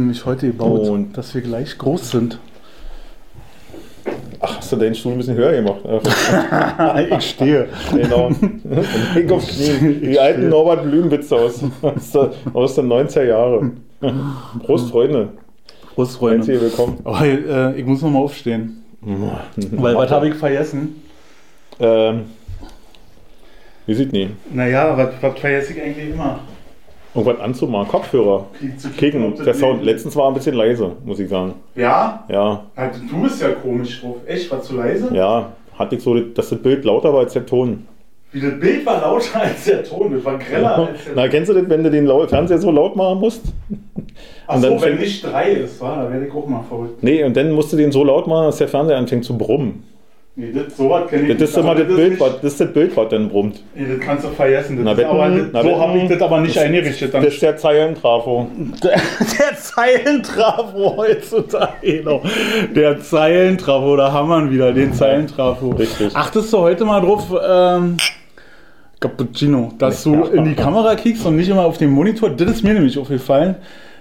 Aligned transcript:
nämlich 0.00 0.24
heute 0.26 0.48
gebaut, 0.48 0.88
Und- 0.88 1.16
dass 1.16 1.34
wir 1.34 1.42
gleich 1.42 1.76
groß 1.78 2.10
sind. 2.10 2.38
Ach, 4.42 4.56
hast 4.56 4.72
du 4.72 4.76
deinen 4.76 4.94
Stuhl 4.94 5.12
ein 5.12 5.18
bisschen 5.18 5.36
höher 5.36 5.52
gemacht? 5.52 5.80
ich 7.18 7.30
stehe. 7.30 7.68
genau. 7.94 8.30
Leg 9.14 9.30
auf 9.30 9.46
Knie. 9.46 9.94
Die 10.00 10.18
alten 10.18 10.48
Norbert 10.48 10.84
Blümwitze 10.84 11.36
aus, 11.36 11.62
aus, 11.82 12.10
der, 12.12 12.32
aus 12.54 12.74
den 12.74 12.88
90er 12.90 13.24
Jahren. 13.24 13.84
Prost, 14.64 14.90
Freunde. 14.90 15.28
Prost, 15.94 16.16
Freunde. 16.16 16.44
Freunde. 16.46 16.60
willkommen. 16.62 16.98
Oh, 17.04 17.16
äh, 17.22 17.78
ich 17.78 17.84
muss 17.84 18.00
noch 18.00 18.10
mal 18.10 18.20
aufstehen. 18.20 18.82
Weil, 19.02 19.94
was 19.94 20.10
habe 20.10 20.28
ich 20.28 20.34
vergessen? 20.34 21.02
Ähm, 21.78 22.22
wie 23.86 23.94
sieht 23.94 24.12
nie? 24.12 24.30
Naja, 24.52 24.96
was, 24.96 25.08
was 25.20 25.38
vergesse 25.38 25.72
ich 25.74 25.82
eigentlich 25.82 26.10
immer? 26.10 26.40
Irgendwas 27.14 27.40
anzumachen. 27.40 27.88
Kopfhörer. 27.88 28.46
Kicken. 28.96 29.34
Der 29.44 29.54
Sound 29.54 29.82
letztens 29.84 30.14
war 30.14 30.28
ein 30.28 30.34
bisschen 30.34 30.54
leise, 30.54 30.92
muss 31.04 31.18
ich 31.18 31.28
sagen. 31.28 31.54
Ja? 31.74 32.24
Ja, 32.28 32.64
Also, 32.76 33.00
du 33.10 33.22
bist 33.22 33.42
ja 33.42 33.48
komisch 33.50 34.00
drauf. 34.00 34.16
Echt, 34.26 34.50
war 34.50 34.62
zu 34.62 34.76
leise? 34.76 35.08
ja. 35.14 35.52
Hatte 35.78 35.96
ich 35.96 36.02
so, 36.02 36.14
dass 36.20 36.50
das 36.50 36.58
Bild 36.60 36.84
lauter 36.84 37.10
war 37.12 37.20
als 37.20 37.32
der 37.32 37.46
Ton. 37.46 37.86
Wie 38.32 38.40
das 38.40 38.60
Bild 38.60 38.84
war 38.84 39.00
lauter 39.00 39.40
als 39.40 39.64
der 39.64 39.82
Ton, 39.82 40.12
das 40.14 40.24
war 40.24 40.36
greller 40.38 40.76
als 40.76 41.04
der 41.04 41.14
Na, 41.16 41.26
kennst 41.26 41.48
du 41.48 41.54
das, 41.54 41.68
wenn 41.70 41.82
du 41.82 41.90
den 41.90 42.06
Fernseher 42.28 42.58
so 42.58 42.70
laut 42.70 42.94
machen 42.96 43.18
musst? 43.18 43.42
Achso, 44.46 44.70
wenn 44.70 44.78
fängt- 44.78 45.00
nicht 45.00 45.24
drei 45.24 45.50
ist, 45.52 45.80
wa? 45.80 46.04
da 46.04 46.10
werde 46.12 46.26
ich 46.26 46.32
auch 46.34 46.46
mal 46.46 46.62
verrückt. 46.68 47.02
Nee, 47.02 47.24
und 47.24 47.34
dann 47.36 47.50
musst 47.52 47.72
du 47.72 47.76
den 47.78 47.90
so 47.92 48.04
laut 48.04 48.26
machen, 48.26 48.44
dass 48.46 48.58
der 48.58 48.68
Fernseher 48.68 48.98
anfängt 48.98 49.24
zu 49.24 49.36
brummen. 49.38 49.82
Nee, 50.40 50.52
das, 50.54 50.74
sowas 50.74 51.10
kenne 51.10 51.28
ich 51.28 51.36
Das 51.36 51.50
ist 51.50 51.56
immer 51.58 51.72
aber 51.72 51.84
das 51.84 51.94
Bild, 51.94 52.18
was, 52.18 52.40
das 52.40 52.52
ist 52.52 52.60
das 52.62 52.72
Bild, 52.72 52.96
was 52.96 53.08
dann 53.10 53.28
brummt. 53.28 53.62
Nee, 53.74 53.84
das 53.90 54.00
kannst 54.00 54.24
du 54.24 54.28
vergessen. 54.28 54.82
Das 54.82 54.84
Na, 54.86 54.92
ist 54.92 55.04
aber, 55.04 55.28
das, 55.28 55.46
na, 55.52 55.62
so 55.62 55.78
habe 55.78 55.98
ich 55.98 56.08
das 56.08 56.22
aber 56.22 56.40
nicht 56.40 56.56
eingerichtet. 56.56 57.12
Dann 57.12 57.22
Das 57.22 57.34
ist 57.34 57.42
der 57.42 57.56
Zeilentrafo. 57.58 58.48
Der, 58.82 58.92
der 58.92 59.56
Zeilentrafo 59.58 60.96
heutzutage, 60.96 61.98
genau. 61.98 62.22
Der 62.74 63.00
Zeilentrafo, 63.00 63.96
da 63.96 64.12
haben 64.12 64.28
wir 64.30 64.38
ihn 64.38 64.50
wieder, 64.50 64.72
den 64.72 64.94
Zeilentrafo. 64.94 65.72
Richtig. 65.72 66.16
Achtest 66.16 66.50
du 66.54 66.58
heute 66.58 66.86
mal 66.86 67.00
drauf, 67.00 67.30
ähm, 67.46 67.98
Cappuccino, 68.98 69.72
dass 69.76 70.04
du 70.04 70.24
in 70.24 70.46
die 70.46 70.54
Kamera 70.54 70.94
kickst 70.94 71.26
und 71.26 71.36
nicht 71.36 71.50
immer 71.50 71.66
auf 71.66 71.76
den 71.76 71.90
Monitor? 71.90 72.30
Das 72.30 72.50
ist 72.50 72.64
mir 72.64 72.72
nämlich 72.72 72.98
aufgefallen, 72.98 73.56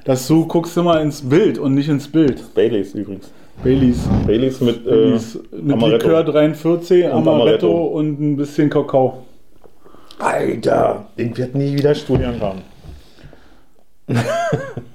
dass 0.06 0.26
du 0.26 0.48
guckst 0.48 0.78
immer 0.78 1.02
ins 1.02 1.22
Bild 1.22 1.58
und 1.58 1.74
nicht 1.74 1.90
ins 1.90 2.08
Bild. 2.08 2.54
Baileys 2.54 2.94
übrigens. 2.94 3.30
Baileys. 3.64 4.08
Baileys 4.26 4.62
mit, 4.62 4.86
äh, 4.86 4.90
Baileys 4.90 5.40
mit 5.52 5.74
Amaretto. 5.74 6.08
Likör 6.08 6.24
43, 6.24 7.06
Und 7.06 7.12
Amaretto, 7.12 7.32
Amaretto. 7.42 7.84
und 7.88 8.20
ein 8.20 8.38
bisschen 8.38 8.70
Kakao. 8.70 9.26
Alter, 10.20 11.08
ich 11.18 11.38
werde 11.38 11.58
nie 11.58 11.74
wieder 11.78 11.96
Studien 11.96 12.40
haben. 12.42 12.62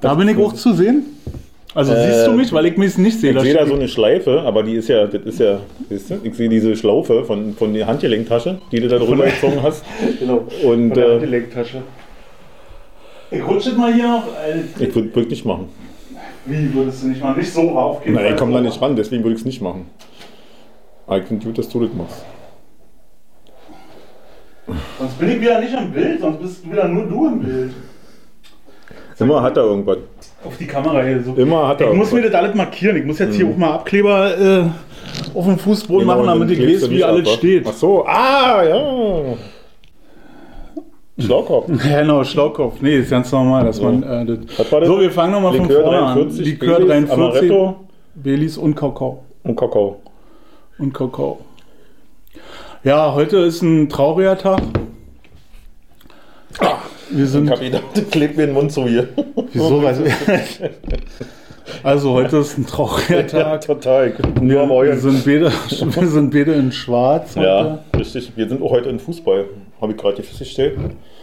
Da 0.01 0.15
bin 0.15 0.29
ich 0.29 0.37
auch 0.37 0.53
zu 0.53 0.75
sehen. 0.75 1.05
Also 1.75 1.93
Äh, 1.95 2.13
siehst 2.13 2.27
du 2.27 2.33
mich, 2.33 2.53
weil 2.53 2.67
ich 2.67 2.77
mich 2.77 2.99
nicht 2.99 3.19
sehe. 3.21 3.33
Ich 3.33 3.41
sehe 3.41 3.55
da 3.55 3.67
so 3.67 3.75
eine 3.75 3.89
Schleife, 3.89 4.43
aber 4.43 4.63
die 4.63 4.75
ist 4.75 4.89
ja, 4.89 5.07
das 5.07 5.23
ist 5.23 5.41
ja, 5.41 5.61
siehst 5.89 6.11
du? 6.11 6.15
Ich 6.23 6.35
sehe 6.35 6.49
diese 6.49 6.77
Schlaufe 6.77 7.25
von, 7.25 7.55
von 7.55 7.73
der 7.73 7.87
Handgelenktasche, 7.87 8.59
die 8.71 8.81
du 8.81 8.89
da 8.89 8.99
drüber 8.99 9.25
gezogen 9.25 9.63
hast. 9.63 9.85
Genau. 10.21 10.45
Und 10.63 10.63
Von 10.63 10.91
der 10.91 11.07
äh, 11.07 11.11
Handgelenktasche. 11.13 11.83
Ich 13.31 13.47
rutsche 13.47 13.73
mal 13.73 13.93
hier 13.95 14.09
noch. 14.09 14.25
Ich 14.79 14.95
würde 14.95 15.09
wirklich 15.15 15.29
nicht 15.31 15.45
machen. 15.47 15.69
Wie 16.47 16.75
würdest 16.75 17.03
du 17.03 17.09
nicht 17.09 17.23
mal 17.23 17.35
nicht 17.37 17.53
so 17.53 17.71
aufgehen? 17.71 18.15
Nein, 18.15 18.33
ich 18.35 18.37
komme 18.37 18.53
da 18.53 18.61
nicht 18.61 18.81
ran, 18.81 18.95
deswegen 18.97 19.23
würde 19.23 19.35
ich 19.35 19.41
es 19.41 19.47
nicht 19.47 19.63
machen. 19.63 19.87
Aber 21.07 21.19
ich 21.19 21.25
finde 21.25 21.45
gut, 21.47 21.59
dass 21.59 21.69
du 21.69 21.81
das 21.81 21.95
machst. 21.95 22.25
Sonst 24.99 25.19
bin 25.19 25.31
ich 25.31 25.41
wieder 25.41 25.61
nicht 25.61 25.75
im 25.75 25.93
Bild, 25.93 26.21
sonst 26.21 26.41
bist 26.41 26.71
wieder 26.71 26.89
nur 26.89 27.05
du 27.07 27.27
im 27.29 27.41
Bild. 27.41 27.73
Immer 29.19 29.43
hat 29.43 29.57
er 29.57 29.65
irgendwas. 29.65 29.99
Auf 30.45 30.57
die 30.59 30.67
Kamera 30.67 31.03
hier 31.03 31.23
so. 31.23 31.35
Immer 31.35 31.69
hat 31.69 31.81
er 31.81 31.91
Ich 31.91 31.97
muss 31.97 32.11
mir 32.11 32.19
irgendwas. 32.19 32.33
das 32.33 32.41
alles 32.43 32.57
markieren. 32.57 32.97
Ich 32.97 33.05
muss 33.05 33.19
jetzt 33.19 33.37
hier 33.37 33.47
auch 33.47 33.57
mal 33.57 33.73
Abkleber 33.75 34.39
äh, 34.39 34.65
auf 35.39 35.45
dem 35.45 35.59
Fußboden 35.59 36.07
Genau, 36.09 36.23
machen, 36.25 36.27
damit 36.27 36.59
ich 36.59 36.67
weiß, 36.75 36.89
du 36.89 36.91
wie 36.91 37.05
alles 37.05 37.29
ab, 37.29 37.35
steht. 37.37 37.65
Ach 37.67 37.73
so, 37.73 38.05
ah, 38.07 38.63
ja. 38.65 39.37
Schlaukopf. 41.19 41.69
Genau, 41.83 42.25
Schlaukopf. 42.25 42.81
Nee, 42.81 42.97
ist 42.99 43.11
ganz 43.11 43.31
normal, 43.31 43.65
dass 43.67 43.77
So. 43.77 43.85
man. 43.85 44.03
Äh, 44.03 44.27
das 44.27 44.69
das? 44.69 44.87
so, 44.87 45.01
wir 45.01 45.11
fangen 45.11 45.33
nochmal 45.33 45.55
von 45.55 45.71
vorne 45.71 45.99
43, 45.99 46.39
an. 46.41 46.45
Likör 46.45 46.79
Baileys, 46.81 47.09
43, 47.09 47.13
Amaretto 47.51 47.77
Baileys 48.17 48.59
und 48.59 48.75
Kakao. 48.75 49.23
und 49.45 49.57
Kakao. 49.57 50.01
Und 50.79 50.93
Kakao. 50.93 51.39
Ja, 52.83 53.15
heute 53.15 53.39
ist 53.39 53.63
ein 53.63 53.89
trauriger 53.89 54.37
Tag. 54.37 54.61
Wir 57.11 57.25
Ich 57.25 57.31
sind. 57.31 57.49
das 57.49 57.61
klebt 58.11 58.37
mir 58.37 58.47
den 58.47 58.55
Mund 58.55 58.73
so 58.73 58.85
hier. 58.87 59.09
Wieso? 59.53 59.83
Also 61.83 62.13
heute 62.13 62.39
ist 62.39 62.59
ein 62.59 62.67
trauriger 62.67 63.21
Ja, 63.21 63.57
Tag. 63.57 63.61
total. 63.63 64.13
Nur 64.41 64.63
am 64.63 64.69
Wir 64.71 64.97
sind, 64.97 65.25
beide, 65.25 65.51
wir 65.51 66.07
sind 66.09 66.31
beide 66.33 66.53
in 66.55 66.73
Schwarz. 66.73 67.35
Ja, 67.37 67.81
heute. 67.93 67.99
richtig. 68.01 68.33
Wir 68.37 68.49
sind 68.49 68.63
auch 68.63 68.71
heute 68.71 68.89
in 68.91 68.99
Fußball. 68.99 69.47
Habe 69.81 69.93
ich 69.93 69.99
gerade 69.99 70.23
festgestellt. 70.23 70.79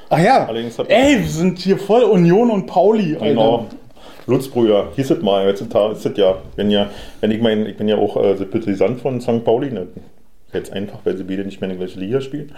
Ach 0.09 0.19
ja. 0.19 0.45
Allerdings 0.45 0.77
hat 0.77 0.89
Ey, 0.89 1.19
wir 1.19 1.27
sind 1.27 1.59
hier 1.59 1.77
voll 1.77 2.03
Union 2.03 2.51
und 2.51 2.65
Pauli. 2.67 3.13
Alter. 3.13 3.25
Genau. 3.25 3.65
Blutsbrüder, 4.27 4.89
hieß 4.95 5.11
es 5.11 5.21
mal. 5.21 5.45
Heutzutage 5.45 5.93
ist 5.93 6.05
es 6.05 6.17
ja. 6.17 6.37
Wenn 6.55 6.69
ja, 6.69 6.89
wenn 7.21 7.31
ich 7.31 7.41
mein, 7.41 7.65
ich 7.65 7.77
bin 7.77 7.87
ja 7.87 7.97
auch 7.97 8.21
äh, 8.23 8.35
Sympathisant 8.35 8.99
von 9.01 9.19
St. 9.21 9.43
Pauli. 9.43 9.71
Ne? 9.71 9.87
Jetzt 10.53 10.71
einfach, 10.73 10.99
weil 11.03 11.17
sie 11.17 11.23
beide 11.23 11.43
nicht 11.43 11.61
mehr 11.61 11.69
in 11.69 11.77
der 11.77 11.85
gleichen 11.87 12.01
Liga 12.01 12.21
spielen. 12.21 12.51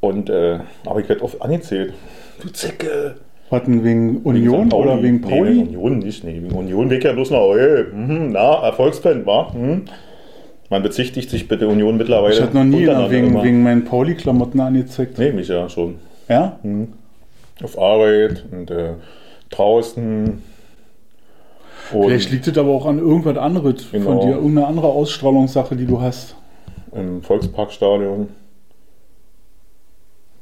Und, 0.00 0.30
äh, 0.30 0.58
aber 0.86 1.00
ich 1.00 1.08
werde 1.08 1.22
oft 1.22 1.40
angezählt. 1.42 1.92
Du 2.40 2.48
Zicke! 2.48 3.16
Was 3.50 3.64
denn, 3.64 3.84
wegen 3.84 4.18
Union. 4.22 4.68
Pauli. 4.68 4.88
oder 4.88 5.02
wegen 5.02 5.20
Nee, 5.20 5.28
Pauli? 5.28 5.50
wegen 5.50 5.76
Union 5.76 5.98
nicht, 5.98 6.24
nee. 6.24 6.40
Wegen 6.42 6.54
Union 6.54 6.90
weg 6.90 7.04
ja 7.04 7.12
bloß 7.12 7.30
noch, 7.30 7.54
ey, 7.54 7.84
mhm, 7.92 8.32
na, 8.32 8.64
Erfolgsfan, 8.64 9.24
wa? 9.26 9.52
Mhm. 9.54 9.82
Man 10.70 10.82
bezichtigt 10.82 11.30
sich 11.30 11.46
bitte 11.46 11.68
Union 11.68 11.96
mittlerweile. 11.96 12.34
ich 12.34 12.40
hatte 12.40 12.56
noch 12.56 12.64
nie 12.64 12.86
wegen, 12.86 13.42
wegen 13.42 13.62
meinen 13.62 13.84
Pauli-Klamotten 13.84 14.60
angezeigt. 14.60 15.18
Nee, 15.18 15.32
mich 15.32 15.48
ja 15.48 15.68
schon. 15.68 15.96
Ja? 16.28 16.58
Auf 17.62 17.78
Arbeit 17.78 18.44
und 18.50 18.70
äh, 18.70 18.94
draußen. 19.50 20.42
Und 21.92 22.04
Vielleicht 22.06 22.30
liegt 22.30 22.46
es 22.48 22.56
aber 22.56 22.70
auch 22.70 22.86
an 22.86 22.98
irgendwas 22.98 23.36
anderes 23.36 23.84
von 23.84 24.00
Genau. 24.00 24.20
dir, 24.24 24.32
irgendeine 24.36 24.66
andere 24.66 24.86
Ausstrahlungssache, 24.88 25.76
die 25.76 25.86
du 25.86 26.00
hast. 26.00 26.34
im 26.92 27.22
Volksparkstadion. 27.22 28.28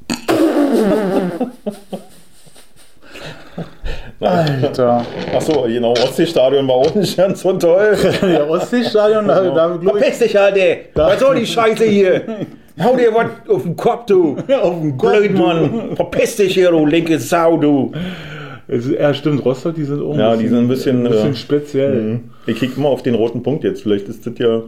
Alter. 4.22 5.04
Achso, 5.34 5.62
genau, 5.62 5.92
Ostseestadion 5.92 6.66
war 6.68 6.74
auch 6.76 6.94
nicht 6.94 7.16
ganz 7.16 7.40
so 7.42 7.52
toll. 7.54 7.96
Ja, 8.22 8.44
Ostseestadion, 8.46 9.26
da, 9.28 9.42
da 9.50 9.76
glaube 9.76 9.98
ich, 9.98 10.04
Verpiss 10.04 10.18
dich, 10.20 10.38
Alter! 10.38 10.76
Was 10.94 11.20
soll 11.20 11.36
die 11.36 11.46
Scheiße 11.46 11.84
hier? 11.84 12.22
Hau 12.82 12.96
dir 12.96 13.12
was 13.14 13.26
auf 13.48 13.62
den 13.64 13.76
Kopf, 13.76 14.06
du! 14.06 14.36
auf 14.62 14.80
dem 14.80 14.96
Kopf. 14.96 15.12
Blöd, 15.18 15.34
Mann! 15.36 15.90
Verpiss 15.96 16.36
dich 16.36 16.54
hier, 16.54 16.70
du 16.70 16.86
linke 16.86 17.18
Sau, 17.18 17.56
du! 17.56 17.92
Es 18.68 18.86
ist- 18.86 18.98
Ja, 18.98 19.12
stimmt, 19.12 19.44
Rostock, 19.44 19.74
die 19.74 19.84
sind 19.84 20.02
auch 20.02 20.14
ein 20.14 20.18
Ja, 20.20 20.36
die 20.36 20.48
sind 20.48 20.58
ein 20.58 20.68
bisschen, 20.68 21.04
ein 21.06 21.10
bisschen 21.10 21.32
äh, 21.32 21.36
speziell. 21.36 22.20
Ich 22.46 22.56
klicke 22.56 22.76
immer 22.76 22.88
auf 22.88 23.02
den 23.02 23.14
roten 23.14 23.42
Punkt 23.42 23.64
jetzt. 23.64 23.82
Vielleicht 23.82 24.08
ist 24.08 24.26
das 24.26 24.34
ja. 24.38 24.62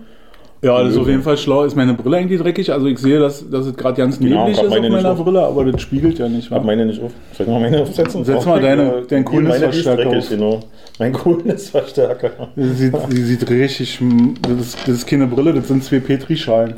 Ja, 0.65 0.83
das 0.83 0.93
ist 0.95 0.99
auf 0.99 1.07
jeden 1.07 1.23
Fall 1.23 1.37
schlau. 1.37 1.65
Ist 1.65 1.77
meine 1.77 1.93
Brille 1.95 2.17
eigentlich 2.17 2.41
dreckig? 2.41 2.73
Also 2.73 2.87
ich 2.87 2.99
sehe, 2.99 3.19
dass, 3.19 3.49
dass 3.51 3.67
es 3.67 3.77
gerade 3.77 3.97
ganz 3.99 4.19
Genau, 4.19 4.47
neblig 4.47 4.59
ist 4.63 4.65
auf 4.73 4.81
meiner 4.81 5.13
auf. 5.13 5.23
Brille, 5.23 5.43
aber 5.43 5.65
das 5.67 5.83
spiegelt 5.83 6.19
ja 6.19 6.29
nicht. 6.29 6.51
Hab 6.51 6.63
Wa? 6.63 6.67
meine 6.67 6.87
nicht 6.87 7.03
auf. 7.03 7.13
Soll 7.37 7.47
ich 7.47 7.53
mal 7.53 7.61
meine 7.61 7.83
aufsetzen? 7.83 8.25
Setz 8.25 8.47
mal 8.47 8.61
deine- 8.61 8.85
deinen 8.91 9.03
die- 9.09 9.17
die 9.17 9.23
Coolness-Verstärker 9.25 10.09
auf. 10.09 10.29
Genau. 10.31 10.61
Mein 10.99 11.12
Coolness-Verstärker. 11.23 12.31
Sie 12.56 12.73
sieht, 12.73 12.94
sie 13.11 13.23
sieht 13.25 13.50
richtig. 13.50 13.99
Das 14.43 14.53
ist, 14.61 14.79
das 14.88 14.94
ist 14.97 15.06
keine 15.06 15.27
Brille, 15.27 15.53
das 15.53 15.69
sind 15.69 15.85
zwei 15.85 16.00
Petrischalen. 16.00 16.75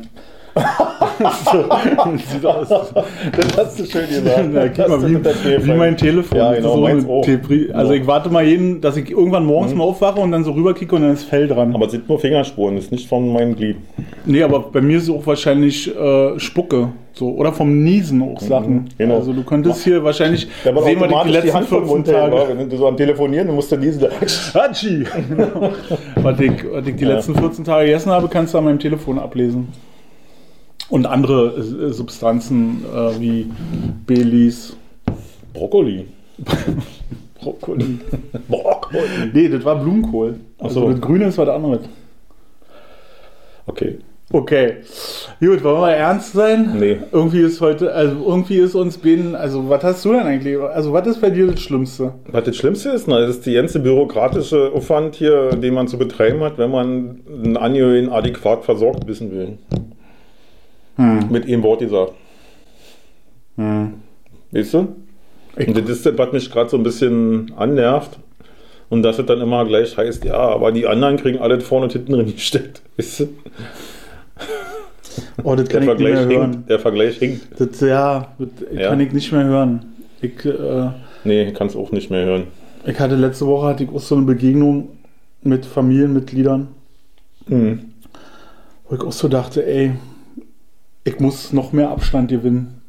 sieht 2.31 2.45
aus. 2.45 2.69
Das 2.69 3.57
hast 3.57 3.79
du 3.79 3.85
schön 3.85 4.07
gesagt. 4.07 4.49
Na, 4.51 4.67
guck 4.67 4.87
mal, 4.87 5.09
wie, 5.09 5.65
wie 5.65 5.73
mein 5.73 5.97
Telefon. 5.97 6.37
Ja, 6.37 6.53
genau, 6.53 6.99
so 6.99 7.23
Also 7.73 7.93
ich 7.93 8.07
warte 8.07 8.29
mal 8.29 8.43
jeden, 8.43 8.81
dass 8.81 8.97
ich 8.97 9.09
irgendwann 9.09 9.45
morgens 9.45 9.73
mal 9.73 9.83
aufwache 9.83 10.19
und 10.19 10.31
dann 10.31 10.43
so 10.43 10.51
rüberkicke 10.51 10.95
und 10.95 11.01
dann 11.01 11.13
ist 11.13 11.23
Fell 11.23 11.47
dran. 11.47 11.73
Aber 11.73 11.85
es 11.85 11.91
sind 11.91 12.07
nur 12.07 12.19
Fingerspuren, 12.19 12.75
das 12.75 12.85
ist 12.85 12.91
nicht 12.91 13.07
von 13.07 13.31
meinem 13.31 13.55
Glied. 13.55 13.77
nee, 14.25 14.43
aber 14.43 14.59
bei 14.59 14.81
mir 14.81 14.97
ist 14.97 15.03
es 15.03 15.09
auch 15.09 15.25
wahrscheinlich 15.25 15.95
äh, 15.95 16.39
Spucke. 16.39 16.89
So, 17.13 17.29
oder 17.29 17.51
vom 17.51 17.83
Niesen 17.83 18.21
auch 18.21 18.39
Sachen. 18.39 18.89
genau. 18.95 19.15
Also 19.15 19.33
du 19.33 19.41
könntest 19.41 19.83
hier 19.83 20.03
wahrscheinlich 20.03 20.47
Da 20.63 20.75
war 20.75 20.83
sehen 20.83 20.99
wir 20.99 21.07
die, 21.07 21.15
automatisch 21.15 21.31
die, 21.31 21.37
letzten 21.39 21.53
Hand 21.57 21.67
vom 21.67 21.79
14 21.79 21.95
Mund 21.95 22.07
her, 22.07 22.29
Tage. 22.29 22.59
Wenn 22.59 22.69
du 22.69 22.77
so 22.77 22.87
am 22.87 22.95
Telefonieren, 22.95 23.47
dann 23.47 23.55
musst 23.55 23.71
du. 23.71 23.77
Hatschi! 24.53 25.03
was, 26.15 26.39
ich, 26.39 26.51
was 26.71 26.87
ich 26.87 26.95
die 26.95 27.05
letzten 27.05 27.35
14 27.35 27.65
Tage 27.65 27.87
gegessen 27.87 28.11
habe, 28.11 28.27
kannst 28.27 28.53
du 28.53 28.59
an 28.59 28.65
meinem 28.65 28.77
Telefon 28.77 29.17
ablesen. 29.17 29.69
Und 30.89 31.05
andere 31.05 31.57
äh, 31.57 31.91
Substanzen 31.91 32.85
äh, 32.85 33.19
wie 33.19 33.51
Baileys, 34.05 34.75
Brokkoli. 35.53 36.07
Brokkoli. 37.41 37.99
Brokkoli. 38.47 39.31
Nee, 39.33 39.49
das 39.49 39.65
war 39.65 39.75
Blumenkohl. 39.75 40.39
Also 40.59 40.81
so. 40.81 40.91
das 40.91 41.01
Grüne 41.01 41.25
ist 41.25 41.37
was 41.37 41.49
anderes. 41.49 41.81
Okay. 43.65 43.99
Okay. 44.31 44.77
Gut, 45.39 45.63
wollen 45.63 45.81
wir 45.81 45.91
ernst 45.91 46.33
sein? 46.33 46.75
Nee. 46.77 46.97
Irgendwie 47.13 47.39
ist 47.39 47.61
heute, 47.61 47.93
also 47.93 48.25
irgendwie 48.27 48.57
ist 48.57 48.75
uns 48.75 48.97
beiden, 48.97 49.35
also 49.35 49.69
was 49.69 49.81
hast 49.83 50.03
du 50.03 50.11
denn 50.11 50.23
eigentlich? 50.23 50.59
Also 50.59 50.91
was 50.91 51.07
ist 51.07 51.21
bei 51.21 51.29
dir 51.29 51.47
das 51.47 51.61
Schlimmste? 51.61 52.13
Was 52.29 52.43
das 52.43 52.57
Schlimmste 52.57 52.89
ist, 52.89 53.07
na, 53.07 53.21
das 53.21 53.37
ist 53.37 53.45
die 53.45 53.53
ganze 53.53 53.79
bürokratische 53.79 54.71
Aufwand 54.73 55.15
hier, 55.15 55.51
den 55.51 55.73
man 55.73 55.87
zu 55.87 55.97
betreiben 55.97 56.41
hat, 56.41 56.57
wenn 56.57 56.71
man 56.71 57.21
einen 57.29 57.55
Angehörigen 57.55 58.09
adäquat 58.09 58.65
versorgt 58.65 59.07
wissen 59.07 59.31
will. 59.31 59.59
Mit 60.97 61.45
einem 61.45 61.63
Wort 61.63 61.79
gesagt. 61.81 62.13
Weißt 64.51 64.73
du? 64.73 64.87
Ich- 65.57 65.67
Und 65.67 65.77
das 65.77 65.89
ist 65.89 66.05
das, 66.05 66.17
was 66.17 66.31
mich 66.31 66.51
gerade 66.51 66.69
so 66.69 66.77
ein 66.77 66.83
bisschen 66.83 67.51
annervt. 67.55 68.17
Und 68.89 69.03
dass 69.03 69.19
es 69.19 69.25
dann 69.25 69.41
immer 69.41 69.65
gleich 69.65 69.97
heißt, 69.97 70.23
ja, 70.23 70.35
aber 70.37 70.71
die 70.71 70.87
anderen 70.87 71.17
kriegen 71.17 71.39
alles 71.39 71.63
vorne 71.65 71.85
und 71.85 71.93
hinten 71.93 72.11
drin 72.13 72.31
gesteckt. 72.33 72.81
Weißt 72.97 73.19
du? 73.21 73.27
Oh, 75.43 75.55
das 75.55 75.67
Der 75.67 75.81
kann 75.81 75.89
ich 75.89 75.97
nicht 75.97 75.99
mehr 75.99 76.15
Vergleich, 76.17 76.37
hören. 76.37 76.51
hinkt, 76.53 76.69
der 76.69 76.79
Vergleich 76.79 77.17
hinkt. 77.17 77.47
Das, 77.59 77.79
ja, 77.81 78.31
das 78.39 78.49
Ja. 78.79 78.89
kann 78.89 78.99
ich 79.01 79.11
nicht 79.11 79.31
mehr 79.31 79.43
hören. 79.43 79.85
Ich, 80.21 80.45
äh, 80.45 80.89
Nee, 81.23 81.51
kannst 81.53 81.75
auch 81.75 81.91
nicht 81.91 82.09
mehr 82.09 82.25
hören. 82.25 82.43
ich 82.85 82.99
hatte 82.99 83.15
letzte 83.15 83.45
Woche 83.45 83.67
hatte 83.67 83.83
ich 83.83 83.89
auch 83.89 83.99
so 83.99 84.15
eine 84.15 84.25
Begegnung 84.25 84.89
mit 85.41 85.65
Familienmitgliedern, 85.65 86.69
Mhm. 87.47 87.79
wo 88.87 88.95
ich 88.95 89.01
auch 89.01 89.11
so 89.11 89.27
dachte, 89.27 89.65
ey, 89.65 89.91
ich 91.07 91.19
muss 91.21 91.53
noch 91.53 91.71
mehr 91.71 91.89
Abstand 91.89 92.29
gewinnen. 92.29 92.81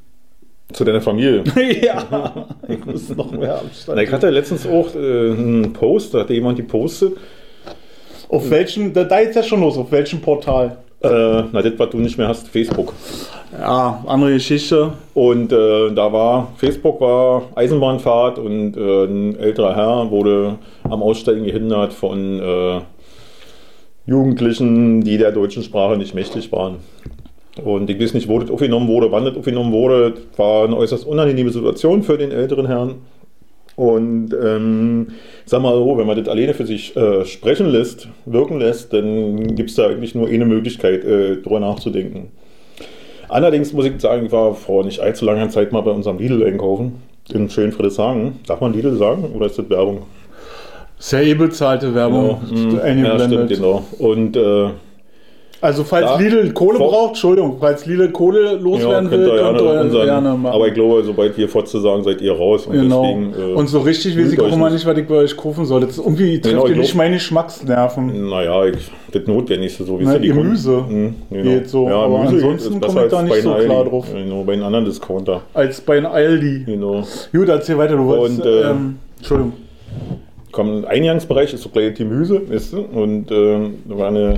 Zu 0.72 0.84
deiner 0.84 1.00
Familie. 1.00 1.44
ja, 1.82 2.46
ich 2.68 2.84
muss 2.84 3.08
noch 3.10 3.30
mehr 3.30 3.54
Abstand 3.54 3.96
Na, 3.96 4.02
ich 4.02 4.12
hatte 4.12 4.28
letztens 4.28 4.66
auch 4.66 4.94
äh, 4.94 5.30
einen 5.30 5.72
Post, 5.72 6.12
da 6.12 6.20
hatte 6.20 6.34
jemand 6.34 6.58
die 6.58 6.62
postet. 6.62 7.16
Auf 8.28 8.50
welchem, 8.50 8.92
da, 8.92 9.04
da 9.04 9.18
ist 9.18 9.36
ja 9.36 9.42
schon 9.42 9.60
los, 9.60 9.78
auf 9.78 9.90
welchem 9.92 10.20
Portal? 10.20 10.78
Äh, 11.00 11.08
na, 11.08 11.62
das, 11.62 11.72
was 11.78 11.90
du 11.90 11.98
nicht 11.98 12.18
mehr 12.18 12.28
hast, 12.28 12.48
Facebook. 12.48 12.92
Ja, 13.56 14.04
andere 14.06 14.32
Geschichte. 14.32 14.92
Und 15.14 15.52
äh, 15.52 15.90
da 15.94 16.12
war, 16.12 16.52
Facebook 16.56 17.00
war 17.00 17.44
Eisenbahnfahrt 17.54 18.38
und 18.38 18.76
äh, 18.76 19.04
ein 19.04 19.38
älterer 19.38 19.76
Herr 19.76 20.10
wurde 20.10 20.58
am 20.82 21.02
Aussteigen 21.02 21.44
gehindert 21.44 21.92
von 21.92 22.40
äh, 22.40 22.80
Jugendlichen, 24.06 25.02
die 25.02 25.18
der 25.18 25.32
deutschen 25.32 25.62
Sprache 25.62 25.96
nicht 25.96 26.14
mächtig 26.14 26.50
waren. 26.50 26.78
Und 27.64 27.90
ich 27.90 28.00
weiß 28.00 28.14
nicht, 28.14 28.28
wo 28.28 28.38
das 28.38 28.50
aufgenommen 28.50 28.88
wurde, 28.88 29.10
wann 29.10 29.24
das 29.24 29.36
aufgenommen 29.36 29.72
wurde. 29.72 30.12
Das 30.12 30.38
war 30.38 30.64
eine 30.64 30.76
äußerst 30.76 31.06
unangenehme 31.06 31.50
Situation 31.50 32.02
für 32.02 32.18
den 32.18 32.30
älteren 32.30 32.66
Herrn. 32.66 32.96
Und 33.76 34.34
ähm, 34.34 35.08
sag 35.44 35.62
mal 35.62 35.74
so, 35.74 35.96
wenn 35.96 36.06
man 36.06 36.16
das 36.16 36.28
alleine 36.28 36.52
für 36.52 36.66
sich 36.66 36.96
äh, 36.96 37.24
sprechen 37.24 37.68
lässt, 37.68 38.08
wirken 38.26 38.58
lässt, 38.58 38.92
dann 38.92 39.54
gibt 39.54 39.70
es 39.70 39.76
da 39.76 39.86
eigentlich 39.86 40.16
nur 40.16 40.26
eine 40.26 40.46
Möglichkeit, 40.46 41.04
äh, 41.04 41.36
drüber 41.36 41.60
nachzudenken. 41.60 42.32
Allerdings 43.28 43.72
muss 43.72 43.84
ich 43.84 44.00
sagen, 44.00 44.26
ich 44.26 44.32
war 44.32 44.54
vor 44.54 44.84
nicht 44.84 45.00
allzu 45.00 45.24
langer 45.24 45.48
Zeit 45.50 45.70
mal 45.70 45.82
bei 45.82 45.92
unserem 45.92 46.18
Lidl 46.18 46.44
einkaufen. 46.44 47.02
In 47.32 47.50
schönen 47.50 47.72
Friedrichshagen. 47.72 48.40
Darf 48.46 48.60
man 48.60 48.72
Lidl 48.72 48.96
sagen 48.96 49.30
oder 49.34 49.46
ist 49.46 49.58
das 49.58 49.68
Werbung? 49.70 50.02
Sehr 50.98 51.22
eh 51.22 51.34
bezahlte 51.34 51.94
Werbung. 51.94 52.40
Mhm. 52.50 53.04
Ja, 53.04 53.18
stimmt, 53.20 53.48
genau. 53.48 53.84
Und 53.98 54.36
äh, 54.36 54.70
Also 55.60 55.82
falls 55.82 56.04
Ja, 56.06 56.16
Lidl 56.18 56.52
Kohle 56.52 56.78
braucht, 56.78 57.08
Entschuldigung, 57.10 57.56
falls 57.58 57.84
Lidl 57.84 58.10
Kohle 58.12 58.44
ja, 58.44 58.52
loswerden 58.52 59.10
könnt 59.10 59.22
will, 59.24 59.28
könnt 59.30 59.58
gerne, 59.58 59.74
ihr 59.74 59.80
unseren, 59.80 60.04
gerne 60.06 60.34
machen. 60.36 60.54
Aber 60.54 60.68
ich 60.68 60.74
glaube, 60.74 61.02
sobald 61.04 61.36
wir 61.36 61.48
Fotze 61.48 61.80
sagen, 61.80 62.04
seid 62.04 62.20
ihr 62.20 62.32
raus. 62.32 62.66
Und 62.68 62.74
Genau. 62.74 63.02
deswegen, 63.02 63.52
äh, 63.52 63.54
und 63.54 63.66
so 63.66 63.80
richtig 63.80 64.16
weiß 64.16 64.32
ich 64.32 64.40
auch 64.40 64.52
immer 64.52 64.70
nicht. 64.70 64.86
was 64.86 64.96
ich 64.96 65.06
bei 65.08 65.14
euch 65.16 65.36
kaufen 65.36 65.64
soll. 65.64 65.80
Das 65.80 65.98
irgendwie 65.98 66.40
trifft 66.40 66.54
Genau, 66.54 66.66
ihr 66.66 66.72
ich 66.74 66.78
nicht 66.78 66.94
meine 66.94 67.14
Geschmacksnerven. 67.14 68.28
Naja, 68.30 68.66
ich, 68.66 68.88
das 69.10 69.26
Notwendigste 69.26 69.82
so 69.82 69.98
wie 69.98 70.04
Na, 70.04 70.16
die 70.18 70.28
Gemüse 70.28 70.76
Kunden- 70.86 71.14
Mhm, 71.30 71.42
geht 71.42 71.68
so, 71.68 71.88
aber 71.88 72.18
Gemüse 72.26 72.34
ansonsten 72.36 72.70
komm 72.80 72.80
besser 72.94 73.04
ich 73.06 73.10
da 73.10 73.22
nicht 73.22 73.42
so 73.42 73.54
klar 73.54 73.84
drauf. 73.84 74.06
Genau, 74.12 74.44
bei 74.44 74.52
einem 74.52 74.62
anderen 74.64 74.84
Discounter. 74.84 75.42
Als 75.54 75.80
bei 75.80 75.96
einem 75.96 76.06
Aldi. 76.06 76.64
Genau. 76.66 77.02
Gut, 77.32 77.48
erzähl 77.48 77.76
weiter, 77.78 77.96
du 77.96 78.04
wolltest. 78.06 78.40
Und, 78.40 78.46
äh, 78.46 78.70
ähm, 78.70 78.98
Entschuldigung. 79.16 79.52
Kommt 80.52 80.70
ein 80.70 80.84
Eingangsbereich, 80.84 81.52
ist 81.52 81.62
so 81.62 81.68
gleich 81.68 81.94
Gemüse, 81.94 82.40
weißt 82.48 82.74
du? 82.74 82.78
Und 82.92 83.30
äh, 83.32 83.58
da 83.88 83.98
war 83.98 84.08
eine 84.08 84.34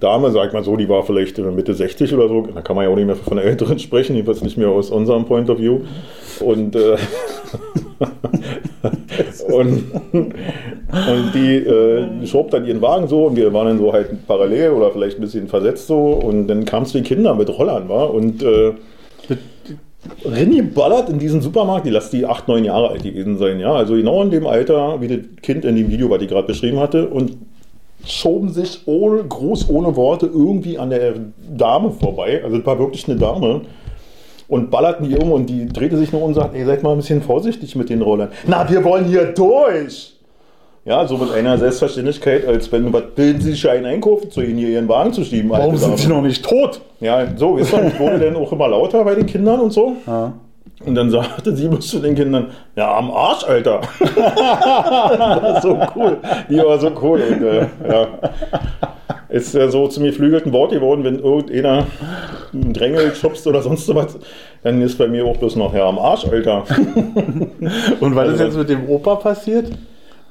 Dame, 0.00 0.30
sag 0.30 0.52
mal 0.52 0.62
so, 0.62 0.76
die 0.76 0.88
war 0.88 1.02
vielleicht 1.04 1.38
Mitte 1.38 1.74
60 1.74 2.12
oder 2.14 2.28
so. 2.28 2.46
Da 2.54 2.60
kann 2.60 2.76
man 2.76 2.84
ja 2.84 2.90
auch 2.90 2.96
nicht 2.96 3.06
mehr 3.06 3.16
von 3.16 3.36
der 3.36 3.46
Älteren 3.46 3.78
sprechen, 3.78 4.14
jedenfalls 4.14 4.42
nicht 4.42 4.58
mehr 4.58 4.68
aus 4.68 4.90
unserem 4.90 5.24
Point 5.24 5.48
of 5.48 5.58
View. 5.58 5.80
Und, 6.40 6.76
äh, 6.76 6.96
und, 9.52 9.84
und 10.12 11.34
die 11.34 11.56
äh, 11.56 12.26
schob 12.26 12.50
dann 12.50 12.66
ihren 12.66 12.82
Wagen 12.82 13.08
so 13.08 13.26
und 13.26 13.36
wir 13.36 13.52
waren 13.52 13.68
dann 13.68 13.78
so 13.78 13.92
halt 13.92 14.26
parallel 14.26 14.70
oder 14.72 14.90
vielleicht 14.90 15.18
ein 15.18 15.22
bisschen 15.22 15.48
versetzt 15.48 15.86
so. 15.86 16.12
Und 16.12 16.48
dann 16.48 16.64
kamen 16.64 16.86
die 16.92 17.02
Kinder 17.02 17.34
mit 17.34 17.48
Rollern, 17.48 17.88
war 17.88 18.12
und 18.12 18.42
äh, 18.42 18.72
Renny 20.24 20.62
ballert 20.62 21.08
in 21.08 21.18
diesen 21.18 21.40
Supermarkt, 21.40 21.86
die 21.86 21.90
lasst 21.90 22.12
die 22.12 22.26
8, 22.26 22.48
9 22.48 22.64
Jahre 22.64 22.90
alt 22.90 23.02
gewesen 23.02 23.38
sein, 23.38 23.58
ja. 23.60 23.72
Also 23.72 23.94
genau 23.94 24.22
in 24.22 24.30
dem 24.30 24.46
Alter, 24.46 25.00
wie 25.00 25.08
das 25.08 25.18
Kind 25.42 25.64
in 25.64 25.76
dem 25.76 25.90
Video, 25.90 26.10
was 26.10 26.22
ich 26.22 26.28
gerade 26.28 26.46
beschrieben 26.46 26.78
hatte, 26.78 27.08
und 27.08 27.36
schoben 28.06 28.52
sich 28.52 28.82
ohne, 28.86 29.22
groß 29.24 29.68
ohne 29.68 29.96
Worte 29.96 30.26
irgendwie 30.26 30.78
an 30.78 30.90
der 30.90 31.14
Dame 31.56 31.90
vorbei. 31.90 32.40
Also 32.42 32.58
es 32.58 32.66
war 32.66 32.78
wirklich 32.78 33.08
eine 33.08 33.18
Dame. 33.18 33.62
Und 34.48 34.70
ballerten 34.70 35.08
die 35.08 35.16
um 35.16 35.32
und 35.32 35.46
die 35.50 35.66
drehte 35.66 35.96
sich 35.96 36.12
nur 36.12 36.22
um 36.22 36.28
und 36.28 36.34
sagt, 36.34 36.54
ey, 36.54 36.64
seid 36.64 36.82
mal 36.84 36.92
ein 36.92 36.98
bisschen 36.98 37.20
vorsichtig 37.20 37.74
mit 37.74 37.90
den 37.90 38.00
Rollern. 38.00 38.28
Na, 38.46 38.68
wir 38.70 38.84
wollen 38.84 39.06
hier 39.06 39.24
durch! 39.26 40.12
Ja, 40.84 41.04
so 41.04 41.16
mit 41.18 41.32
einer 41.32 41.58
Selbstverständlichkeit, 41.58 42.46
als 42.46 42.70
wenn, 42.70 42.92
was 42.92 43.02
bilden 43.16 43.40
Sie 43.40 43.50
sich 43.50 43.68
ein 43.68 43.84
einkaufen 43.84 44.30
zu 44.30 44.40
Ihnen, 44.40 44.56
hier 44.56 44.68
Ihren 44.68 44.88
Wagen 44.88 45.12
zu 45.12 45.24
schieben? 45.24 45.50
Warum 45.50 45.76
sind 45.76 45.88
Dame? 45.88 45.98
sie 45.98 46.08
noch 46.08 46.22
nicht 46.22 46.44
tot? 46.44 46.80
Ja, 47.00 47.26
so, 47.36 47.56
ist 47.56 47.72
dann, 47.72 47.98
wurde 47.98 48.20
dann 48.20 48.36
auch 48.36 48.52
immer 48.52 48.68
lauter 48.68 49.02
bei 49.02 49.16
den 49.16 49.26
Kindern 49.26 49.58
und 49.58 49.72
so. 49.72 49.96
Ja. 50.06 50.32
Und 50.84 50.94
dann 50.94 51.10
sagte 51.10 51.56
sie 51.56 51.68
bloß 51.68 51.88
zu 51.88 51.98
den 52.00 52.14
Kindern, 52.14 52.48
ja, 52.76 52.96
am 52.96 53.10
Arsch, 53.10 53.44
Alter. 53.44 53.80
das 53.98 54.16
war 54.16 55.62
so 55.62 55.78
cool. 55.96 56.18
Die 56.50 56.58
war 56.58 56.78
so 56.78 56.90
cool. 57.02 57.22
Und, 57.30 57.42
äh, 57.42 57.66
ja. 57.88 58.06
Ist 59.28 59.54
ja 59.54 59.68
so 59.68 59.88
zum 59.88 60.04
geflügelten 60.04 60.52
Wort 60.52 60.70
geworden, 60.72 61.02
wenn 61.02 61.18
irgendeiner 61.18 61.86
einen 62.52 62.72
Drängel 62.72 63.14
schubst 63.14 63.46
oder 63.46 63.60
sonst 63.62 63.92
was, 63.94 64.18
dann 64.62 64.80
ist 64.82 64.96
bei 64.98 65.08
mir 65.08 65.24
auch 65.24 65.36
bloß 65.36 65.56
noch, 65.56 65.74
ja, 65.74 65.88
am 65.88 65.98
Arsch, 65.98 66.26
Alter. 66.26 66.64
Und 68.00 68.14
was 68.14 68.28
ist 68.28 68.40
Also- 68.40 68.44
jetzt 68.44 68.56
mit 68.56 68.68
dem 68.68 68.88
Opa 68.88 69.16
passiert? 69.16 69.70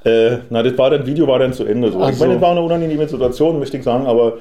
Äh, 0.06 0.38
na, 0.52 0.62
das 0.62 0.78
war 0.78 0.92
dann, 0.92 1.06
Video 1.08 1.28
war 1.28 1.40
dann 1.40 1.52
zu 1.54 1.66
Ende. 1.66 1.92
So. 1.92 2.00
Ach 2.00 2.12
Ich 2.12 2.20
meine, 2.20 2.34
so. 2.34 2.40
das 2.40 2.42
war 2.44 2.52
eine 2.52 2.62
unangenehme 2.62 3.08
Situation, 3.08 3.58
möchte 3.60 3.78
ich 3.78 3.84
sagen, 3.84 4.06
aber 4.06 4.34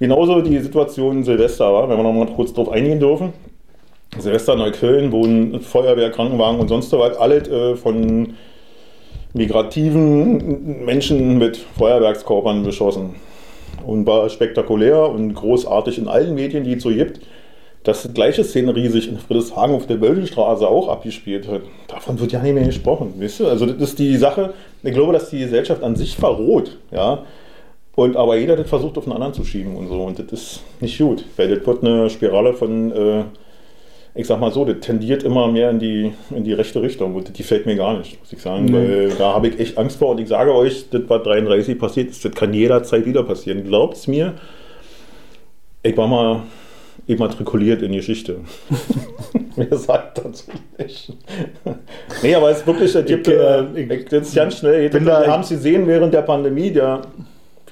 genauso 0.00 0.40
die 0.42 0.58
Situation 0.58 1.22
Silvester 1.22 1.72
war, 1.72 1.88
wenn 1.88 1.96
wir 1.96 2.02
noch 2.02 2.12
mal 2.12 2.26
kurz 2.26 2.52
drauf 2.52 2.68
eingehen 2.70 2.98
dürfen. 2.98 3.32
Silvester 4.18 4.56
Neukölln, 4.56 5.10
wo 5.10 5.24
ein 5.24 5.60
Feuerwehr, 5.60 6.10
Krankenwagen 6.10 6.60
und 6.60 6.68
sonst 6.68 6.92
was, 6.92 7.16
alles 7.16 7.48
äh, 7.48 7.76
von 7.76 8.34
migrativen 9.32 10.84
Menschen 10.84 11.38
mit 11.38 11.56
Feuerwerkskörpern 11.56 12.62
beschossen. 12.62 13.14
Und 13.86 14.06
war 14.06 14.28
spektakulär 14.28 15.08
und 15.08 15.34
großartig 15.34 15.98
in 15.98 16.08
allen 16.08 16.34
Medien, 16.34 16.62
die 16.64 16.74
es 16.74 16.82
so 16.82 16.90
gibt. 16.90 17.20
Dass 17.84 18.02
die 18.02 18.14
gleiche 18.14 18.44
Szenerie 18.44 18.88
sich 18.88 19.08
in 19.08 19.18
Friedrichshagen 19.18 19.74
auf 19.74 19.86
der 19.86 19.96
Böldenstraße 19.96 20.68
auch 20.68 20.88
abgespielt 20.88 21.48
hat. 21.48 21.62
Davon 21.88 22.20
wird 22.20 22.30
ja 22.30 22.40
nicht 22.40 22.54
mehr 22.54 22.64
gesprochen, 22.64 23.14
weißt 23.18 23.40
du? 23.40 23.48
Also 23.48 23.66
das 23.66 23.90
ist 23.90 23.98
die 23.98 24.16
Sache, 24.18 24.54
ich 24.84 24.92
glaube, 24.92 25.12
dass 25.12 25.30
die 25.30 25.40
Gesellschaft 25.40 25.82
an 25.82 25.96
sich 25.96 26.14
verroht, 26.16 26.78
ja. 26.92 27.24
Und 27.96 28.16
aber 28.16 28.36
jeder 28.36 28.56
das 28.56 28.68
versucht 28.68 28.96
auf 28.98 29.04
den 29.04 29.12
anderen 29.12 29.34
zu 29.34 29.44
schieben 29.44 29.74
und 29.74 29.88
so. 29.88 30.00
Und 30.04 30.18
das 30.18 30.32
ist 30.32 30.62
nicht 30.80 30.96
gut, 30.98 31.24
weil 31.36 31.48
das 31.48 31.66
wird 31.66 31.82
eine 31.82 32.08
Spirale 32.08 32.54
von, 32.54 32.92
äh, 32.92 33.24
ich 34.14 34.26
sag 34.26 34.40
mal 34.40 34.52
so, 34.52 34.64
das 34.64 34.80
tendiert 34.80 35.22
immer 35.22 35.48
mehr 35.50 35.70
in 35.70 35.78
die, 35.78 36.12
in 36.30 36.44
die 36.44 36.52
rechte 36.52 36.82
Richtung. 36.82 37.14
Und 37.14 37.36
die 37.38 37.42
fällt 37.42 37.64
mir 37.64 37.76
gar 37.76 37.96
nicht, 37.96 38.20
muss 38.20 38.32
ich 38.32 38.42
sagen. 38.42 38.66
Nee. 38.66 38.72
Weil 38.72 39.08
da 39.10 39.34
habe 39.34 39.48
ich 39.48 39.58
echt 39.58 39.78
Angst 39.78 39.98
vor. 39.98 40.10
Und 40.10 40.20
ich 40.20 40.28
sage 40.28 40.54
euch, 40.54 40.90
das, 40.90 41.02
was 41.08 41.22
33 41.22 41.78
passiert 41.78 42.10
ist, 42.10 42.24
das 42.24 42.32
kann 42.32 42.52
jederzeit 42.52 43.06
wieder 43.06 43.22
passieren. 43.22 43.64
Glaubt 43.64 43.96
es 43.96 44.06
mir, 44.06 44.34
ich 45.82 45.96
war 45.96 46.06
mal 46.06 46.42
immatrikuliert 47.06 47.82
in 47.82 47.92
Geschichte. 47.92 48.40
Wer 49.56 49.76
sagt 49.76 50.18
dazu 50.18 50.44
nicht? 50.78 51.12
nee, 52.22 52.34
aber 52.34 52.50
es 52.50 52.58
ist 52.58 52.66
wirklich, 52.66 52.94
es 52.94 53.04
gibt, 53.06 53.28
Ich, 53.28 53.34
äh, 53.34 53.60
äh, 53.60 53.94
ich 53.94 54.04
das 54.06 54.28
ist 54.28 54.34
ganz 54.34 54.58
schnell. 54.58 54.92
wir 54.92 55.26
haben 55.26 55.42
es 55.42 55.48
gesehen 55.48 55.86
während 55.86 56.12
der 56.14 56.22
Pandemie, 56.22 56.70
der, 56.70 57.02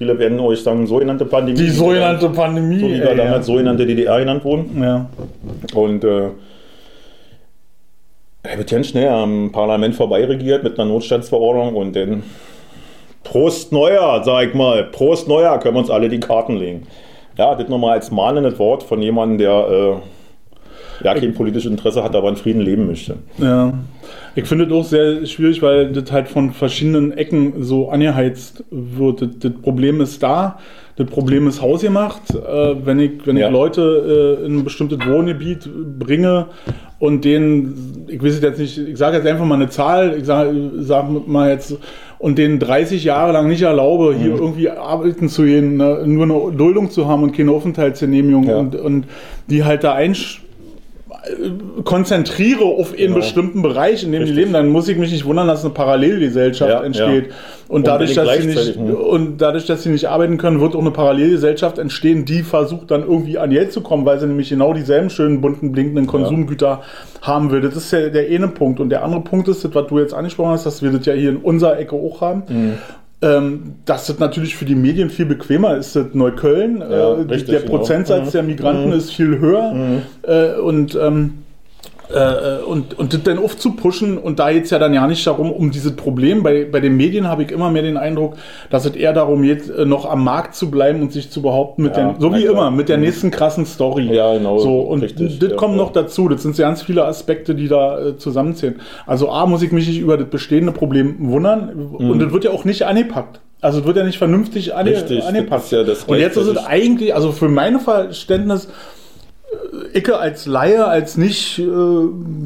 viele 0.00 0.19
werden 0.19 0.40
euch 0.40 0.62
sagen, 0.62 0.87
sogenannte 0.87 1.26
Pandemie. 1.26 1.59
Die 1.59 1.69
sogenannte 1.69 2.30
Pandemie. 2.30 2.78
so 2.78 2.87
wie 2.87 3.00
wir 3.00 3.14
ja. 3.14 3.14
damals 3.14 3.45
sogenannte 3.45 3.85
DDR 3.85 4.19
genannt 4.21 4.42
wurden. 4.47 4.83
ja. 4.83 5.11
Und 5.75 6.02
äh, 6.04 6.30
er 8.42 8.57
wird 8.57 8.71
ganz 8.71 8.87
schnell 8.88 9.09
am 9.09 9.52
Parlament 9.52 9.95
vorbeiregiert 9.95 10.64
mit 10.64 10.78
einer 10.80 10.88
Notstandsverordnung 10.88 11.75
und 11.76 11.95
dann 11.95 12.23
Prost 13.25 13.73
Neuer, 13.73 14.23
sag 14.25 14.49
ich 14.49 14.54
mal, 14.54 14.85
Prost 14.85 15.28
Neuer, 15.28 15.59
können 15.59 15.75
wir 15.75 15.80
uns 15.80 15.90
alle 15.90 16.09
die 16.09 16.19
Karten 16.19 16.57
legen. 16.57 16.87
Ja, 17.37 17.54
das 17.54 17.69
nochmal 17.69 17.99
als 17.99 18.11
mahnendes 18.11 18.59
Wort 18.59 18.83
von 18.83 19.02
jemandem, 19.02 19.37
der 19.37 19.52
äh, 19.52 19.95
ja 21.02 21.14
kein 21.14 21.35
politisches 21.35 21.71
Interesse 21.71 22.02
hat, 22.04 22.14
aber 22.14 22.28
in 22.28 22.37
Frieden 22.37 22.61
leben 22.61 22.87
möchte. 22.87 23.16
Ja. 23.38 23.73
Ich 24.35 24.45
finde 24.45 24.64
es 24.66 24.73
auch 24.73 24.85
sehr 24.85 25.26
schwierig, 25.26 25.61
weil 25.62 25.92
das 25.92 26.11
halt 26.12 26.28
von 26.28 26.52
verschiedenen 26.52 27.12
Ecken 27.12 27.62
so 27.62 27.88
angeheizt 27.90 28.64
wird. 28.71 29.23
Das, 29.23 29.28
das 29.40 29.52
Problem 29.62 30.00
ist 30.00 30.23
da, 30.23 30.59
das 30.97 31.07
Problem 31.09 31.49
ist 31.49 31.61
hausgemacht. 31.62 32.23
Äh, 32.35 32.75
wenn 32.85 32.99
ich, 33.00 33.12
wenn 33.26 33.37
Ja. 33.37 33.47
ich 33.47 33.52
Leute 33.52 34.38
äh, 34.42 34.47
in 34.47 34.59
ein 34.59 34.64
bestimmtes 34.64 34.99
Wohngebiet 35.07 35.69
bringe 35.99 36.47
und 36.99 37.25
denen, 37.25 38.04
ich 38.09 38.23
weiß 38.23 38.40
jetzt 38.42 38.59
nicht, 38.61 38.76
ich 38.78 38.97
sage 38.99 39.16
jetzt 39.16 39.26
einfach 39.26 39.47
mal 39.47 39.54
eine 39.54 39.69
Zahl, 39.71 40.14
ich 40.19 40.25
sage 40.25 40.52
sag 40.78 41.07
mal 41.26 41.50
jetzt, 41.50 41.76
und 42.19 42.37
denen 42.37 42.59
30 42.59 43.02
Jahre 43.02 43.33
lang 43.33 43.49
nicht 43.49 43.62
erlaube, 43.62 44.14
hier 44.14 44.35
irgendwie 44.35 44.69
arbeiten 44.69 45.30
zu 45.30 45.45
gehen, 45.45 45.78
ne, 45.78 46.02
nur 46.07 46.25
eine 46.25 46.57
Duldung 46.57 46.90
zu 46.90 47.09
haben 47.09 47.23
und 47.23 47.33
keine 47.35 47.50
Aufenthaltsgenehmigung 47.52 48.45
Ja. 48.45 48.59
und, 48.59 48.76
und 48.76 49.07
die 49.49 49.64
halt 49.64 49.83
da 49.85 49.95
einsch 49.95 50.42
konzentriere 51.85 52.65
auf 52.65 52.91
einen 52.91 52.99
Genau. 52.99 53.17
bestimmten 53.17 53.62
Bereich, 53.62 54.03
in 54.05 54.12
dem 54.12 54.21
die 54.21 54.31
Richtig. 54.31 54.37
leben, 54.37 54.53
dann 54.53 54.69
muss 54.69 54.89
ich 54.89 54.97
mich 54.97 55.11
nicht 55.12 55.25
wundern, 55.25 55.47
dass 55.49 55.65
eine 55.65 55.75
Parallelgesellschaft 55.75 56.71
Ja, 56.71 56.83
entsteht. 56.83 57.27
ja. 57.29 57.33
Und, 57.69 57.87
dadurch, 57.87 58.19
Unbedingt 58.19 58.57
dass 58.57 58.65
sie 58.65 58.71
nicht, 58.73 58.81
ne? 58.81 58.97
und 58.97 59.41
dadurch, 59.41 59.67
dass 59.67 59.83
sie 59.85 59.91
nicht 59.91 60.09
arbeiten 60.09 60.39
können, 60.39 60.61
wird 60.61 60.75
auch 60.75 60.81
eine 60.81 60.91
Parallelgesellschaft 60.91 61.79
entstehen, 61.79 62.25
die 62.25 62.43
versucht 62.43 62.91
dann 62.91 63.03
irgendwie 63.03 63.39
an 63.39 63.50
Geld 63.50 63.73
zu 63.73 63.81
kommen, 63.81 64.05
weil 64.05 64.19
sie 64.19 64.27
nämlich 64.27 64.49
genau 64.49 64.73
dieselben 64.75 65.09
schönen, 65.11 65.41
bunten, 65.41 65.71
blinkenden 65.71 66.07
Konsumgüter 66.09 66.81
haben 67.23 67.50
will. 67.53 67.61
Das 67.61 67.77
ist 67.77 67.93
ja 67.93 68.09
der 68.09 68.27
eine 68.29 68.49
Punkt. 68.49 68.81
Und 68.81 68.91
der 68.91 69.05
andere 69.05 69.21
Punkt 69.21 69.47
ist, 69.49 69.65
das, 69.65 69.73
was 69.75 69.87
du 69.87 69.99
jetzt 70.00 70.15
angesprochen 70.15 70.50
hast, 70.50 70.67
dass 70.67 70.83
wir 70.83 70.91
das 70.91 71.07
ja 71.07 71.12
hier 71.12 71.31
in 71.31 71.37
unserer 71.37 71.79
Ecke 71.79 71.95
auch 71.95 72.21
haben. 72.21 72.43
Mhm. 72.49 72.73
Ähm, 73.23 73.75
dass 73.85 74.07
das 74.07 74.19
natürlich 74.19 74.57
für 74.57 74.65
die 74.65 74.75
Medien 74.75 75.11
viel 75.11 75.27
bequemer 75.27 75.77
ist, 75.77 75.95
das 75.95 76.07
Neukölln. 76.15 76.81
Ja, 76.81 76.87
äh, 76.87 77.21
richtig, 77.23 77.50
der 77.50 77.61
genau. 77.61 77.77
Prozentsatz 77.77 78.29
Mhm. 78.29 78.31
der 78.33 78.43
Migranten 78.45 78.93
ist 78.93 79.11
viel 79.12 79.39
höher. 79.39 79.75
Äh, 80.23 80.59
und 80.59 80.95
ähm, 80.95 81.35
äh, 82.14 82.62
und, 82.64 82.99
und 82.99 83.12
das 83.14 83.23
dann 83.23 83.38
aufzupushen 83.38 84.19
und 84.19 84.38
da 84.38 84.52
geht 84.52 84.64
es 84.64 84.71
ja 84.71 84.79
dann 84.79 84.93
ja 84.95 85.07
nicht 85.07 85.26
darum, 85.26 85.50
um 85.52 85.71
dieses 85.71 85.95
Problem. 85.97 86.43
Bei, 86.43 86.64
bei 86.64 86.81
den 86.81 86.97
Medien 86.97 87.29
habe 87.29 87.43
ich 87.45 87.50
immer 87.50 87.71
mehr 87.71 87.83
den 87.83 87.97
Eindruck, 87.97 88.35
dass 88.71 88.85
es 88.85 88.97
eher 88.97 89.12
darum 89.12 89.43
geht, 89.43 89.69
äh, 89.71 89.85
noch 89.85 90.05
am 90.11 90.25
Markt 90.25 90.55
zu 90.55 90.71
bleiben 90.71 91.00
und 91.02 91.12
sich 91.12 91.31
zu 91.31 91.43
behaupten, 91.43 91.83
mit 91.85 91.97
Ja, 91.97 92.12
der, 92.12 92.17
so 92.21 92.35
wie 92.35 92.43
klar. 92.43 92.52
immer, 92.52 92.71
mit 92.71 92.88
der 92.88 92.97
Mhm. 92.99 93.05
nächsten 93.05 93.31
krassen 93.31 93.67
Story. 93.67 94.12
Ja, 94.12 94.35
genau, 94.37 94.59
So, 94.59 94.81
und 94.81 95.02
richtig, 95.02 95.38
das 95.38 95.50
ja, 95.50 95.57
kommt 95.57 95.76
ja. 95.76 95.83
noch 95.83 95.93
dazu. 95.93 96.29
Das 96.29 96.43
sind 96.43 96.57
ganz 96.57 96.83
viele 96.83 97.05
Aspekte, 97.05 97.55
die 97.55 97.69
da 97.69 97.99
äh, 98.09 98.17
zusammenzählen. 98.17 98.81
Also 99.07 99.31
A, 99.31 99.47
muss 99.47 99.62
ich 99.62 99.73
mich 99.73 99.87
nicht 99.88 100.00
über 100.00 100.17
das 100.17 100.29
bestehende 100.29 100.73
Problem 100.73 101.17
wundern 101.21 101.71
und 101.99 102.19
das 102.21 102.33
wird 102.33 102.45
ja 102.45 102.50
auch 102.50 102.64
nicht 102.64 102.83
angepackt. 102.83 103.40
Also 103.62 103.81
es 103.81 103.85
wird 103.87 103.99
ja 103.99 104.05
nicht 104.05 104.19
vernünftig 104.19 104.75
ange 104.75 104.90
Mhm. 104.90 104.97
Richtig, 104.97 105.19
ist 105.19 105.73
ja 105.73 105.81
und 106.07 106.19
jetzt 106.19 106.37
ist 106.37 106.47
es 106.47 106.57
eigentlich, 106.64 107.14
also 107.14 107.31
für 107.33 107.49
mein 107.49 107.79
Verständnis, 107.79 108.69
Icke 109.92 110.16
als 110.16 110.47
Laie, 110.47 110.85
als 110.87 111.16
nicht 111.16 111.59
äh, 111.59 111.64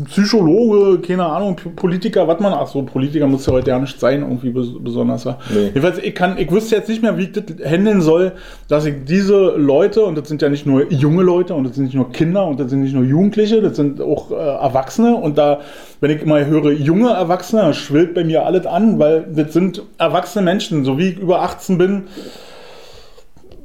Psychologe, 0.06 1.00
keine 1.00 1.26
Ahnung, 1.26 1.56
Politiker, 1.76 2.26
was 2.26 2.40
man, 2.40 2.52
ach 2.54 2.66
so, 2.66 2.82
Politiker 2.82 3.26
muss 3.26 3.46
ja 3.46 3.52
heute 3.52 3.70
ja 3.70 3.78
nicht 3.78 4.00
sein, 4.00 4.22
irgendwie 4.22 4.50
bes 4.50 4.68
besonders. 4.80 5.24
Ja. 5.24 5.38
Nee. 5.52 5.66
Jedenfalls, 5.66 5.98
ich 5.98 6.14
kann, 6.14 6.38
ich 6.38 6.50
wüsste 6.50 6.76
jetzt 6.76 6.88
nicht 6.88 7.02
mehr, 7.02 7.18
wie 7.18 7.24
ich 7.24 7.32
das 7.32 7.44
handeln 7.64 8.00
soll, 8.00 8.32
dass 8.68 8.86
ich 8.86 9.04
diese 9.06 9.54
Leute, 9.56 10.04
und 10.04 10.16
das 10.16 10.28
sind 10.28 10.40
ja 10.40 10.48
nicht 10.48 10.66
nur 10.66 10.90
junge 10.90 11.22
Leute, 11.22 11.54
und 11.54 11.64
das 11.64 11.74
sind 11.74 11.84
nicht 11.84 11.94
nur 11.94 12.10
Kinder, 12.10 12.46
und 12.46 12.58
das 12.58 12.70
sind 12.70 12.80
nicht 12.80 12.94
nur 12.94 13.04
Jugendliche, 13.04 13.60
das 13.60 13.76
sind 13.76 14.00
auch 14.00 14.30
äh, 14.30 14.34
Erwachsene, 14.34 15.14
und 15.14 15.36
da, 15.36 15.60
wenn 16.00 16.10
ich 16.10 16.24
mal 16.24 16.46
höre, 16.46 16.72
junge 16.72 17.10
Erwachsene, 17.10 17.74
schwillt 17.74 18.14
bei 18.14 18.24
mir 18.24 18.46
alles 18.46 18.66
an, 18.66 18.98
weil 18.98 19.26
das 19.30 19.52
sind 19.52 19.82
erwachsene 19.98 20.44
Menschen, 20.44 20.84
so 20.84 20.96
wie 20.96 21.10
ich 21.10 21.18
über 21.18 21.42
18 21.42 21.76
bin, 21.76 22.04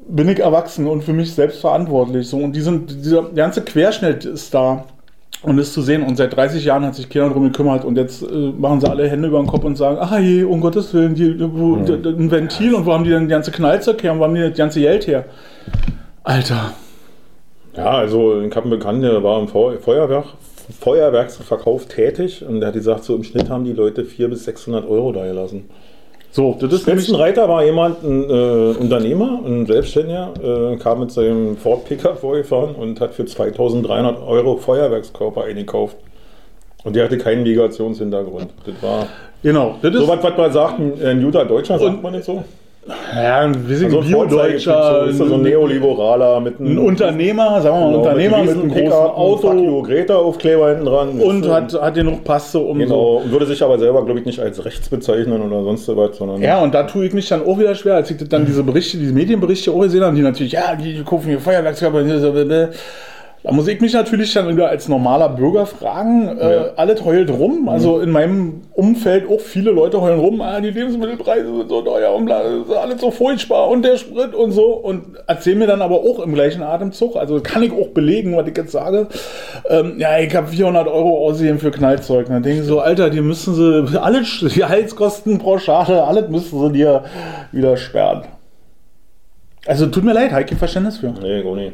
bin 0.09 0.27
ich 0.29 0.39
erwachsen 0.39 0.87
und 0.87 1.03
für 1.03 1.13
mich 1.13 1.33
selbst 1.33 1.61
verantwortlich. 1.61 2.27
So, 2.27 2.37
und 2.37 2.53
die 2.55 2.61
sind, 2.61 2.89
dieser 3.05 3.23
ganze 3.23 3.61
Querschnitt 3.61 4.25
ist 4.25 4.53
da 4.53 4.85
und 5.43 5.57
ist 5.59 5.73
zu 5.73 5.81
sehen. 5.81 6.03
Und 6.03 6.17
seit 6.17 6.35
30 6.35 6.65
Jahren 6.65 6.83
hat 6.85 6.95
sich 6.95 7.07
keiner 7.09 7.27
darum 7.29 7.43
gekümmert. 7.43 7.85
Und 7.85 7.97
jetzt 7.97 8.23
äh, 8.23 8.25
machen 8.57 8.81
sie 8.81 8.89
alle 8.89 9.07
Hände 9.09 9.27
über 9.29 9.37
den 9.39 9.47
Kopf 9.47 9.63
und 9.63 9.75
sagen, 9.77 9.97
ach 10.01 10.17
je, 10.19 10.43
um 10.43 10.59
Gottes 10.61 10.93
Willen, 10.93 11.15
die, 11.15 11.39
wo, 11.39 11.77
d- 11.77 11.97
d- 11.97 12.09
ein 12.09 12.29
Ventil 12.31 12.73
und 12.73 12.85
wo 12.85 12.93
haben 12.93 13.03
die 13.03 13.11
denn 13.11 13.23
die 13.23 13.29
ganze 13.29 13.51
Knallzeug 13.51 14.01
her 14.03 14.11
und 14.13 14.19
wo 14.19 14.23
haben 14.25 14.35
die 14.35 14.41
das 14.41 14.57
ganze 14.57 14.81
Geld 14.81 15.07
her? 15.07 15.25
Alter. 16.23 16.73
Ja, 17.77 17.91
also 17.91 18.41
ich 18.41 18.55
habe 18.55 18.63
einen 18.63 18.71
Bekannten, 18.71 19.01
der 19.03 19.23
war 19.23 19.39
im 19.39 19.47
Feu 19.47 19.77
Feuerwerk, 19.77 20.25
Feuerwerksverkauf 20.79 21.85
tätig 21.85 22.43
und 22.47 22.59
der 22.59 22.67
hat 22.67 22.73
gesagt, 22.75 23.03
so 23.03 23.15
im 23.15 23.23
Schnitt 23.23 23.49
haben 23.49 23.63
die 23.63 23.73
Leute 23.73 24.03
400 24.05 24.37
bis 24.37 24.45
600 24.45 24.89
Euro 24.89 25.11
da 25.11 25.25
gelassen. 25.25 25.69
So, 26.31 26.55
das 26.59 26.71
ist 26.71 26.81
Spitzenreiter 26.81 27.49
war 27.49 27.63
jemand, 27.63 28.03
ein 28.03 28.29
äh, 28.29 28.77
Unternehmer, 28.77 29.41
ein 29.43 29.65
Selbstständiger, 29.65 30.33
äh, 30.73 30.77
kam 30.77 30.99
mit 30.99 31.11
seinem 31.11 31.57
Ford 31.57 31.85
Pickup 31.85 32.19
vorgefahren 32.19 32.75
und 32.75 33.01
hat 33.01 33.15
für 33.15 33.25
2300 33.25 34.21
Euro 34.21 34.57
Feuerwerkskörper 34.57 35.45
eingekauft. 35.45 35.97
Und 36.83 36.95
der 36.95 37.05
hatte 37.05 37.17
keinen 37.17 37.43
Migrationshintergrund. 37.43 38.51
Das 38.65 38.75
war 38.81 39.07
genau, 39.41 39.75
das 39.81 39.93
ist 39.93 40.01
so 40.01 40.07
was, 40.07 40.23
was 40.23 40.37
man 40.37 40.53
sagt, 40.53 40.79
ein, 40.79 40.93
ein 41.03 41.23
guter 41.23 41.45
Deutscher, 41.45 41.79
sagt 41.79 42.01
man 42.01 42.13
nicht 42.13 42.25
so? 42.25 42.43
Ja, 43.15 43.39
ein 43.41 43.51
bisschen 43.63 43.85
Also 43.85 43.99
ein 43.99 44.07
Bio-Deutscher, 44.07 45.11
so, 45.13 45.27
so 45.27 45.35
ein 45.35 45.41
Neoliberaler 45.41 46.39
mit 46.39 46.59
ein 46.59 46.77
Unternehmer, 46.77 47.61
sagen 47.61 47.75
wir 47.75 47.79
mal, 47.79 47.85
ein 47.85 47.91
genau, 47.91 47.99
Unternehmer 47.99 48.37
mit 48.39 48.49
einem 48.49 48.69
großen 48.69 48.83
Pickup, 48.83 49.17
Auto 49.17 49.51
Fuck 49.51 49.59
you, 49.59 49.83
Greta-Aufkleber 49.83 50.69
hinten 50.69 50.85
dran. 50.85 51.09
und 51.21 51.45
Ist, 51.45 51.51
hat, 51.51 51.73
hat 51.81 51.93
genug 51.95 52.23
Passe, 52.23 52.59
um 52.59 52.77
so 52.79 52.83
Genau, 52.83 53.21
und 53.23 53.31
würde 53.31 53.45
sich 53.45 53.61
aber 53.63 53.77
selber, 53.79 54.03
glaube 54.05 54.19
ich, 54.19 54.25
nicht 54.25 54.39
als 54.39 54.63
rechts 54.65 54.89
bezeichnen 54.89 55.41
oder 55.41 55.63
sonst 55.63 55.87
was, 55.95 56.17
sondern 56.17 56.41
Ja, 56.41 56.61
und 56.61 56.73
da 56.73 56.83
tue 56.83 57.05
ich 57.05 57.13
mich 57.13 57.27
dann 57.29 57.45
auch 57.45 57.57
wieder 57.59 57.75
schwer, 57.75 57.95
als 57.95 58.11
ich 58.11 58.17
dann 58.27 58.45
diese 58.45 58.63
Berichte, 58.63 58.97
diese 58.97 59.13
Medienberichte 59.13 59.71
auch 59.71 59.81
gesehen 59.81 60.03
habe, 60.03 60.15
die 60.15 60.21
natürlich, 60.21 60.53
ja, 60.53 60.75
die 60.75 61.03
kaufen 61.03 61.29
hier 61.29 61.39
Feuerwerkskörper, 61.39 62.03
hier 62.03 62.19
so. 62.19 62.33
Da 63.41 63.53
muss 63.53 63.67
ich 63.69 63.79
mich 63.79 63.93
natürlich 63.93 64.33
dann 64.33 64.49
wieder 64.49 64.67
als 64.67 64.89
normaler 64.89 65.29
Bürger 65.29 65.65
fragen, 65.65 66.37
äh, 66.37 66.55
Ja. 66.55 66.65
alles 66.75 67.05
heult 67.05 67.29
rum, 67.31 67.69
also 67.69 67.99
in 68.01 68.11
meinem 68.11 68.63
Umfeld 68.73 69.29
auch 69.29 69.39
viele 69.39 69.71
Leute 69.71 70.01
heulen 70.01 70.19
rum, 70.19 70.41
ah, 70.41 70.59
die 70.59 70.71
Lebensmittelpreise 70.71 71.45
sind 71.55 71.69
so 71.69 71.81
teuer 71.81 72.13
und 72.13 72.25
bla, 72.25 72.41
ist 72.41 72.69
alles 72.71 72.99
so 72.99 73.11
furchtbar 73.11 73.69
und 73.69 73.83
der 73.85 73.95
Sprit 73.97 74.35
und 74.35 74.51
so 74.51 74.73
und 74.73 75.17
erzähl 75.27 75.55
mir 75.55 75.67
dann 75.67 75.81
aber 75.81 75.95
auch 76.01 76.19
im 76.19 76.33
gleichen 76.33 76.61
Atemzug, 76.63 77.15
also 77.15 77.39
kann 77.41 77.63
ich 77.63 77.71
auch 77.71 77.87
belegen, 77.89 78.35
was 78.35 78.45
ich 78.47 78.57
jetzt 78.57 78.73
sage, 78.73 79.07
ähm, 79.69 79.93
ja, 79.99 80.19
ich 80.19 80.35
habe 80.35 80.47
400 80.47 80.87
Euro 80.87 81.25
ausgegeben 81.25 81.59
für 81.59 81.71
Knallzeug, 81.71 82.27
und 82.27 82.33
dann 82.33 82.43
denke 82.43 82.61
ich 82.61 82.67
so, 82.67 82.79
Alter, 82.81 83.09
die 83.09 83.21
müssen 83.21 83.53
sie, 83.55 83.97
alles, 84.01 84.43
die 84.53 84.65
Heizkosten 84.65 85.39
pro 85.39 85.57
Schale, 85.59 86.03
alles 86.03 86.29
müssen 86.29 86.59
sie 86.59 86.71
dir 86.73 87.03
wieder 87.53 87.77
sperren. 87.77 88.23
Also 89.65 89.87
tut 89.87 90.03
mir 90.03 90.13
leid, 90.13 90.31
kein 90.31 90.57
Verständnis 90.57 90.97
für. 90.97 91.07
Nee, 91.21 91.43
gar 91.43 91.55
nicht. 91.55 91.73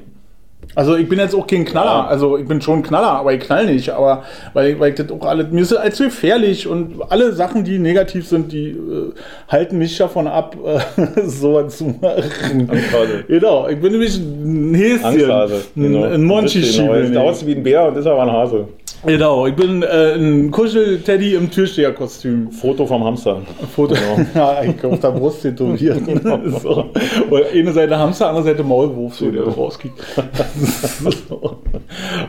Also 0.74 0.96
ich 0.96 1.08
bin 1.08 1.20
jetzt 1.20 1.36
auch 1.36 1.46
kein 1.48 1.66
Knaller, 1.66 2.08
also 2.08 2.38
ich 2.38 2.48
bin 2.48 2.62
schon 2.62 2.80
ein 2.80 2.84
Knaller, 2.84 3.12
aber 3.12 3.34
ich 3.34 3.42
knall 3.42 3.66
nicht, 3.66 3.90
aber 3.90 4.24
weil, 4.54 4.80
weil 4.80 4.90
ich 4.92 4.96
das 4.96 5.12
auch 5.12 5.26
alles, 5.26 5.52
mir 5.52 5.62
ist 5.62 5.72
das 5.72 5.80
als 5.80 5.98
gefährlich 5.98 6.68
und 6.68 7.02
alle 7.10 7.34
Sachen, 7.34 7.64
die 7.64 7.78
negativ 7.80 8.28
sind, 8.28 8.52
die 8.52 8.70
äh, 8.70 9.14
halten 9.48 9.78
mich 9.78 9.98
davon 9.98 10.28
ab, 10.28 10.56
äh, 10.66 11.22
sowas 11.26 11.78
zu 11.78 11.96
machen. 12.02 12.70
Angsthase. 12.70 13.26
Genau, 13.28 13.68
ich 13.68 13.80
bin 13.80 13.92
nämlich 13.92 14.18
ein 14.18 14.74
Häschen, 14.74 15.06
Angsthase. 15.06 15.62
ein, 15.76 16.04
ein 16.04 16.24
monchi 16.24 16.62
Genau. 16.62 17.06
Sieht 17.06 17.18
aus 17.18 17.46
wie 17.46 17.56
ein 17.56 17.64
Bär 17.64 17.88
und 17.88 17.98
ist 17.98 18.08
aber 18.08 18.24
ein 18.24 18.32
Hase. 18.32 18.68
Genau, 19.06 19.46
ich 19.48 19.56
bin 19.56 19.84
äh, 19.84 20.14
ein 20.16 20.52
Kuschelteddy 20.52 21.36
im 21.36 21.52
Türsteherkostüm. 21.52 22.52
Foto 22.52 22.86
vom 22.86 23.04
Hamster. 23.04 23.42
Foto, 23.76 23.94
Genau. 23.94 24.28
ja, 24.36 24.64
ich 24.64 24.84
auf 24.84 25.00
der 25.00 25.12
Brust 25.12 25.42
tätowiert. 25.44 26.00
so. 26.62 26.86
Und 27.30 27.44
eine 27.54 27.72
Seite 27.72 27.98
Hamster, 27.98 28.30
andere 28.30 28.44
Seite 28.46 28.64
Maulwurf, 28.64 29.16
so 29.16 29.30
der 29.30 29.44
rauskickt. 29.44 29.94
so. 31.30 31.58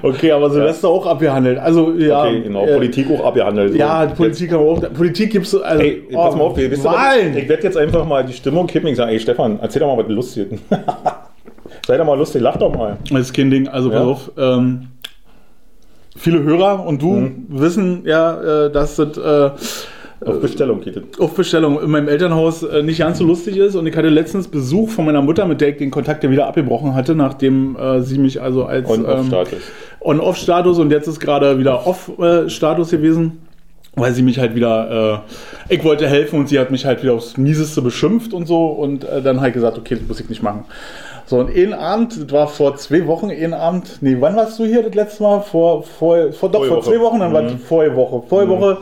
Okay, 0.03 0.33
aber 0.33 0.51
Silvester 0.51 0.89
auch 0.89 1.07
abgehandelt. 1.07 1.59
Also 1.59 1.93
ja, 1.93 2.25
Okay, 2.25 2.43
genau. 2.43 2.65
äh, 2.67 2.75
Politik 2.75 3.07
auch 3.11 3.25
abgehandelt. 3.27 3.73
So. 3.73 3.79
Ja, 3.79 4.07
Politik 4.07 4.53
haben 4.53 4.65
wir 4.65 4.71
auch. 4.71 4.93
Politik 4.93 5.31
gibt's 5.33 5.51
so. 5.51 5.63
Also, 5.63 5.83
Ey, 5.83 6.03
pass 6.13 6.35
mal 6.37 6.43
auf, 6.45 6.57
wir 6.57 6.71
wissen 6.71 6.85
Wahlen! 6.85 7.37
ich 7.37 7.49
werde 7.49 7.63
jetzt 7.63 7.77
einfach 7.77 8.05
mal 8.07 8.25
die 8.25 8.33
Stimmung 8.33 8.67
kippen. 8.67 8.89
Ich 8.89 8.97
sage, 8.97 9.13
ey 9.13 9.21
Stefan, 9.21 9.59
erzähl 9.61 9.81
doch 9.81 9.95
mal 9.95 10.03
was 10.03 10.11
Lustiges. 10.11 10.61
Sei 11.87 11.97
doch 11.97 12.05
mal 12.05 12.19
lustig, 12.19 12.43
lach 12.43 12.57
doch 12.57 12.75
mal. 12.75 12.97
Das 13.11 13.21
ist 13.23 13.33
kein 13.33 13.51
Ding. 13.51 13.69
Also 13.69 13.91
pass 13.91 13.99
Ja. 14.01 14.05
auf. 14.05 14.31
Ähm, 14.37 14.89
viele 16.17 16.43
Hörer 16.43 16.85
und 16.87 17.01
du 17.03 17.13
Mhm. 17.15 17.47
wissen 17.49 18.03
ja, 18.05 18.67
äh, 18.67 18.71
dass 18.73 18.97
das 18.97 19.17
äh, 19.17 19.51
Auf 20.25 20.41
Bestellung 20.41 20.81
geht 20.81 20.97
es. 20.97 21.21
auf 21.21 21.35
Bestellung 21.35 21.81
in 21.83 21.91
meinem 21.91 22.09
Elternhaus 22.09 22.63
äh, 22.63 22.83
nicht 22.83 22.99
ganz 22.99 23.19
so 23.19 23.25
lustig 23.25 23.57
ist. 23.59 23.75
Und 23.75 23.87
ich 23.87 23.95
hatte 23.97 24.09
letztens 24.09 24.49
Besuch 24.49 24.89
von 24.89 25.05
meiner 25.05 25.21
Mutter, 25.21 25.45
mit 25.47 25.61
der 25.61 25.69
ich 25.71 25.77
den 25.77 25.91
Kontakt 25.91 26.25
ja 26.25 26.31
wieder 26.31 26.47
abgebrochen 26.47 26.95
hatte, 26.95 27.15
nachdem 27.15 27.77
äh, 27.77 28.01
sie 28.01 28.19
mich 28.19 28.41
also 28.41 28.65
als 28.65 28.89
Und 28.89 29.05
auf 29.07 29.21
ähm. 29.31 29.31
On-Off-Status 30.01 30.79
und 30.79 30.91
jetzt 30.91 31.07
ist 31.09 31.21
gerade 31.21 31.59
wieder 31.59 31.87
Off-Status 31.87 32.91
gewesen. 32.91 33.39
Weil 33.99 34.13
sie 34.13 34.21
mich 34.23 34.39
halt 34.39 34.55
wieder, 34.55 35.23
äh, 35.69 35.75
ich 35.75 35.83
wollte 35.83 36.07
helfen 36.07 36.39
und 36.41 36.51
sie 36.51 36.59
hat 36.59 36.71
mich 36.71 36.85
halt 36.85 37.03
wieder 37.03 37.15
aufs 37.15 37.39
Mieseste 37.39 37.81
beschimpft 37.81 38.35
und 38.35 38.47
so. 38.47 38.67
Und 38.67 39.05
äh, 39.05 39.23
dann 39.23 39.43
ich 39.45 39.55
gesagt, 39.55 39.79
okay, 39.79 39.95
das 39.97 40.07
muss 40.07 40.21
ich 40.21 40.29
nicht 40.29 40.43
machen. 40.43 40.65
So, 41.29 41.39
und 41.39 41.51
einen 41.55 41.73
Abend, 41.75 42.17
das 42.23 42.33
war 42.33 42.47
vor 42.49 42.77
zwei 42.77 43.07
Wochen, 43.07 43.31
einen 43.31 43.53
Abend, 43.55 43.99
nee, 44.01 44.17
wann 44.21 44.37
warst 44.37 44.59
du 44.61 44.65
hier 44.65 44.83
das 44.85 44.95
letzte 44.95 45.23
Mal? 45.25 45.41
Vor, 45.41 45.83
vor, 45.83 46.33
vor 46.33 46.49
doch, 46.51 46.65
vor 46.65 46.83
zwei 46.83 47.01
Wochen, 47.01 47.19
dann 47.19 47.33
war 47.33 47.43
Mhm. 47.43 47.49
das 47.59 47.63
vorige 47.69 47.97
Woche. 47.97 48.23
Vorige 48.29 48.53
Woche 48.53 48.79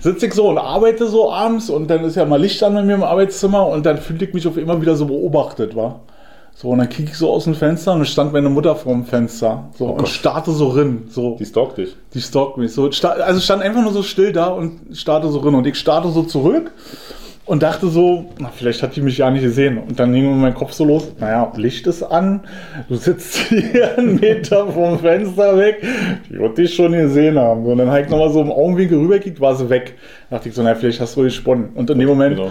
sitze 0.00 0.26
ich 0.26 0.34
so 0.34 0.48
und 0.48 0.58
arbeite 0.58 1.06
so 1.06 1.32
abends 1.32 1.70
und 1.70 1.88
dann 1.88 2.04
ist 2.04 2.16
ja 2.16 2.26
mal 2.26 2.38
Licht 2.40 2.62
an 2.62 2.74
bei 2.74 2.82
mir 2.82 2.94
im 2.96 3.02
Arbeitszimmer 3.02 3.66
und 3.66 3.86
dann 3.86 3.96
fühle 3.98 4.26
ich 4.26 4.34
mich 4.34 4.46
auf 4.46 4.58
immer 4.58 4.80
wieder 4.80 4.94
so 4.94 5.06
beobachtet, 5.06 5.74
war. 5.74 6.00
So, 6.54 6.68
und 6.68 6.78
dann 6.78 6.88
kicke 6.88 7.10
ich 7.10 7.16
so 7.18 7.30
aus 7.30 7.44
dem 7.44 7.54
Fenster 7.54 7.92
und 7.92 7.98
dann 8.00 8.06
stand 8.06 8.32
meine 8.32 8.48
Mutter 8.48 8.76
vor 8.76 8.92
dem 8.92 9.04
Fenster. 9.04 9.64
So, 9.78 9.86
und 9.86 9.98
Gott. 9.98 10.08
starrte 10.08 10.52
so 10.52 10.68
rin. 10.68 11.04
So, 11.10 11.36
Die 11.38 11.44
stalkt 11.46 11.78
dich. 11.78 11.96
die 12.14 12.20
stalkt 12.20 12.56
mich. 12.58 12.72
So, 12.72 12.84
also 12.88 13.40
stand 13.40 13.62
einfach 13.62 13.82
nur 13.82 13.92
so 13.92 14.02
still 14.02 14.32
da 14.32 14.46
und 14.48 14.80
starrte 14.96 15.28
so 15.28 15.38
rin. 15.40 15.54
Und 15.54 15.66
ich 15.66 15.76
starte 15.78 16.08
so 16.10 16.22
zurück 16.22 16.70
und 17.46 17.62
dachte 17.62 17.88
so, 17.88 18.26
na, 18.38 18.50
vielleicht 18.54 18.82
hat 18.82 18.96
die 18.96 19.00
mich 19.00 19.18
ja 19.18 19.30
nicht 19.30 19.42
gesehen. 19.42 19.78
Und 19.78 19.98
dann 19.98 20.12
ging 20.12 20.24
mir 20.24 20.34
mein 20.34 20.54
Kopf 20.54 20.72
so 20.72 20.84
los, 20.84 21.12
naja, 21.18 21.52
Licht 21.56 21.86
ist 21.86 22.02
an, 22.02 22.40
du 22.88 22.96
sitzt 22.96 23.36
hier 23.48 23.96
einen 23.96 24.16
Meter 24.16 24.66
vom 24.66 24.98
Fenster 24.98 25.56
weg, 25.56 25.82
die 26.28 26.38
wird 26.38 26.58
dich 26.58 26.74
schon 26.74 26.92
gesehen 26.92 27.38
haben. 27.38 27.64
Und 27.64 27.78
dann 27.78 27.88
habe 27.88 28.02
ich 28.02 28.08
nochmal 28.08 28.30
so 28.30 28.40
im 28.40 28.50
Augenwinkel 28.50 28.98
rübergekickt, 28.98 29.40
war 29.40 29.54
sie 29.54 29.70
weg. 29.70 29.94
Da 30.28 30.36
dachte 30.36 30.48
ich 30.48 30.54
so, 30.54 30.62
naja, 30.62 30.74
vielleicht 30.74 31.00
hast 31.00 31.16
du 31.16 31.22
gesponnen. 31.22 31.70
Und 31.74 31.88
in 31.88 31.98
dem 31.98 32.08
Moment, 32.08 32.36
Genau. 32.36 32.50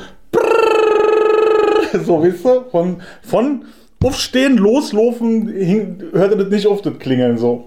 so, 2.03 2.23
weißt 2.23 2.45
du, 2.45 2.61
von, 2.71 2.97
von 3.21 3.65
aufstehen, 4.03 4.57
loslaufen, 4.57 5.47
hing, 5.49 6.03
hörte 6.13 6.37
das 6.37 6.49
nicht 6.49 6.67
auf, 6.67 6.81
das 6.81 6.97
Klingeln 6.99 7.37
so. 7.37 7.65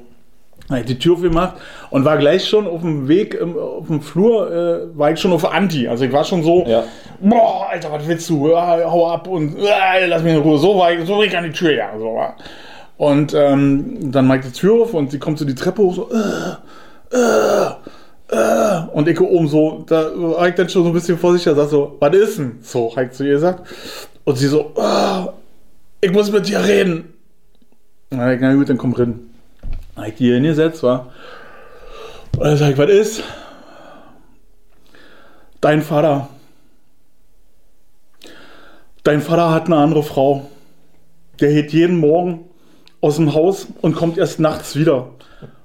Hab 0.70 0.80
ich 0.80 0.84
die 0.86 0.98
Tür 0.98 1.14
aufgemacht 1.14 1.54
und 1.90 2.04
war 2.04 2.18
gleich 2.18 2.46
schon 2.46 2.66
auf 2.66 2.82
dem 2.82 3.08
Weg, 3.08 3.32
im, 3.34 3.56
auf 3.58 3.86
dem 3.86 4.02
Flur, 4.02 4.52
äh, 4.52 4.98
war 4.98 5.10
ich 5.12 5.18
schon 5.18 5.32
auf 5.32 5.50
Anti. 5.50 5.88
Also 5.88 6.04
ich 6.04 6.12
war 6.12 6.24
schon 6.24 6.42
so, 6.42 6.64
Ja. 6.66 6.84
boah, 7.20 7.68
Alter, 7.70 7.90
was 7.90 8.06
willst 8.06 8.28
du? 8.28 8.54
Hau 8.54 9.10
ab 9.10 9.26
und 9.28 9.56
ah, 9.60 9.98
lass 10.06 10.22
mich 10.22 10.34
in 10.34 10.40
Ruhe. 10.40 10.58
So 10.58 10.78
war 10.78 10.92
ich, 10.92 11.06
so 11.06 11.16
war 11.16 11.24
ich 11.24 11.36
an 11.36 11.44
die 11.44 11.52
Tür, 11.52 11.72
ja. 11.74 11.90
So 11.98 12.14
war. 12.14 12.36
Und 12.98 13.32
ähm, 13.32 14.12
dann 14.12 14.26
mache 14.26 14.40
ich 14.40 14.44
die 14.46 14.52
Tür 14.52 14.82
auf 14.82 14.92
und 14.92 15.10
sie 15.10 15.18
kommt 15.18 15.38
so 15.38 15.44
die 15.44 15.54
Treppe 15.54 15.80
hoch, 15.82 15.94
so, 15.94 16.10
äh, 16.10 17.16
äh, 17.16 17.70
äh, 18.30 18.80
und 18.92 19.08
ich 19.08 19.18
oben 19.20 19.48
so, 19.48 19.84
da 19.86 20.10
war 20.16 20.48
ich 20.48 20.54
dann 20.56 20.68
schon 20.68 20.82
so 20.82 20.88
ein 20.90 20.92
bisschen 20.92 21.16
vorsichtig, 21.16 21.54
sag 21.56 21.68
so, 21.68 21.96
was 22.00 22.14
ist 22.14 22.38
denn? 22.38 22.58
So, 22.60 22.94
hab 22.94 23.04
ich 23.04 23.12
zu 23.12 23.24
ihr 23.24 23.34
gesagt. 23.34 23.62
Und 24.24 24.36
sie 24.36 24.48
so, 24.48 24.72
äh, 24.76 25.28
ich 26.00 26.12
muss 26.12 26.30
mit 26.30 26.46
dir 26.48 26.62
reden. 26.62 27.14
Na, 28.10 28.34
na 28.36 28.54
gut, 28.54 28.68
dann 28.68 28.76
komm 28.78 28.92
rein. 28.92 29.27
Dann 29.98 30.04
hab 30.04 30.12
ich 30.12 30.18
die 30.18 30.32
hingesetzt, 30.32 30.84
war. 30.84 31.12
Und 32.36 32.44
dann 32.44 32.56
sag 32.56 32.70
ich, 32.70 32.78
was 32.78 32.88
ist? 32.88 33.24
Dein 35.60 35.82
Vater. 35.82 36.28
Dein 39.02 39.20
Vater 39.20 39.50
hat 39.50 39.66
eine 39.66 39.78
andere 39.78 40.04
Frau. 40.04 40.48
Der 41.40 41.52
geht 41.52 41.72
jeden 41.72 41.98
Morgen 41.98 42.44
aus 43.00 43.16
dem 43.16 43.34
Haus 43.34 43.66
und 43.82 43.96
kommt 43.96 44.18
erst 44.18 44.38
nachts 44.38 44.76
wieder. 44.76 45.10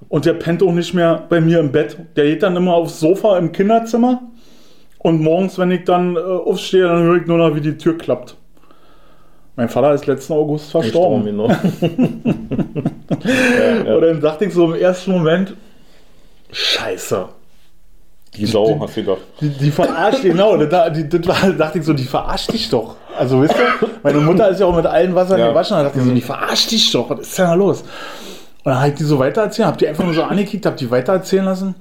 Und 0.08 0.24
der 0.24 0.34
pennt 0.34 0.64
auch 0.64 0.72
nicht 0.72 0.94
mehr 0.94 1.24
bei 1.28 1.40
mir 1.40 1.60
im 1.60 1.70
Bett. 1.70 1.96
Der 2.16 2.24
geht 2.24 2.42
dann 2.42 2.56
immer 2.56 2.74
aufs 2.74 2.98
Sofa 2.98 3.38
im 3.38 3.52
Kinderzimmer. 3.52 4.20
Und 4.98 5.20
morgens, 5.20 5.58
wenn 5.58 5.70
ich 5.70 5.84
dann 5.84 6.16
äh, 6.16 6.18
aufstehe, 6.18 6.82
dann 6.82 7.04
höre 7.04 7.20
ich 7.20 7.26
nur 7.28 7.38
noch, 7.38 7.54
wie 7.54 7.60
die 7.60 7.78
Tür 7.78 7.96
klappt. 7.96 8.36
Mein 9.56 9.68
Vater 9.68 9.94
ist 9.94 10.06
letzten 10.06 10.32
August 10.32 10.70
verstorben. 10.70 11.24
Ja, 13.24 13.84
ja. 13.84 13.94
Und 13.94 14.02
dann 14.02 14.20
dachte 14.20 14.44
ich 14.46 14.52
so 14.54 14.66
im 14.66 14.74
ersten 14.80 15.12
Moment, 15.12 15.54
Scheiße. 16.52 17.26
Die 18.36 18.46
Sau, 18.46 18.78
hast 18.80 18.96
du 18.96 19.02
gedacht. 19.02 19.20
Die, 19.40 19.48
die 19.48 19.70
verarscht, 19.70 20.22
genau, 20.22 20.56
da, 20.56 20.90
die, 20.90 21.08
das 21.08 21.26
war, 21.26 21.50
dachte 21.52 21.78
ich 21.78 21.84
so, 21.84 21.92
die 21.92 22.04
verarscht 22.04 22.52
dich 22.52 22.68
doch. 22.68 22.96
Also, 23.16 23.40
wisst 23.40 23.54
ihr, 23.54 23.88
meine 24.02 24.18
Mutter 24.18 24.48
ist 24.48 24.58
ja 24.60 24.66
auch 24.66 24.74
mit 24.74 24.86
allen 24.86 25.14
Wassern 25.14 25.38
Ja. 25.38 25.48
gewaschen, 25.48 25.76
da 25.76 25.84
dachte 25.84 25.98
ich 26.00 26.04
so, 26.04 26.12
die 26.12 26.20
verarscht 26.20 26.70
dich 26.72 26.90
doch, 26.90 27.08
was 27.10 27.20
ist 27.20 27.38
denn 27.38 27.46
da 27.46 27.54
los? 27.54 27.82
Und 27.82 27.86
dann 28.72 28.78
habe 28.80 28.88
ich 28.88 28.94
die 28.96 29.04
so 29.04 29.18
weitererzählt, 29.18 29.66
habe 29.68 29.76
die 29.78 29.86
einfach 29.86 30.04
nur 30.04 30.14
so 30.14 30.22
angekickt, 30.24 30.66
habe 30.66 30.76
die 30.76 30.90
weitererzählen 30.90 31.44
lassen. 31.44 31.74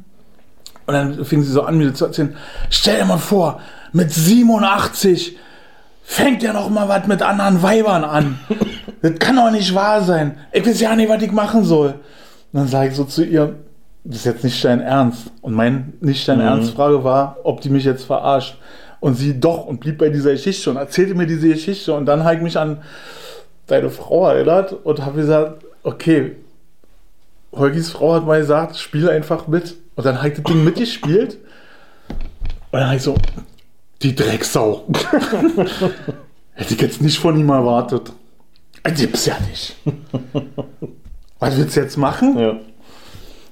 Und 0.85 0.93
dann 0.93 1.25
fing 1.25 1.41
sie 1.41 1.51
so 1.51 1.63
an, 1.63 1.77
mir 1.77 1.93
zu 1.93 2.05
erzählen, 2.05 2.35
stell 2.69 2.99
dir 2.99 3.05
mal 3.05 3.17
vor, 3.17 3.59
mit 3.91 4.11
87 4.11 5.37
fängt 6.03 6.43
ja 6.43 6.53
noch 6.53 6.69
mal 6.69 6.87
was 6.87 7.07
mit 7.07 7.21
anderen 7.21 7.61
Weibern 7.61 8.03
an. 8.03 8.39
Das 9.01 9.19
kann 9.19 9.35
doch 9.35 9.51
nicht 9.51 9.75
wahr 9.75 10.01
sein. 10.01 10.37
Ich 10.53 10.65
weiß 10.65 10.79
ja 10.79 10.95
nicht, 10.95 11.09
was 11.09 11.21
ich 11.21 11.31
machen 11.33 11.65
soll. 11.65 11.87
Und 11.87 11.97
dann 12.53 12.67
sage 12.69 12.87
ich 12.87 12.95
so 12.95 13.03
zu 13.03 13.25
ihr, 13.25 13.53
das 14.05 14.19
ist 14.19 14.25
jetzt 14.25 14.43
nicht 14.45 14.63
dein 14.63 14.79
Ernst. 14.79 15.29
Und 15.41 15.53
mein 15.55 15.93
nicht 15.99 16.25
dein 16.25 16.39
Ernst-Frage 16.39 17.03
war, 17.03 17.35
ob 17.43 17.59
die 17.59 17.69
mich 17.69 17.83
jetzt 17.83 18.05
verarscht. 18.05 18.57
Und 19.01 19.15
sie 19.15 19.37
doch 19.37 19.65
und 19.65 19.81
blieb 19.81 19.97
bei 19.97 20.07
dieser 20.07 20.31
Geschichte 20.31 20.69
und 20.69 20.77
erzählte 20.77 21.15
mir 21.15 21.27
diese 21.27 21.49
Geschichte. 21.49 21.93
Und 21.93 22.05
dann 22.05 22.23
habe 22.23 22.35
ich 22.35 22.41
mich 22.41 22.57
an 22.57 22.81
deine 23.67 23.89
Frau 23.89 24.29
erinnert 24.29 24.71
und 24.71 25.05
habe 25.05 25.19
gesagt, 25.19 25.65
okay, 25.83 26.37
Holgis 27.51 27.91
Frau 27.91 28.13
hat 28.15 28.25
mal 28.25 28.39
gesagt, 28.39 28.77
spiele 28.77 29.11
einfach 29.11 29.47
mit. 29.47 29.75
Und 29.95 30.05
dann 30.05 30.19
habe 30.19 30.29
ich 30.29 30.35
das 30.35 30.43
Ding 30.45 30.63
mitgespielt. 30.63 31.39
Und 32.71 32.79
dann 32.79 32.85
habe 32.85 32.95
ich 32.95 33.03
so, 33.03 33.15
die 34.03 34.15
Drecksau. 34.15 34.85
Hätte 36.53 36.73
ich 36.73 36.81
jetzt 36.81 37.01
nicht 37.01 37.17
von 37.17 37.39
ihm 37.39 37.49
erwartet. 37.49 38.11
Das 38.83 38.99
gibt's 38.99 39.25
ja 39.25 39.35
nicht. 39.49 39.75
Was 41.39 41.57
willst 41.57 41.75
du 41.75 41.81
jetzt 41.81 41.97
machen? 41.97 42.37
Ja. 42.37 42.59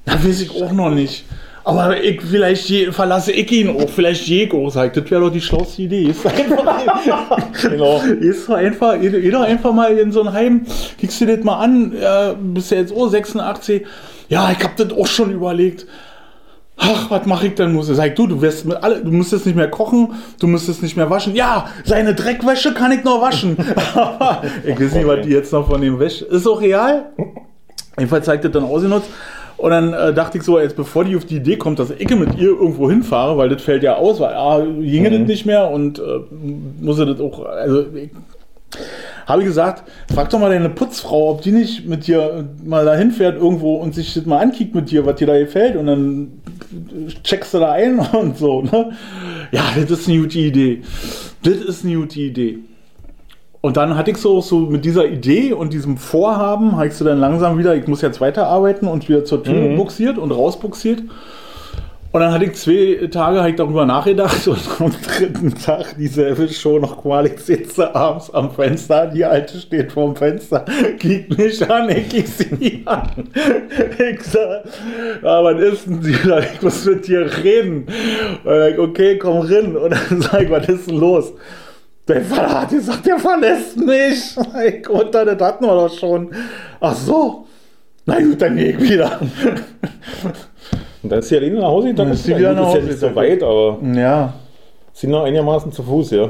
Da 0.05 0.13
weiß 0.23 0.41
ich 0.41 0.61
auch 0.61 0.71
noch 0.71 0.91
nicht. 0.91 1.25
Aber 1.63 2.01
ich, 2.01 2.21
vielleicht 2.21 2.69
je, 2.69 2.91
verlasse 2.91 3.31
ich 3.31 3.51
ihn 3.51 3.69
auch, 3.69 3.87
vielleicht 3.87 4.27
Jego, 4.27 4.69
sagt, 4.69 4.97
das 4.97 5.09
wäre 5.11 5.21
doch 5.21 5.29
die 5.29 5.41
schlauste 5.41 5.83
Idee. 5.83 6.05
Ist 6.05 6.25
einfach, 6.25 7.51
Genau. 7.61 8.01
ist 8.19 8.49
doch 8.49 8.55
einfach, 8.55 8.95
doch 8.99 9.41
einfach 9.41 9.71
mal 9.71 9.95
in 9.97 10.11
so 10.11 10.23
ein 10.23 10.33
Heim, 10.33 10.65
kickst 10.97 11.21
dir 11.21 11.35
das 11.37 11.45
mal 11.45 11.59
an, 11.59 11.93
ja, 12.01 12.33
bist 12.33 12.71
ja 12.71 12.77
jetzt 12.77 12.91
oh 12.91 13.07
86, 13.07 13.85
ja, 14.29 14.51
ich 14.51 14.63
hab 14.63 14.75
das 14.75 14.91
auch 14.91 15.05
schon 15.05 15.31
überlegt. 15.31 15.85
Ach, 16.83 17.11
was 17.11 17.27
mache 17.27 17.47
ich 17.47 17.55
denn? 17.55 17.73
Muss 17.73 17.89
ich 17.89 17.95
sag, 17.95 18.15
du, 18.15 18.25
du 18.25 18.41
wirst 18.41 18.65
mit 18.65 18.75
alle, 18.81 19.03
du 19.03 19.11
müsstest 19.11 19.45
nicht 19.45 19.55
mehr 19.55 19.69
kochen, 19.69 20.13
du 20.39 20.47
müsstest 20.47 20.81
nicht 20.81 20.97
mehr 20.97 21.11
waschen. 21.11 21.35
Ja, 21.35 21.67
seine 21.85 22.15
Dreckwäsche 22.15 22.73
kann 22.73 22.91
ich 22.91 23.03
noch 23.03 23.21
waschen. 23.21 23.55
Aber 23.93 24.41
ich 24.65 24.79
weiß 24.79 24.93
nicht, 24.95 25.07
was 25.07 25.21
die 25.21 25.29
jetzt 25.29 25.53
noch 25.53 25.69
von 25.69 25.79
dem 25.79 25.99
wäscht. 25.99 26.23
Ist 26.23 26.47
auch 26.47 26.59
real. 26.59 27.11
Jedenfalls 27.97 28.25
zeigt 28.25 28.45
das 28.45 28.51
dann 28.51 28.63
ausgenutzt. 28.63 29.09
Und 29.57 29.69
dann 29.69 29.93
äh, 29.93 30.11
dachte 30.11 30.39
ich 30.39 30.43
so, 30.43 30.59
jetzt 30.59 30.75
bevor 30.75 31.05
die 31.05 31.15
auf 31.15 31.25
die 31.25 31.35
Idee 31.35 31.55
kommt, 31.55 31.77
dass 31.77 31.91
ich 31.91 32.09
mit 32.09 32.35
ihr 32.35 32.47
irgendwo 32.47 32.89
hinfahre, 32.89 33.37
weil 33.37 33.49
das 33.49 33.61
fällt 33.61 33.83
ja 33.83 33.97
aus, 33.97 34.19
weil 34.19 34.33
A, 34.33 34.59
ginge 34.59 35.11
das 35.11 35.27
nicht 35.27 35.45
mehr 35.45 35.69
und 35.69 35.99
äh, 35.99 36.01
muss 36.81 36.97
er 36.97 37.05
das 37.05 37.21
auch, 37.21 37.45
also 37.45 37.85
habe 39.27 39.41
ich 39.41 39.47
gesagt, 39.47 39.83
frag 40.11 40.29
doch 40.31 40.39
mal 40.39 40.49
deine 40.49 40.69
Putzfrau, 40.69 41.29
ob 41.29 41.41
die 41.43 41.51
nicht 41.51 41.87
mit 41.87 42.07
dir 42.07 42.49
mal 42.65 42.85
dahin 42.85 43.11
fährt 43.11 43.37
irgendwo 43.37 43.75
und 43.75 43.93
sich 43.93 44.15
das 44.15 44.25
mal 44.25 44.39
ankickt 44.39 44.73
mit 44.73 44.89
dir, 44.89 45.05
was 45.05 45.15
dir 45.15 45.27
da 45.27 45.37
gefällt 45.37 45.75
und 45.75 45.85
dann 45.85 46.41
checkst 47.23 47.53
du 47.53 47.59
da 47.59 47.71
ein 47.71 47.99
und 48.13 48.37
so. 48.37 48.61
Ne? 48.61 48.91
Ja, 49.51 49.63
das 49.75 49.91
ist 49.91 50.07
eine 50.07 50.19
gute 50.19 50.39
Idee. 50.39 50.81
Das 51.43 51.55
ist 51.55 51.85
eine 51.85 51.95
gute 51.95 52.19
Idee. 52.19 52.59
Und 53.61 53.77
dann 53.77 53.95
hatte 53.95 54.11
ich 54.11 54.17
so, 54.17 54.41
so 54.41 54.61
mit 54.61 54.85
dieser 54.85 55.05
Idee 55.05 55.53
und 55.53 55.71
diesem 55.71 55.97
Vorhaben, 55.97 56.77
habe 56.77 56.87
ich 56.87 56.93
so 56.93 57.05
dann 57.05 57.19
langsam 57.19 57.59
wieder, 57.59 57.75
ich 57.75 57.87
muss 57.87 58.01
jetzt 58.01 58.19
weiterarbeiten 58.19 58.87
und 58.87 59.07
wieder 59.07 59.23
zur 59.23 59.43
Tür 59.43 59.75
buxiert 59.75 60.17
und 60.17 60.31
rausbuxiert. 60.31 61.03
Und 62.13 62.19
dann 62.19 62.33
hatte 62.33 62.45
ich 62.45 62.55
zwei 62.55 63.07
Tage 63.07 63.47
ich 63.47 63.55
darüber 63.55 63.85
nachgedacht 63.85 64.45
und 64.45 64.59
am 64.79 64.91
dritten 64.91 65.55
Tag 65.55 65.95
dieselbe 65.97 66.49
Show 66.49 66.77
noch. 66.77 67.05
Ich 67.23 67.39
sitze 67.39 67.95
abends 67.95 68.33
am 68.33 68.51
Fenster, 68.51 69.07
die 69.07 69.23
Alte 69.23 69.57
steht 69.57 69.93
vorm 69.93 70.17
Fenster, 70.17 70.65
kiegt 70.99 71.37
mich 71.37 71.69
an, 71.69 71.89
ich 71.89 72.09
kick 72.09 72.27
sie 72.27 72.83
an. 72.85 73.09
Ich 73.97 74.23
sag, 74.23 74.63
ja, 75.23 75.43
was 75.43 75.61
ist 75.61 75.87
denn 75.87 76.01
sie? 76.01 76.17
Ich 76.53 76.61
muss 76.61 76.85
mit 76.85 77.07
dir 77.07 77.29
reden. 77.43 77.87
Und 78.43 78.61
ich, 78.69 78.77
okay, 78.77 79.17
komm 79.17 79.39
rein. 79.39 79.77
Und 79.77 79.91
dann 79.91 80.21
sag 80.21 80.41
ich, 80.41 80.49
was 80.49 80.67
ist 80.67 80.89
denn 80.89 80.97
los? 80.97 81.31
Der 82.09 82.21
Vater 82.21 82.61
hat 82.61 82.69
gesagt, 82.71 83.05
der 83.05 83.19
verlässt 83.19 83.77
mich. 83.77 84.35
Ich, 84.67 84.89
und 84.89 85.15
dann, 85.15 85.27
das 85.27 85.47
hatten 85.47 85.63
wir 85.63 85.75
doch 85.75 85.97
schon. 85.97 86.29
Ach 86.81 86.95
so. 86.95 87.47
Na 88.05 88.19
gut, 88.19 88.41
dann 88.41 88.57
gehe 88.57 88.71
ich 88.71 88.81
wieder. 88.81 89.19
Und 91.03 91.11
dann 91.11 91.19
ist 91.19 91.29
sie 91.29 91.37
alleine 91.37 91.59
nach 91.59 91.67
Hause 91.67 91.87
gegangen. 91.87 92.09
Dann 92.09 92.13
ist 92.15 92.23
sie 92.23 92.37
wieder 92.37 92.53
nach 92.53 92.59
Das 92.61 92.67
Hause 92.69 92.77
ist 92.79 92.85
ja 92.85 92.91
nicht 92.91 92.99
so 92.99 93.15
weit, 93.15 93.43
aber 93.43 93.77
Ja. 93.95 94.33
sind 94.93 95.09
noch 95.11 95.23
einigermaßen 95.23 95.71
zu 95.71 95.81
Fuß, 95.83 96.11
ja. 96.11 96.29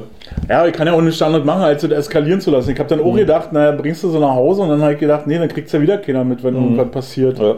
Ja, 0.50 0.66
ich 0.66 0.74
kann 0.74 0.88
ja 0.88 0.94
auch 0.94 1.02
nichts 1.02 1.22
anderes 1.22 1.46
machen, 1.46 1.64
als 1.64 1.82
das 1.82 1.92
eskalieren 1.92 2.40
zu 2.40 2.52
lassen. 2.52 2.72
Ich 2.72 2.80
habe 2.80 2.88
dann 2.90 3.02
auch 3.02 3.16
gedacht, 3.16 3.52
naja, 3.52 3.72
bringst 3.74 4.04
du 4.04 4.10
sie 4.10 4.20
nach 4.20 4.34
Hause 4.36 4.62
und 4.62 4.70
dann 4.70 4.82
habe 4.82 4.94
ich 4.94 5.00
gedacht, 5.00 5.28
nee, 5.28 5.38
dann 5.38 5.48
kriegt's 5.50 5.72
ja 5.74 5.82
wieder 5.82 5.98
keiner 5.98 6.24
mit, 6.24 6.44
wenn 6.44 6.56
irgendwas 6.56 6.90
passiert. 6.92 7.38
ja. 7.40 7.56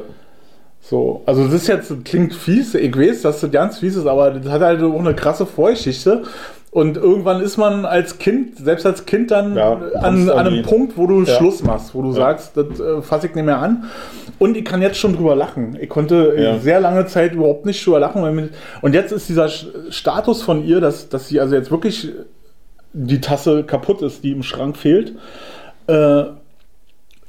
So, 0.85 1.21
also 1.25 1.45
das 1.45 1.53
ist 1.53 1.67
jetzt, 1.67 1.91
das 1.91 1.97
klingt 2.03 2.33
fies, 2.33 2.75
ich 2.75 2.97
weiß, 2.97 3.21
dass 3.21 3.39
das 3.39 3.49
ganz 3.51 3.79
fies 3.79 3.95
ist, 3.95 4.05
aber 4.05 4.31
das 4.31 4.51
hat 4.51 4.61
halt 4.61 4.81
auch 4.83 4.99
eine 4.99 5.13
krasse 5.13 5.45
Vorgeschichte. 5.45 6.23
Und 6.73 6.97
irgendwann 6.97 7.39
ist 7.41 7.57
man 7.57 7.85
als 7.85 8.17
Kind, 8.17 8.57
selbst 8.57 8.83
als 8.87 9.05
Kind 9.05 9.29
dann 9.29 9.55
Ja, 9.55 9.73
an, 10.01 10.27
an 10.27 10.47
einem 10.47 10.63
Punkt, 10.63 10.97
wo 10.97 11.05
du 11.05 11.21
Ja. 11.23 11.35
Schluss 11.37 11.61
machst, 11.63 11.93
wo 11.93 12.01
du 12.01 12.13
sagst, 12.13 12.57
das 12.57 12.79
äh, 12.79 13.01
fasse 13.03 13.27
ich 13.27 13.35
nicht 13.35 13.45
mehr 13.45 13.59
an. 13.59 13.83
Und 14.39 14.57
ich 14.57 14.65
kann 14.65 14.81
jetzt 14.81 14.97
schon 14.97 15.15
drüber 15.15 15.35
lachen. 15.35 15.77
Ich 15.79 15.87
konnte 15.87 16.33
äh, 16.35 16.43
Ja. 16.43 16.57
sehr 16.59 16.79
lange 16.79 17.05
Zeit 17.05 17.33
überhaupt 17.33 17.67
nicht 17.67 17.85
drüber 17.85 17.99
lachen. 17.99 18.23
Mir, 18.35 18.49
und 18.81 18.95
jetzt 18.95 19.11
ist 19.11 19.29
dieser 19.29 19.49
Status 19.49 20.41
von 20.41 20.65
ihr, 20.65 20.81
dass, 20.81 21.09
dass 21.09 21.27
sie 21.27 21.39
also 21.39 21.53
jetzt 21.53 21.69
wirklich 21.69 22.09
die 22.93 23.21
Tasse 23.21 23.63
kaputt 23.63 24.01
ist, 24.01 24.23
die 24.23 24.31
im 24.31 24.41
Schrank 24.41 24.75
fehlt. 24.75 25.13
Äh, 25.85 26.23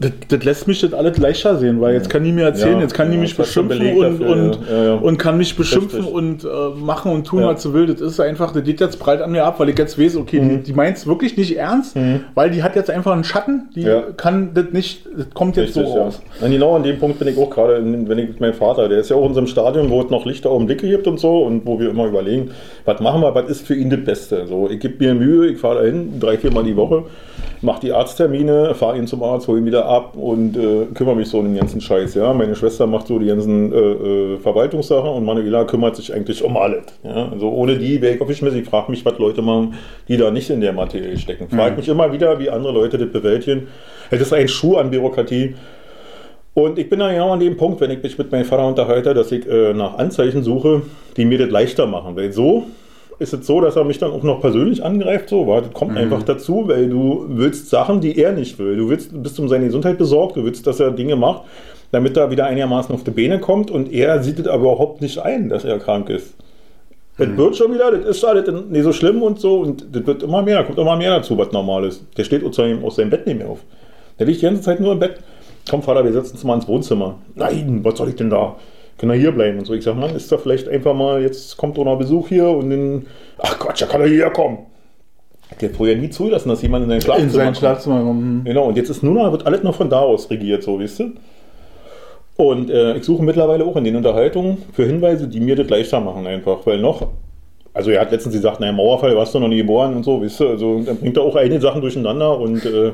Das, 0.00 0.10
das 0.28 0.44
lässt 0.44 0.66
mich 0.66 0.80
das 0.80 0.92
alles 0.92 1.18
leichter 1.18 1.56
sehen, 1.56 1.80
weil 1.80 1.94
jetzt 1.94 2.10
kann 2.10 2.24
die 2.24 2.32
mir 2.32 2.46
erzählen, 2.46 2.74
Ja, 2.76 2.80
jetzt 2.82 2.94
kann 2.94 3.10
die 3.10 3.14
ja, 3.16 3.20
mich 3.22 3.38
hast 3.38 3.54
du 3.54 3.62
beschimpfen 3.62 3.96
und, 3.96 4.20
dafür, 4.20 4.28
und, 4.36 4.58
ja, 4.68 4.84
ja. 4.86 4.94
und 4.94 5.18
kann 5.18 5.38
mich 5.38 5.56
beschimpfen 5.56 6.00
Richtig. 6.00 6.14
und 6.14 6.44
äh, 6.44 6.48
machen 6.80 7.12
und 7.12 7.24
tun, 7.28 7.40
Ja. 7.42 7.46
was 7.54 7.62
sie 7.62 7.72
will. 7.72 7.86
Das 7.86 8.00
ist 8.00 8.18
einfach, 8.18 8.50
das 8.52 8.64
geht 8.64 8.80
jetzt 8.80 8.98
breit 8.98 9.22
an 9.22 9.30
mir 9.30 9.44
ab, 9.44 9.60
weil 9.60 9.68
ich 9.68 9.78
jetzt 9.78 9.96
weiß, 9.96 10.16
okay, 10.16 10.40
die, 10.40 10.56
die 10.64 10.72
meint 10.72 10.96
es 10.96 11.06
wirklich 11.06 11.36
nicht 11.36 11.56
ernst, 11.56 11.96
weil 12.34 12.50
die 12.50 12.64
hat 12.64 12.74
jetzt 12.74 12.90
einfach 12.90 13.12
einen 13.12 13.22
Schatten, 13.22 13.68
die 13.76 13.82
Mhm. 13.82 13.86
Ja. 13.86 14.02
kann 14.16 14.50
das 14.54 14.66
nicht, 14.72 15.06
das 15.16 15.30
kommt 15.32 15.56
jetzt 15.56 15.76
Richtig, 15.76 15.86
so 15.92 15.96
ja. 15.96 16.04
raus. 16.06 16.20
Und 16.40 16.50
genau 16.50 16.74
an 16.74 16.82
dem 16.82 16.98
Punkt 16.98 17.20
bin 17.20 17.28
ich 17.28 17.38
auch 17.38 17.50
gerade, 17.50 17.74
wenn 17.84 18.18
ich 18.18 18.28
mit 18.30 18.40
meinem 18.40 18.54
Vater, 18.54 18.88
der 18.88 18.98
ist 18.98 19.10
ja 19.10 19.16
auch 19.16 19.26
in 19.26 19.34
so 19.34 19.38
einem 19.38 19.46
Stadion, 19.46 19.90
wo 19.90 20.00
es 20.02 20.10
noch 20.10 20.26
Lichter 20.26 20.50
Augenblicke 20.50 20.88
gibt 20.88 21.06
und 21.06 21.20
so 21.20 21.44
und 21.44 21.64
wo 21.66 21.78
wir 21.78 21.90
immer 21.90 22.06
überlegen, 22.06 22.50
was 22.84 22.98
machen 23.00 23.20
wir, 23.20 23.32
was 23.34 23.48
ist 23.48 23.64
für 23.66 23.76
ihn 23.76 23.90
das 23.90 24.00
Beste. 24.04 24.46
So, 24.48 24.68
ich 24.68 24.80
gebe 24.80 24.94
mir 25.04 25.14
Mühe, 25.14 25.46
ich 25.46 25.58
fahre 25.58 25.82
dahin, 25.82 26.18
drei, 26.18 26.36
vier 26.36 26.50
Mal 26.52 26.64
die 26.64 26.76
Woche, 26.76 27.04
mache 27.62 27.80
die 27.80 27.92
Arzttermine, 27.92 28.74
fahre 28.74 28.98
ihn 28.98 29.06
zum 29.06 29.22
Arzt, 29.22 29.46
hole 29.48 29.58
ihn 29.60 29.66
wieder 29.66 29.83
ab 29.84 30.16
und 30.16 30.56
äh, 30.56 30.86
kümmere 30.94 31.16
mich 31.16 31.28
so 31.28 31.38
um 31.38 31.44
den 31.44 31.56
ganzen 31.56 31.80
Scheiß. 31.80 32.14
Ja? 32.14 32.32
Meine 32.32 32.56
Schwester 32.56 32.86
macht 32.86 33.06
so 33.06 33.18
die 33.18 33.26
ganzen 33.26 33.72
äh, 33.72 33.76
äh, 33.76 34.38
Verwaltungssachen 34.38 35.08
und 35.10 35.24
Manuela 35.24 35.64
kümmert 35.64 35.96
sich 35.96 36.12
eigentlich 36.12 36.42
um 36.42 36.56
alles. 36.56 36.84
Ja? 37.02 37.28
Also 37.30 37.50
ohne 37.50 37.78
die 37.78 38.00
wäre 38.00 38.14
ich 38.14 38.20
auf 38.20 38.30
ich 38.30 38.42
Ich 38.42 38.68
frage 38.68 38.90
mich, 38.90 39.04
was 39.04 39.18
Leute 39.18 39.42
machen, 39.42 39.74
die 40.08 40.16
da 40.16 40.30
nicht 40.30 40.50
in 40.50 40.60
der 40.60 40.72
Materie 40.72 41.16
stecken. 41.16 41.48
Frage 41.48 41.76
mich 41.76 41.88
immer 41.88 42.12
wieder, 42.12 42.38
wie 42.38 42.50
andere 42.50 42.72
Leute 42.72 42.98
das 42.98 43.10
bewältigen. 43.10 43.68
Es 44.10 44.20
ist 44.20 44.32
ein 44.32 44.48
Schuh 44.48 44.76
an 44.76 44.90
Bürokratie. 44.90 45.54
Und 46.54 46.78
ich 46.78 46.88
bin 46.88 47.00
da 47.00 47.10
genau 47.10 47.32
an 47.32 47.40
dem 47.40 47.56
Punkt, 47.56 47.80
wenn 47.80 47.90
ich 47.90 48.02
mich 48.02 48.16
mit 48.16 48.30
meinem 48.30 48.44
Vater 48.44 48.66
unterhalte, 48.66 49.12
dass 49.12 49.32
ich 49.32 49.46
äh, 49.48 49.74
nach 49.74 49.98
Anzeichen 49.98 50.44
suche, 50.44 50.82
die 51.16 51.24
mir 51.24 51.38
das 51.38 51.50
leichter 51.50 51.86
machen. 51.86 52.14
Weil 52.14 52.32
so 52.32 52.66
ist 53.18 53.32
es 53.32 53.46
so, 53.46 53.60
dass 53.60 53.76
er 53.76 53.84
mich 53.84 53.98
dann 53.98 54.10
auch 54.10 54.22
noch 54.22 54.40
persönlich 54.40 54.84
angreift. 54.84 55.28
So, 55.28 55.46
weil 55.46 55.62
das 55.62 55.72
kommt 55.72 55.96
einfach 55.96 56.22
dazu, 56.22 56.68
weil 56.68 56.88
du 56.88 57.26
willst 57.28 57.70
Sachen, 57.70 58.00
die 58.00 58.18
er 58.18 58.32
nicht 58.32 58.58
will. 58.58 58.76
Du 58.76 58.88
willst, 58.88 59.22
bist 59.22 59.38
um 59.38 59.48
seine 59.48 59.66
Gesundheit 59.66 59.98
besorgt, 59.98 60.36
du 60.36 60.44
willst, 60.44 60.66
dass 60.66 60.80
er 60.80 60.90
Dinge 60.90 61.16
macht, 61.16 61.42
damit 61.92 62.16
er 62.16 62.30
wieder 62.30 62.46
einigermaßen 62.46 62.94
auf 62.94 63.04
die 63.04 63.10
Beine 63.10 63.40
kommt. 63.40 63.70
Und 63.70 63.92
er 63.92 64.22
sieht 64.22 64.38
es 64.38 64.46
aber 64.46 64.62
überhaupt 64.62 65.00
nicht 65.00 65.18
ein, 65.18 65.48
dass 65.48 65.64
er 65.64 65.78
krank 65.78 66.10
ist. 66.10 66.34
Das 67.16 67.36
wird 67.36 67.56
schon 67.56 67.72
wieder, 67.72 67.92
das 67.92 68.16
ist 68.16 68.24
alles 68.24 68.50
nicht 68.68 68.82
so 68.82 68.92
schlimm 68.92 69.22
und 69.22 69.38
so. 69.38 69.60
Und 69.60 69.86
das 69.92 70.06
wird 70.06 70.22
immer 70.22 70.42
mehr, 70.42 70.64
kommt 70.64 70.78
immer 70.78 70.96
mehr 70.96 71.16
dazu, 71.16 71.38
was 71.38 71.52
normal 71.52 71.84
ist. 71.84 72.04
Der 72.16 72.24
steht 72.24 72.44
aus 72.44 72.56
seinem, 72.56 72.84
aus 72.84 72.96
seinem 72.96 73.10
Bett 73.10 73.26
nicht 73.26 73.38
mehr 73.38 73.48
auf. 73.48 73.60
Der 74.18 74.26
liegt 74.26 74.40
die 74.40 74.46
ganze 74.46 74.62
Zeit 74.62 74.80
nur 74.80 74.92
im 74.92 74.98
Bett. 74.98 75.18
Komm, 75.70 75.82
Vater, 75.82 76.04
wir 76.04 76.12
setzen 76.12 76.32
uns 76.32 76.44
mal 76.44 76.54
ins 76.54 76.68
Wohnzimmer. 76.68 77.18
Nein, 77.34 77.80
was 77.82 77.96
soll 77.96 78.08
ich 78.08 78.16
denn 78.16 78.30
da? 78.30 78.56
Können 78.98 79.12
wir 79.12 79.18
hier 79.18 79.32
bleiben? 79.32 79.58
Und 79.58 79.64
so. 79.64 79.74
Ich 79.74 79.84
sag, 79.84 79.96
Mann, 79.96 80.14
ist 80.14 80.30
da 80.30 80.38
vielleicht 80.38 80.68
einfach 80.68 80.94
mal, 80.94 81.22
jetzt 81.22 81.56
kommt 81.56 81.76
doch 81.76 81.84
noch 81.84 81.98
Besuch 81.98 82.28
hier 82.28 82.48
und 82.48 82.70
dann, 82.70 83.06
ach 83.38 83.58
Quatsch, 83.58 83.82
da 83.82 83.86
kann 83.86 84.00
er 84.00 84.06
hierher 84.06 84.30
kommen. 84.30 84.58
Der 85.60 85.68
hat 85.68 85.76
vorher 85.76 85.96
nie 85.96 86.10
zugelassen, 86.10 86.48
dass 86.48 86.62
jemand 86.62 86.84
in 86.84 86.90
sein 86.90 87.00
Schlafzimmer 87.00 87.26
In 87.26 87.32
sein 87.32 87.46
kommt. 87.46 87.56
Schlafzimmer 87.58 88.02
kommen. 88.02 88.42
Genau, 88.44 88.64
und 88.64 88.76
jetzt 88.76 88.88
ist 88.88 89.02
nur 89.02 89.14
noch, 89.14 89.30
wird 89.30 89.46
alles 89.46 89.62
noch 89.62 89.74
von 89.74 89.90
da 89.90 90.00
aus 90.00 90.30
regiert, 90.30 90.62
so, 90.62 90.80
weißt 90.80 91.00
du? 91.00 91.12
Und 92.36 92.70
äh, 92.70 92.96
ich 92.96 93.04
suche 93.04 93.22
mittlerweile 93.22 93.64
auch 93.64 93.76
in 93.76 93.84
den 93.84 93.94
Unterhaltungen 93.94 94.58
für 94.72 94.84
Hinweise, 94.84 95.28
die 95.28 95.38
mir 95.40 95.54
das 95.54 95.68
leichter 95.68 96.00
machen, 96.00 96.26
einfach. 96.26 96.66
Weil 96.66 96.78
noch, 96.78 97.08
also 97.72 97.90
er 97.90 98.00
hat 98.00 98.10
letztens 98.10 98.34
gesagt, 98.34 98.58
naja, 98.58 98.72
Mauerfall 98.72 99.14
warst 99.16 99.34
du 99.34 99.38
noch 99.38 99.48
nie 99.48 99.58
geboren 99.58 99.94
und 99.94 100.04
so, 100.04 100.20
weißt 100.20 100.40
du? 100.40 100.48
Also 100.48 100.80
dann 100.80 100.96
bringt 100.96 101.16
er 101.16 101.22
auch 101.22 101.36
einige 101.36 101.60
Sachen 101.60 101.80
durcheinander 101.80 102.38
und 102.38 102.64
äh, 102.64 102.92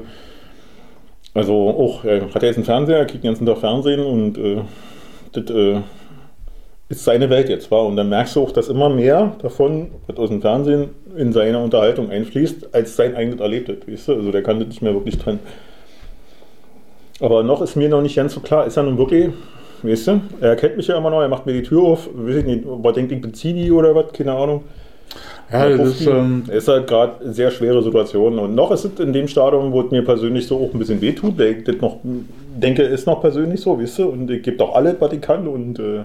also 1.32 1.54
auch, 1.54 2.04
er 2.04 2.22
hat 2.34 2.42
ja 2.42 2.48
jetzt 2.48 2.56
einen 2.56 2.64
Fernseher, 2.64 2.98
er 2.98 3.06
kriegt 3.06 3.22
den 3.22 3.28
ganzen 3.28 3.46
Tag 3.46 3.58
Fernsehen 3.58 4.00
und 4.00 4.36
äh, 4.36 4.58
das 5.32 5.50
äh, 5.50 5.80
ist 6.88 7.04
seine 7.04 7.30
Welt 7.30 7.48
jetzt, 7.48 7.70
war. 7.70 7.86
Und 7.86 7.96
dann 7.96 8.08
merkst 8.08 8.36
du 8.36 8.42
auch, 8.42 8.50
dass 8.50 8.68
immer 8.68 8.88
mehr 8.88 9.36
davon, 9.40 9.92
was 10.06 10.18
aus 10.18 10.28
dem 10.28 10.42
Fernsehen 10.42 10.90
in 11.16 11.32
seine 11.32 11.58
Unterhaltung 11.60 12.10
einfließt, 12.10 12.74
als 12.74 12.96
sein 12.96 13.14
eigenes 13.14 13.40
Erlebtes, 13.40 13.86
weißt 13.86 14.08
du? 14.08 14.14
Also 14.14 14.32
der 14.32 14.42
kann 14.42 14.58
das 14.58 14.68
nicht 14.68 14.82
mehr 14.82 14.92
wirklich 14.92 15.18
trennen. 15.18 15.40
Aber 17.20 17.42
noch 17.42 17.62
ist 17.62 17.76
mir 17.76 17.88
noch 17.88 18.02
nicht 18.02 18.16
ganz 18.16 18.34
so 18.34 18.40
klar, 18.40 18.66
ist 18.66 18.76
er 18.76 18.82
nun 18.82 18.98
wirklich, 18.98 19.30
weißt 19.82 20.06
du, 20.08 20.20
er 20.40 20.56
kennt 20.56 20.76
mich 20.76 20.88
ja 20.88 20.96
immer 20.96 21.10
noch, 21.10 21.20
er 21.20 21.28
macht 21.28 21.46
mir 21.46 21.52
die 21.52 21.62
Tür 21.62 21.82
auf, 21.82 22.08
weiß 22.12 22.36
ich 22.36 22.44
nicht, 22.44 22.66
ob 22.66 22.84
er 22.84 22.92
denkt, 22.92 23.12
ich 23.12 23.20
beziehe 23.20 23.54
die 23.54 23.70
oder 23.70 23.94
was, 23.94 24.12
keine 24.12 24.32
Ahnung. 24.32 24.64
Ja, 25.52 25.68
das 25.68 26.00
ist, 26.00 26.06
ähm, 26.06 26.44
ist 26.48 26.68
halt 26.68 26.86
gerade 26.86 27.24
eine 27.24 27.32
sehr 27.32 27.50
schwere 27.50 27.82
Situation. 27.82 28.38
Und 28.38 28.54
noch 28.54 28.70
ist 28.70 28.84
es 28.84 29.00
in 29.00 29.12
dem 29.12 29.26
Stadium, 29.26 29.72
wo 29.72 29.80
es 29.82 29.90
mir 29.90 30.04
persönlich 30.04 30.46
so 30.46 30.56
auch 30.56 30.72
ein 30.72 30.78
bisschen 30.78 31.00
wehtut, 31.00 31.38
weil 31.38 31.58
ich 31.58 31.64
das 31.64 31.76
noch 31.80 31.98
denke, 32.04 32.82
ist 32.82 33.06
noch 33.06 33.20
persönlich 33.20 33.60
so, 33.60 33.80
weißt 33.80 33.98
du, 33.98 34.08
und 34.10 34.30
ich 34.30 34.42
gebe 34.42 34.56
doch 34.56 34.74
alles, 34.74 34.96
was 35.00 35.12
ich 35.12 35.20
kann 35.20 35.48
und 35.48 35.78
äh, 35.78 36.04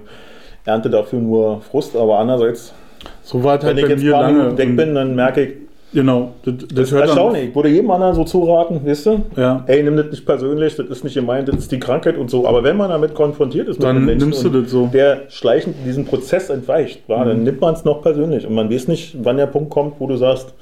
ernte 0.66 0.90
dafür 0.90 1.20
nur 1.20 1.62
Frust. 1.62 1.96
Aber 1.96 2.18
andererseits, 2.18 2.74
so 3.22 3.40
es 3.40 3.46
halt 3.46 3.64
wenn 3.64 3.78
ich 3.78 3.88
jetzt 3.88 4.04
lange. 4.04 4.58
Weg 4.58 4.76
bin, 4.76 4.96
dann 4.96 5.16
merke 5.16 5.44
ich, 5.44 5.54
Genau, 5.96 6.34
das, 6.44 6.56
das, 6.58 6.68
das 6.68 6.92
hört 6.92 7.04
erstaunlich. 7.04 7.46
Ich 7.46 7.56
würde 7.56 7.70
jedem 7.70 7.90
anderen 7.90 8.16
so 8.16 8.26
zuraten, 8.26 8.86
weißt 8.86 9.06
du? 9.06 9.22
Ja. 9.38 9.64
Ey, 9.66 9.82
nimm 9.82 9.96
das 9.96 10.08
nicht 10.08 10.26
persönlich, 10.26 10.76
das 10.76 10.88
ist 10.88 11.06
nicht 11.06 11.14
gemeint, 11.14 11.48
das 11.48 11.56
ist 11.56 11.72
die 11.72 11.80
Krankheit 11.80 12.18
und 12.18 12.30
so. 12.30 12.46
Aber 12.46 12.66
wenn 12.66 12.76
man 12.76 12.90
damit 12.90 13.16
konfrontiert 13.16 13.70
ist, 13.70 13.82
Dann 13.82 14.04
nimmst 14.04 14.44
du 14.44 14.50
das 14.50 14.70
so. 14.70 14.88
Mhm. 14.88 14.92
der 14.92 15.22
schleichend 15.30 15.78
diesen 15.86 16.04
Prozess 16.04 16.50
entweicht, 16.50 17.08
war, 17.08 17.24
dann 17.24 17.44
nimmt 17.44 17.62
man 17.62 17.76
es 17.76 17.86
noch 17.86 18.02
persönlich. 18.02 18.46
Und 18.46 18.56
man 18.56 18.70
weiß 18.70 18.90
nicht, 18.90 19.16
wann 19.24 19.38
der 19.38 19.46
Punkt 19.46 19.70
kommt, 19.70 19.94
wo 20.00 20.08
du 20.08 20.18
sagst, 20.18 20.54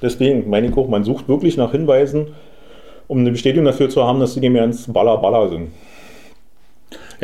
deswegen 0.00 0.48
meine 0.48 0.68
ich 0.68 0.76
auch, 0.78 0.88
man 0.88 1.04
sucht 1.04 1.28
wirklich 1.28 1.58
nach 1.58 1.72
Hinweisen, 1.72 2.28
um 3.06 3.18
eine 3.18 3.32
Bestätigung 3.32 3.66
dafür 3.66 3.90
zu 3.90 4.02
haben, 4.02 4.18
dass 4.18 4.32
die 4.32 4.40
nicht 4.40 4.50
mehr 4.50 4.64
ins 4.64 4.90
Baller-Baller 4.90 5.50
sind. 5.50 5.72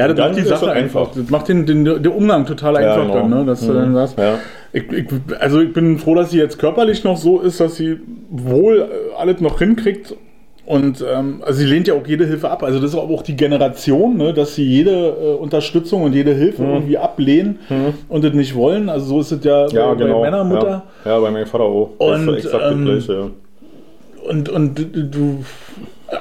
Ja, 0.01 0.09
das 0.09 0.19
macht 0.19 0.37
die 0.37 0.43
Sache 0.43 0.71
einfach. 0.73 1.01
einfach. 1.09 1.15
Das 1.17 1.31
macht 1.31 1.49
den, 1.49 1.67
den, 1.67 1.85
den 1.85 2.07
Umgang 2.09 2.47
total 2.47 2.75
Ja, 2.75 2.95
einfach 2.95 3.03
genau. 3.03 3.15
dann, 3.21 3.31
ne? 3.31 3.45
dass 3.45 3.61
du 3.67 3.73
Mhm. 3.73 3.77
dann 3.77 3.95
sagst, 3.95 4.19
Ja. 4.19 4.39
ich, 4.73 4.91
ich, 4.93 5.07
also 5.39 5.61
ich 5.61 5.73
bin 5.73 5.99
froh, 5.99 6.15
dass 6.15 6.31
sie 6.31 6.39
jetzt 6.39 6.59
körperlich 6.59 7.05
noch 7.05 7.17
so 7.17 7.41
ist, 7.41 7.61
dass 7.61 7.77
sie 7.77 7.99
wohl 8.31 8.79
äh, 8.81 8.85
alles 9.21 9.41
noch 9.41 9.59
hinkriegt. 9.59 10.15
Und 10.67 11.05
ähm, 11.13 11.43
also 11.45 11.59
sie 11.61 11.67
lehnt 11.67 11.89
ja 11.89 11.95
auch 11.95 12.07
jede 12.07 12.25
Hilfe 12.27 12.49
ab. 12.49 12.63
Also 12.63 12.79
das 12.79 12.91
ist 12.93 12.97
aber 12.97 13.13
auch 13.13 13.23
die 13.23 13.35
Generation, 13.35 14.17
ne, 14.17 14.33
dass 14.33 14.55
sie 14.55 14.65
jede 14.65 14.91
äh, 15.21 15.35
Unterstützung 15.35 16.03
und 16.03 16.13
jede 16.13 16.33
Hilfe 16.33 16.63
irgendwie 16.63 16.97
ablehnen 16.97 17.59
und 18.09 18.23
das 18.23 18.35
nicht 18.35 18.55
wollen. 18.55 18.89
Also 18.89 19.07
so 19.07 19.21
ist 19.21 19.33
es 19.33 19.43
ja, 19.45 19.65
Mhm. 19.67 19.71
Ja, 19.75 19.89
bei, 19.95 20.05
genau. 20.05 20.21
meiner 20.21 20.45
Mutter. 20.45 20.85
Ja. 21.05 21.11
ja, 21.13 21.19
bei 21.19 21.31
meinem 21.33 21.47
Vater 21.47 21.65
auch. 21.65 21.91
Und, 21.99 22.27
das 22.27 22.37
ist 22.37 22.45
exakt 22.45 22.65
ähm, 22.73 22.87
das 22.87 23.07
Gleiche. 23.07 23.21
Ja. 23.21 24.31
Und, 24.31 24.49
und 24.49 24.79
du- 24.79 25.05
du. 25.05 25.45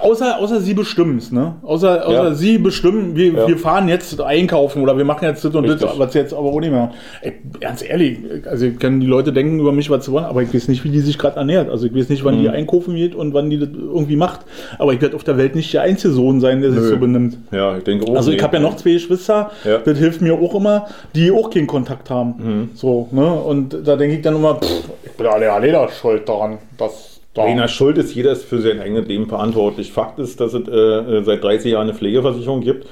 Außer, 0.01 0.37
außer 0.37 0.61
sie 0.61 0.73
bestimmen's, 0.73 1.31
ne? 1.31 1.55
Außer, 1.63 2.05
außer 2.07 2.23
Ja. 2.29 2.33
sie 2.35 2.57
bestimmen, 2.59 3.15
wir, 3.15 3.31
Ja. 3.33 3.47
wir 3.47 3.57
fahren 3.57 3.89
jetzt 3.89 4.19
einkaufen 4.21 4.81
oder 4.83 4.97
wir 4.97 5.05
machen 5.05 5.25
jetzt 5.25 5.43
das 5.43 5.53
und 5.55 5.67
das, 5.67 5.81
Richtig. 5.81 5.99
was 5.99 6.13
jetzt 6.13 6.33
aber 6.33 6.49
auch 6.49 6.59
nicht 6.59 6.71
mehr. 6.71 6.91
Ey, 7.21 7.33
ganz 7.59 7.81
ehrlich, 7.83 8.19
also 8.45 8.69
können 8.79 8.99
die 8.99 9.07
Leute 9.07 9.33
denken 9.33 9.59
über 9.59 9.71
mich, 9.71 9.89
was 9.89 10.05
sie 10.05 10.11
wollen, 10.11 10.25
aber 10.25 10.43
ich 10.43 10.53
weiß 10.53 10.67
nicht, 10.67 10.83
wie 10.83 10.89
die 10.89 10.99
sich 10.99 11.17
gerade 11.17 11.37
ernährt. 11.37 11.69
Also 11.69 11.87
ich 11.87 11.95
weiß 11.95 12.09
nicht, 12.09 12.23
wann 12.23 12.37
Mhm. 12.37 12.41
die 12.41 12.49
einkaufen 12.49 12.95
geht 12.95 13.15
und 13.15 13.33
wann 13.33 13.49
die 13.49 13.57
das 13.59 13.69
irgendwie 13.69 14.15
macht. 14.15 14.41
Aber 14.77 14.93
ich 14.93 15.01
werde 15.01 15.15
auf 15.15 15.23
der 15.23 15.37
Welt 15.37 15.55
nicht 15.55 15.73
der 15.73 15.81
einzige 15.81 16.13
Sohn 16.13 16.39
sein, 16.39 16.61
der 16.61 16.71
sich 16.71 16.81
Nö. 16.81 16.89
so 16.89 16.97
benimmt. 16.97 17.37
ja, 17.51 17.77
ich 17.77 17.83
denke 17.83 18.05
auch. 18.11 18.15
Also 18.15 18.31
ich 18.31 18.43
habe 18.43 18.57
ja 18.57 18.61
noch 18.61 18.75
zwei 18.75 18.91
Geschwister, 18.93 19.51
Ja. 19.65 19.79
das 19.79 19.97
hilft 19.97 20.21
mir 20.21 20.33
auch 20.35 20.53
immer, 20.55 20.87
die 21.15 21.31
auch 21.31 21.49
keinen 21.49 21.67
Kontakt 21.67 22.09
haben. 22.09 22.35
Mhm. 22.37 22.69
So, 22.75 23.07
ne? 23.11 23.25
Und 23.33 23.75
da 23.85 23.95
denke 23.95 24.15
ich 24.17 24.21
dann 24.21 24.35
immer, 24.35 24.55
pff, 24.55 24.89
ich 25.03 25.11
bin 25.13 25.25
alle, 25.27 25.51
alle 25.51 25.87
schuld 25.89 26.27
daran, 26.29 26.57
dass 26.77 27.18
da. 27.39 27.45
Einer 27.45 27.67
Schuld 27.67 27.97
ist, 27.97 28.13
jeder 28.13 28.31
ist 28.31 28.45
für 28.45 28.61
sein 28.61 28.79
eigenes 28.79 29.07
Leben 29.07 29.27
verantwortlich. 29.27 29.91
Fakt 29.91 30.19
ist, 30.19 30.39
dass 30.39 30.53
es 30.53 30.67
äh, 30.67 31.23
seit 31.23 31.43
30 31.43 31.71
Jahren 31.71 31.83
eine 31.83 31.93
Pflegeversicherung 31.93 32.61
gibt. 32.61 32.87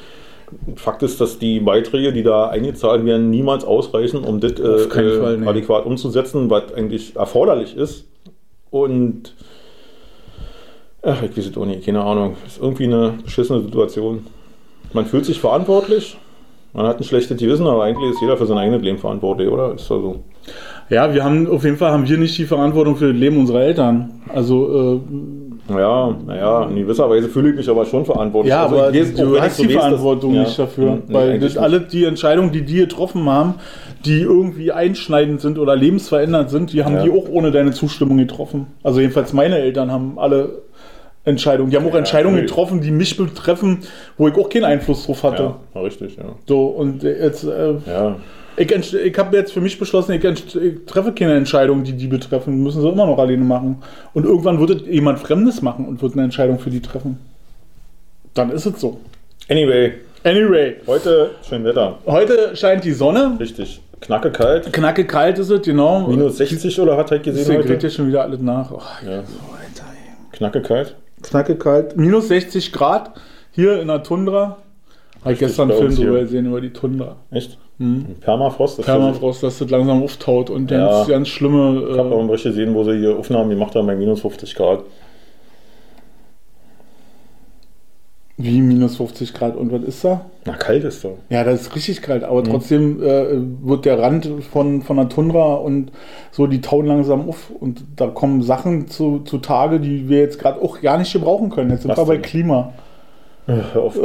Fakt 0.76 1.04
ist, 1.04 1.20
dass 1.20 1.40
die 1.40 1.60
Beiträge, 1.60 2.14
die 2.14 2.24
da 2.24 2.48
eingezahlt 2.48 3.06
werden, 3.06 3.30
niemals 3.30 3.66
ausreichen, 3.66 4.24
um 4.24 4.40
das 4.40 4.54
äh, 4.54 4.64
äh, 4.64 4.88
Fall, 4.88 5.38
nee. 5.38 5.48
adäquat 5.48 5.86
umzusetzen, 5.86 6.50
was 6.50 6.74
eigentlich 6.74 7.16
erforderlich 7.16 7.76
ist. 7.76 8.06
Und 8.70 9.34
ach, 11.02 11.22
ich 11.24 11.36
weiß 11.36 11.48
es 11.48 11.58
auch 11.58 11.66
nicht, 11.66 11.86
keine 11.86 12.04
Ahnung. 12.04 12.38
Ist 12.46 12.62
irgendwie 12.62 12.86
eine 12.86 13.16
beschissene 13.24 13.62
Situation. 13.62 14.26
Man 14.94 15.06
fühlt 15.06 15.26
sich 15.26 15.40
verantwortlich, 15.40 16.18
man 16.74 16.86
hat 16.86 17.00
ein 17.00 17.04
schlechtes 17.04 17.38
Gewissen, 17.38 17.68
aber 17.68 17.84
eigentlich 17.84 18.12
ist 18.12 18.22
jeder 18.22 18.38
für 18.38 18.46
sein 18.46 18.58
eigenes 18.58 18.82
Leben 18.82 19.00
verantwortlich, 19.00 19.50
oder? 19.50 19.74
Ist 19.74 19.90
da 19.90 19.96
so. 19.96 20.24
Ja, 20.90 21.14
wir 21.14 21.24
haben 21.24 21.48
auf 21.50 21.64
jeden 21.66 21.78
Fall 21.78 21.92
haben 21.92 22.08
wir 22.08 22.18
nicht 22.18 22.38
die 22.38 22.46
Verantwortung 22.46 22.96
für 22.96 23.12
das 23.12 23.18
Leben 23.18 23.38
unserer 23.38 23.62
Eltern. 23.62 24.22
Also 24.34 25.02
äh, 25.70 25.74
Ja, 25.78 26.16
naja, 26.26 26.64
in 26.70 26.78
gewisser 26.78 27.10
Weise 27.10 27.28
fühle 27.28 27.50
ich 27.50 27.56
mich 27.58 27.70
aber 27.70 27.86
schon 27.86 28.06
verantwortlich. 28.06 28.52
ja, 28.52 28.64
Also 28.64 28.78
aber 28.80 28.92
du 28.92 29.42
hast 29.42 29.60
die 29.60 29.68
Verantwortung 29.68 30.34
ja, 30.34 30.44
nicht 30.44 30.58
dafür, 30.58 30.92
hm, 30.94 31.02
nee, 31.08 31.14
weil 31.14 31.40
das 31.40 31.58
alle 31.58 31.82
die 31.82 32.06
Entscheidungen, 32.06 32.52
die 32.54 32.62
die 32.62 32.78
getroffen 32.78 33.30
haben, 33.30 33.56
die 34.06 34.22
irgendwie 34.22 34.72
einschneidend 34.72 35.42
sind 35.42 35.60
oder 35.60 35.76
lebensverändernd 35.76 36.50
sind, 36.50 36.72
die 36.72 36.84
haben 36.86 36.96
Ja. 36.96 37.04
die 37.04 37.12
auch 37.12 37.28
ohne 37.30 37.52
deine 37.52 37.72
Zustimmung 37.72 38.18
getroffen. 38.18 38.68
Also 38.84 39.02
jedenfalls 39.02 39.34
meine 39.34 39.58
Eltern 39.58 39.92
haben 39.92 40.18
alle 40.18 40.62
Entscheidungen. 41.26 41.70
Die 41.70 41.76
haben 41.76 41.86
auch 41.86 41.96
Entscheidungen 41.96 42.36
natürlich. 42.36 42.52
getroffen, 42.52 42.80
die 42.80 42.92
mich 42.92 43.18
betreffen, 43.18 43.80
wo 44.18 44.30
ich 44.30 44.36
auch 44.36 44.48
keinen 44.48 44.64
Einfluss 44.64 45.06
drauf 45.06 45.24
hatte. 45.24 45.44
Ja, 45.44 45.56
ja, 45.76 45.82
richtig, 45.82 46.16
ja. 46.16 46.24
So 46.48 46.68
und 46.68 47.04
jetzt 47.04 47.44
äh, 47.44 47.74
Ja, 47.86 48.16
Ich, 48.58 48.72
ich 48.72 49.18
habe 49.20 49.38
jetzt 49.38 49.54
für 49.54 49.62
mich 49.62 49.78
beschlossen, 49.78 50.14
ich, 50.14 50.24
ich 50.24 50.86
treffe 50.88 51.12
keine 51.14 51.36
Entscheidungen, 51.36 51.84
die 51.84 51.94
die 51.94 52.08
betreffen. 52.08 52.64
Müssen 52.64 52.82
sie 52.82 52.90
immer 52.90 53.06
noch 53.06 53.20
alleine 53.20 53.44
machen. 53.44 53.84
Und 54.14 54.26
irgendwann 54.26 54.60
wird 54.60 54.82
es 54.82 54.88
jemand 54.88 55.20
Fremdes 55.20 55.62
machen 55.62 55.88
und 55.88 56.02
wird 56.02 56.14
eine 56.14 56.24
Entscheidung 56.24 56.58
für 56.58 56.72
die 56.72 56.82
treffen. 56.82 57.20
Dann 58.34 58.52
ist 58.52 58.66
es 58.66 58.80
so. 58.82 59.00
anyway, 59.50 59.94
Anyway, 60.24 60.78
heute 60.88 61.32
schön 61.48 61.64
Wetter. 61.64 62.00
heute 62.06 62.56
scheint 62.56 62.84
die 62.84 62.92
Sonne. 62.92 63.38
Richtig. 63.40 63.80
Knacke 64.02 64.32
kalt. 64.32 64.74
Knacke 64.74 65.06
kalt 65.06 65.38
ist 65.40 65.50
es, 65.50 65.62
genau. 65.62 66.08
Minus 66.08 66.38
60 66.38 66.80
oder 66.82 66.98
hat 66.98 67.12
halt 67.12 67.26
Das 67.26 67.36
gesehen 67.36 67.58
heute? 67.60 67.78
ja 67.78 67.90
schon 67.90 68.08
wieder 68.08 68.24
alles 68.24 68.42
nach. 68.42 68.72
Oh, 68.72 68.82
Ja. 69.06 69.20
Alter, 69.20 69.26
ey. 69.94 70.36
Knacke 70.38 70.62
kalt. 70.62 70.96
knackekalt. 71.22 71.96
Minus 71.98 72.28
60 72.28 72.74
Grad 72.74 73.12
hier 73.52 73.80
in 73.82 73.88
der 73.88 74.04
Tundra. 74.04 74.58
Habe 75.22 75.34
ich 75.34 75.40
gestern 75.40 75.72
einen 75.72 75.80
Film 75.80 75.96
drüber 75.96 76.20
gesehen 76.22 76.46
über 76.48 76.60
die 76.62 76.72
Tundra. 76.74 77.16
Echt? 77.32 77.58
Permafrost? 78.22 78.80
Das 78.80 78.86
ist- 78.88 78.92
Permafrost, 78.92 79.44
dass 79.44 79.60
das 79.60 79.70
langsam 79.70 80.02
auftaut 80.04 80.50
und 80.50 80.72
Ja. 80.72 80.88
ganz, 80.90 81.08
ganz 81.10 81.28
schlimme. 81.28 81.88
Ich 81.92 81.98
habe 81.98 82.10
auch 82.10 82.16
Äh, 82.16 82.20
einen 82.20 82.28
Bericht 82.28 82.44
gesehen, 82.46 82.74
wo 82.74 82.84
sie 82.84 82.98
hier 82.98 83.18
Aufnahmen 83.18 83.50
gemacht 83.52 83.76
haben 83.76 83.86
bei 83.88 83.96
minus 83.96 84.22
50 84.22 84.56
Grad. 84.56 84.80
wie 88.40 88.62
minus 88.62 88.98
50 88.98 89.34
Grad 89.34 89.56
und 89.56 89.72
was 89.72 89.82
ist 89.82 90.04
da? 90.04 90.22
Na, 90.46 90.54
kalt 90.54 90.84
ist 90.84 91.04
doch. 91.04 91.16
Ja, 91.32 91.44
das 91.44 91.62
ist 91.62 91.76
richtig 91.76 92.04
kalt, 92.04 92.24
aber 92.24 92.42
Mhm. 92.42 92.46
trotzdem 92.46 93.02
äh, 93.02 93.26
wird 93.68 93.86
der 93.86 93.98
Rand 93.98 94.30
von, 94.52 94.84
von 94.84 94.98
der 94.98 95.10
Tundra 95.10 95.56
und 95.56 95.92
so, 96.32 96.46
die 96.46 96.62
tauen 96.62 96.86
langsam 96.86 97.28
auf 97.28 97.50
und 97.60 97.82
da 97.96 98.06
kommen 98.06 98.44
Sachen 98.44 98.90
zu, 98.90 99.22
zu 99.26 99.40
Tage, 99.40 99.80
die 99.80 100.08
wir 100.08 100.20
jetzt 100.20 100.38
gerade 100.38 100.62
auch 100.62 100.82
gar 100.82 101.00
nicht 101.00 101.12
gebrauchen 101.14 101.50
können. 101.50 101.72
Jetzt 101.72 101.82
sind 101.82 101.90
Was 101.90 101.98
wir 101.98 102.06
bei 102.06 102.14
denn? 102.18 102.22
Klima. 102.22 102.74
Hör 103.48 103.82
auf. 103.82 103.96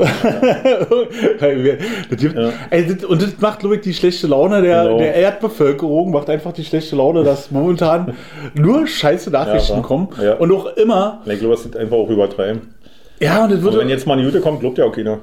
das 2.11 2.21
gibt, 2.21 2.37
Ja. 2.37 2.51
ey, 2.71 2.87
das, 2.87 3.05
und 3.05 3.23
das 3.23 3.41
macht, 3.41 3.61
glaube 3.61 3.77
ich, 3.77 3.81
die 3.83 3.95
schlechte 3.95 4.27
Laune 4.27 4.63
der, 4.63 4.85
Genau. 4.85 4.99
der 4.99 5.15
Erdbevölkerung, 5.15 6.11
macht 6.13 6.31
einfach 6.31 6.53
die 6.53 6.65
schlechte 6.65 6.97
Laune, 6.97 7.25
dass 7.25 7.51
momentan 7.51 8.15
nur 8.55 8.87
scheiße 8.87 9.31
Nachrichten 9.31 9.77
Ja, 9.79 9.81
kommen 9.83 10.09
Ja. 10.23 10.35
und 10.35 10.53
auch 10.53 10.67
immer, 10.77 11.21
Ich 11.27 11.39
glaube, 11.41 11.55
das 11.55 11.65
ist 11.67 11.77
einfach 11.77 11.97
auch 11.97 12.09
übertreiben. 12.09 12.75
ja, 13.21 13.45
und 13.45 13.53
das 13.53 13.59
Aber 13.61 13.73
wenn 13.73 13.79
wird. 13.81 13.91
jetzt 13.91 14.07
mal 14.07 14.15
eine 14.15 14.23
Jute 14.23 14.41
kommt, 14.41 14.61
glaubt 14.61 14.79
ja 14.79 14.85
auch 14.85 14.93
keiner. 14.93 15.19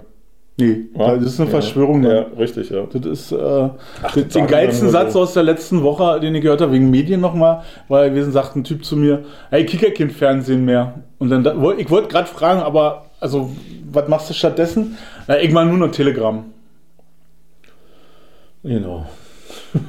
Nee, 0.58 0.88
das 0.98 1.24
ist 1.24 1.40
eine. 1.40 1.50
Verschwörung. 1.50 2.02
ne? 2.02 2.14
Ja, 2.14 2.38
richtig, 2.38 2.70
ja. 2.70 2.82
Das 2.92 3.06
ist 3.06 3.32
äh, 3.32 3.38
Ach, 3.38 4.12
den, 4.14 4.26
das 4.26 4.34
den 4.34 4.46
geilsten 4.46 4.90
Satz 4.90 5.14
so. 5.14 5.22
aus 5.22 5.34
der 5.34 5.44
letzten 5.44 5.84
Woche, 5.84 6.20
den 6.20 6.36
ich 6.36 6.42
gehört 6.42 6.60
habe, 6.60 6.74
wegen 6.74 6.90
Medien 6.90 7.22
nochmal, 7.22 7.62
weil 7.88 8.10
gewesen 8.10 8.34
sagt 8.34 8.58
ein 8.58 8.66
Typ 8.66 8.84
zu 8.84 8.98
mir, 8.98 9.24
hey, 9.52 9.66
Kickerkind 9.66 10.12
Fernsehen 10.12 10.66
mehr. 10.66 10.96
Und 11.18 11.30
dann, 11.30 11.46
ich 11.78 11.90
wollte 11.90 12.10
gerade 12.10 12.28
fragen, 12.28 12.60
aber, 12.60 13.06
also, 13.20 13.52
was 13.92 14.08
machst 14.08 14.30
du 14.30 14.34
stattdessen? 14.34 14.98
Na, 15.28 15.40
irgendwann 15.42 15.70
nur 15.70 15.78
noch 15.78 15.92
Telegram. 15.92 16.46
Genau. 18.64 19.06
da 19.74 19.80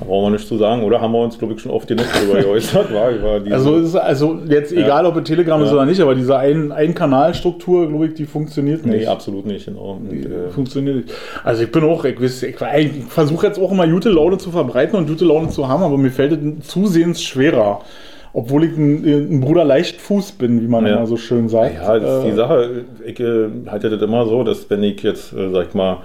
brauchen 0.06 0.26
wir 0.26 0.30
nichts 0.30 0.48
zu 0.48 0.58
sagen, 0.58 0.82
oder? 0.84 1.00
Haben 1.00 1.12
wir 1.12 1.20
uns, 1.22 1.38
glaube 1.38 1.54
ich, 1.54 1.60
schon 1.60 1.72
oft 1.72 1.88
genug 1.88 2.06
darüber 2.14 2.40
geäußert. 2.40 2.92
War, 2.94 3.10
über 3.10 3.40
diese, 3.40 3.54
Also, 3.54 3.76
ist 3.78 3.96
also 3.96 4.38
jetzt 4.48 4.72
egal, 4.72 5.06
ob 5.06 5.16
es 5.16 5.24
Telegram 5.24 5.60
ist 5.62 5.68
Ja. 5.70 5.74
oder 5.74 5.86
nicht, 5.86 6.00
aber 6.00 6.14
diese 6.14 6.36
ein, 6.36 6.70
Ein-Kanal-Struktur, 6.72 7.88
glaube 7.88 8.06
ich, 8.06 8.14
die 8.14 8.26
funktioniert 8.26 8.86
nicht. 8.86 9.00
nee, 9.00 9.06
absolut 9.06 9.46
nicht, 9.46 9.66
genau. 9.66 10.00
Die 10.10 10.20
äh, 10.24 10.50
funktioniert 10.50 10.96
nicht. 10.96 11.10
Also 11.42 11.64
ich 11.64 11.72
bin 11.72 11.82
auch, 11.84 12.04
ich, 12.04 12.16
weiß- 12.18 12.46
ich, 12.46 12.96
ich 12.96 13.04
versuche 13.06 13.46
jetzt 13.46 13.58
auch 13.58 13.72
immer 13.72 13.88
gute 13.88 14.10
Laune 14.10 14.38
zu 14.38 14.50
verbreiten 14.52 14.96
und 14.96 15.08
gute 15.08 15.24
Laune 15.24 15.48
zu 15.48 15.66
haben, 15.66 15.82
aber 15.82 15.98
mir 15.98 16.10
fällt 16.10 16.32
es 16.60 16.68
zusehends 16.68 17.22
schwerer. 17.22 17.80
Obwohl 18.34 18.64
ich 18.64 18.76
ein, 18.76 19.04
ein 19.04 19.40
Bruder 19.40 19.64
Leichtfuß 19.64 20.32
bin, 20.32 20.62
wie 20.62 20.66
man 20.66 20.86
Ja. 20.86 20.96
immer 20.96 21.06
so 21.06 21.16
schön 21.16 21.48
sagt. 21.48 21.74
Ja, 21.74 21.98
das 21.98 22.18
ist 22.18 22.24
die 22.24 22.30
Äh, 22.30 22.34
Sache. 22.34 22.84
Ich 23.06 23.20
äh, 23.20 23.48
halte 23.68 23.90
das 23.90 24.00
immer 24.00 24.24
so, 24.26 24.42
dass 24.42 24.68
wenn 24.70 24.82
ich 24.82 25.02
jetzt, 25.02 25.32
äh, 25.34 25.50
sag 25.50 25.68
ich 25.68 25.74
mal, 25.74 25.98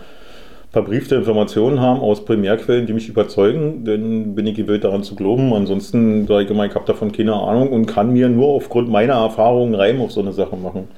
verbriefte 0.71 1.15
Informationen 1.15 1.79
habe 1.79 2.01
aus 2.01 2.25
Primärquellen, 2.25 2.85
die 2.85 2.93
mich 2.93 3.07
überzeugen, 3.07 3.85
dann 3.85 4.35
bin 4.35 4.45
ich 4.45 4.55
gewillt 4.55 4.83
daran 4.83 5.03
zu 5.03 5.15
glauben. 5.15 5.53
Ansonsten 5.53 6.27
sage 6.27 6.43
ich 6.43 6.49
immer, 6.51 6.65
ich 6.65 6.75
habe 6.75 6.85
davon 6.85 7.13
keine 7.13 7.33
Ahnung 7.33 7.69
und 7.69 7.85
kann 7.85 8.11
mir 8.11 8.27
nur 8.27 8.47
aufgrund 8.49 8.89
meiner 8.89 9.13
Erfahrungen 9.13 9.73
Reim 9.75 10.01
auf 10.01 10.11
so 10.11 10.19
eine 10.19 10.33
Sache 10.33 10.57
machen. 10.57 10.89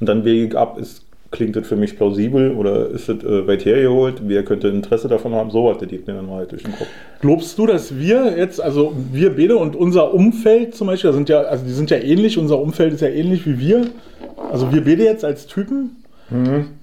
Und 0.00 0.08
dann 0.08 0.24
wäge 0.24 0.46
ich 0.46 0.56
ab, 0.56 0.76
ist, 0.78 1.06
klingt 1.32 1.56
das 1.56 1.66
für 1.66 1.76
mich 1.76 1.96
plausibel 1.96 2.52
oder 2.52 2.88
ist 2.90 3.08
das 3.08 3.24
äh, 3.24 3.46
weit 3.46 3.64
hergeholt? 3.64 4.22
Wer 4.26 4.44
könnte 4.44 4.68
Interesse 4.68 5.08
davon 5.08 5.34
haben? 5.34 5.50
So 5.50 5.72
das 5.72 5.88
geht 5.88 6.06
mir 6.06 6.14
dann 6.14 6.26
mal 6.26 6.36
halt 6.36 6.52
durch 6.52 6.62
den 6.62 6.72
Kopf. 6.72 6.86
Glaubst 7.20 7.58
du, 7.58 7.66
dass 7.66 7.98
wir 7.98 8.36
jetzt, 8.36 8.60
also 8.60 8.92
wir 9.12 9.34
beide 9.34 9.56
und 9.56 9.74
unser 9.74 10.14
Umfeld 10.14 10.76
zum 10.76 10.86
Beispiel, 10.86 11.12
sind 11.12 11.28
ja, 11.28 11.40
also 11.40 11.64
die 11.64 11.72
sind 11.72 11.90
ja 11.90 11.98
ähnlich, 11.98 12.38
unser 12.38 12.60
Umfeld 12.60 12.92
ist 12.92 13.00
ja 13.00 13.08
ähnlich 13.08 13.46
wie 13.46 13.58
wir. 13.58 13.86
Also 14.50 14.72
wir 14.72 14.84
beide 14.84 15.04
jetzt 15.04 15.24
als 15.24 15.46
Typen, 15.46 15.96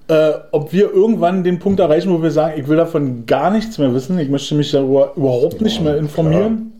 äh, 0.08 0.32
ob 0.52 0.72
wir 0.72 0.92
irgendwann 0.92 1.42
den 1.42 1.58
Punkt 1.58 1.80
erreichen, 1.80 2.12
wo 2.12 2.22
wir 2.22 2.30
sagen, 2.30 2.60
ich 2.60 2.68
will 2.68 2.76
davon 2.76 3.26
gar 3.26 3.50
nichts 3.50 3.78
mehr 3.78 3.92
wissen, 3.92 4.18
ich 4.18 4.28
möchte 4.28 4.54
mich 4.54 4.70
darüber 4.70 5.12
überhaupt 5.16 5.60
nicht 5.60 5.82
mehr 5.82 5.96
informieren. 5.96 6.72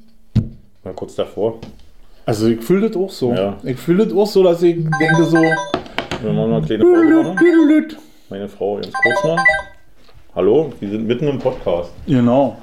Mal 0.85 0.95
kurz 0.95 1.15
davor. 1.15 1.59
Also 2.27 2.47
ich 2.47 2.61
fühle 2.61 2.89
das 2.89 2.97
auch 2.97 3.11
so. 3.11 3.33
Ja. 3.33 3.57
Ich 3.65 3.77
fühle 3.77 4.07
das 4.07 4.17
auch 4.17 4.27
so, 4.27 4.43
dass 4.43 4.63
ich 4.63 4.77
denke 4.77 5.25
so. 5.25 5.39
Wir 6.23 6.33
machen 6.33 6.51
mal 6.51 6.57
eine 6.59 6.67
kleine 6.67 6.85
Pause 6.85 7.35
machen. 7.35 7.97
Meine 8.29 8.49
Frau 8.49 8.75
ganz 8.75 8.93
kurz 8.93 9.25
mal. 9.25 9.43
Hallo, 10.35 10.71
wir 10.79 10.91
sind 10.91 11.07
mitten 11.07 11.29
im 11.29 11.39
Podcast. 11.39 11.93
Genau. 12.07 12.59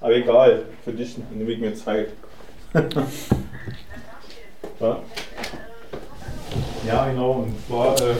Aber 0.00 0.14
egal, 0.14 0.64
für 0.84 0.92
dich 0.92 1.16
nehme 1.34 1.50
ich 1.52 1.58
mir 1.58 1.74
Zeit. 1.74 2.08
ja? 4.80 4.98
ja, 6.86 7.06
genau. 7.08 7.32
Und 7.32 7.54
zwar, 7.66 7.94
äh, 7.96 8.14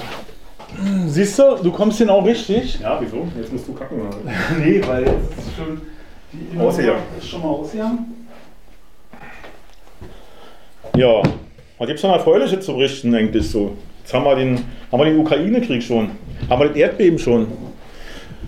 Siehst 1.06 1.38
du, 1.38 1.56
du 1.62 1.70
kommst 1.70 1.98
genau 1.98 2.20
richtig. 2.20 2.80
ja, 2.80 2.98
wieso? 2.98 3.28
Jetzt 3.36 3.52
musst 3.52 3.68
du 3.68 3.74
kacken. 3.74 4.00
Oder? 4.00 4.16
Nee, 4.58 4.80
weil 4.86 5.02
jetzt 5.02 5.38
ist 5.38 5.56
schon 5.56 5.82
die 6.32 6.58
Ausgegangen. 6.58 7.02
ist 7.18 7.28
schon 7.28 7.42
mal 7.42 7.48
ausgegangen. 7.48 8.26
Ja, 10.96 11.22
was 11.78 11.86
gibt 11.86 11.98
es 11.98 12.02
noch 12.02 12.14
Erfreuliches 12.14 12.64
zu 12.64 12.72
berichten 12.72 13.14
eigentlich 13.14 13.50
so? 13.50 13.76
Jetzt 14.02 14.14
haben 14.14 14.24
wir 14.24 14.36
den, 14.36 14.58
haben 14.90 14.98
wir 15.00 15.04
den 15.06 15.18
Ukraine-Krieg 15.18 15.82
schon. 15.82 16.10
Haben 16.50 16.60
wir 16.60 16.68
das 16.68 16.76
Erdbeben 16.76 17.18
schon. 17.18 17.46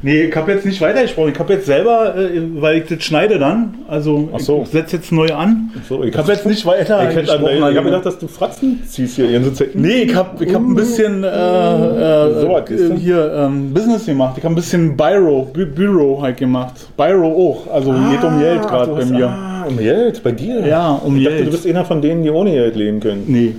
Nee, 0.03 0.25
ich 0.25 0.37
habe 0.37 0.53
jetzt 0.53 0.67
nicht 0.67 0.79
weitergesprochen. 0.83 1.33
Ich 1.33 1.39
habe 1.39 1.55
jetzt 1.55 1.65
selber, 1.65 2.15
äh, 2.15 2.43
weil 2.61 2.79
ich 2.83 2.89
das 2.89 3.03
schneide 3.03 3.39
dann, 3.39 3.77
also 3.89 4.29
Ach 4.35 4.39
so. 4.41 4.61
ich 4.65 4.69
setze 4.69 4.97
jetzt 4.97 5.11
neu 5.13 5.29
an. 5.33 5.71
So, 5.89 6.05
Ich 6.05 6.15
habe 6.15 6.31
jetzt 6.31 6.45
nicht 6.45 6.67
weiter 6.67 7.09
ich 7.09 7.17
gesprochen. 7.17 7.71
ich 7.71 7.77
hab 7.79 7.85
gedacht, 7.85 8.05
dass 8.05 8.19
du 8.19 8.29
Fratzen 8.29 8.83
ziehst 8.87 9.17
hier 9.17 9.33
ganze 9.33 9.55
Zeit. 9.55 9.75
Nee, 9.75 10.03
ich 10.03 10.15
habe 10.15 10.45
ich 10.45 10.53
hab 10.55 10.61
ein 10.61 10.75
bisschen 10.75 11.25
äh, 11.25 11.29
äh, 11.29 12.41
So 12.41 12.59
äh, 12.59 12.99
hier 12.99 13.33
ähm, 13.35 13.73
Business 13.73 14.05
gemacht. 14.05 14.35
Ich 14.37 14.45
habe 14.45 14.53
ein 14.53 14.57
bisschen 14.57 14.95
Büro, 14.95 15.45
Bü 15.45 15.65
Büro 15.65 16.21
halt 16.21 16.37
gemacht. 16.37 16.75
Büro 16.99 17.29
auch. 17.67 17.73
Also 17.73 17.91
geht 17.93 18.23
um 18.23 18.39
Geld 18.39 18.61
gerade 18.61 18.93
bei 18.93 19.05
mir. 19.07 19.29
Ah, 19.29 19.65
um 19.67 19.79
Geld, 19.79 20.23
bei 20.23 20.33
dir? 20.33 20.67
Ja, 20.67 21.01
um 21.03 21.17
Ich 21.17 21.25
dachte, 21.25 21.37
Geld. 21.37 21.47
du 21.47 21.51
bist 21.53 21.67
einer 21.67 21.87
von 21.87 22.03
denen, 22.03 22.23
die 22.23 22.31
ohne 22.31 22.51
Geld 22.51 22.77
leben 22.77 23.01
können. 23.01 23.25
Nee. 23.27 23.55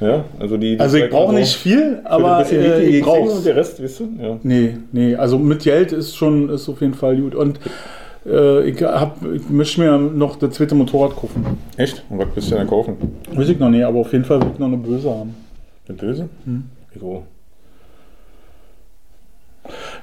Ja, 0.00 0.24
also 0.38 0.56
die, 0.56 0.76
die 0.76 0.80
Also 0.80 0.98
ich 0.98 1.10
brauche 1.10 1.34
nicht 1.34 1.56
viel, 1.56 2.00
aber 2.04 2.38
ein 2.38 2.46
äh, 2.50 2.82
ich 2.82 3.04
brauche 3.04 3.30
und 3.30 3.46
der 3.46 3.56
Rest, 3.56 3.82
weißt 3.82 4.00
du? 4.00 4.08
Ja. 4.20 4.38
Nee, 4.42 4.76
nee, 4.92 5.14
also 5.14 5.38
mit 5.38 5.62
Geld 5.62 5.92
ist 5.92 6.16
schon 6.16 6.48
ist 6.50 6.68
auf 6.68 6.80
jeden 6.80 6.94
Fall 6.94 7.16
gut. 7.16 7.34
Und 7.34 7.58
äh, 8.26 8.68
ich, 8.68 8.82
hab, 8.82 9.18
ich 9.24 9.48
möchte 9.48 9.80
mir 9.80 9.98
noch 9.98 10.36
das 10.36 10.54
zweite 10.54 10.74
Motorrad 10.74 11.16
kaufen. 11.16 11.58
Echt? 11.76 12.04
Und 12.10 12.18
was 12.18 12.28
bist 12.34 12.50
du 12.50 12.56
denn 12.56 12.66
kaufen? 12.66 12.96
Weiß 13.32 13.48
ich 13.48 13.58
noch 13.58 13.70
nicht, 13.70 13.84
aber 13.84 14.00
auf 14.00 14.12
jeden 14.12 14.24
Fall 14.24 14.40
will 14.40 14.50
ich 14.52 14.58
noch 14.58 14.66
eine 14.66 14.76
Böse 14.76 15.10
haben. 15.10 15.34
Eine 15.88 15.96
Böse? 15.96 16.28
Hm. 16.44 16.64
Jo. 17.00 17.22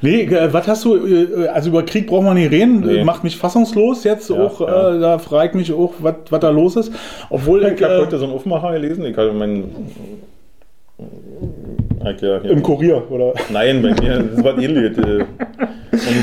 Nee, 0.01 0.23
äh, 0.23 0.51
was 0.53 0.67
hast 0.67 0.85
du, 0.85 0.95
äh, 0.95 1.47
also 1.47 1.69
über 1.69 1.83
Krieg 1.83 2.07
brauchen 2.07 2.25
wir 2.25 2.33
nicht 2.33 2.51
reden, 2.51 2.81
Nee. 2.81 3.03
Macht 3.03 3.23
mich 3.23 3.37
fassungslos 3.37 4.03
jetzt 4.03 4.29
Ja, 4.29 4.35
auch, 4.37 4.61
ja. 4.61 4.95
Äh, 4.95 4.99
da 4.99 5.19
frage 5.19 5.49
ich 5.49 5.55
mich 5.55 5.73
auch, 5.73 5.93
was 5.99 6.39
da 6.39 6.49
los 6.49 6.75
ist. 6.75 6.91
Obwohl 7.29 7.63
ich, 7.63 7.73
Ich 7.73 7.83
habe 7.83 7.95
äh, 7.95 8.01
heute 8.01 8.17
so 8.17 8.25
einen 8.25 8.33
Aufmacher 8.33 8.73
gelesen. 8.73 9.05
Ich 9.05 9.15
habe 9.17 9.31
meinen. 9.33 9.91
Ja, 12.21 12.37
im 12.37 12.61
Kurier, 12.61 13.01
oder? 13.09 13.33
Nein, 13.49 13.81
bei 13.81 13.89
mir 14.01 14.19
das 14.19 14.37
ist 14.37 14.43
was 14.43 14.61
ähnliches. 14.61 14.97
äh, 14.97 15.25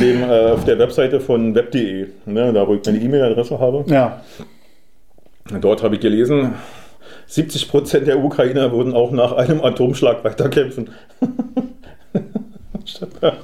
dem, 0.01 0.23
äh, 0.23 0.51
auf 0.53 0.65
der 0.65 0.79
Webseite 0.79 1.21
von 1.21 1.55
web.de, 1.55 2.07
ne, 2.27 2.53
da 2.53 2.67
wo 2.67 2.75
ich 2.75 2.85
meine 2.85 2.99
E-Mail-Adresse 2.99 3.59
habe. 3.59 3.85
Ja. 3.89 4.21
Dort 5.61 5.83
habe 5.83 5.95
ich 5.97 6.01
gelesen, 6.01 6.55
70% 7.29 8.01
der 8.01 8.23
Ukrainer 8.23 8.73
würden 8.73 8.95
auch 8.95 9.11
nach 9.11 9.33
einem 9.33 9.63
Atomschlag 9.65 10.23
weiterkämpfen. 10.25 10.91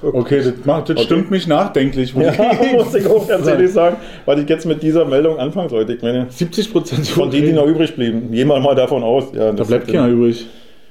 Okay, 0.03 0.39
das, 0.43 0.53
macht, 0.65 0.89
das 0.89 0.97
Okay. 0.97 1.05
stimmt 1.07 1.31
mich 1.31 1.47
nachdenklich. 1.47 2.15
Ja, 2.15 2.33
muss 2.75 2.95
ich 2.95 3.07
auch 3.07 3.27
ganz 3.29 3.47
ehrlich 3.47 3.71
sagen, 3.73 3.97
was 4.25 4.41
ich 4.41 4.49
jetzt 4.49 4.67
mit 4.67 4.83
dieser 4.83 5.05
Meldung 5.05 5.39
anfangen 5.39 5.69
sollte. 5.69 5.95
Ich 5.95 6.03
meine, 6.03 6.27
70 6.29 6.73
Prozent 6.73 7.07
von 7.09 7.31
denen, 7.31 7.47
die 7.47 7.53
noch 7.53 7.67
übrig 7.67 7.95
blieben, 7.95 8.31
gehen 8.31 8.49
wir 8.49 8.59
mal 8.61 8.75
davon 8.75 9.03
aus. 9.03 9.25
Ja, 9.35 9.53
Da 9.53 9.65
bleibt 9.65 9.87
keiner 9.89 10.09
übrig. 10.09 10.47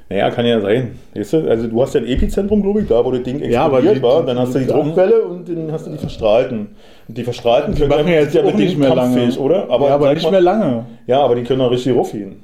Naja, 0.08 0.30
kann 0.30 0.46
ja 0.46 0.62
sein. 0.62 0.92
Weißt 1.16 1.34
du? 1.34 1.50
Also 1.50 1.66
du 1.68 1.82
hast 1.82 1.96
ja 1.96 2.02
ein 2.02 2.06
Epizentrum, 2.08 2.62
glaube 2.62 2.82
ich, 2.82 2.88
da 2.88 3.04
wo 3.04 3.10
das 3.10 3.24
Ding 3.24 3.38
explodiert 3.42 3.54
Ja, 3.54 3.66
aber 3.66 3.82
die- 3.82 4.02
war. 4.04 4.24
Dann 4.24 4.38
hast 4.38 4.54
du 4.54 4.60
die 4.60 4.68
Druckwelle 4.68 5.24
und 5.24 5.50
dann 5.50 5.72
hast 5.72 5.88
du 5.88 5.92
die 5.92 5.98
Verstrahlten. 5.98 6.68
Und 7.08 7.18
die 7.18 7.24
Verstrahlten 7.24 7.74
Die 7.74 7.86
machen 7.86 8.08
ja 8.08 8.14
jetzt 8.22 8.38
auch 8.38 8.54
nicht 8.54 8.78
mehr 8.78 8.94
lange. 8.94 9.32
oder? 9.40 9.68
Aber, 9.70 9.88
ja, 9.88 9.96
aber 9.96 10.14
nicht 10.14 10.22
mal- 10.24 10.32
mehr 10.32 10.42
lange. 10.42 10.86
Ja, 11.08 11.22
aber 11.22 11.34
die 11.36 11.42
können 11.44 11.62
auch 11.62 11.72
richtig 11.72 11.96
raufgehen. 11.96 12.36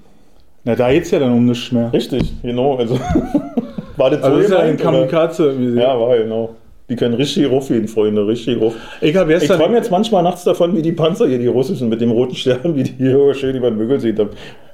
Na, 0.64 0.74
da 0.76 0.92
geht's 0.92 1.12
ja 1.12 1.20
dann 1.20 1.34
um 1.34 1.46
nichts 1.46 1.72
mehr. 1.72 1.94
Richtig, 1.94 2.34
genau. 2.42 2.78
Also 2.78 3.00
war 4.02 4.10
das 4.10 4.20
so 4.20 4.26
Also 4.26 4.38
das 4.38 4.46
ist 4.48 4.52
ja 4.52 4.60
ein? 4.60 4.78
Kamikaze. 4.78 5.54
Ja, 5.76 6.00
war 6.00 6.18
genau. 6.18 6.50
Die 6.90 6.98
können 6.98 7.14
richtig 7.14 7.50
raufgehen, 7.50 7.88
Freunde, 7.88 8.28
richtig 8.28 8.60
rauf. 8.60 8.74
Ich 9.00 9.16
Ich 9.16 9.48
träume 9.48 9.78
jetzt 9.78 9.90
manchmal 9.92 10.24
nachts 10.24 10.44
davon, 10.44 10.76
wie 10.76 10.82
die 10.82 10.92
Panzer 10.92 11.26
hier, 11.28 11.38
die 11.40 11.48
russischen 11.48 11.88
mit 11.88 12.02
dem 12.02 12.12
roten 12.12 12.36
Stern, 12.36 12.76
wie 12.76 12.84
die 12.84 12.94
hier 12.98 13.34
schön 13.34 13.56
über 13.56 13.70
den 13.72 13.78
Mügel 13.78 14.00
sieht. 14.02 14.20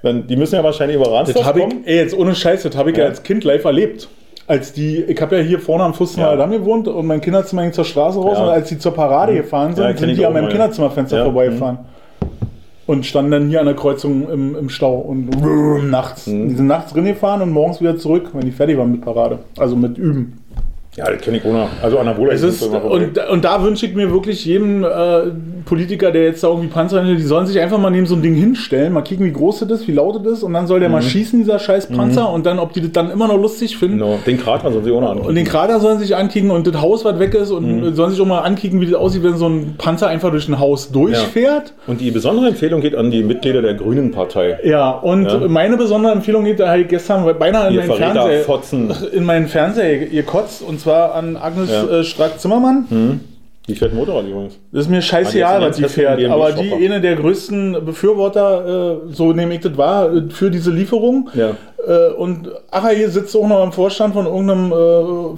Dann, 0.01 0.25
die 0.25 0.35
müssen 0.35 0.55
ja 0.55 0.63
wahrscheinlich 0.63 0.97
über 0.97 1.11
Ransdorf 1.11 1.45
habe 1.45 1.59
ich, 1.59 1.65
kommen. 1.69 1.83
ey, 1.85 1.97
jetzt 1.97 2.17
ohne 2.17 2.33
Scheiß, 2.33 2.63
das 2.63 2.75
habe 2.75 2.89
ich 2.89 2.97
ja. 2.97 3.03
Ja. 3.03 3.09
als 3.09 3.21
Kind 3.21 3.43
live 3.43 3.65
erlebt. 3.65 4.07
Als 4.47 4.71
die, 4.73 5.03
ich 5.03 5.21
habe 5.21 5.35
ja 5.35 5.41
hier 5.43 5.59
vorne 5.59 5.83
am 5.83 5.93
Fürstenwalder 5.93 6.35
Ja. 6.41 6.47
Damm 6.47 6.51
gewohnt 6.51 6.87
und 6.87 7.05
mein 7.05 7.21
Kinderzimmer 7.21 7.63
ging 7.63 7.73
zur 7.73 7.83
Straße 7.85 8.17
raus 8.17 8.37
Ja. 8.37 8.45
und 8.45 8.49
als 8.49 8.69
die 8.69 8.79
zur 8.79 8.93
Parade 8.95 9.35
gefahren 9.35 9.75
sind, 9.75 9.83
Ja, 9.83 9.95
sind 9.95 10.17
die 10.17 10.25
an 10.25 10.33
meinem. 10.33 10.47
Kinderzimmerfenster 10.49 11.23
vorbeigefahren. 11.23 11.79
Und 12.87 13.05
standen 13.05 13.31
dann 13.31 13.49
hier 13.49 13.59
an 13.59 13.65
der 13.67 13.75
Kreuzung 13.75 14.29
im, 14.29 14.55
im 14.55 14.69
Stau 14.69 14.95
und 14.95 15.29
brrr, 15.29 15.83
nachts. 15.83 16.25
Die 16.25 16.55
sind 16.55 16.67
nachts 16.67 16.93
drin 16.93 17.05
gefahren 17.05 17.41
und 17.41 17.51
morgens 17.51 17.79
wieder 17.81 17.97
zurück, 17.97 18.29
wenn 18.33 18.41
die 18.41 18.51
fertig 18.51 18.77
waren 18.77 18.91
mit 18.91 19.01
Parade. 19.01 19.39
Also 19.57 19.75
mit 19.75 19.97
Üben. 19.97 20.39
Ja, 20.95 21.11
das 21.11 21.21
kenne 21.21 21.37
ich 21.37 21.45
ohne. 21.45 21.67
Also 21.83 21.99
Anabola 21.99 22.33
Es 22.33 22.41
ist, 22.41 22.63
und, 22.63 23.17
und 23.19 23.45
da 23.45 23.61
wünsche 23.61 23.85
ich 23.85 23.93
mir 23.93 24.09
wirklich 24.09 24.43
jedem 24.45 24.83
äh, 24.83 24.87
Politiker, 25.67 26.11
der 26.11 26.23
jetzt 26.23 26.43
da 26.43 26.47
irgendwie 26.47 26.67
Panzer 26.69 27.01
hat, 27.03 27.07
die 27.07 27.21
sollen 27.21 27.45
sich 27.45 27.59
einfach 27.59 27.77
mal 27.77 27.89
neben 27.91 28.05
so 28.07 28.15
ein 28.15 28.21
Ding 28.21 28.33
hinstellen, 28.33 28.93
mal 28.93 29.01
kicken, 29.01 29.25
wie 29.25 29.31
groß 29.33 29.59
das 29.59 29.69
ist, 29.81 29.87
wie 29.87 29.91
laut 29.91 30.25
das 30.25 30.33
ist, 30.39 30.43
und 30.43 30.53
dann 30.53 30.65
soll 30.65 30.79
der 30.79 30.89
mal 30.89 31.01
schießen, 31.01 31.39
dieser 31.39 31.59
scheiß 31.59 31.87
Panzer, 31.87 32.31
und 32.31 32.45
dann, 32.45 32.57
ob 32.59 32.73
die 32.73 32.81
das 32.81 32.91
dann 32.93 33.11
immer 33.11 33.27
noch 33.27 33.37
lustig 33.37 33.77
finden. 33.77 33.99
Genau, 33.99 34.17
den 34.25 34.39
Krater 34.39 34.71
sollen 34.71 34.83
sie 34.85 34.91
ohne 34.91 35.09
an. 35.09 35.19
Und 35.19 35.35
den 35.35 35.45
Krater 35.45 35.79
sollen 35.79 35.99
sich 35.99 36.15
ankicken 36.15 36.49
und 36.51 36.65
das 36.65 36.81
Haus, 36.81 37.05
was 37.05 37.19
weg 37.19 37.33
ist, 37.35 37.51
und 37.51 37.93
sollen 37.95 38.11
sich 38.11 38.21
auch 38.21 38.25
mal 38.25 38.39
ankicken, 38.39 38.81
wie 38.81 38.85
das 38.85 38.95
aussieht, 38.95 39.23
wenn 39.23 39.37
so 39.37 39.47
ein 39.47 39.75
Panzer 39.77 40.07
einfach 40.07 40.31
durch 40.31 40.47
ein 40.47 40.57
Haus 40.59 40.91
durchfährt. 40.91 41.73
Und 41.85 42.01
die 42.01 42.11
besondere 42.11 42.47
Empfehlung 42.47 42.81
geht 42.81 42.95
an 42.95 43.11
die 43.11 43.23
Mitglieder 43.23 43.61
der 43.61 43.73
Grünen 43.73 44.11
Partei. 44.11 44.57
Ja, 44.63 44.91
und 44.91 45.25
Ja. 45.25 45.39
meine 45.47 45.77
besondere 45.77 46.13
Empfehlung 46.13 46.45
geht, 46.45 46.59
da 46.59 46.75
ich 46.75 46.87
gestern 46.87 47.25
beinahe 47.37 47.67
in 47.67 47.73
Ihr 47.73 47.79
meinen 47.81 47.87
Verräter, 47.87 48.13
Fernseher, 48.13 48.43
Fotzen. 48.43 48.93
in 49.13 49.23
meinen 49.25 49.47
Fernseher 49.47 50.05
gekotzt, 50.07 50.61
und 50.61 50.79
zwar 50.79 51.13
an 51.15 51.35
Agnes 51.35 51.69
Ja. 51.69 51.99
äh, 51.99 52.03
Strack-Zimmermann. 52.03 53.19
Die 53.67 53.75
fährt 53.75 53.93
Motorrad 53.93 54.25
übrigens. 54.25 54.57
Das 54.71 54.83
ist 54.85 54.89
mir 54.89 55.01
scheißegal, 55.01 55.61
was 55.61 55.75
die 55.75 55.83
fährt. 55.83 56.23
Aber 56.25 56.53
die 56.53 56.73
eine 56.73 57.01
der 57.01 57.15
größten 57.15 57.85
Befürworter, 57.85 59.01
äh, 59.09 59.13
so 59.13 59.33
nehme 59.33 59.55
ich 59.55 59.59
das 59.59 59.77
wahr, 59.77 60.13
äh, 60.13 60.29
für 60.29 60.49
diese 60.49 60.71
Lieferung. 60.71 61.29
Ja. 61.33 61.49
Äh, 61.85 62.13
und 62.13 62.49
Acher 62.71 62.89
hier 62.89 63.09
sitzt 63.09 63.35
auch 63.35 63.47
noch 63.47 63.63
im 63.65 63.73
Vorstand 63.73 64.13
von 64.13 64.25
irgendeinem, 64.25 64.69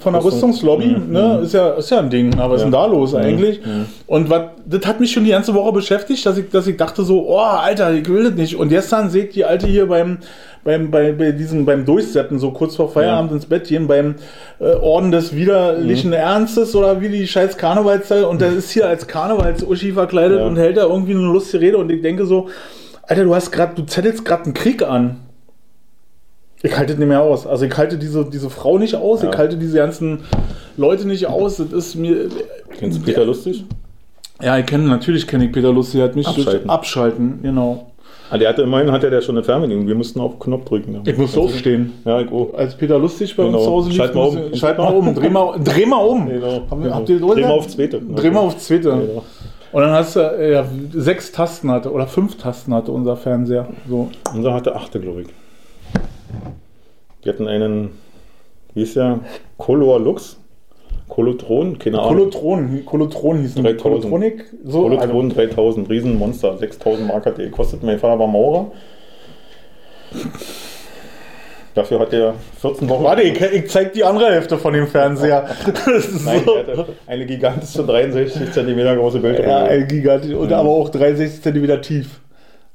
von 0.00 0.12
der 0.12 0.22
Rüstungs- 0.22 0.24
Rüstungslobby. 0.26 0.86
Mhm. 0.86 1.12
Ne? 1.12 1.40
Ist, 1.42 1.54
ja, 1.54 1.70
ist 1.70 1.90
ja 1.90 1.98
ein 1.98 2.10
Ding. 2.10 2.38
Aber 2.38 2.54
was 2.54 2.60
ist 2.60 2.64
denn 2.66 2.72
da 2.72 2.86
los 2.86 3.16
eigentlich? 3.16 3.60
Und 4.06 4.30
was, 4.30 4.42
das 4.64 4.86
hat 4.86 5.00
mich 5.00 5.10
schon 5.10 5.24
die 5.24 5.30
ganze 5.30 5.52
Woche 5.52 5.72
beschäftigt, 5.72 6.24
dass 6.24 6.38
ich, 6.38 6.50
dass 6.50 6.68
ich 6.68 6.76
dachte 6.76 7.02
so, 7.02 7.28
oh, 7.28 7.38
Alter, 7.38 7.92
ich 7.92 8.08
will 8.08 8.22
das 8.24 8.34
nicht. 8.34 8.56
Und 8.56 8.68
gestern 8.68 9.10
seht 9.10 9.34
die 9.34 9.44
Alte 9.44 9.66
hier 9.66 9.86
beim, 9.86 10.18
beim, 10.64 10.90
bei, 10.90 11.12
bei 11.12 11.32
diesem, 11.32 11.64
beim 11.64 11.84
Durchsetzen, 11.86 12.38
so 12.38 12.50
kurz 12.50 12.76
vor 12.76 12.90
Feierabend 12.90 13.30
Ja. 13.30 13.36
ins 13.36 13.46
Bett 13.46 13.66
gehen, 13.68 13.86
beim 13.86 14.16
äh, 14.60 14.74
Orden 14.74 15.10
des 15.10 15.34
widerlichen 15.34 16.12
Ernstes 16.12 16.74
oder 16.76 17.00
wie 17.00 17.08
die 17.08 17.26
scheiß 17.26 17.56
Karnevalszeit 17.56 18.24
und 18.24 18.40
der 18.40 18.52
ist 18.52 18.70
hier 18.70 18.86
als 18.86 19.06
Karnevals-Uschi 19.06 19.92
verkleidet 19.92 20.40
Ja. 20.40 20.46
und 20.46 20.56
hält 20.56 20.76
da 20.76 20.82
irgendwie 20.82 21.12
eine 21.12 21.22
lustige 21.22 21.62
Rede 21.64 21.78
und 21.78 21.90
ich 21.90 22.02
denke 22.02 22.26
so, 22.26 22.48
Alter, 23.02 23.24
du 23.24 23.34
hast 23.34 23.50
gerade, 23.50 23.74
du 23.74 23.82
zettelst 23.86 24.24
gerade 24.24 24.44
einen 24.44 24.54
Krieg 24.54 24.82
an. 24.82 25.16
Ich 26.62 26.76
halte 26.76 26.94
nicht 26.94 27.08
mehr 27.08 27.22
aus. 27.22 27.46
Also 27.46 27.64
ich 27.64 27.76
halte 27.76 27.96
diese, 27.96 28.24
diese 28.28 28.50
Frau 28.50 28.76
nicht 28.78 28.94
aus, 28.94 29.22
Ja. 29.22 29.30
ich 29.30 29.38
halte 29.38 29.56
diese 29.56 29.78
ganzen 29.78 30.20
Leute 30.76 31.08
nicht 31.08 31.26
aus. 31.26 31.56
Das 31.56 31.72
ist 31.72 31.94
mir. 31.94 32.28
Kennst 32.78 32.98
du 32.98 33.02
Peter 33.02 33.24
Lustig? 33.24 33.64
Ja, 34.42 34.58
ich 34.58 34.66
kenne, 34.66 34.84
natürlich 34.88 35.26
kenne 35.26 35.46
ich 35.46 35.52
Peter 35.52 35.72
Lustig, 35.72 36.00
er 36.00 36.04
hat 36.08 36.16
mich 36.16 36.26
durch 36.26 36.38
Abschalten. 36.46 36.70
abschalten, 36.70 37.38
genau. 37.42 37.89
Ah, 38.30 38.38
der 38.38 38.48
hatte 38.50 38.62
immerhin 38.62 38.92
hatte 38.92 39.10
der 39.10 39.20
schon 39.22 39.36
eine 39.36 39.44
Fernbedienung. 39.44 39.86
Wir 39.88 39.94
mussten 39.96 40.20
auf 40.20 40.38
Knopf 40.38 40.64
drücken. 40.66 41.00
Ich 41.04 41.16
musste 41.18 41.40
aufstehen. 41.40 41.92
Ja, 42.04 42.20
ich 42.20 42.30
auch. 42.30 42.54
Als 42.54 42.76
Peter 42.76 42.98
Lustig 42.98 43.36
bei 43.36 43.42
uns 43.42 43.52
Genau. 43.52 43.64
zu 43.64 43.70
Hause 43.70 43.88
lief, 43.88 43.98
Schalt 43.98 44.14
mal 44.14 44.22
um. 44.28 44.54
schalt 44.54 44.78
mal 44.78 44.94
um, 44.94 45.14
dreh 45.14 45.28
mal, 45.28 45.58
dreh 45.62 45.86
mal 45.86 45.96
um. 45.96 46.28
Genau. 46.28 46.46
Wir- 46.70 46.76
genau. 46.82 46.94
Habt 46.94 47.08
ihr 47.08 47.18
das 47.20 47.30
Dreh 47.30 47.42
mal 47.42 47.50
auf 47.50 47.66
zweite. 47.68 48.00
Dreh 48.00 48.30
mal 48.30 48.40
auf 48.40 48.56
zweite. 48.58 48.90
Genau. 48.90 49.24
Und 49.72 49.82
dann 49.82 49.90
hast 49.92 50.16
du 50.16 50.20
äh, 50.20 50.52
ja, 50.52 50.64
sechs 50.92 51.32
Tasten 51.32 51.70
hatte 51.70 51.92
oder 51.92 52.06
fünf 52.06 52.36
Tasten 52.36 52.72
hatte 52.74 52.92
unser 52.92 53.16
Fernseher. 53.16 53.68
So. 53.88 54.08
Unser 54.34 54.54
hatte 54.54 54.74
achte, 54.76 55.00
glaube 55.00 55.22
ich. 55.22 55.28
Wir 57.22 57.32
hatten 57.32 57.48
einen, 57.48 57.90
wie 58.74 58.82
ist 58.82 58.96
der? 58.96 59.20
Color 59.58 60.00
Lux? 60.00 60.38
Kolotron? 61.10 61.78
Keine 61.78 61.98
Ahnung. 61.98 62.30
Kolotron, 62.30 62.86
Kolotron 62.86 63.38
hieß 63.42 63.56
3000. 63.56 63.82
Kolotronik. 63.82 64.44
So, 64.64 64.86
also, 64.86 64.96
Kolotron 64.96 65.28
3000, 65.28 65.90
Riesenmonster, 65.90 66.56
6000 66.56 67.06
Mark 67.08 67.26
hat 67.26 67.36
der 67.36 67.46
gekostet. 67.46 67.82
Mein 67.82 67.98
Vater 67.98 68.18
war 68.18 68.26
Maurer. 68.26 68.70
Dafür 71.74 72.00
hat 72.00 72.12
er 72.12 72.34
14 72.60 72.88
Wochen. 72.88 73.04
Warte, 73.04 73.22
ich, 73.22 73.40
ich 73.40 73.68
zeig 73.68 73.92
die 73.92 74.02
andere 74.02 74.32
Hälfte 74.32 74.56
von 74.56 74.72
dem 74.72 74.86
Fernseher. 74.86 75.48
Nein, 76.24 76.42
so. 76.44 76.54
er 76.54 76.66
hatte 76.66 76.86
eine 77.06 77.26
gigantische 77.26 77.84
63 77.84 78.52
cm 78.52 78.96
große 78.96 79.20
Bildschirm. 79.20 79.48
Ja, 79.48 79.64
ein 79.64 79.86
gigantisch. 79.86 80.34
Und 80.34 80.52
aber 80.52 80.68
auch 80.70 80.88
63 80.88 81.42
cm 81.42 81.82
tief. 81.82 82.20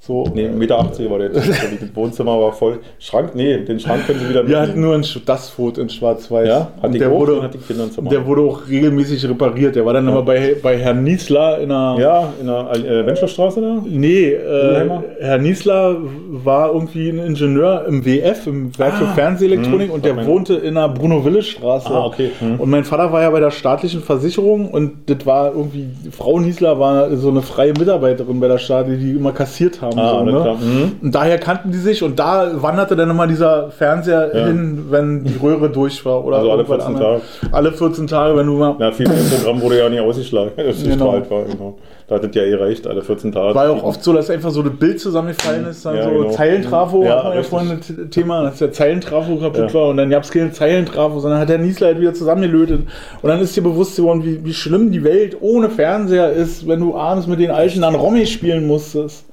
So. 0.06 0.24
Nee, 0.36 0.50
1,80 0.50 0.52
Meter 0.52 0.78
war 1.10 1.18
der. 1.18 1.30
Das 1.30 1.48
Wohnzimmer 1.96 2.40
war 2.40 2.54
voll. 2.54 2.80
Schrank, 3.00 3.32
nee, 3.34 3.58
den 3.58 3.80
Schrank 3.80 4.06
können 4.06 4.20
Sie 4.20 4.30
wieder 4.30 4.48
Wir 4.48 4.60
hatten 4.62 4.80
nur 4.80 4.94
ein, 4.94 5.04
das 5.26 5.50
Foto 5.50 5.82
in 5.82 5.90
Schwarz-Weiß. 5.90 6.48
Ja, 6.48 6.72
hat 6.80 6.94
die 6.94 7.00
der 7.00 7.10
wurde, 7.10 7.42
hat 7.42 7.56
die 7.56 7.58
Kinder 7.58 7.90
zum 7.90 8.08
der 8.08 8.24
wurde 8.28 8.44
auch 8.44 8.68
regelmäßig 8.70 9.28
repariert. 9.28 9.76
Der 9.76 9.84
war 9.84 9.94
dann 9.94 10.08
aber 10.08 10.22
bei, 10.22 10.58
bei 10.62 10.78
Herrn 10.78 11.04
Niesler 11.04 11.60
in 11.60 11.72
einer. 11.72 12.00
Ja, 12.00 12.34
in 12.40 12.46
der 12.46 12.72
äh, 12.76 13.06
Wenschlerstraße 13.08 13.62
da? 13.62 13.82
Nee, 13.84 14.34
äh? 14.34 14.90
Herr 15.22 15.40
Niesler 15.40 15.98
war 16.30 16.72
irgendwie 16.72 17.10
ein 17.10 17.18
Ingenieur 17.18 17.86
im 17.88 18.06
WF, 18.06 18.46
im 18.46 18.78
Werk 18.78 18.98
für 18.98 19.08
Fernsehelektronik, 19.08 19.92
und 19.92 20.06
der 20.06 20.24
wohnte 20.28 20.54
in 20.54 20.76
der 20.76 20.90
Bruno-Wille-Straße. 20.90 21.90
Ah, 21.90 22.06
okay. 22.06 22.30
Hm. 22.38 22.60
Und 22.60 22.70
mein 22.70 22.84
Vater 22.84 23.12
war 23.12 23.24
ja 23.24 23.32
bei 23.32 23.40
der 23.40 23.50
staatlichen 23.50 24.02
Versicherung 24.04 24.70
und 24.70 25.10
das 25.10 25.26
war 25.26 25.56
irgendwie, 25.56 25.88
Frau 26.12 26.40
Niesler 26.40 26.80
war 26.80 27.16
so 27.18 27.30
eine 27.30 27.42
freie 27.42 27.74
Mitarbeiterin 27.74 28.40
bei 28.40 28.48
der 28.48 28.60
Stadt, 28.60 28.86
die 28.88 29.12
immer 29.12 29.32
kassiert 29.32 29.82
haben. 29.82 29.95
Ah, 30.00 30.20
so, 30.20 30.24
ne? 30.26 30.56
Mhm. 30.62 30.92
Und 31.02 31.16
daher 31.16 31.38
kannten 31.38 31.72
die 31.72 31.78
sich 31.78 32.04
und 32.04 32.18
da 32.20 32.52
wanderte 32.62 32.96
dann 32.96 33.10
immer 33.10 33.28
dieser 33.28 33.70
Fernseher 33.72 34.32
Ja. 34.36 34.46
hin, 34.48 34.86
wenn 34.90 35.24
die 35.24 35.36
Röhre 35.42 35.70
durch 35.70 36.04
war. 36.06 36.24
Oder 36.26 36.38
Also 36.38 36.52
alle 36.52 36.62
irgendwas 36.64 36.86
14 36.86 36.96
anderes. 37.04 37.22
Alle 37.52 37.72
14 37.72 38.08
Tage, 38.08 38.38
wenn 38.38 38.48
du 38.48 38.54
mal. 38.54 38.76
Ja, 38.80 38.92
viel 38.92 39.08
Programm 39.08 39.62
wurde 39.62 39.80
ja 39.80 39.90
nicht 39.90 40.00
ausgeschlagen. 40.02 40.52
Das 40.58 40.78
ist 40.78 40.88
Genau. 40.90 41.14
war, 41.14 41.22
genau. 41.22 41.78
Da 42.08 42.16
hat 42.16 42.24
es 42.24 42.36
ja 42.36 42.44
eh 42.44 42.54
reicht, 42.54 42.86
alle 42.86 43.02
14 43.02 43.32
Tage. 43.32 43.56
War 43.56 43.66
ja 43.66 43.72
auch 43.72 43.82
oft 43.84 44.04
so, 44.04 44.14
dass 44.14 44.30
einfach 44.30 44.52
so 44.52 44.62
das 44.62 44.74
Bild 44.76 45.00
zusammengefallen 45.00 45.66
ist, 45.66 45.84
dann 45.88 45.96
Ja, 45.96 46.04
so 46.04 46.10
genau. 46.12 46.30
Zeilentrafo, 46.30 47.04
Ja, 47.04 47.16
hatten 47.18 47.30
wir 47.30 47.36
ja 47.38 47.42
vorhin 47.44 47.80
das 47.80 48.10
Thema, 48.12 48.44
dass 48.44 48.60
der 48.60 48.72
Zeilentrafo 48.72 49.38
kaputt 49.38 49.70
Ja. 49.70 49.74
war 49.74 49.88
und 49.90 49.98
dann 49.98 50.12
gab 50.12 50.22
es 50.22 50.30
keine 50.32 50.52
Zeilentrafo, 50.52 51.20
sondern 51.20 51.40
hat 51.40 51.50
der 51.50 51.58
Niesler 51.58 51.88
halt 51.88 52.00
wieder 52.00 52.14
zusammengelötet. 52.14 52.82
Und 53.24 53.28
dann 53.30 53.40
ist 53.40 53.56
dir 53.56 53.64
bewusst 53.64 53.96
geworden, 53.96 54.24
wie, 54.24 54.46
wie 54.46 54.54
schlimm 54.54 54.92
die 54.92 55.04
Welt 55.04 55.38
ohne 55.42 55.70
Fernseher 55.72 56.32
ist, 56.32 56.68
wenn 56.68 56.80
du 56.80 56.96
abends 56.96 57.26
mit 57.26 57.40
den 57.40 57.50
Alten 57.50 57.82
dann 57.82 57.96
Romy 57.96 58.28
spielen 58.28 58.68
musstest. 58.68 59.26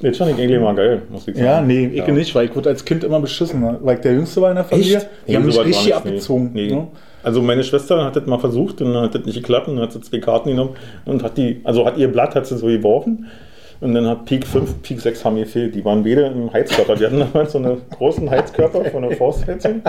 Jetzt 0.00 0.18
fand 0.18 0.32
ich 0.32 0.38
eigentlich 0.42 0.60
mal 0.60 0.74
geil, 0.74 1.02
muss 1.10 1.26
ich 1.26 1.34
sagen. 1.36 1.46
Ja, 1.46 1.60
nee, 1.60 1.86
ich 1.86 2.06
nicht, 2.06 2.34
weil 2.34 2.46
ich 2.46 2.56
wurde 2.56 2.68
als 2.68 2.84
Kind 2.84 3.04
immer 3.04 3.20
beschissen, 3.20 3.60
ne? 3.60 3.78
weil 3.82 3.96
ich 3.96 4.02
der 4.02 4.12
Jüngste 4.12 4.40
war 4.42 4.50
in 4.50 4.56
der 4.56 4.64
Familie. 4.64 5.02
Die 5.26 5.36
haben 5.36 5.42
Nee, 5.42 5.46
mich 5.46 5.56
weit 5.56 5.64
war 5.64 5.66
richtig 5.66 5.94
abgezogen. 5.94 6.50
Nee. 6.52 6.70
Ne? 6.70 6.88
Also 7.22 7.42
meine 7.42 7.64
Schwester 7.64 8.04
hat 8.04 8.14
das 8.14 8.26
mal 8.26 8.38
versucht 8.38 8.80
und 8.82 8.94
dann 8.94 9.04
hat 9.04 9.14
das 9.14 9.24
nicht 9.24 9.36
geklappt 9.36 9.68
und 9.68 9.76
dann 9.76 9.84
hat 9.84 9.92
sie 9.92 10.00
zwei 10.00 10.18
Karten 10.18 10.50
genommen 10.50 10.76
und 11.06 11.22
hat 11.22 11.36
die, 11.36 11.60
also 11.64 11.84
hat 11.84 11.96
ihr 11.96 12.08
Blatt 12.08 12.34
hat 12.34 12.46
sie 12.46 12.56
so 12.56 12.66
geworfen 12.66 13.26
und 13.80 13.94
dann 13.94 14.06
hat 14.06 14.24
Peak 14.24 14.46
5, 14.46 14.82
Peak 14.82 15.00
6 15.00 15.24
haben 15.24 15.36
gefehlt. 15.36 15.74
Die 15.74 15.84
waren 15.84 16.02
beide 16.02 16.22
im 16.26 16.52
Heizkörper. 16.52 16.94
Die 16.96 17.04
hatten 17.06 17.18
damals 17.18 17.52
so 17.52 17.58
einen 17.58 17.82
großen 17.96 18.28
Heizkörper 18.30 18.84
von 18.86 19.02
der 19.02 19.12
Forstheizung 19.16 19.82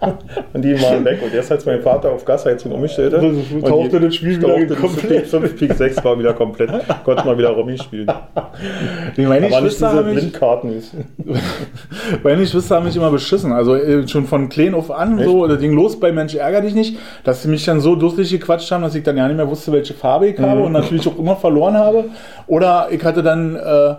und 0.52 0.62
die 0.62 0.80
waren 0.80 1.04
weg. 1.04 1.20
Und 1.24 1.34
erst 1.34 1.50
als 1.52 1.66
mein 1.66 1.80
Vater 1.82 2.10
auf 2.12 2.24
Gasheizung 2.24 2.72
umgestellt 2.72 3.12
hat, 3.14 3.22
tauchte 3.68 4.00
das 4.00 4.14
Spiel 4.14 4.40
wieder 4.40 4.76
komplett. 4.76 5.08
Peak 5.08 5.26
5, 5.26 5.56
Peak 5.58 5.72
6 5.74 6.04
war 6.04 6.18
wieder 6.18 6.32
komplett. 6.34 6.70
Konnte 7.04 7.24
mal 7.24 7.36
wieder 7.36 7.50
Rummy 7.50 7.76
spielen. 7.78 8.06
Nee, 9.16 9.26
meine, 9.26 9.46
Aber 9.46 9.60
nicht 9.62 9.78
Geschwister 9.78 9.88
diese 9.88 9.98
haben 9.98 10.06
mich, 10.14 10.18
Blindkarten. 10.20 10.82
meine 12.22 12.40
Geschwister 12.40 12.76
haben 12.76 12.86
mich 12.86 12.96
immer 12.96 13.10
beschissen. 13.10 13.52
Also 13.52 13.74
äh, 13.74 14.06
schon 14.08 14.26
von 14.26 14.48
klein 14.48 14.74
auf 14.74 14.90
an, 14.90 15.18
Echt? 15.18 15.28
so, 15.28 15.46
das 15.46 15.58
ging 15.60 15.72
los 15.72 15.98
bei 15.98 16.12
Mensch 16.12 16.34
ärger 16.34 16.60
dich 16.60 16.74
nicht, 16.74 16.98
dass 17.24 17.42
sie 17.42 17.48
mich 17.48 17.64
dann 17.64 17.80
so 17.80 17.96
dusselig 17.96 18.30
gequatscht 18.30 18.70
haben, 18.70 18.82
dass 18.82 18.94
ich 18.94 19.02
dann 19.02 19.16
ja 19.16 19.26
nicht 19.26 19.36
mehr 19.36 19.48
wusste, 19.48 19.72
welche 19.72 19.94
Farbe 19.94 20.28
ich 20.28 20.38
Mhm. 20.38 20.46
habe 20.46 20.62
und 20.64 20.72
natürlich 20.72 21.06
auch 21.08 21.18
immer 21.18 21.36
verloren 21.36 21.76
habe. 21.76 22.04
Oder 22.46 22.88
ich 22.90 23.02
hatte 23.04 23.15
dann 23.22 23.56
äh, 23.56 23.94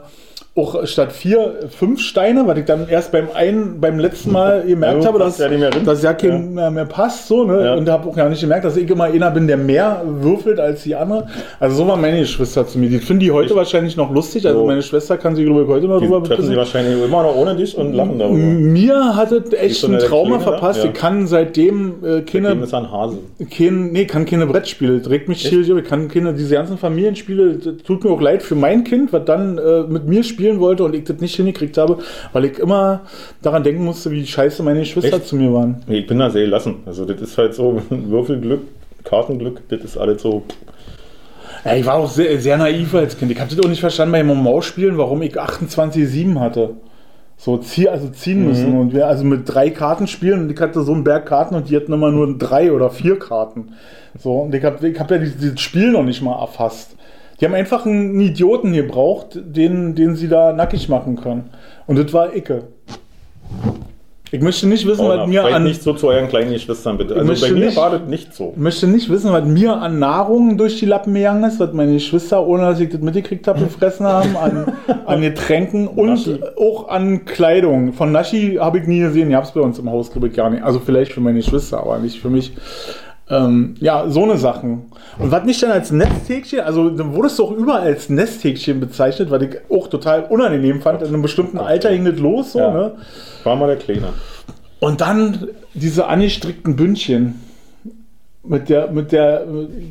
auch 0.57 0.85
statt 0.87 1.11
vier, 1.11 1.53
fünf 1.69 1.99
Steine, 2.01 2.47
weil 2.47 2.57
ich 2.59 2.65
dann 2.65 2.87
erst 2.89 3.11
beim 3.11 3.27
einen, 3.33 3.79
beim 3.79 3.99
letzten 3.99 4.31
Mal 4.31 4.63
gemerkt 4.65 5.03
Ja, 5.03 5.07
habe, 5.09 5.19
dass, 5.19 5.37
ja 5.37 5.47
dass 5.49 6.03
ja 6.03 6.13
kein 6.13 6.57
Ja. 6.57 6.69
Mehr, 6.69 6.85
passt, 6.85 7.27
so, 7.27 7.43
ne? 7.43 7.63
Ja. 7.63 7.75
Und 7.75 7.87
habe 7.89 8.09
auch 8.09 8.15
gar 8.15 8.29
nicht 8.29 8.41
gemerkt, 8.41 8.65
dass 8.65 8.75
ich 8.77 8.89
immer 8.89 9.05
einer 9.05 9.31
bin, 9.31 9.47
der 9.47 9.57
mehr 9.57 10.03
würfelt 10.05 10.59
als 10.59 10.83
die 10.83 10.95
andere. 10.95 11.27
Also 11.59 11.77
so 11.77 11.87
waren 11.87 12.01
meine 12.01 12.19
Geschwister 12.19 12.65
zu 12.67 12.79
mir. 12.79 12.89
Die 12.89 12.99
finden 12.99 13.21
die 13.21 13.31
heute 13.31 13.49
Ich- 13.51 13.55
wahrscheinlich 13.55 13.95
noch 13.97 14.11
lustig. 14.13 14.45
Also 14.47 14.59
So. 14.59 14.65
meine 14.65 14.81
Schwester 14.81 15.17
kann 15.17 15.35
sich, 15.35 15.45
glaube 15.45 15.63
ich, 15.63 15.67
heute 15.67 15.87
noch 15.87 15.99
Die 15.99 16.07
drüber 16.07 16.23
treffen 16.23 16.45
sie 16.45 16.55
wahrscheinlich 16.55 17.01
immer 17.03 17.23
noch 17.23 17.35
ohne 17.35 17.55
dich 17.55 17.77
und 17.77 17.93
lachen 17.93 18.17
darüber. 18.19 18.37
Mir 18.37 19.15
hat 19.15 19.31
es 19.31 19.53
echt 19.53 19.83
ein 19.85 19.99
Trauma 19.99 20.37
da? 20.37 20.43
verpasst. 20.43 20.83
Ich 20.83 20.93
kann 20.93 21.27
seitdem 21.27 21.93
äh, 22.03 22.21
keine, 22.21 22.53
ist 22.63 22.73
ein 22.73 22.91
Hase. 22.91 23.17
kein, 23.55 23.91
nee, 23.91 24.05
kann 24.05 24.25
keine 24.25 24.47
Brettspiele. 24.47 25.01
Regt 25.09 25.27
mich 25.29 25.43
tierisch. 25.47 25.69
Ich 25.69 25.83
kann 25.87 26.07
keine, 26.07 26.33
diese 26.33 26.55
ganzen 26.55 26.77
Familienspiele, 26.77 27.59
tut 27.85 28.03
mir 28.03 28.09
auch 28.11 28.21
leid 28.21 28.41
für 28.43 28.55
mein 28.55 28.83
Kind, 28.83 29.13
was 29.13 29.25
dann 29.25 29.57
äh, 29.57 29.83
mit 29.87 30.07
mir 30.07 30.23
spielen 30.47 30.59
wollte 30.61 30.83
und 30.85 30.95
ich 30.95 31.03
das 31.03 31.19
nicht 31.19 31.35
hingekriegt 31.35 31.77
habe, 31.77 31.97
weil 32.31 32.45
ich 32.45 32.57
immer 32.59 33.01
daran 33.41 33.63
denken 33.63 33.83
musste, 33.83 34.11
wie 34.11 34.25
scheiße 34.25 34.63
meine 34.63 34.79
Geschwister 34.79 35.17
Echt? 35.17 35.27
zu 35.27 35.35
mir 35.35 35.53
waren. 35.53 35.83
Nee, 35.87 35.99
ich 35.99 36.07
bin 36.07 36.19
da 36.19 36.29
sehr 36.29 36.45
gelassen. 36.45 36.75
Also 36.85 37.03
das 37.05 37.19
ist 37.21 37.37
halt 37.37 37.53
so 37.53 37.81
Würfelglück, 37.89 38.61
Kartenglück, 39.03 39.61
das 39.69 39.81
ist 39.81 39.97
alles 39.97 40.21
so. 40.21 40.43
Ja, 41.65 41.75
ich 41.75 41.85
war 41.85 41.95
auch 41.95 42.09
sehr, 42.09 42.39
sehr 42.39 42.57
naiv 42.57 42.93
als 42.95 43.17
Kind. 43.17 43.31
Ich 43.31 43.39
habe 43.39 43.53
das 43.53 43.63
auch 43.63 43.67
nicht 43.69 43.81
verstanden 43.81 44.13
bei 44.13 44.23
Maus-Spielen, 44.23 44.97
warum 44.97 45.21
ich 45.21 45.37
28,7 45.37 46.39
hatte. 46.39 46.71
So 47.35 47.57
zieh, 47.57 47.89
also 47.89 48.07
ziehen 48.09 48.41
Mhm. 48.43 48.47
müssen. 48.47 48.79
Und 48.79 48.93
wir 48.93 49.07
also 49.07 49.25
mit 49.25 49.41
drei 49.45 49.69
Karten 49.69 50.07
spielen 50.07 50.41
und 50.43 50.51
ich 50.51 50.59
hatte 50.61 50.81
so 50.81 50.93
einen 50.93 51.03
Berg 51.03 51.25
Karten 51.25 51.55
und 51.55 51.69
die 51.69 51.75
hatten 51.75 51.91
immer 51.91 52.09
nur 52.11 52.37
drei 52.37 52.71
oder 52.71 52.89
vier 52.89 53.19
Karten. 53.19 53.73
So, 54.17 54.33
und 54.43 54.55
ich 54.55 54.63
habe 54.63 54.87
ich 54.87 54.97
hab 54.99 55.11
ja 55.11 55.17
dieses 55.17 55.59
Spiel 55.59 55.91
noch 55.91 56.03
nicht 56.03 56.21
mal 56.21 56.39
erfasst. 56.39 56.95
Die 57.39 57.45
haben 57.45 57.53
einfach 57.53 57.85
einen 57.85 58.19
Idioten 58.19 58.73
gebraucht, 58.73 59.37
den, 59.41 59.93
den 59.95 60.15
sie 60.15 60.27
da 60.27 60.53
nackig 60.53 60.89
machen 60.89 61.15
können. 61.17 61.49
Und 61.85 61.97
das 61.99 62.11
war 62.13 62.35
Icke. 62.35 62.63
Ich 64.29 64.41
möchte 64.41 64.67
nicht 64.67 64.85
wissen, 64.85 65.05
Paula, 65.05 65.21
was 65.21 65.29
mir 65.29 65.45
an 65.45 65.63
nicht 65.63 65.81
so 65.81 65.93
zu 65.93 66.07
euren 66.09 66.27
kleinen 66.27 66.51
Geschwistern, 66.51 66.97
bitte. 66.97 67.15
Also 67.15 67.45
bei 67.45 67.51
mir 67.53 67.65
nicht- 67.67 67.77
war 67.77 67.91
das 67.91 68.01
nicht 68.09 68.33
so. 68.35 68.51
Ich 68.55 68.61
möchte 68.61 68.85
nicht 68.85 69.09
wissen, 69.09 69.31
was 69.31 69.45
mir 69.45 69.77
an 69.77 69.99
Nahrung 69.99 70.57
durch 70.57 70.79
die 70.79 70.85
Lappen 70.85 71.13
gegangen 71.13 71.45
ist, 71.45 71.61
was 71.61 71.71
meine 71.71 71.93
Geschwister, 71.93 72.45
ohne 72.45 72.63
dass 72.63 72.79
ich 72.81 72.89
das 72.89 72.99
mitgekriegt 72.99 73.47
habe, 73.47 73.59
gefressen 73.63 74.05
haben, 74.05 74.35
an, 74.35 74.73
an 75.05 75.21
Getränken 75.21 75.87
und 75.87 76.07
Naschi. 76.09 76.39
auch 76.59 76.89
an 76.89 77.23
Kleidung. 77.23 77.93
Von 77.93 78.11
Naschi 78.11 78.55
habe 78.59 78.79
ich 78.79 78.87
nie 78.87 78.99
gesehen, 78.99 79.29
die 79.29 79.35
habe 79.35 79.45
es 79.45 79.53
bei 79.53 79.61
uns 79.61 79.79
im 79.79 79.89
Haus, 79.89 80.11
glaube 80.11 80.27
ich, 80.27 80.33
gar 80.33 80.49
nicht. 80.49 80.61
Also 80.63 80.79
vielleicht 80.81 81.13
für 81.13 81.21
meine 81.21 81.37
Geschwister, 81.37 81.79
aber 81.79 81.97
nicht 81.99 82.19
für 82.19 82.29
mich. 82.29 82.51
Ähm, 83.29 83.75
ja, 83.79 84.09
so 84.09 84.23
eine 84.23 84.37
Sachen. 84.37 84.85
Und 85.19 85.31
was 85.31 85.43
nicht 85.43 85.61
dann 85.61 85.71
als 85.71 85.91
Nesthäkchen, 85.91 86.61
also 86.61 86.89
dann 86.89 87.13
wurdest 87.13 87.37
du 87.39 87.43
auch 87.45 87.51
überall 87.51 87.81
als 87.81 88.09
Nesthäkchen 88.09 88.79
bezeichnet, 88.79 89.29
was 89.29 89.41
ich 89.41 89.57
auch 89.69 89.87
total 89.87 90.23
unangenehm 90.25 90.81
fand. 90.81 91.01
In 91.01 91.09
einem 91.09 91.21
bestimmten 91.21 91.57
Alter 91.57 91.91
ging 91.91 92.05
das 92.05 92.17
los, 92.19 92.53
so, 92.53 92.59
Ja. 92.59 92.71
ne? 92.71 92.91
War 93.43 93.55
mal 93.57 93.67
der 93.67 93.75
Kleine. 93.75 94.09
Und 94.79 95.01
dann 95.01 95.47
diese 95.73 96.07
angestrickten 96.07 96.75
Bündchen. 96.75 97.41
Mit, 98.43 98.69
der, 98.69 98.89
mit, 98.91 99.11
der, 99.11 99.45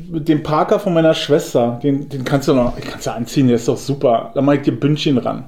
mit 0.09 0.27
dem 0.27 0.41
Parker 0.41 0.79
von 0.79 0.91
meiner 0.91 1.13
Schwester. 1.13 1.79
Den, 1.83 2.09
den 2.09 2.23
kannst 2.23 2.47
du 2.47 2.55
noch 2.55 2.73
kannst 2.89 3.05
du 3.05 3.11
anziehen, 3.11 3.45
der 3.45 3.57
ist 3.57 3.67
doch 3.67 3.77
super. 3.77 4.31
Da 4.33 4.41
mach 4.41 4.53
ich 4.53 4.61
dir 4.63 4.71
Bündchen 4.71 5.19
ran. 5.19 5.45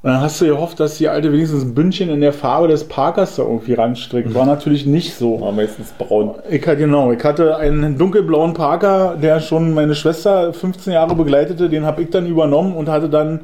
Und 0.00 0.10
dann 0.10 0.20
hast 0.20 0.40
du 0.40 0.46
gehofft, 0.46 0.78
dass 0.78 0.96
die 0.96 1.08
Alte 1.08 1.32
wenigstens 1.32 1.64
ein 1.64 1.74
Bündchen 1.74 2.08
in 2.08 2.20
der 2.20 2.32
Farbe 2.32 2.68
des 2.68 2.84
Parkers 2.84 3.34
da 3.34 3.42
irgendwie 3.42 3.74
ranstrickt. 3.74 4.32
War 4.32 4.46
natürlich 4.46 4.86
nicht 4.86 5.14
so. 5.14 5.40
War 5.40 5.50
meistens 5.50 5.90
braun. 5.90 6.36
Ich 6.48 6.64
hatte, 6.64 6.76
genau, 6.76 7.10
ich 7.10 7.24
hatte 7.24 7.56
einen 7.56 7.98
dunkelblauen 7.98 8.54
Parker, 8.54 9.16
der 9.20 9.40
schon 9.40 9.74
meine 9.74 9.96
Schwester 9.96 10.52
15 10.52 10.92
Jahre 10.92 11.16
begleitete. 11.16 11.68
Den 11.68 11.84
habe 11.84 12.02
ich 12.02 12.10
dann 12.10 12.28
übernommen 12.28 12.76
und 12.76 12.88
hatte 12.88 13.08
dann 13.08 13.40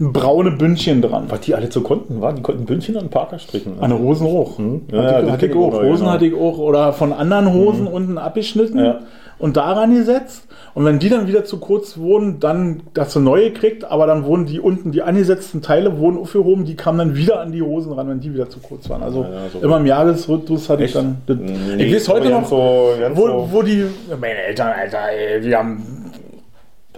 braune 0.00 0.52
Bündchen 0.52 1.02
dran. 1.02 1.24
Was 1.28 1.40
die 1.40 1.54
alle 1.54 1.70
so 1.70 1.82
konnten, 1.82 2.22
war, 2.22 2.32
die 2.32 2.40
konnten 2.40 2.64
Bündchen 2.64 2.96
an 2.96 3.04
den 3.04 3.10
Parker 3.10 3.38
stricken. 3.38 3.74
An 3.78 3.90
den 3.90 3.98
Hosen 3.98 4.26
auch. 4.28 4.58
Mhm. 4.58 4.80
Ja, 4.90 5.02
hatte, 5.02 5.26
ja, 5.26 5.32
hatte 5.32 5.46
ich 5.46 5.54
auch. 5.54 5.74
Hosen 5.74 5.98
genau. 5.98 6.10
hatte 6.10 6.26
ich 6.26 6.34
auch. 6.34 6.56
Oder 6.56 6.94
von 6.94 7.12
anderen 7.12 7.52
Hosen 7.52 7.86
unten 7.86 8.16
abgeschnitten 8.16 8.78
Ja. 8.78 9.00
Und 9.38 9.56
daran 9.56 9.94
gesetzt. 9.94 10.44
Und 10.74 10.84
wenn 10.84 10.98
die 11.00 11.08
dann 11.08 11.26
wieder 11.26 11.44
zu 11.44 11.58
kurz 11.58 11.96
wurden, 11.98 12.38
dann 12.38 12.82
hast 12.96 13.16
du 13.16 13.20
neue 13.20 13.50
gekriegt, 13.50 13.84
aber 13.84 14.06
dann 14.06 14.24
wurden 14.24 14.46
die 14.46 14.60
unten, 14.60 14.92
die 14.92 15.02
angesetzten 15.02 15.60
Teile 15.60 15.98
wurden 15.98 16.18
aufgehoben, 16.18 16.64
die 16.64 16.76
kamen 16.76 16.98
dann 16.98 17.16
wieder 17.16 17.40
an 17.40 17.50
die 17.50 17.62
Hosen 17.62 17.92
ran, 17.94 18.08
wenn 18.08 18.20
die 18.20 18.32
wieder 18.32 18.48
zu 18.48 18.60
kurz 18.60 18.88
waren. 18.88 19.02
Also 19.02 19.22
Ja, 19.24 19.48
so. 19.52 19.58
immer 19.60 19.78
im 19.78 19.86
Jahresrhythmus 19.86 20.68
hatte 20.68 20.84
ich 20.84 20.94
Echt? 20.94 20.96
dann. 20.96 21.16
Das, 21.26 21.36
Nee, 21.36 21.84
ich 21.84 21.94
weiß 21.94 22.08
heute 22.10 22.30
noch, 22.30 22.46
so, 22.46 22.92
wo, 23.14 23.48
wo 23.50 23.62
die. 23.62 23.86
Meine 24.20 24.36
Eltern, 24.42 24.68
Alter, 24.68 24.98
ey, 25.10 25.40
die 25.40 25.54
haben. 25.56 25.97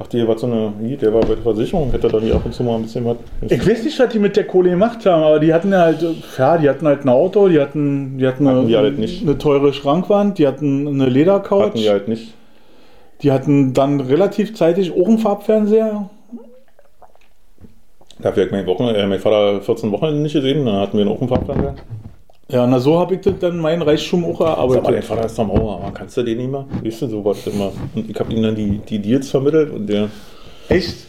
Dachte, 0.00 0.16
ihr 0.16 0.26
wart 0.26 0.38
so 0.38 0.46
eine, 0.46 0.72
der 0.96 1.12
war 1.12 1.20
bei 1.20 1.34
der 1.34 1.38
Versicherung, 1.38 1.92
hätte 1.92 2.08
dann 2.08 2.22
hier 2.22 2.34
ab 2.34 2.42
und 2.44 2.54
zu 2.54 2.62
mal 2.62 2.76
ein 2.76 2.82
bisschen 2.82 3.04
was. 3.04 3.16
Ich 3.42 3.68
weiß 3.68 3.84
nicht, 3.84 3.98
was 3.98 4.08
die 4.08 4.18
mit 4.18 4.36
der 4.36 4.46
Kohle 4.46 4.70
gemacht 4.70 5.04
haben, 5.04 5.22
aber 5.22 5.38
die 5.38 5.52
hatten 5.52 5.72
ja 5.72 5.82
halt, 5.82 6.04
ja, 6.38 6.58
die 6.58 6.68
hatten 6.68 6.86
halt 6.86 7.04
ein 7.04 7.08
Auto, 7.10 7.48
die 7.48 7.60
hatten, 7.60 8.16
die 8.18 8.26
hatten, 8.26 8.48
Hatten 8.48 8.58
eine, 8.58 8.66
die 8.66 8.76
halt 8.76 8.98
eine 8.98 9.38
teure 9.38 9.72
Schrankwand, 9.72 10.38
die 10.38 10.46
hatten 10.46 10.88
eine 10.88 11.06
Ledercouch. 11.06 11.66
hatten 11.66 11.78
die 11.78 11.90
halt 11.90 12.08
nicht. 12.08 12.34
Die 13.22 13.30
hatten 13.30 13.74
dann 13.74 14.00
relativ 14.00 14.54
zeitig 14.54 14.92
auch 14.92 15.06
einen 15.06 15.18
Farbfernseher. 15.18 16.08
Dafür 18.18 18.44
hat 18.44 18.52
mein, 18.52 18.66
Wochen, 18.66 18.84
äh, 18.84 19.06
mein 19.06 19.18
Vater 19.18 19.60
14 19.60 19.92
Wochen 19.92 20.22
nicht 20.22 20.32
gesehen, 20.32 20.64
dann 20.64 20.76
hatten 20.76 20.96
wir 20.96 21.02
einen 21.02 21.12
Ofenfarbfernseher. 21.12 21.74
Ja, 22.50 22.66
na 22.66 22.78
so 22.80 22.98
habe 22.98 23.14
ich 23.14 23.20
das 23.20 23.34
dann 23.38 23.58
meinen 23.58 23.82
Reichtum 23.82 24.24
auch 24.24 24.38
Sag 24.38 24.40
mal, 24.40 24.54
dein 24.54 24.74
erarbeitet. 24.74 25.04
Vater 25.04 25.26
ist 25.26 25.38
doch 25.38 25.46
Mauer, 25.46 25.80
aber 25.82 25.92
kannst 25.92 26.16
du 26.16 26.22
den 26.22 26.38
nicht 26.38 26.50
mal? 26.50 26.66
Weißt 26.82 27.02
du, 27.02 27.06
so 27.06 27.24
was 27.24 27.46
immer. 27.46 27.70
Und 27.94 28.10
ich 28.10 28.18
habe 28.18 28.32
ihm 28.32 28.42
dann 28.42 28.54
die, 28.54 28.78
die 28.78 28.98
Deals 28.98 29.30
vermittelt 29.30 29.72
und 29.72 29.86
der. 29.86 30.08
Echt? 30.68 31.06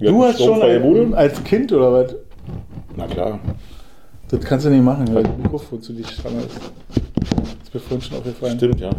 Du 0.00 0.24
hast 0.24 0.42
schon 0.42 0.62
ein, 0.62 1.14
als 1.14 1.42
Kind 1.44 1.72
oder 1.72 1.92
was? 1.92 2.14
Na 2.96 3.06
klar. 3.06 3.38
Das 4.28 4.40
kannst 4.40 4.66
du 4.66 4.70
nicht 4.70 4.82
machen, 4.82 5.14
weil 5.14 5.22
das 5.22 5.36
Mikrofon 5.36 5.80
zu 5.82 5.92
dicht 5.92 6.22
dran 6.22 6.38
ist. 6.38 6.56
Das 6.56 7.44
ist 7.64 7.74
mir 7.74 7.80
vorhin 7.80 8.00
schon 8.00 8.18
aufgefallen. 8.18 8.56
Stimmt, 8.56 8.80
ja. 8.80 8.90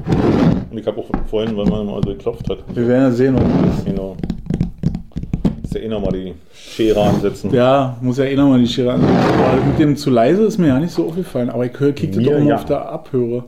Und 0.72 0.78
ich 0.78 0.86
habe 0.86 1.00
auch 1.00 1.10
vorhin, 1.28 1.58
wenn 1.58 1.68
man 1.68 1.86
mal 1.86 2.02
so 2.04 2.10
geklopft 2.12 2.50
hat. 2.50 2.60
Wir 2.74 2.88
werden 2.88 3.04
ja 3.04 3.12
sehen, 3.12 3.36
was 3.36 3.44
das 3.44 3.80
ist. 3.80 3.86
Genau. 3.86 4.16
Ist 5.76 5.82
ja 5.82 5.88
eh 5.88 5.90
nochmal 5.90 6.14
die 6.14 6.34
Schere 6.54 7.02
ansetzen. 7.02 7.54
Ja, 7.54 7.98
muss 8.00 8.18
ja 8.18 8.24
eh 8.24 8.36
nochmal 8.36 8.60
die 8.60 8.68
Schere 8.68 8.94
an. 8.94 9.04
Aber 9.04 9.66
mit 9.66 9.78
dem 9.78 9.98
zu 9.98 10.10
leise 10.10 10.44
ist 10.44 10.58
mir 10.58 10.68
ja 10.68 10.80
nicht 10.80 10.94
so 10.94 11.06
aufgefallen. 11.08 11.50
Aber 11.50 11.66
ich 11.66 11.78
höre, 11.78 11.92
kick 11.92 12.12
das 12.12 12.18
Mir 12.18 12.32
doch 12.32 12.38
immer 12.38 12.50
ja. 12.50 12.56
auf 12.56 12.66
der 12.66 12.90
Abhöre. 12.90 13.44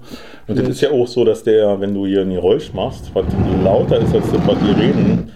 Und 0.48 0.60
das 0.60 0.68
ist 0.68 0.82
ja 0.82 0.92
auch 0.92 1.08
so, 1.08 1.24
dass 1.24 1.44
der, 1.44 1.80
wenn 1.80 1.94
du 1.94 2.06
hier 2.06 2.22
ein 2.22 2.32
Geräusch 2.32 2.74
machst, 2.74 3.12
was 3.14 3.26
lauter 3.64 4.00
ist 4.00 4.14
als 4.14 4.30
das, 4.30 4.46
was 4.46 4.58
die 4.60 4.72
reden, 4.72 5.32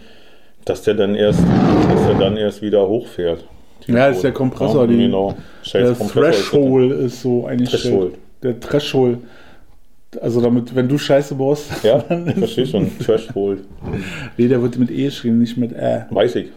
dass 0.66 0.82
der 0.84 0.96
dann 0.96 1.16
erst, 1.16 1.40
dass 1.94 2.08
der 2.08 2.16
dann 2.16 2.36
erst 2.36 2.62
wieder 2.62 2.86
hochfährt. 2.86 3.46
Ja, 3.88 4.08
ist 4.08 4.24
der 4.24 4.34
Kompressor, 4.34 4.86
Ja, 4.86 4.98
genau. 4.98 5.36
Der 5.74 5.94
Kompressor 5.94 6.30
ist. 6.30 6.50
Threshold 6.50 6.92
ist 7.00 7.22
so 7.22 7.46
eingestellt. 7.46 7.84
Threshold. 7.84 8.14
Der 8.44 8.60
Threshold. 8.60 9.18
Also 10.20 10.42
damit, 10.42 10.76
wenn 10.76 10.90
du 10.90 10.98
Scheiße 10.98 11.36
baust, 11.36 11.72
Ja, 11.84 12.00
dann 12.10 12.28
ich 12.28 12.36
verstehe 12.36 12.66
schon. 12.66 12.92
Threshold. 13.00 13.62
Nee, 14.38 14.50
der 14.50 14.62
wird 14.62 14.78
mit 14.78 14.92
E 14.92 15.06
geschrieben, 15.06 15.40
nicht 15.40 15.56
mit 15.58 15.72
Ä. 15.72 16.06
Weiß 16.10 16.36
ich. 16.36 16.48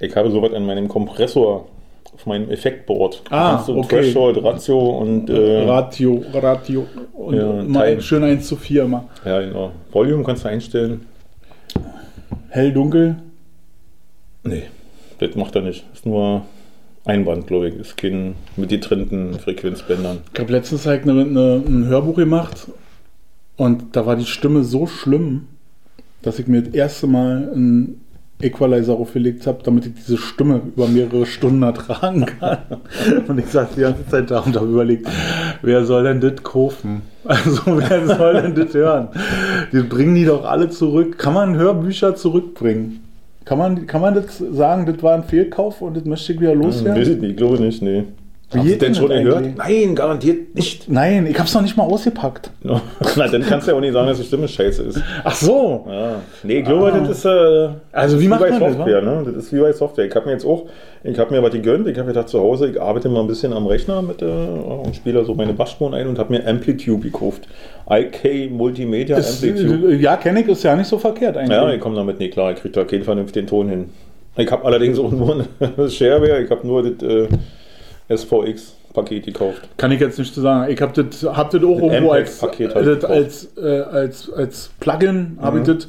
Ich 0.00 0.14
habe 0.16 0.30
sowas 0.30 0.52
an 0.52 0.66
meinem 0.66 0.88
Kompressor 0.88 1.66
auf 2.14 2.26
meinem 2.26 2.50
Effektboard. 2.50 3.22
Ah, 3.30 3.62
du 3.66 3.78
okay. 3.78 4.02
Threshold, 4.02 4.42
Ratio 4.42 4.78
und 4.98 5.28
äh, 5.30 5.62
Ratio, 5.64 6.22
Ratio. 6.32 6.86
Und 7.12 7.34
Ja, 7.36 7.52
mal 7.64 7.80
Teil. 7.80 8.00
schön 8.02 8.22
1 8.22 8.46
zu 8.46 8.56
4 8.56 8.86
mal. 8.86 9.04
ja, 9.24 9.40
genau. 9.40 9.72
Volume 9.90 10.22
kannst 10.22 10.44
du 10.44 10.48
einstellen. 10.48 11.06
Hell, 12.50 12.72
dunkel. 12.72 13.16
Nee, 14.44 14.64
das 15.18 15.34
macht 15.34 15.56
er 15.56 15.62
nicht. 15.62 15.84
Ist 15.92 16.06
nur 16.06 16.42
Einband, 17.04 17.46
glaube 17.46 17.68
ich. 17.68 17.74
Ist 17.74 17.96
kein 17.96 18.36
mit 18.56 18.70
getrennten 18.70 19.34
Frequenzbändern. 19.34 20.18
Ich 20.32 20.38
habe 20.40 20.52
letztens 20.52 20.86
halt 20.86 21.02
eine, 21.02 21.20
eine, 21.22 21.62
ein 21.66 21.86
Hörbuch 21.86 22.16
gemacht 22.16 22.68
und 23.56 23.96
da 23.96 24.06
war 24.06 24.16
die 24.16 24.24
Stimme 24.26 24.62
so 24.62 24.86
schlimm, 24.86 25.48
dass 26.22 26.38
ich 26.38 26.46
mir 26.46 26.62
das 26.62 26.74
erste 26.74 27.06
Mal 27.06 27.50
einen 27.52 28.00
Equalizer 28.40 28.94
aufgelegt 28.94 29.46
habe, 29.46 29.60
damit 29.64 29.86
ich 29.86 29.94
diese 29.94 30.18
Stimme 30.18 30.60
über 30.76 30.86
mehrere 30.88 31.24
Stunden 31.24 31.62
ertragen 31.62 32.26
kann. 32.26 32.58
Und 33.28 33.38
ich 33.38 33.46
saß 33.46 33.68
die 33.76 33.80
ganze 33.80 34.06
Zeit 34.08 34.30
da 34.30 34.40
und 34.40 34.54
habe 34.56 34.66
überlegt, 34.66 35.06
wer 35.62 35.84
soll 35.84 36.04
denn 36.04 36.20
das 36.20 36.42
kaufen? 36.42 37.02
Also 37.26 37.62
wer 37.66 38.06
soll 38.06 38.42
denn 38.42 38.54
das 38.54 38.74
hören? 38.74 39.08
Die 39.72 39.80
bringen 39.82 40.14
die 40.14 40.26
doch 40.26 40.44
alle 40.44 40.68
zurück. 40.68 41.16
Kann 41.16 41.32
man 41.32 41.56
Hörbücher 41.56 42.14
zurückbringen? 42.16 43.00
Kann 43.46 43.56
man, 43.56 43.86
kann 43.86 44.02
man 44.02 44.14
das 44.14 44.36
sagen, 44.52 44.84
das 44.84 45.02
war 45.02 45.14
ein 45.14 45.24
Fehlkauf 45.24 45.80
und 45.80 45.96
das 45.96 46.04
möchte 46.04 46.34
ich 46.34 46.40
wieder 46.40 46.52
Hm, 46.52 46.60
loswerden? 46.60 47.00
weiß 47.00 47.08
ich 47.08 47.20
nicht, 47.20 47.36
glaube 47.38 47.60
nicht, 47.62 47.80
nee. 47.80 48.04
Wie 48.52 48.58
du 48.58 48.64
geht 48.64 48.82
denn 48.82 48.92
denn 48.92 48.94
schon 48.94 49.08
das 49.10 49.18
gehört? 49.22 49.36
eigentlich? 49.38 49.56
Nein, 49.56 49.94
garantiert 49.96 50.54
nicht. 50.54 50.88
Nein, 50.88 51.26
ich 51.26 51.36
habe 51.38 51.48
es 51.48 51.54
noch 51.54 51.62
nicht 51.62 51.76
mal 51.76 51.82
ausgepackt. 51.84 52.50
No. 52.62 52.80
Na, 53.16 53.26
dann 53.28 53.42
kannst 53.42 53.66
du 53.66 53.72
ja 53.72 53.76
auch 53.76 53.80
nicht 53.80 53.92
sagen, 53.92 54.06
dass 54.06 54.18
die 54.18 54.24
Stimme 54.24 54.46
scheiße 54.48 54.82
ist. 54.84 55.00
Ach 55.24 55.34
so. 55.34 55.84
Ja. 55.88 56.16
Nee, 56.44 56.58
ich 56.60 56.64
glaube, 56.64 56.92
Ah. 56.92 57.00
das 57.00 57.18
ist, 57.18 57.24
äh, 57.24 57.68
Also 57.92 58.18
wie 58.20 58.24
das 58.24 58.30
macht 58.30 58.40
bei 58.40 58.50
man 58.50 58.60
das, 58.60 58.74
Software, 58.76 59.02
ne? 59.02 59.22
Das 59.26 59.34
ist 59.44 59.52
wie 59.52 59.60
bei 59.60 59.72
Software. 59.72 60.04
Ich 60.06 60.14
habe 60.14 60.26
mir 60.26 60.32
jetzt 60.32 60.46
auch, 60.46 60.66
ich 61.02 61.18
habe 61.18 61.34
mir 61.34 61.42
was 61.42 61.52
gegönnt. 61.52 61.88
Ich 61.88 61.98
habe 61.98 62.08
gedacht, 62.08 62.28
zu 62.28 62.38
Hause, 62.40 62.68
ich 62.68 62.80
arbeite 62.80 63.08
mal 63.08 63.20
ein 63.20 63.26
bisschen 63.26 63.52
am 63.52 63.66
Rechner 63.66 64.00
mit 64.02 64.22
äh, 64.22 64.24
und 64.26 64.94
spiele 64.94 65.24
so 65.24 65.34
meine 65.34 65.52
Bassspuren 65.52 65.94
ein 65.94 66.06
und 66.06 66.18
habe 66.18 66.32
mir 66.32 66.46
Amplitude 66.46 67.00
gekauft. 67.02 67.48
IK 67.90 68.50
Multimedia 68.50 69.16
Ist, 69.18 69.42
Amplitude. 69.44 69.92
äh, 69.92 69.96
ja, 69.96 70.16
kenne 70.16 70.40
ich, 70.42 70.48
ist 70.48 70.62
ja 70.62 70.76
nicht 70.76 70.86
so 70.88 70.98
verkehrt 70.98 71.36
eigentlich. 71.36 71.50
Ja, 71.56 71.70
ich 71.72 71.80
komme 71.80 71.96
damit 71.96 72.18
nicht 72.20 72.32
klar. 72.34 72.52
Ich 72.52 72.60
kriege 72.60 72.72
da 72.74 72.84
keinen 72.84 73.02
vernünftigen 73.02 73.46
Ton 73.46 73.68
hin. 73.68 73.84
Ich 74.36 74.50
habe 74.50 74.64
allerdings 74.64 74.98
auch 74.98 75.10
nur 75.10 75.44
ein 75.60 75.90
Shareware. 75.90 76.42
Ich 76.42 76.50
habe 76.50 76.66
nur 76.66 76.82
das 76.82 77.06
äh, 77.08 77.28
SVX-Paket 78.08 79.24
gekauft. 79.26 79.68
Kann 79.76 79.92
ich 79.92 80.00
jetzt 80.00 80.18
nicht 80.18 80.34
so 80.34 80.40
sagen. 80.40 80.70
Ich 80.72 80.80
habe 80.80 81.02
das, 81.02 81.22
hab 81.24 81.50
das 81.50 81.62
auch 81.62 81.80
irgendwo 81.80 82.10
als, 82.10 82.42
halt 82.42 82.52
das 82.52 82.58
gekauft. 82.58 83.04
als, 83.04 83.48
äh, 83.56 83.80
als, 83.80 84.32
als 84.32 84.70
Plugin 84.80 85.38
habe 85.40 85.60
ich 85.60 85.66
das. 85.66 85.88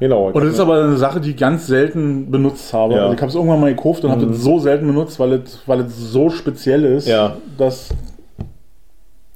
Genau. 0.00 0.26
Und 0.30 0.44
das 0.44 0.54
ist 0.54 0.60
aber 0.60 0.82
eine 0.82 0.96
Sache, 0.96 1.20
die 1.20 1.30
ich 1.30 1.36
ganz 1.36 1.68
selten 1.68 2.30
benutzt 2.30 2.72
habe. 2.72 2.94
Ja. 2.94 2.98
Mhm. 2.98 3.02
Also 3.04 3.14
ich 3.14 3.20
habe 3.20 3.28
es 3.30 3.34
irgendwann 3.36 3.60
mal 3.60 3.74
gekauft 3.74 4.04
und 4.04 4.10
habe 4.10 4.26
das 4.26 4.38
so 4.38 4.58
selten 4.58 4.86
benutzt, 4.86 5.20
weil 5.20 5.34
es, 5.34 5.60
weil 5.66 5.80
es 5.80 5.96
so 5.96 6.28
speziell 6.28 6.84
ist, 6.84 7.06
Ja. 7.06 7.36
dass 7.56 7.90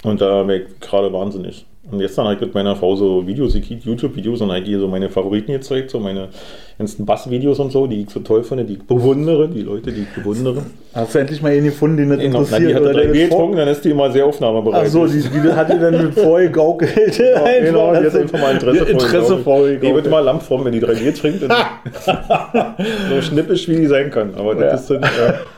Und 0.03 0.19
da 0.21 0.45
wäre 0.47 0.59
ich 0.63 0.79
gerade 0.81 1.11
wahnsinnig. 1.13 1.65
Und 1.89 1.99
gestern 1.99 2.25
habe 2.25 2.35
ich 2.35 2.41
mit 2.41 2.53
meiner 2.53 2.75
Frau 2.75 2.97
so 2.97 3.25
Videos, 3.25 3.55
ich 3.55 3.69
YouTube-Videos 3.69 4.41
und 4.41 4.51
habe 4.51 4.65
ihr 4.65 4.79
so 4.79 4.89
meine 4.89 5.09
Favoriten 5.09 5.53
gezeigt, 5.53 5.89
so 5.89 5.99
meine 6.01 6.27
ganzen 6.77 7.05
Bass-Videos 7.05 7.59
und 7.59 7.71
so, 7.71 7.87
die 7.87 8.03
ich 8.03 8.09
so 8.11 8.19
toll 8.19 8.43
finde, 8.43 8.63
die 8.63 8.73
ich 8.73 8.83
bewundere, 8.83 9.47
die 9.49 9.63
Leute, 9.63 9.91
die 9.91 10.01
ich 10.01 10.09
bewundere. 10.09 10.61
hast 10.93 11.15
du 11.15 11.19
endlich 11.19 11.41
mal 11.41 11.51
einen 11.51 11.65
gefunden, 11.65 11.97
den 11.97 12.09
das 12.09 12.19
Genau, 12.19 12.33
na, 12.33 12.57
interessiert. 12.57 12.69
die 12.69 12.75
hat 12.75 12.81
oder 12.83 12.93
drei 12.93 13.07
Bier 13.07 13.29
getrunken, 13.29 13.57
dann 13.57 13.67
ist 13.67 13.83
die 13.83 13.89
immer 13.89 14.11
sehr 14.11 14.25
aufnahmebereit. 14.25 14.83
Ach 14.85 14.91
so, 14.91 15.07
die, 15.07 15.21
die 15.21 15.53
hat 15.53 15.73
die 15.73 15.79
dann 15.79 16.13
vorher 16.13 16.47
gegaukelt. 16.49 17.17
Ja, 17.17 17.43
genau, 17.63 17.91
die 17.91 17.97
hat 17.97 18.05
Einfach, 18.05 18.19
einfach 18.19 18.39
mal 18.39 18.53
Interesse 18.53 18.85
Interesse 18.85 19.37
vorher 19.37 19.75
Die 19.77 19.93
wird 19.93 20.05
immer 20.05 20.21
lampform, 20.21 20.65
wenn 20.65 20.71
die 20.73 20.79
drei 20.79 20.93
Bier 20.93 21.15
trinkt. 21.15 21.41
so 23.09 23.21
schnippisch, 23.21 23.67
wie 23.67 23.77
die 23.77 23.87
sein 23.87 24.11
kann. 24.11 24.35
Aber 24.35 24.53
das 24.53 24.81
ist 24.81 24.91
dann, 24.91 25.01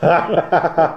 ja. 0.00 0.96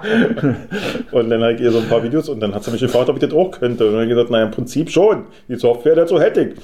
Und 1.12 1.30
dann 1.30 1.42
habe 1.42 1.52
ich 1.52 1.60
ihr 1.60 1.70
so 1.70 1.78
ein 1.78 1.88
paar 1.88 2.02
Videos 2.02 2.28
und 2.28 2.40
dann 2.40 2.54
hat 2.54 2.64
sie 2.64 2.70
mich 2.70 2.80
gefragt, 2.80 3.08
ob 3.08 3.16
ich 3.16 3.28
das 3.28 3.32
auch 3.32 3.50
könnte. 3.50 3.84
Und 3.84 3.92
dann 3.92 4.00
habe 4.00 4.04
ich 4.04 4.10
gesagt, 4.10 4.30
naja, 4.30 4.46
im 4.46 4.50
Prinzip 4.50 4.90
schon. 4.90 5.24
Die 5.48 5.56
Software 5.56 5.94
dazu 5.94 6.20
hätte 6.20 6.40
ich. 6.42 6.54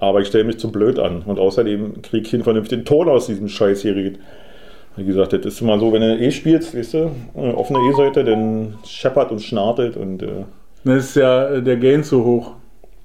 Aber 0.00 0.20
ich 0.20 0.28
stelle 0.28 0.44
mich 0.44 0.58
zu 0.58 0.72
blöd 0.72 0.98
an. 0.98 1.22
Und 1.26 1.38
außerdem 1.38 2.02
kriege 2.02 2.26
ich 2.26 2.34
einen 2.34 2.42
vernünftigen 2.42 2.84
Ton 2.84 3.08
aus 3.08 3.26
diesem 3.26 3.48
Scheißgerät. 3.48 4.18
Wie 4.96 5.04
gesagt, 5.04 5.32
das 5.32 5.44
ist 5.46 5.60
immer 5.60 5.78
so, 5.78 5.92
wenn 5.92 6.00
du 6.00 6.18
eh 6.18 6.30
spielst, 6.30 6.76
weißt 6.76 6.94
du, 6.94 7.10
äh, 7.36 7.50
offene 7.52 7.78
E-Seite, 7.90 8.24
dann 8.24 8.74
scheppert 8.86 9.30
und 9.30 9.40
schnartelt 9.40 9.96
und. 9.96 10.22
Äh, 10.22 10.44
Dann 10.84 10.96
ist 10.96 11.14
ja 11.16 11.48
äh, 11.48 11.62
der 11.62 11.76
Gain 11.76 12.02
zu 12.02 12.24
hoch. 12.24 12.52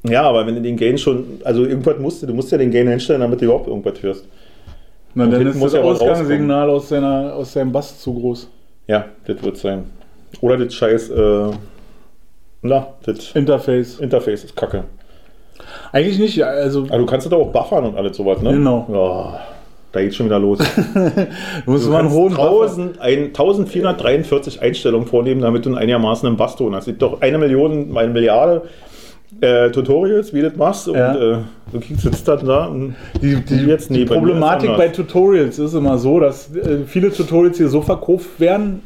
ja, 0.03 0.23
aber 0.23 0.47
wenn 0.47 0.55
du 0.55 0.61
den 0.61 0.77
Gain 0.77 0.97
schon, 0.97 1.39
also 1.43 1.63
irgendwas 1.65 1.99
musst 1.99 2.23
du, 2.23 2.27
du 2.27 2.33
musst 2.33 2.51
ja 2.51 2.57
den 2.57 2.71
Gain 2.71 2.87
einstellen, 2.87 3.21
damit 3.21 3.39
du 3.41 3.45
überhaupt 3.45 3.67
irgendwas 3.67 4.01
hörst. 4.01 4.25
Na, 5.13 5.25
Und 5.25 5.31
dann 5.31 5.45
ist 5.47 5.55
muss 5.57 5.73
das 5.73 5.81
ja 5.81 5.85
Ausgangssignal 5.85 6.69
aus, 6.69 6.89
seiner, 6.89 7.33
aus 7.35 7.53
seinem 7.53 7.71
Bass 7.71 7.99
zu 8.01 8.13
groß. 8.13 8.49
Ja, 8.87 9.05
das 9.25 9.41
wird 9.43 9.57
sein. 9.57 9.83
Oder 10.41 10.57
das 10.57 10.73
scheiß, 10.73 11.09
äh, 11.11 11.51
na, 12.61 12.87
das 13.05 13.31
Interface. 13.35 13.99
Interface 13.99 14.45
ist 14.45 14.55
kacke. 14.55 14.83
Eigentlich 15.91 16.19
nicht, 16.19 16.35
ja, 16.35 16.47
also 16.47 16.83
Aber 16.89 16.97
du 16.99 17.05
kannst 17.05 17.25
das 17.25 17.33
auch 17.33 17.51
buffern 17.51 17.85
und 17.85 17.97
alles 17.97 18.17
sowas, 18.17 18.41
ne? 18.41 18.51
Genau. 18.51 18.85
Ja, 18.91 19.39
da 19.91 20.01
geht's 20.01 20.15
schon 20.15 20.25
wieder 20.25 20.39
los. 20.39 20.59
du 21.65 21.71
musst 21.71 21.85
Du 21.85 21.91
mal 21.91 21.99
einen 21.99 22.11
hohen 22.11 22.33
Buffer- 22.33 22.49
1000, 22.63 22.99
ein, 22.99 23.23
1443 23.27 24.61
Einstellungen 24.61 25.07
vornehmen, 25.07 25.41
damit 25.41 25.65
du 25.65 25.73
einigermaßen 25.73 26.27
einen 26.27 26.37
Bass 26.37 26.55
ton 26.55 26.75
hast. 26.75 26.83
Es 26.83 26.87
gibt 26.87 27.01
doch 27.01 27.21
eine 27.21 27.37
Million, 27.37 27.95
eine 27.97 28.11
Milliarde 28.11 28.63
äh, 29.41 29.69
Tutorials, 29.71 30.33
wie 30.33 30.41
du 30.41 30.49
das 30.49 30.57
machst. 30.57 30.87
Und 30.89 30.95
Ja. 30.97 31.15
äh, 31.15 31.37
du 31.71 31.79
kriegst 31.79 32.03
jetzt 32.03 32.27
dann 32.27 32.45
da. 32.45 32.65
Und 32.65 32.95
Die, 33.21 33.35
die, 33.43 33.55
Jetzt 33.65 33.89
die 33.89 33.93
nee, 33.93 34.05
bei 34.05 34.15
ist 34.15 34.19
Problematik 34.19 34.69
bei 34.75 34.85
anders. 34.85 34.97
Tutorials 34.97 35.59
ist 35.59 35.73
immer 35.73 35.97
so, 35.97 36.19
dass 36.19 36.53
äh, 36.55 36.79
viele 36.85 37.11
Tutorials 37.11 37.57
hier 37.57 37.69
so 37.69 37.81
verkauft 37.81 38.39
werden. 38.39 38.81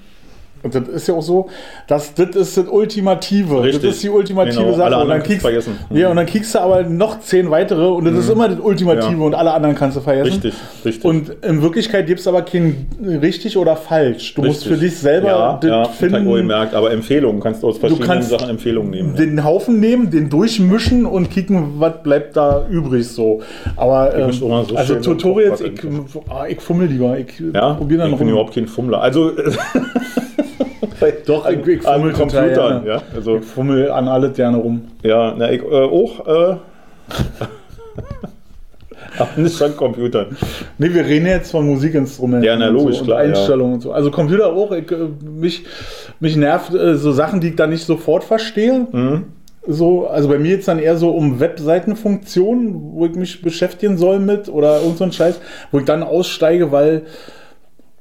Und 0.64 0.76
das 0.76 0.88
ist 0.88 1.08
ja 1.08 1.14
auch 1.14 1.22
so, 1.22 1.48
dass 1.88 2.14
das 2.14 2.36
ist 2.36 2.58
das 2.58 2.68
Ultimative. 2.68 3.64
Richtig. 3.64 3.82
Das 3.84 3.96
ist 3.96 4.04
die 4.04 4.10
ultimative 4.10 4.62
Genau, 4.64 4.74
Sache. 4.76 4.98
und, 4.98 5.10
dann 5.10 5.24
kriegst, 5.24 5.40
du 5.40 5.48
vergessen. 5.48 5.78
Mhm. 5.90 5.98
ja, 5.98 6.10
und 6.10 6.16
dann 6.18 6.26
kriegst 6.26 6.54
du 6.56 6.60
aber 6.60 6.84
noch 6.84 7.20
zehn 7.22 7.50
weitere 7.50 7.86
und 7.88 8.06
das 8.06 8.16
ist 8.16 8.30
immer 8.30 8.50
das 8.50 8.60
Ultimative 8.60 9.14
Ja. 9.18 9.26
und 9.26 9.36
alle 9.36 9.52
anderen 9.54 9.76
kannst 9.76 9.98
du 9.98 10.02
vergessen. 10.02 10.32
richtig, 10.34 10.54
richtig. 10.86 11.06
Und 11.06 11.30
in 11.44 11.62
Wirklichkeit 11.62 12.08
gibt 12.08 12.20
es 12.20 12.28
aber 12.28 12.42
kein 12.42 12.88
richtig 13.22 13.58
oder 13.58 13.76
falsch. 13.76 14.34
Du 14.36 14.42
musst 14.44 14.62
Richtig. 14.62 14.72
für 14.78 14.78
dich 14.86 14.98
selber 14.98 15.28
ja, 15.28 15.58
das 15.62 15.70
ja, 15.70 15.84
finden. 15.86 16.16
finden, 16.18 16.34
gemerkt, 16.36 16.74
aber 16.74 16.92
Empfehlungen 16.92 17.40
kannst 17.42 17.64
du 17.64 17.68
aus 17.68 17.78
verschiedenen 17.78 18.08
kannst 18.08 18.30
Sachen 18.30 18.50
Empfehlungen 18.50 18.92
nehmen. 18.92 19.16
den 19.16 19.44
Haufen 19.44 19.80
nehmen, 19.80 20.10
den 20.10 20.30
durchmischen 20.30 21.06
und 21.06 21.30
kicken, 21.32 21.80
was 21.80 22.04
bleibt 22.04 22.36
da 22.36 22.66
übrig 22.70 23.08
so. 23.08 23.42
Aber 23.76 24.16
ähm, 24.16 24.32
so 24.32 24.52
also 24.76 24.96
Tutorials, 24.96 25.62
ich, 25.62 25.72
ah, 26.30 26.46
ich 26.48 26.60
fummel 26.60 26.88
lieber. 26.88 27.18
Ich 27.18 27.28
Ja, 27.54 27.74
probiere 27.74 28.02
dann 28.02 28.12
ich 28.12 28.18
bin 28.18 28.28
rum. 28.28 28.34
überhaupt 28.36 28.54
kein 28.56 28.68
Fummler. 28.68 29.02
Also 29.02 29.32
Doch, 31.26 31.46
an, 31.46 31.60
ich, 31.60 31.68
ich 31.68 31.88
an 31.88 32.14
Computern. 32.14 32.86
Ja, 32.86 33.02
also, 33.16 33.38
Ich 33.38 33.46
fummel 33.46 33.92
an 33.92 34.08
alles 34.08 34.36
gerne 34.36 34.58
rum. 34.58 34.82
ja 35.04 35.34
na, 35.38 35.52
ich 35.52 35.62
äh, 35.62 35.66
auch. 35.66 36.28
Äh, 36.28 36.56
aber 39.18 39.30
nicht 39.38 39.62
an 39.62 39.76
Computern. 39.76 40.38
Nee, 40.78 40.94
wir 40.94 41.06
reden 41.06 41.26
jetzt 41.26 41.52
von 41.52 41.66
Musikinstrumenten 41.66 42.46
Ja, 42.46 42.56
na, 42.56 42.70
und, 42.70 42.76
logisch, 42.76 42.96
so, 42.96 43.02
und 43.02 43.08
klar, 43.08 43.24
ja. 43.24 43.30
Einstellungen 43.30 43.76
und 43.76 43.82
so. 43.82 43.92
Also 43.92 44.12
Computer 44.12 44.54
auch. 44.54 44.72
Ich, 44.72 44.92
äh, 44.92 45.08
mich, 45.22 45.66
mich 46.20 46.36
nervt 46.36 46.74
äh, 46.74 46.96
so 46.96 47.12
Sachen, 47.12 47.42
die 47.42 47.50
ich 47.50 47.56
dann 47.56 47.70
nicht 47.70 47.86
sofort 47.86 48.24
verstehe. 48.24 48.88
Mhm. 48.92 49.26
So, 49.68 50.08
also 50.08 50.30
bei 50.30 50.40
mir 50.40 50.52
jetzt 50.52 50.68
dann 50.68 50.80
eher 50.80 50.98
so 50.98 51.12
um 51.12 51.40
Webseitenfunktionen, 51.40 52.94
wo 52.94 53.06
ich 53.06 53.16
mich 53.16 53.42
beschäftigen 53.42 53.98
soll 53.98 54.20
mit 54.20 54.50
oder 54.50 54.82
irgend 54.82 54.98
so 54.98 55.04
ein 55.04 55.12
Scheiß, 55.12 55.40
wo 55.72 55.80
ich 55.80 55.86
dann 55.86 56.02
aussteige, 56.02 56.72
weil, 56.72 57.04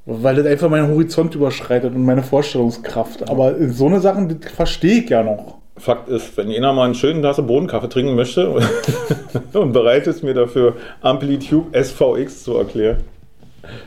weil 0.09 0.35
das 0.35 0.45
einfach 0.45 0.69
meinen 0.69 0.89
Horizont 0.89 1.35
überschreitet 1.35 1.93
und 1.93 2.03
meine 2.03 2.23
Vorstellungskraft. 2.23 3.29
Aber 3.29 3.55
so 3.69 3.85
eine 3.85 3.99
Sachen, 3.99 4.41
verstehe 4.41 5.03
ich 5.03 5.09
ja 5.09 5.23
noch. 5.23 5.59
Fakt 5.77 6.09
ist, 6.09 6.35
wenn 6.35 6.51
einer 6.51 6.73
mal 6.73 6.85
einen 6.85 6.95
schönen 6.95 7.21
Tasse 7.21 7.43
Bohnenkaffee 7.43 7.87
trinken 7.87 8.15
möchte 8.15 8.49
und 9.53 9.71
bereit 9.71 10.07
ist, 10.07 10.23
mir 10.23 10.33
dafür 10.33 10.75
Amplitude 11.01 11.67
SVX 11.81 12.43
zu 12.43 12.57
erklären, 12.57 12.97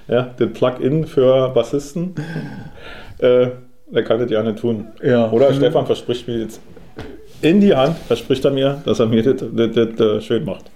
ja, 0.08 0.22
den 0.22 0.52
Plugin 0.52 1.06
für 1.06 1.50
Bassisten, 1.50 2.14
äh, 3.18 3.48
der 3.90 4.04
kann 4.04 4.20
das 4.20 4.28
gerne 4.28 4.54
tun. 4.54 4.86
Ja. 5.02 5.30
Oder 5.30 5.52
Stefan 5.52 5.84
verspricht 5.84 6.28
mir 6.28 6.38
jetzt 6.38 6.60
in 7.42 7.60
die 7.60 7.74
Hand, 7.74 7.98
verspricht 8.06 8.44
er 8.44 8.52
mir, 8.52 8.80
dass 8.86 9.00
er 9.00 9.06
mir 9.06 9.22
das, 9.22 9.44
das, 9.52 9.72
das, 9.72 9.88
das 9.96 10.24
schön 10.24 10.44
macht. 10.44 10.70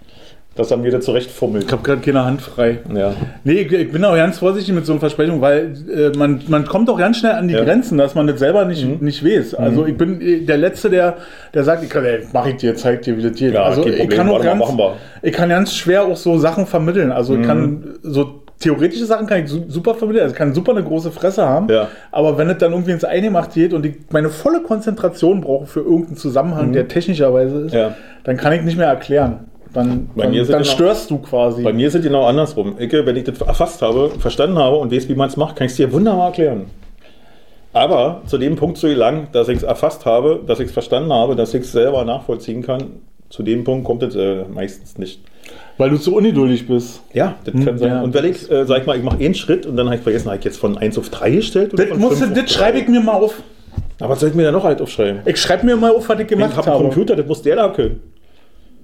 Dass 0.57 0.71
er 0.71 0.79
mir 0.79 0.91
das 0.91 1.05
zurechtfummelt. 1.05 1.65
Ich 1.67 1.73
habe 1.73 1.83
gerade 1.83 2.01
keine 2.01 2.25
Hand 2.25 2.41
frei. 2.41 2.79
Ja. 2.95 3.13
Nee, 3.45 3.61
ich, 3.71 3.93
bin 3.93 4.03
auch 4.05 4.17
ganz 4.17 4.39
vorsichtig 4.39 4.75
mit 4.75 4.87
so 4.87 4.93
einer 4.93 5.01
Versprechung, 5.01 5.41
weil 5.43 5.75
äh, 5.95 6.17
man, 6.17 6.41
man 6.49 6.65
kommt 6.65 6.89
auch 6.89 6.99
ganz 6.99 7.19
schnell 7.19 7.33
an 7.33 7.47
die 7.49 7.55
Ja. 7.55 7.63
Grenzen, 7.63 7.99
dass 7.99 8.15
man 8.15 8.27
das 8.27 8.39
selber 8.39 8.65
nicht, 8.65 9.03
nicht 9.03 9.23
weiß. 9.25 9.55
Also 9.55 9.85
ich 9.87 9.97
bin 9.97 10.21
äh, 10.21 10.41
der 10.41 10.57
Letzte, 10.57 10.89
der, 10.89 11.17
der 11.53 11.63
sagt, 11.65 11.83
ich 11.85 11.91
kann, 11.91 12.05
ey, 12.05 12.21
mach 12.33 12.47
ich 12.47 12.57
dir, 12.57 12.75
zeig 12.75 13.03
dir, 13.03 13.17
wie 13.19 13.23
das 13.23 13.35
geht. 13.35 13.53
Ja, 13.55 13.65
also 13.65 13.87
ich 13.87 13.99
Problem, 13.99 14.17
kann 14.19 14.29
auch 14.31 14.43
warte 14.45 14.47
ganz, 14.47 14.93
ich 15.23 15.33
kann 15.33 15.49
ganz 15.51 15.75
schwer 15.75 16.05
auch 16.05 16.17
so 16.17 16.39
Sachen 16.39 16.67
vermitteln. 16.67 17.13
Also 17.13 17.35
Mhm. 17.35 17.41
ich 17.43 17.47
kann 17.47 17.85
so 18.03 18.43
theoretische 18.59 19.05
Sachen 19.05 19.27
kann 19.27 19.45
ich 19.45 19.51
su- 19.51 19.65
super 19.69 19.95
vermitteln. 19.95 20.23
Also 20.23 20.33
ich 20.33 20.39
kann 20.39 20.55
super 20.55 20.73
eine 20.73 20.83
große 20.83 21.11
Fresse 21.11 21.47
haben. 21.47 21.69
Ja. 21.69 21.89
Aber 22.11 22.39
wenn 22.39 22.49
es 22.49 22.57
dann 22.57 22.73
irgendwie 22.73 22.93
ins 22.93 23.05
Eingemacht 23.05 23.53
geht 23.53 23.75
und 23.75 23.85
ich 23.85 23.97
meine 24.11 24.31
volle 24.31 24.63
Konzentration 24.63 25.43
brauche 25.43 25.67
für 25.67 25.81
irgendeinen 25.81 26.17
Zusammenhang, 26.17 26.73
der 26.73 26.89
technischerweise 26.89 27.61
ist, 27.67 27.75
Mhm. 27.75 27.89
Dann 28.25 28.37
kann 28.39 28.53
ich 28.55 28.63
nicht 28.63 28.77
mehr 28.79 28.89
erklären. 28.89 29.41
Dann, 29.77 30.09
Bei 30.15 30.23
dann, 30.23 30.31
mir 30.33 30.45
sind 30.45 30.55
dann 30.55 30.63
genau- 30.63 30.75
störst 30.75 31.11
du 31.11 31.19
quasi. 31.19 31.63
Bei 31.63 31.73
mir 31.73 31.87
ist 31.89 31.95
es 31.95 32.03
genau 32.03 32.25
andersrum. 32.25 32.75
Ich, 32.79 32.93
wenn 32.93 33.15
ich 33.17 33.25
das 33.25 33.41
erfasst 33.41 33.83
habe, 33.83 34.11
verstanden 34.19 34.59
habe 34.59 34.77
und 34.77 34.93
weiß, 34.93 35.09
wie 35.09 35.15
man 35.15 35.29
es 35.29 35.37
macht, 35.37 35.55
kann 35.57 35.67
ich 35.67 35.73
es 35.73 35.77
dir 35.77 35.93
wunderbar 35.93 36.27
erklären. 36.29 36.67
Aber 37.73 38.23
zu 38.27 38.39
dem 38.39 38.57
Punkt 38.57 38.79
zu 38.79 38.87
gelangen, 38.89 39.29
dass 39.33 39.49
ich 39.49 39.59
es 39.59 39.63
erfasst 39.63 40.07
habe, 40.07 40.41
dass 40.47 40.61
ich 40.61 40.67
es 40.67 40.73
verstanden 40.73 41.13
habe, 41.13 41.37
dass 41.37 41.53
ich 41.53 41.63
es 41.63 41.73
selber 41.73 42.05
nachvollziehen 42.05 42.63
kann, 42.63 42.85
zu 43.29 43.43
dem 43.43 43.65
Punkt 43.65 43.85
kommt 43.85 44.03
es 44.03 44.15
äh, 44.15 44.45
meistens 44.53 44.97
nicht. 44.99 45.21
Weil 45.77 45.91
du 45.91 45.99
zu 45.99 46.17
ungeduldig 46.17 46.67
bist. 46.67 47.03
Ja, 47.13 47.35
das 47.45 47.55
kann 47.65 47.77
sein. 47.79 47.89
ja. 47.89 48.03
Und 48.03 48.15
wenn 48.15 48.25
ich, 48.25 48.51
äh, 48.51 48.65
sag 48.65 48.81
ich 48.81 48.87
mal, 48.87 48.97
ich 48.97 49.03
mache 49.03 49.23
einen 49.23 49.35
Schritt 49.35 49.67
und 49.67 49.77
dann 49.77 49.87
habe 49.87 49.97
ich 49.97 50.03
vergessen, 50.03 50.29
habe 50.29 50.39
ich 50.39 50.45
jetzt 50.45 50.59
von 50.59 50.79
1 50.79 50.97
auf 50.97 51.11
3 51.11 51.31
gestellt? 51.33 51.75
Oder 51.75 51.85
Das, 51.87 51.99
musst, 51.99 52.19
5 52.19 52.33
du- 52.35 52.41
das 52.43 52.51
schreibe 52.51 52.79
ich 52.79 52.89
mir 52.89 53.01
mal 53.01 53.13
auf. 53.15 53.35
Aber 54.01 54.11
was 54.11 54.21
soll 54.21 54.31
ich 54.31 54.35
mir 54.35 54.45
da 54.45 54.53
noch 54.53 54.65
halt 54.65 54.81
aufschreiben? 54.81 55.21
Ich 55.27 55.37
schreibe 55.37 55.67
mir 55.67 55.77
mal 55.77 55.91
auf, 55.91 56.09
was 56.09 56.17
ich 56.17 56.23
Ich 56.23 56.29
gemacht 56.29 56.57
habe 56.57 56.67
einen 56.67 56.75
habe. 56.77 56.85
Computer, 56.85 57.15
das 57.17 57.27
muss 57.27 57.43
der 57.43 57.57
da 57.57 57.69
können. 57.69 58.01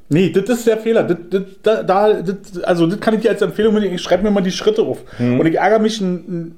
Nee, 0.09 0.29
das 0.31 0.45
ist 0.59 0.67
der 0.67 0.77
Fehler. 0.77 1.05
Das, 1.05 1.17
das, 1.31 1.43
da, 1.63 1.83
da, 1.83 2.13
das, 2.13 2.63
also 2.65 2.87
das 2.87 3.01
kann 3.01 3.15
ich 3.15 3.21
dir 3.21 3.31
als 3.31 3.41
Empfehlung 3.41 3.73
mitgeben. 3.73 3.97
Ich 3.97 4.03
schreibe 4.03 4.23
mir 4.25 4.31
mal 4.31 4.43
die 4.43 4.51
Schritte 4.51 4.83
auf. 4.83 4.99
Mhm. 5.19 5.41
Und 5.41 5.47
ich 5.47 5.57
ärgere 5.57 5.79
mich, 5.79 6.03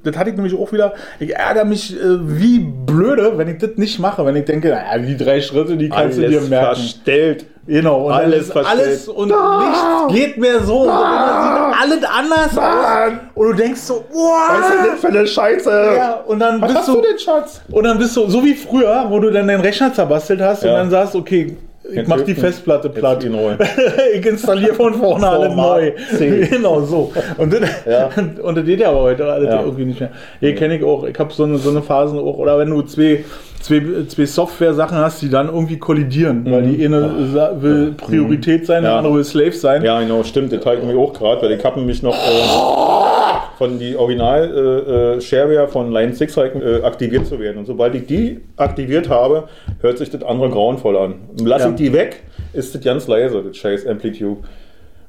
das 0.02 0.16
hatte 0.16 0.30
ich 0.30 0.36
nämlich 0.36 0.58
auch 0.58 0.72
wieder, 0.72 0.94
ich 1.20 1.34
ärgere 1.36 1.64
mich 1.64 1.94
äh, 1.94 1.98
wie 2.40 2.58
blöde, 2.58 3.38
wenn 3.38 3.46
ich 3.48 3.58
das 3.58 3.70
nicht 3.76 4.00
mache. 4.00 4.26
Wenn 4.26 4.34
ich 4.34 4.44
denke, 4.44 4.70
naja, 4.70 4.98
die 4.98 5.16
drei 5.16 5.40
Schritte, 5.40 5.76
die 5.76 5.88
kannst 5.88 6.18
du 6.18 6.22
dir 6.22 6.38
Alles 6.38 6.48
merken. 6.50 6.66
verstellt. 6.74 7.46
Genau, 7.66 8.08
und 8.08 8.12
Alles 8.12 8.42
ist 8.42 8.52
verstellt. 8.52 8.80
alles 8.86 9.08
und 9.08 9.28
nichts 9.28 9.80
geht 10.14 10.36
mehr 10.36 10.60
so. 10.60 10.80
Und 10.82 10.88
dann 10.88 11.90
sieht 11.92 12.04
alles 12.04 12.04
anders 12.04 12.58
aus. 12.58 13.12
Und 13.34 13.46
du 13.46 13.52
denkst 13.54 13.80
so, 13.80 14.04
Was 14.12 14.58
ist 14.58 14.68
denn 14.84 14.92
wow. 14.92 15.00
für 15.00 15.08
eine 15.08 15.26
Scheiße? 15.26 15.92
Ja, 15.96 16.12
und 16.26 16.40
dann 16.40 16.60
Was 16.60 16.68
bist 16.68 16.78
hast 16.80 16.88
du, 16.88 16.94
du 16.96 17.02
denn, 17.02 17.18
Schatz? 17.18 17.60
Und 17.70 17.84
dann 17.84 17.96
bist 17.98 18.14
du 18.16 18.26
so 18.28 18.44
wie 18.44 18.54
früher, 18.54 19.06
wo 19.08 19.18
du 19.18 19.30
dann 19.30 19.46
deinen 19.46 19.62
Rechner 19.62 19.94
zerbastelt 19.94 20.40
hast 20.42 20.62
und 20.64 20.68
Ja. 20.70 20.76
dann 20.78 20.90
sagst, 20.90 21.14
okay, 21.14 21.56
ich 21.92 22.06
mach 22.08 22.20
die 22.22 22.34
Festplatte 22.34 22.88
platt. 22.88 23.22
die 23.22 23.28
ich 24.14 24.24
installiere 24.26 24.74
von 24.74 24.94
vorne 24.94 25.28
alles 25.28 25.54
neu. 25.54 25.92
C. 26.16 26.46
Genau 26.50 26.80
so. 26.80 27.12
Und 27.38 27.52
das, 27.52 27.60
Ja. 27.86 28.08
und 28.42 28.56
das 28.56 28.64
geht 28.64 28.80
ja 28.80 28.88
aber 28.90 29.02
heute 29.02 29.24
alles 29.30 29.48
Ja. 29.48 29.60
irgendwie 29.62 29.84
nicht 29.86 30.00
mehr. 30.00 30.10
Hier 30.40 30.54
kenne 30.54 30.76
ich 30.76 30.84
auch. 30.84 31.04
Ich 31.04 31.18
habe 31.18 31.32
so 31.32 31.44
eine, 31.44 31.58
so 31.58 31.70
eine 31.70 31.82
Phasen 31.82 32.18
auch. 32.18 32.38
Oder 32.38 32.58
wenn 32.58 32.70
du 32.70 32.82
zwei, 32.82 33.24
zwei, 33.60 33.82
zwei 34.08 34.24
Software-Sachen 34.26 34.96
hast, 34.96 35.20
die 35.22 35.28
dann 35.30 35.46
irgendwie 35.48 35.78
kollidieren. 35.78 36.44
Weil 36.50 36.62
die 36.62 36.84
eine 36.84 37.28
sa- 37.32 37.52
will 37.60 37.92
Priorität 37.96 38.66
sein, 38.66 38.82
der 38.82 38.92
Mhm. 38.92 38.94
Ja. 38.94 38.98
andere 38.98 39.14
will 39.16 39.24
Slave 39.24 39.52
sein. 39.52 39.82
Ja, 39.84 40.00
genau, 40.00 40.22
stimmt. 40.22 40.52
Das 40.52 40.64
halte 40.64 40.82
ich 40.82 40.88
mir 40.92 40.98
auch 40.98 41.12
gerade, 41.12 41.42
weil 41.42 41.52
ich 41.52 41.64
habe 41.64 41.78
nämlich 41.80 42.02
noch 42.02 42.14
äh, 42.14 43.33
von 43.58 43.78
die 43.78 43.96
Original 43.96 44.44
äh, 44.44 45.16
äh, 45.16 45.20
Shareware 45.20 45.68
von 45.68 45.92
Line 45.92 46.12
6 46.14 46.36
halt, 46.36 46.54
äh, 46.56 46.82
aktiviert 46.82 47.26
zu 47.26 47.38
werden. 47.38 47.58
Und 47.58 47.66
sobald 47.66 47.94
ich 47.94 48.06
die 48.06 48.40
aktiviert 48.56 49.08
habe, 49.08 49.48
hört 49.80 49.98
sich 49.98 50.10
das 50.10 50.22
andere 50.22 50.50
grauenvoll 50.50 50.96
an. 50.96 51.14
Und 51.38 51.46
lasse 51.46 51.64
Ja. 51.64 51.70
ich 51.70 51.76
die 51.76 51.92
weg, 51.92 52.22
ist 52.52 52.74
das 52.74 52.82
ganz 52.82 53.06
leise, 53.08 53.42
das 53.42 53.56
scheiß 53.56 53.86
Amplitude. 53.86 54.40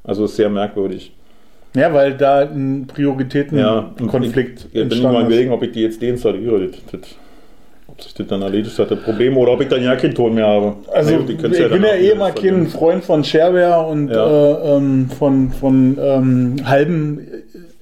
Also 0.04 0.26
ist 0.26 0.36
sehr 0.36 0.50
merkwürdig. 0.50 1.12
Ja, 1.76 1.94
weil 1.94 2.14
da 2.14 2.40
ein 2.42 2.88
Prioritätenkonflikt 2.88 4.68
Ja, 4.74 4.82
ich, 4.82 4.82
ich 4.84 4.90
bin 4.90 5.02
mal 5.12 5.26
überlegen, 5.26 5.52
ob 5.52 5.64
ich 5.64 5.72
die 5.72 5.82
jetzt 5.82 6.02
deinstalliere. 6.02 6.68
Das, 6.68 6.78
das, 6.92 7.02
ob 7.88 8.02
sich 8.02 8.14
das 8.14 8.28
dann 8.28 8.42
erledigt 8.42 8.78
hat, 8.80 8.92
das 8.92 9.00
Problem, 9.02 9.38
oder 9.38 9.52
ob 9.54 9.62
ich 9.62 9.68
dann 9.68 9.84
ja 9.84 9.96
keinen 9.96 10.16
Ton 10.16 10.36
mehr 10.36 10.48
habe. 10.48 10.76
Also 10.94 11.20
die 11.22 11.34
ich 11.34 11.40
könntest 11.40 11.70
bin 11.70 11.84
ja 11.84 11.96
eh 11.96 12.16
mal 12.16 12.34
kein 12.34 12.68
Freund 12.68 13.04
von 13.04 13.24
Shareware 13.24 13.86
und 13.88 14.10
Ja. 14.10 14.26
äh, 14.26 14.78
ähm, 14.78 15.10
von, 15.10 15.52
von 15.52 15.98
ähm, 16.00 16.56
halben 16.66 17.28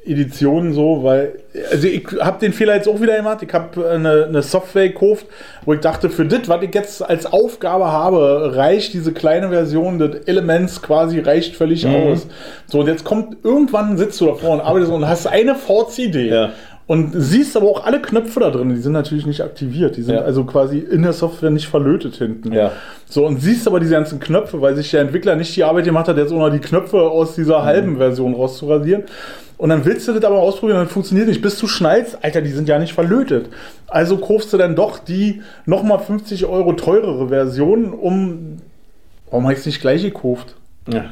Editionen 0.06 0.74
so, 0.74 1.04
weil 1.04 1.34
also 1.72 1.88
ich 1.88 2.06
habe 2.20 2.40
den 2.40 2.52
Fehler 2.54 2.76
jetzt 2.76 2.88
auch 2.88 3.00
wieder 3.02 3.16
gemacht. 3.16 3.40
Ich 3.42 3.54
habe 3.54 3.90
eine, 3.90 4.26
eine 4.26 4.42
Software 4.42 4.90
gekauft, 4.90 5.26
wo 5.66 5.74
ich 5.74 5.80
dachte, 5.80 6.10
für 6.10 6.26
das, 6.26 6.50
was 6.50 6.62
ich 6.64 6.74
jetzt 6.76 7.02
als 7.02 7.26
Aufgabe 7.26 7.92
habe, 7.92 8.56
reicht 8.56 8.94
diese 8.94 9.14
kleine 9.14 9.50
Version 9.50 10.00
des 10.00 10.26
Elements 10.28 10.82
quasi 10.82 11.20
reicht 11.20 11.56
völlig 11.56 11.86
Mhm. 11.86 11.96
aus. 11.96 12.28
So 12.68 12.80
und 12.80 12.88
jetzt 12.88 13.04
kommt 13.06 13.38
irgendwann 13.44 13.98
sitzt 13.98 14.20
du 14.22 14.26
davor 14.26 14.52
und 14.52 14.62
arbeitest 14.62 14.92
und 14.92 15.08
hast 15.08 15.28
eine 15.28 15.56
Forts-Idee. 15.56 16.30
Ja. 16.30 16.50
Und 16.86 17.12
siehst 17.16 17.56
aber 17.56 17.68
auch 17.68 17.86
alle 17.86 18.02
Knöpfe 18.02 18.42
da 18.42 18.50
drin, 18.50 18.68
die 18.68 18.76
sind 18.82 18.92
natürlich 18.92 19.26
nicht 19.26 19.40
aktiviert. 19.40 19.96
Die 19.96 20.02
sind 20.02 20.16
Ja. 20.16 20.22
also 20.24 20.44
quasi 20.44 20.80
in 20.80 21.02
der 21.04 21.14
Software 21.14 21.50
nicht 21.50 21.66
verlötet 21.68 22.16
hinten. 22.18 22.52
Ja. 22.52 22.74
So, 23.06 23.26
und 23.26 23.40
siehst 23.42 23.66
aber 23.68 23.80
diese 23.80 23.94
ganzen 23.94 24.20
Knöpfe, 24.20 24.60
weil 24.62 24.76
sich 24.76 24.92
der 24.92 25.00
Entwickler 25.00 25.38
nicht 25.38 25.56
die 25.56 25.64
Arbeit 25.64 25.86
gemacht 25.86 26.10
hat, 26.10 26.18
jetzt 26.18 26.34
auch 26.34 26.40
noch 26.40 26.50
die 26.50 26.60
Knöpfe 26.60 26.98
aus 27.00 27.36
dieser 27.36 27.60
Mhm. 27.60 27.64
halben 27.64 27.98
Version 27.98 28.34
rauszuradieren. 28.34 29.04
Und 29.58 29.70
dann 29.70 29.86
willst 29.86 30.08
du 30.08 30.14
das 30.14 30.24
aber 30.24 30.40
ausprobieren, 30.40 30.80
dann 30.80 30.88
funktioniert 30.88 31.28
nicht. 31.28 31.42
Bis 31.42 31.58
du 31.60 31.68
schnallst, 31.68 32.18
Alter, 32.22 32.42
die 32.42 32.50
sind 32.52 32.68
ja 32.68 32.80
nicht 32.80 32.94
verlötet. 32.94 33.50
Also 33.88 34.18
kaufst 34.18 34.52
du 34.52 34.58
dann 34.58 34.76
doch 34.76 35.00
die 35.00 35.42
nochmal 35.66 36.00
50 36.00 36.46
Euro 36.46 36.74
teurere 36.74 37.30
Version, 37.30 37.94
um. 37.94 38.58
Warum 39.30 39.46
habe 39.46 39.54
ich 39.54 39.60
es 39.60 39.66
nicht 39.66 39.82
gleich 39.82 40.02
gekauft? 40.04 40.56
Ja. 40.92 41.06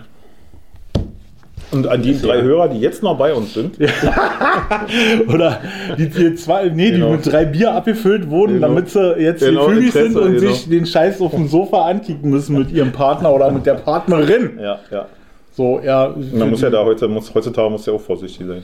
Und 1.71 1.87
an 1.87 2.01
die 2.01 2.19
drei 2.19 2.41
Hörer, 2.41 2.67
die 2.67 2.79
jetzt 2.81 3.01
noch 3.01 3.17
bei 3.17 3.33
uns 3.33 3.53
sind, 3.53 3.77
Oder 5.29 5.61
die, 5.97 6.09
die 6.09 6.35
zwei, 6.35 6.67
nee, 6.67 6.91
Genau. 6.91 7.07
die 7.07 7.11
mit 7.13 7.31
drei 7.31 7.45
Bier 7.45 7.71
abgefüllt 7.73 8.29
wurden, 8.29 8.55
Genau. 8.55 8.67
damit 8.67 8.89
sie 8.89 9.13
jetzt 9.19 9.39
Genau, 9.39 9.67
gefügig 9.67 9.93
sind 9.93 10.17
und 10.17 10.35
genau. 10.35 10.51
sich 10.51 10.67
den 10.69 10.85
Scheiß 10.85 11.21
auf 11.21 11.31
dem 11.31 11.47
Sofa 11.47 11.85
ankicken 11.85 12.29
müssen 12.29 12.57
mit 12.57 12.71
ihrem 12.71 12.91
Partner 12.91 13.31
oder 13.33 13.49
mit 13.51 13.65
der 13.65 13.75
Partnerin. 13.75 14.59
ja, 14.61 14.79
ja. 14.91 15.05
So, 15.53 15.81
ja, 15.83 16.15
Man 16.33 16.49
muss 16.49 16.61
ja 16.61 16.69
da 16.69 16.83
heute, 16.85 17.07
muss, 17.09 17.33
heutzutage 17.33 17.69
muss 17.69 17.85
ja 17.85 17.93
auch 17.93 17.99
vorsichtig 18.01 18.47
sein. 18.47 18.63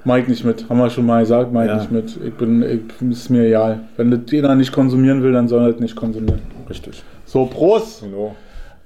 Ich 0.00 0.28
nicht 0.28 0.44
mit. 0.44 0.68
Haben 0.68 0.78
wir 0.78 0.90
schon 0.90 1.06
mal 1.06 1.20
gesagt, 1.20 1.52
ich 1.64 1.70
Ja. 1.70 1.76
nicht 1.76 1.92
mit. 1.92 2.18
Ich 2.26 2.34
bin, 2.34 2.62
ich, 2.62 3.08
ist 3.10 3.30
mir 3.30 3.46
egal. 3.46 3.80
Wenn 3.96 4.10
das 4.10 4.20
jeder 4.30 4.54
nicht 4.56 4.72
konsumieren 4.72 5.22
will, 5.22 5.32
dann 5.32 5.46
soll 5.46 5.62
er 5.62 5.72
das 5.72 5.80
nicht 5.80 5.94
konsumieren. 5.94 6.40
Richtig. 6.68 7.02
So, 7.24 7.46
Prost! 7.46 8.02
Genau. 8.02 8.34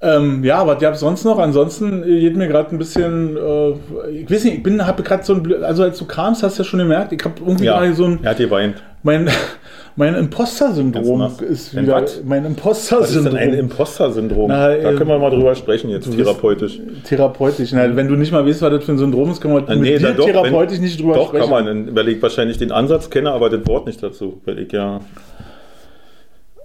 Ähm, 0.01 0.43
ja, 0.45 0.65
was 0.65 0.79
gab's 0.79 1.01
sonst 1.01 1.25
noch? 1.25 1.39
Ansonsten 1.39 2.03
äh, 2.03 2.21
geht 2.21 2.37
mir 2.37 2.47
gerade 2.47 2.71
ein 2.71 2.77
bisschen, 2.77 3.35
äh, 3.35 3.69
ich 4.11 4.31
weiß 4.31 4.45
nicht, 4.45 4.57
ich 4.57 4.63
bin, 4.63 4.85
habe 4.87 5.03
gerade 5.03 5.23
so 5.23 5.33
ein, 5.33 5.63
also 5.63 5.83
als 5.83 5.97
du 5.97 6.05
kamst, 6.05 6.41
hast 6.41 6.57
du 6.57 6.63
ja 6.63 6.69
schon 6.69 6.79
gemerkt, 6.79 7.11
ich 7.11 7.21
habe 7.25 7.35
irgendwie 7.45 7.65
Ja, 7.65 7.79
gerade 7.79 7.93
so 7.93 8.05
ein, 8.05 8.19
er 8.23 8.29
hat 8.31 8.37
geweint. 8.37 8.81
mein, 9.03 9.29
mein 9.97 10.15
Imposter-Syndrom 10.15 11.29
ist 11.49 11.75
wieder, 11.75 12.01
was? 12.01 12.21
mein 12.23 12.43
Was 12.43 12.81
ist 12.83 12.91
denn 12.91 13.25
Imposter-Syndrom. 13.25 13.35
ein 13.37 13.53
Imposter-Syndrom? 13.55 14.49
Da 14.49 14.73
ähm, 14.73 14.95
können 14.95 15.09
wir 15.09 15.19
mal 15.19 15.31
drüber 15.31 15.53
sprechen 15.55 15.89
jetzt, 15.89 16.09
therapeutisch. 16.15 16.79
Therapeutisch. 17.03 17.73
Na, 17.73 17.93
wenn 17.93 18.07
du 18.07 18.15
nicht 18.15 18.31
mal 18.31 18.45
weißt, 18.47 18.61
was 18.61 18.71
das 18.71 18.83
für 18.85 18.93
ein 18.93 18.97
Syndrom 18.99 19.29
ist, 19.31 19.41
können 19.41 19.55
wir 19.55 19.63
Ah, 19.67 19.73
mit 19.75 19.81
nee, 19.81 19.97
dir 19.97 20.07
na 20.07 20.11
doch, 20.13 20.25
therapeutisch 20.27 20.77
wenn- 20.77 20.83
nicht 20.85 20.97
drüber 21.01 21.15
Doch, 21.15 21.27
sprechen. 21.27 21.49
kann 21.51 21.65
man, 21.65 21.93
weil 21.93 22.07
ich 22.07 22.21
wahrscheinlich 22.21 22.57
den 22.57 22.71
Ansatz 22.71 23.09
kenne, 23.09 23.31
aber 23.31 23.49
das 23.49 23.67
Wort 23.67 23.85
nicht 23.85 24.01
dazu. 24.01 24.39
Weil 24.45 24.59
ich 24.59 24.71
ja. 24.71 25.01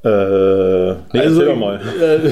Äh, 0.05 0.93
nee, 1.15 1.21
Also, 1.21 1.41
erzähl 1.43 1.57
mal. 1.57 1.81
äh, 2.01 2.31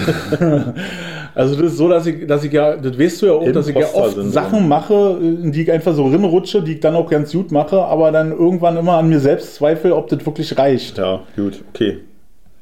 also 1.34 1.54
das 1.56 1.72
ist 1.72 1.78
so, 1.78 1.88
dass 1.88 2.06
ich, 2.06 2.26
dass 2.26 2.44
ich 2.44 2.52
ja, 2.52 2.76
das 2.76 2.98
weißt 2.98 3.22
du 3.22 3.26
ja 3.26 3.32
auch, 3.32 3.50
dass 3.52 3.66
ich 3.68 3.76
ja 3.76 3.86
oft. 3.94 4.16
Sachen 4.24 4.68
mache, 4.68 5.18
in 5.20 5.52
die 5.52 5.62
ich 5.62 5.72
einfach 5.72 5.94
so 5.94 6.04
rinrutsche, 6.06 6.62
die 6.62 6.74
ich 6.74 6.80
dann 6.80 6.94
auch 6.94 7.08
ganz 7.08 7.32
gut 7.32 7.50
mache, 7.50 7.80
aber 7.82 8.12
dann 8.12 8.30
irgendwann 8.32 8.76
immer 8.76 8.94
an 8.98 9.08
mir 9.08 9.20
selbst 9.20 9.54
zweifle, 9.54 9.96
ob 9.96 10.08
das 10.08 10.24
wirklich 10.26 10.56
reicht. 10.58 10.98
Ja, 10.98 11.20
gut, 11.34 11.62
okay. 11.72 11.98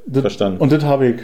Das, 0.06 0.20
Verstanden. 0.22 0.60
Und 0.60 0.70
das 0.72 0.84
habe 0.84 1.06
ich 1.08 1.16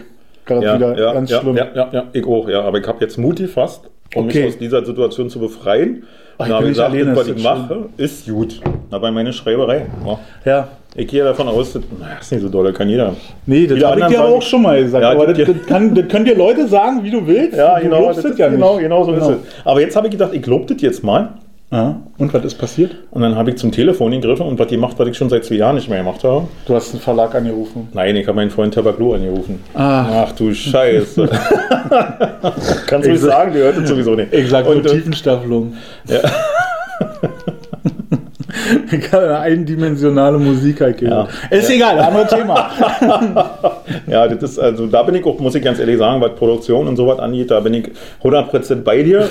gerade 0.45 0.65
Ja, 0.67 0.75
wieder 0.77 0.99
ja, 0.99 1.13
ganz 1.13 1.31
ja, 1.31 1.41
schlimm. 1.41 1.57
ja, 1.57 1.67
ja, 1.75 1.89
ja, 1.93 2.05
ich 2.13 2.25
auch, 2.27 2.49
ja. 2.49 2.63
Aber 2.63 2.79
ich 2.79 2.87
habe 2.87 2.99
jetzt 3.01 3.19
Mut 3.19 3.37
gefasst, 3.39 3.83
um 4.15 4.25
Okay. 4.27 4.39
mich 4.41 4.49
aus 4.49 4.59
dieser 4.59 4.85
Situation 4.85 5.31
zu 5.31 5.39
befreien. 5.39 6.03
Ich 6.39 6.51
habe 6.51 6.67
gesagt, 6.67 6.93
alleine, 6.93 7.17
was 7.17 7.29
ich 7.29 7.43
mache, 7.43 7.87
ist 7.97 8.27
gut. 8.27 8.61
Aber 8.91 9.11
meine 9.11 9.33
Schreiberei. 9.33 9.87
Ja. 10.05 10.19
Ja. 10.45 10.69
Ich 10.99 11.09
gehe 11.09 11.23
davon 11.23 11.47
aus, 11.49 11.75
das 11.75 11.83
ist 12.23 12.33
nicht 12.33 12.41
so 12.41 12.49
doll, 12.49 12.73
kann 12.73 12.89
jeder. 12.89 13.15
Nee, 13.45 13.67
das 13.67 13.83
habe 13.85 14.01
ich 14.01 14.07
dir 14.07 14.21
aber 14.21 14.29
auch 14.37 14.43
schon 14.43 14.63
mal 14.63 14.83
gesagt. 14.83 15.03
Ja, 15.03 15.11
aber 15.11 15.27
das, 15.33 15.47
das, 15.47 15.67
kann, 15.67 15.95
das 15.95 16.09
können 16.09 16.25
dir 16.25 16.35
Leute 16.37 16.67
sagen, 16.69 17.05
wie 17.05 17.11
du 17.11 17.27
willst. 17.27 17.57
Ja, 17.57 17.77
du 17.77 17.83
genau, 17.83 18.13
das 18.13 18.39
ja 18.39 18.49
genau, 18.49 18.77
genau 18.79 19.05
so 19.05 19.13
Genau. 19.13 19.31
ist 19.31 19.37
es. 19.37 19.65
Aber 19.65 19.81
jetzt 19.81 19.95
habe 19.95 20.07
ich 20.07 20.13
gedacht, 20.13 20.33
ich 20.33 20.47
lobe 20.47 20.73
das 20.73 20.81
jetzt 20.81 21.05
mal. 21.05 21.35
Ja. 21.73 22.01
Und 22.17 22.33
was 22.33 22.45
ist 22.45 22.55
passiert? 22.59 22.95
Und 23.11 23.23
dann 23.23 23.35
habe 23.35 23.51
ich 23.51 23.57
zum 23.57 23.73
Telefon 23.73 24.13
gegriffen 24.13 24.47
und 24.47 24.57
was 24.59 24.69
gemacht, 24.69 24.95
was 24.99 25.09
ich 25.09 25.17
schon 25.17 25.29
seit 25.29 25.45
zwei 25.45 25.57
Jahren 25.57 25.75
nicht 25.75 25.89
mehr 25.89 25.99
gemacht 25.99 26.23
habe. 26.23 26.47
Du 26.65 26.75
hast 26.75 26.93
einen 26.93 27.01
Verlag 27.01 27.35
angerufen. 27.35 27.89
Nein, 27.93 28.15
ich 28.15 28.27
habe 28.29 28.37
meinen 28.37 28.51
Freund 28.51 28.73
Tabaklo 28.73 29.15
angerufen. 29.15 29.61
Ah. 29.75 30.25
Ach 30.29 30.33
du 30.33 30.55
Scheiße. 30.55 31.29
Kannst 32.87 33.07
du 33.07 33.11
nicht 33.11 33.21
Ich- 33.21 33.21
sagen, 33.21 33.53
die 33.53 33.59
hört 33.59 33.77
es 33.79 33.89
sowieso 33.89 34.15
nicht. 34.15 34.33
Ich 34.33 34.49
sag 34.49 34.65
nur 34.65 34.77
äh, 34.77 34.83
Tiefenstaffelung. 34.83 35.75
habe 39.13 39.19
eine 39.25 39.39
eindimensionale 39.39 40.39
Musik 40.39 40.81
halt 40.81 40.99
gehört. 40.99 41.31
Ist 41.51 41.69
egal, 41.71 41.99
anderes 41.99 42.31
Thema. 42.31 42.71
Ja, 44.07 44.29
das 44.29 44.51
ist, 44.53 44.59
also 44.61 44.87
da 44.87 45.03
bin 45.03 45.17
ich 45.17 45.25
auch, 45.25 45.39
muss 45.41 45.55
ich 45.57 45.63
ganz 45.65 45.81
ehrlich 45.81 45.99
sagen, 45.99 46.21
was 46.21 46.35
Produktion 46.37 46.87
und 46.87 46.95
sowas 46.97 47.19
angeht, 47.19 47.51
da 47.51 47.59
bin 47.59 47.75
ich 47.75 47.89
100% 48.23 48.83
bei 48.83 49.03
dir. 49.03 49.29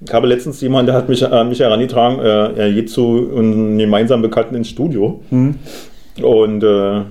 Äh, 0.00 0.04
ich 0.06 0.12
habe 0.12 0.26
letztens 0.26 0.60
jemanden, 0.60 0.86
der 0.86 0.94
hat 0.96 1.08
mich 1.08 1.24
an 1.26 1.48
mich 1.48 1.60
herangetragen, 1.60 2.18
äh, 2.20 2.52
er 2.60 2.72
geht 2.72 2.90
zu 2.90 3.30
einem 3.36 3.78
gemeinsamen 3.78 4.22
Bekannten 4.22 4.54
ins 4.54 4.68
Studio. 4.68 5.20
Hm. 5.30 5.54
Und 6.22 6.62
äh, 6.64 7.02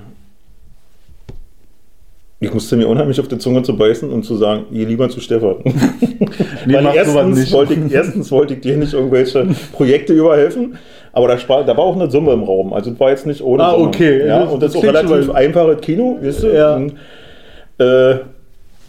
ich 2.41 2.53
musste 2.53 2.77
mir 2.77 2.87
unheimlich 2.87 3.19
auf 3.19 3.27
die 3.27 3.37
Zunge 3.37 3.63
zu 3.63 3.75
beißen 3.75 4.09
und 4.09 4.23
zu 4.23 4.35
sagen, 4.37 4.63
geh 4.71 4.85
lieber 4.85 5.09
zu 5.09 5.19
Stefan. 5.19 5.55
Nee, 6.65 6.73
Weil 6.73 6.87
erstens 6.93 7.51
wollte, 7.53 7.73
ich, 7.73 7.91
erstens 7.91 8.31
wollte 8.31 8.53
ich 8.53 8.59
dir 8.61 8.75
nicht 8.75 8.93
irgendwelche 8.93 9.47
Projekte 9.71 10.13
überhelfen, 10.13 10.77
aber 11.13 11.29
da, 11.29 11.37
spar, 11.37 11.63
da 11.63 11.75
war 11.75 11.85
auch 11.85 11.95
eine 11.95 12.11
Summe 12.11 12.33
im 12.33 12.43
Raum. 12.43 12.73
Also 12.73 12.91
es 12.91 12.99
war 12.99 13.09
jetzt 13.09 13.25
nicht 13.25 13.41
ohne 13.41 13.63
Ah, 13.63 13.71
Summe. 13.71 13.87
okay. 13.87 14.27
Ja, 14.27 14.39
Das- 14.43 14.51
und 14.53 14.61
das 14.61 14.73
das 14.73 14.83
ist 14.83 14.89
auch 14.89 14.93
relativ 14.93 15.29
einfaches 15.31 15.81
Kino, 15.81 16.19
weißt 16.21 16.43
du? 16.43 16.47
Ja. 16.53 16.75
Und, 16.75 16.93
äh, 17.79 18.19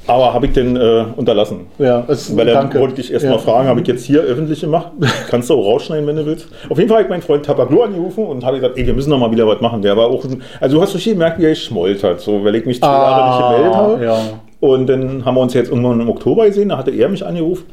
aber 0.06 0.34
habe 0.34 0.46
ich 0.46 0.52
denn 0.52 0.76
äh, 0.76 1.04
unterlassen? 1.16 1.66
Ja, 1.78 2.04
es, 2.08 2.36
Weil 2.36 2.46
dann 2.46 2.54
danke. 2.54 2.80
wollte 2.80 3.00
ich 3.00 3.12
erst 3.12 3.24
mal 3.26 3.32
Ja. 3.32 3.38
fragen, 3.38 3.68
habe 3.68 3.80
ich 3.80 3.86
jetzt 3.86 4.04
hier 4.04 4.20
öffentlich 4.22 4.60
gemacht? 4.60 4.90
Kannst 5.28 5.50
du 5.50 5.54
auch 5.54 5.64
rausschneiden, 5.64 6.06
wenn 6.06 6.16
du 6.16 6.26
willst. 6.26 6.48
Auf 6.68 6.78
jeden 6.78 6.88
Fall 6.88 6.98
habe 6.98 7.04
ich 7.04 7.10
meinen 7.10 7.22
Freund 7.22 7.44
Tabaklo 7.44 7.82
angerufen 7.82 8.26
und 8.26 8.44
habe 8.44 8.56
gesagt, 8.56 8.76
ey, 8.78 8.86
wir 8.86 8.94
müssen 8.94 9.10
noch 9.10 9.18
mal 9.18 9.30
wieder 9.30 9.46
was 9.46 9.60
machen. 9.60 9.82
Der 9.82 9.96
war 9.96 10.06
auch, 10.08 10.24
also 10.60 10.76
du 10.76 10.82
hast 10.82 10.94
richtig 10.94 11.12
gemerkt, 11.12 11.38
wie 11.38 11.44
er 11.44 11.50
geschmollt 11.50 12.02
hat, 12.02 12.20
so, 12.20 12.44
weil 12.44 12.54
ich 12.56 12.66
mich 12.66 12.80
zwei 12.80 12.86
Jahre 12.88 13.28
nicht 13.30 13.48
gemeldet 13.48 13.74
habe. 13.76 13.96
Ah, 14.00 14.02
ja. 14.02 14.18
Und 14.60 14.86
dann 14.88 15.24
haben 15.24 15.34
wir 15.36 15.40
uns 15.40 15.54
jetzt 15.54 15.70
irgendwann 15.70 16.00
im 16.00 16.08
Oktober 16.10 16.46
gesehen, 16.46 16.68
da 16.70 16.78
hatte 16.78 16.90
er 16.90 17.08
mich 17.08 17.24
angerufen. 17.24 17.64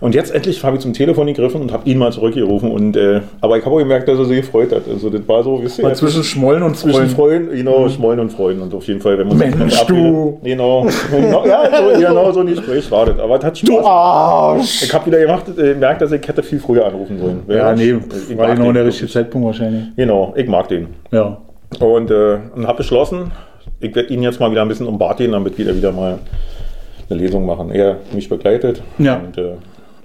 Und 0.00 0.14
jetzt 0.14 0.32
endlich 0.34 0.62
habe 0.62 0.76
ich 0.76 0.82
zum 0.82 0.92
Telefon 0.92 1.26
gegriffen 1.26 1.60
und 1.60 1.72
habe 1.72 1.88
ihn 1.88 1.98
mal 1.98 2.12
zurückgerufen. 2.12 2.70
Und, 2.70 2.96
äh, 2.96 3.20
aber 3.40 3.58
ich 3.58 3.64
habe 3.64 3.74
auch 3.74 3.78
gemerkt, 3.78 4.08
dass 4.08 4.18
er 4.18 4.24
sich 4.26 4.42
gefreut 4.42 4.72
hat. 4.72 4.82
Also 4.88 5.10
das 5.10 5.26
war 5.26 5.42
so, 5.42 5.60
ihr, 5.60 5.82
Mal 5.82 5.94
zwischen 5.96 6.22
Schmollen 6.22 6.62
und 6.62 6.76
zwischen. 6.76 7.08
Freunden, 7.08 7.54
genau, 7.56 7.88
Schmollen 7.88 8.20
und 8.20 8.30
Freunden. 8.30 8.62
Und 8.62 8.74
auf 8.74 8.86
jeden 8.86 9.00
Fall, 9.00 9.18
wenn 9.18 9.28
man 9.28 9.38
sich 9.38 9.54
Mensch, 9.54 9.86
du. 9.86 10.38
Genau, 10.42 10.86
genau, 11.10 11.46
ja, 11.46 11.64
so, 11.64 12.00
genau 12.00 12.32
so 12.32 12.40
ein 12.40 12.46
Gespräch 12.46 12.90
war 12.90 13.06
das. 13.06 13.18
Aber 13.18 13.38
es 13.38 13.44
hat 13.44 13.62
Du 13.62 13.72
Spaß. 13.72 13.86
Arsch! 13.86 14.82
Ich 14.84 14.94
habe 14.94 15.06
wieder 15.06 15.18
gemacht, 15.18 15.44
äh, 15.58 15.74
merkt, 15.74 16.02
dass 16.02 16.12
ich 16.12 16.26
hätte 16.26 16.42
viel 16.42 16.60
früher 16.60 16.86
anrufen 16.86 17.18
sollen. 17.18 17.42
Ja, 17.48 17.74
nee, 17.74 17.96
ich 18.30 18.38
war 18.38 18.54
genau 18.54 18.72
der 18.72 18.84
richtige 18.86 19.10
Zeitpunkt 19.10 19.46
wahrscheinlich. 19.46 19.84
Genau, 19.96 20.32
ich 20.36 20.46
mag 20.48 20.68
den. 20.68 20.88
Ja. 21.10 21.38
Und, 21.80 22.10
äh, 22.10 22.38
und 22.54 22.66
habe 22.66 22.78
beschlossen, 22.78 23.30
ich 23.80 23.94
werde 23.94 24.12
ihn 24.12 24.22
jetzt 24.22 24.40
mal 24.40 24.50
wieder 24.50 24.62
ein 24.62 24.68
bisschen 24.68 24.86
um 24.86 24.98
Bart 24.98 25.18
gehen, 25.18 25.32
damit 25.32 25.58
wir 25.58 25.74
wieder 25.74 25.92
mal 25.92 26.18
eine 27.10 27.18
Lesung 27.18 27.46
machen. 27.46 27.70
Er 27.70 27.96
mich 28.12 28.28
begleitet 28.28 28.82
Ja. 28.98 29.16
und 29.16 29.36
äh, 29.38 29.52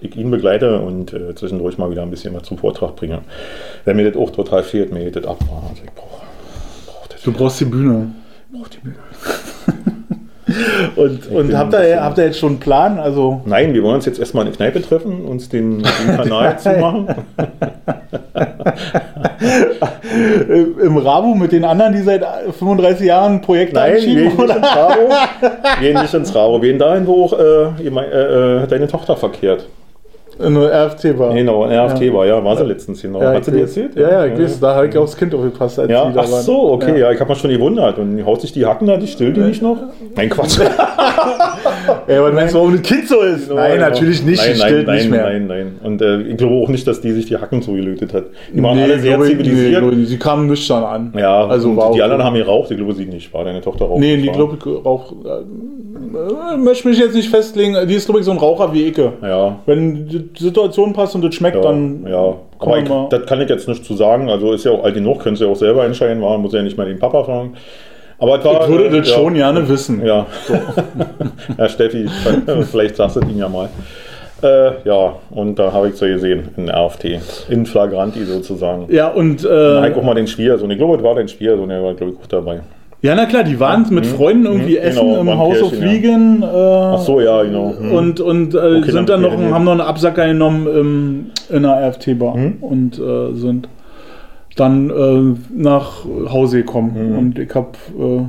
ich 0.03 0.15
ihn 0.17 0.31
begleite 0.31 0.79
und 0.79 1.13
äh, 1.13 1.33
zwischendurch 1.35 1.77
mal 1.77 1.89
wieder 1.91 2.01
ein 2.03 2.09
bisschen 2.11 2.33
was 2.33 2.43
zum 2.43 2.57
Vortrag 2.57 2.95
bringe. 2.95 3.19
Wenn 3.85 3.95
mir 3.97 4.09
das 4.09 4.21
auch 4.21 4.29
total 4.31 4.63
fehlt, 4.63 4.91
mir 4.91 5.09
das 5.11 5.25
ab. 5.25 5.37
Also 5.41 5.83
ich 5.83 5.91
brauche 5.93 6.21
brauch 6.87 7.07
das. 7.07 7.21
Du 7.21 7.31
brauchst 7.31 7.59
die 7.59 7.65
Bühne. 7.65 8.13
brauch 8.51 8.67
die 8.67 8.79
Bühne. 8.79 8.95
Und, 10.97 11.27
und 11.31 11.57
habt, 11.57 11.73
ihr, 11.73 12.03
habt 12.03 12.17
ihr 12.17 12.25
jetzt 12.25 12.37
schon 12.37 12.49
einen 12.51 12.59
Plan? 12.59 12.99
Also, 12.99 13.41
Nein, 13.45 13.73
wir 13.73 13.81
wollen 13.81 13.95
uns 13.95 14.05
jetzt 14.05 14.19
erstmal 14.19 14.43
in 14.43 14.49
eine 14.49 14.55
Kneipe 14.57 14.81
treffen, 14.81 15.25
uns 15.25 15.49
den, 15.49 15.79
den 15.79 16.15
Kanal 16.17 16.59
zumachen. 16.59 17.07
äh, 20.49 20.61
im 20.85 20.97
Rabu 20.97 21.33
mit 21.35 21.51
den 21.51 21.63
anderen, 21.65 21.93
die 21.93 22.01
seit 22.01 22.23
35 22.59 23.05
Jahren 23.05 23.41
Projekte 23.41 23.75
Nein, 23.75 23.95
gehen 23.95 24.01
anschieben? 24.01 24.23
nicht 24.25 24.39
Oder? 24.39 24.57
ins 24.57 24.75
Rabo. 24.75 25.09
Wir 25.79 25.87
gehen 25.93 26.01
nicht 26.01 26.13
ins 26.13 26.35
Rabo. 26.35 26.59
Gehen 26.59 26.77
dahin, 26.79 27.07
wo 27.07 27.25
auch 27.25 27.33
äh, 27.33 27.87
äh, 27.87 28.63
äh, 28.63 28.67
deine 28.67 28.87
Tochter 28.87 29.15
verkehrt. 29.15 29.65
Eine 30.39 30.65
RFT 30.87 31.17
war. 31.19 31.33
Genau, 31.33 31.63
ein 31.63 31.71
RFT 31.77 32.01
Ja. 32.01 32.13
war, 32.13 32.25
ja, 32.25 32.43
war 32.43 32.55
sie 32.57 32.63
letztens 32.63 33.01
genau. 33.01 33.21
Ja, 33.21 33.33
Hat 33.33 33.45
sie 33.45 33.51
dir 33.51 33.61
erzählt? 33.61 33.95
Ja, 33.95 34.09
ja, 34.09 34.25
ich 34.25 34.39
weiß, 34.39 34.59
da 34.59 34.75
habe 34.75 34.87
ich 34.87 34.97
aufs 34.97 35.15
Kind 35.15 35.33
aufgepasst, 35.35 35.79
als 35.79 35.91
Ja, 35.91 36.05
die 36.07 36.13
da 36.13 36.21
ach 36.21 36.25
so, 36.25 36.71
okay, 36.71 36.99
ja, 36.99 37.11
ich 37.11 37.19
habe 37.19 37.29
mich 37.29 37.39
schon 37.39 37.51
gewundert. 37.51 37.99
Und 37.99 38.25
haut 38.25 38.41
sich 38.41 38.51
die 38.51 38.65
Hacken 38.65 38.87
da, 38.87 38.97
die 38.97 39.07
stillt 39.07 39.37
die 39.37 39.41
nicht 39.41 39.61
noch? 39.61 39.77
Nein, 40.15 40.29
Quatsch. 40.29 40.59
Ja, 42.07 42.19
aber 42.19 42.31
meinst 42.31 42.53
du, 42.53 42.57
warum 42.59 42.73
das 42.73 42.81
Kind 42.81 43.07
so 43.07 43.21
ist? 43.21 43.49
nein, 43.51 43.79
natürlich 43.79 44.23
nicht, 44.25 44.37
Nein, 44.41 44.53
die 44.53 44.59
nein, 44.59 44.67
stillt 44.69 44.87
nein, 44.87 44.95
nicht 44.97 45.09
mehr. 45.09 45.23
nein, 45.23 45.47
nein. 45.47 45.71
Und 45.83 46.01
äh, 46.01 46.21
ich 46.21 46.37
glaube 46.37 46.55
auch 46.55 46.67
nicht, 46.69 46.85
dass 46.87 47.01
die 47.01 47.11
sich 47.11 47.25
die 47.27 47.37
Hacken 47.37 47.61
zugelötet 47.61 48.13
hat. 48.13 48.25
Die 48.53 48.61
waren 48.61 48.75
Nee, 48.77 48.83
alle 48.83 48.99
sehr 48.99 49.19
zivilisiert. 49.21 49.83
Nee, 49.83 50.05
sie 50.05 50.17
kamen 50.17 50.47
nüchtern 50.47 50.83
an. 50.83 51.13
ja, 51.17 51.45
also 51.45 51.75
war 51.77 51.91
die 51.93 52.01
anderen 52.01 52.23
haben 52.23 52.35
geraucht, 52.35 52.71
ich 52.71 52.77
glaube 52.77 52.93
sie 52.93 53.05
nicht. 53.05 53.33
War 53.33 53.43
deine 53.45 53.61
Tochter 53.61 53.85
raucht? 53.85 53.99
Nee, 53.99 54.17
die 54.17 54.29
glaube 54.29 54.57
ich 54.59 54.85
auch. 54.85 55.13
Äh, 56.13 56.57
möchte 56.57 56.87
mich 56.87 56.99
jetzt 56.99 57.15
nicht 57.15 57.29
festlegen. 57.29 57.75
Die 57.87 57.95
ist, 57.95 58.05
glaube 58.05 58.19
ich, 58.19 58.25
so 58.25 58.31
ein 58.31 58.37
Raucher 58.37 58.71
wie 58.73 58.87
Icke. 58.87 59.13
Ja, 59.21 59.57
Wenn 59.65 60.07
die 60.07 60.29
Situation 60.37 60.93
passt 60.93 61.15
und 61.15 61.23
das 61.23 61.33
schmeckt, 61.35 61.55
ja, 61.57 61.61
dann. 61.61 62.05
ja. 62.07 62.35
Aber 62.59 62.77
ich, 62.77 62.89
das 63.09 63.25
kann 63.25 63.41
ich 63.41 63.49
jetzt 63.49 63.67
nicht 63.67 63.83
zu 63.83 63.95
sagen. 63.95 64.29
Also 64.29 64.53
ist 64.53 64.63
ja 64.63 64.71
auch 64.71 64.83
alt 64.83 64.93
genug, 64.93 65.19
können 65.21 65.35
sie 65.35 65.43
ja 65.45 65.51
auch 65.51 65.55
selber 65.55 65.83
entscheiden. 65.85 66.19
Man 66.21 66.41
muss 66.41 66.53
ja 66.53 66.61
nicht 66.61 66.77
mal 66.77 66.85
den 66.85 66.99
Papa 66.99 67.23
fragen. 67.23 67.55
Aber 68.19 68.39
es 68.39 68.45
war, 68.45 68.61
Ich 68.61 68.67
würde 68.69 68.85
äh, 68.85 68.99
das 69.01 69.09
ja. 69.09 69.15
schon 69.15 69.33
gerne 69.33 69.67
wissen. 69.67 70.05
Ja. 70.05 70.25
ja, 71.57 71.67
Steffi, 71.69 72.05
vielleicht 72.71 72.95
sagst 72.95 73.17
du 73.17 73.21
ihn 73.21 73.37
ja 73.37 73.49
mal. 73.49 73.67
Äh, 74.41 74.71
ja, 74.85 75.15
und 75.31 75.57
da 75.57 75.71
habe 75.73 75.89
ich 75.89 75.95
so 75.95 76.05
gesehen, 76.05 76.49
in 76.57 76.69
AFT. 76.69 77.05
In 77.49 77.65
Flagranti 77.65 78.23
sozusagen. 78.25 78.85
Ja, 78.93 79.07
und. 79.07 79.43
Da 79.43 79.77
habe 79.77 79.89
ich 79.89 79.95
Äh, 79.95 79.99
auch 79.99 80.03
mal 80.03 80.13
den 80.15 80.27
Schwiegersohn. 80.27 80.69
Ich 80.71 80.77
glaube, 80.77 80.97
es 80.97 81.03
war 81.03 81.15
dein 81.15 81.27
Schwiegersohn, 81.27 81.67
der 81.69 81.81
war, 81.83 81.93
glaube 81.95 82.13
ich, 82.13 82.19
auch 82.19 82.27
dabei. 82.27 82.61
Ja, 83.03 83.15
na 83.15 83.25
klar, 83.25 83.43
die 83.43 83.59
waren 83.59 83.85
mit 83.89 84.05
Freunden 84.05 84.45
irgendwie 84.45 84.77
Mhm, 84.79 84.85
essen 84.85 85.05
genau, 85.07 85.19
im 85.19 85.37
Haus 85.37 85.61
auf 85.61 85.77
Pärchen, 85.77 86.41
ja. 86.41 86.91
Äh, 86.93 86.95
Ach 86.95 86.99
so, 86.99 87.19
ja, 87.19 87.43
genau. 87.43 87.73
Mhm. 87.77 87.91
Und, 87.91 88.19
und 88.21 88.55
äh, 88.55 88.77
Okay, 88.77 88.91
sind 88.91 89.09
dann 89.09 89.21
noch, 89.21 89.33
haben 89.37 89.65
noch 89.65 89.73
einen 89.73 89.81
Absacker 89.81 90.25
genommen 90.25 90.67
im, 90.67 91.25
in 91.55 91.63
der 91.63 91.89
RFT-Bar 91.89 92.37
Mhm. 92.37 92.53
und 92.61 92.97
äh, 92.99 93.33
sind 93.35 93.67
dann 94.55 94.89
äh, 94.89 95.35
nach 95.53 96.05
Hause 96.31 96.57
gekommen. 96.59 97.11
Mhm. 97.11 97.17
Und 97.17 97.39
ich 97.39 97.53
hab, 97.53 97.75
äh, 97.99 98.21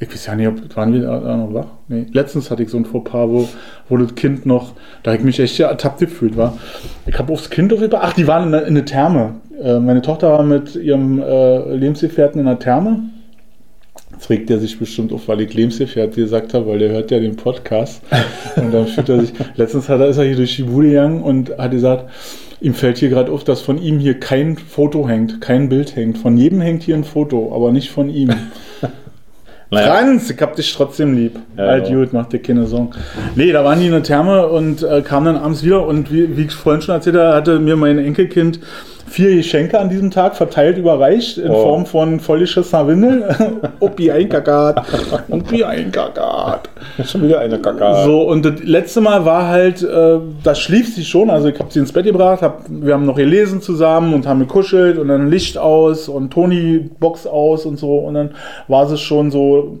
ich 0.00 0.10
weiß 0.12 0.26
ja 0.26 0.34
nicht, 0.34 0.48
ob 0.48 0.76
waren 0.76 0.92
wir 0.92 1.02
da 1.02 1.36
noch 1.36 1.54
wach? 1.54 1.66
Nee. 1.86 2.06
Letztens 2.12 2.50
hatte 2.50 2.64
ich 2.64 2.70
so 2.70 2.78
ein 2.78 2.86
Fauxpas, 2.86 3.28
wo, 3.28 3.48
wo 3.88 3.96
das 3.96 4.16
Kind 4.16 4.44
noch, 4.44 4.72
da 5.04 5.14
ich 5.14 5.22
mich 5.22 5.38
echt 5.38 5.60
ertappt 5.60 6.00
gefühlt 6.00 6.36
war. 6.36 6.54
Ich 7.06 7.16
habe 7.16 7.32
aufs 7.32 7.48
Kind 7.48 7.72
auf 7.72 7.78
Ach, 7.92 8.12
die 8.14 8.26
waren 8.26 8.46
in 8.46 8.52
der, 8.52 8.66
in 8.66 8.74
der 8.74 8.84
Therme. 8.86 9.34
Meine 9.62 10.00
Tochter 10.02 10.32
war 10.32 10.42
mit 10.42 10.74
ihrem 10.74 11.20
äh, 11.20 11.74
Lebensgefährten 11.76 12.40
in 12.40 12.46
der 12.46 12.58
Therme. 12.58 13.00
Jetzt 14.20 14.28
regt 14.28 14.50
er 14.50 14.58
sich 14.58 14.78
bestimmt 14.78 15.14
auf, 15.14 15.28
weil 15.28 15.40
ich 15.40 15.54
Lebensgefährte 15.54 16.20
gesagt 16.20 16.52
habe, 16.52 16.66
weil 16.66 16.78
der 16.78 16.90
hört 16.90 17.10
ja 17.10 17.18
den 17.18 17.36
Podcast. 17.36 18.02
Und 18.54 18.70
dann 18.70 18.86
fühlt 18.86 19.08
er 19.08 19.20
sich. 19.22 19.32
Letztens 19.56 19.88
hat 19.88 19.98
er, 19.98 20.08
ist 20.08 20.18
er 20.18 20.24
hier 20.24 20.36
durch 20.36 20.56
die 20.56 20.64
Bude 20.64 20.88
gegangen 20.88 21.22
und 21.22 21.56
hat 21.56 21.70
gesagt, 21.70 22.10
ihm 22.60 22.74
fällt 22.74 22.98
hier 22.98 23.08
gerade 23.08 23.32
auf, 23.32 23.44
dass 23.44 23.62
von 23.62 23.80
ihm 23.80 23.98
hier 23.98 24.20
kein 24.20 24.58
Foto 24.58 25.08
hängt, 25.08 25.40
kein 25.40 25.70
Bild 25.70 25.96
hängt. 25.96 26.18
Von 26.18 26.36
jedem 26.36 26.60
hängt 26.60 26.82
hier 26.82 26.96
ein 26.96 27.04
Foto, 27.04 27.50
aber 27.54 27.72
nicht 27.72 27.90
von 27.90 28.10
ihm. 28.10 28.30
Naja, 29.72 29.94
Franz, 29.94 30.28
ich 30.28 30.42
hab 30.42 30.56
dich 30.56 30.74
trotzdem 30.74 31.14
lieb. 31.14 31.38
Ja, 31.56 31.66
Alt 31.66 31.88
ja. 31.88 31.94
gut, 31.94 32.12
mach 32.12 32.26
dir 32.26 32.40
keine 32.40 32.66
Sorgen. 32.66 32.90
Nee, 33.36 33.52
da 33.52 33.64
waren 33.64 33.78
die 33.78 33.86
in 33.86 33.92
der 33.92 34.02
Therme 34.02 34.48
und 34.48 34.82
äh, 34.82 35.00
kamen 35.00 35.26
dann 35.26 35.36
abends 35.36 35.62
wieder 35.62 35.86
und 35.86 36.12
wie, 36.12 36.36
wie 36.36 36.46
ich 36.46 36.50
vorhin 36.50 36.82
schon 36.82 36.96
erzählt 36.96 37.14
habe, 37.14 37.36
hatte 37.36 37.60
mir 37.60 37.76
mein 37.76 37.98
Enkelkind 37.98 38.58
vier 39.10 39.34
Geschenke 39.36 39.78
an 39.78 39.88
diesem 39.88 40.10
Tag 40.10 40.36
verteilt 40.36 40.78
überreicht 40.78 41.36
in 41.38 41.50
Oh. 41.50 41.62
Form 41.62 41.86
von 41.86 42.20
vollgeschissener 42.20 42.86
Windel. 42.86 43.60
Opi 43.80 44.10
einkackert. 44.12 44.80
Opi 45.28 45.64
einkackert. 45.64 46.68
schon 47.04 47.24
wieder 47.24 47.40
eine 47.40 47.58
Kacke. 47.58 48.04
So, 48.04 48.22
und 48.22 48.44
das 48.44 48.62
letzte 48.62 49.00
Mal 49.00 49.24
war 49.24 49.48
halt, 49.48 49.82
äh, 49.82 50.18
da 50.42 50.54
schlief 50.54 50.94
sie 50.94 51.04
schon, 51.04 51.28
also 51.28 51.48
ich 51.48 51.58
habe 51.58 51.70
sie 51.72 51.80
ins 51.80 51.92
Bett 51.92 52.04
gebracht, 52.04 52.42
hab, 52.42 52.64
wir 52.68 52.94
haben 52.94 53.04
noch 53.04 53.16
gelesen 53.16 53.60
zusammen 53.60 54.14
und 54.14 54.26
haben 54.26 54.40
gekuschelt 54.40 54.98
und 54.98 55.08
dann 55.08 55.28
Licht 55.28 55.58
aus 55.58 56.08
und 56.08 56.32
Toni 56.32 56.88
Box 57.00 57.26
aus 57.26 57.66
und 57.66 57.78
so 57.78 57.98
und 57.98 58.14
dann 58.14 58.30
war 58.68 58.86
sie 58.86 58.96
schon 58.96 59.30
so, 59.30 59.78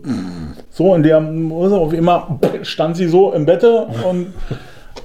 so 0.70 0.94
in 0.94 1.02
der, 1.02 1.18
auf 1.18 1.92
immer 1.92 2.38
stand 2.62 2.96
sie 2.96 3.06
so 3.06 3.32
im 3.32 3.46
Bette 3.46 3.86
und 4.10 4.32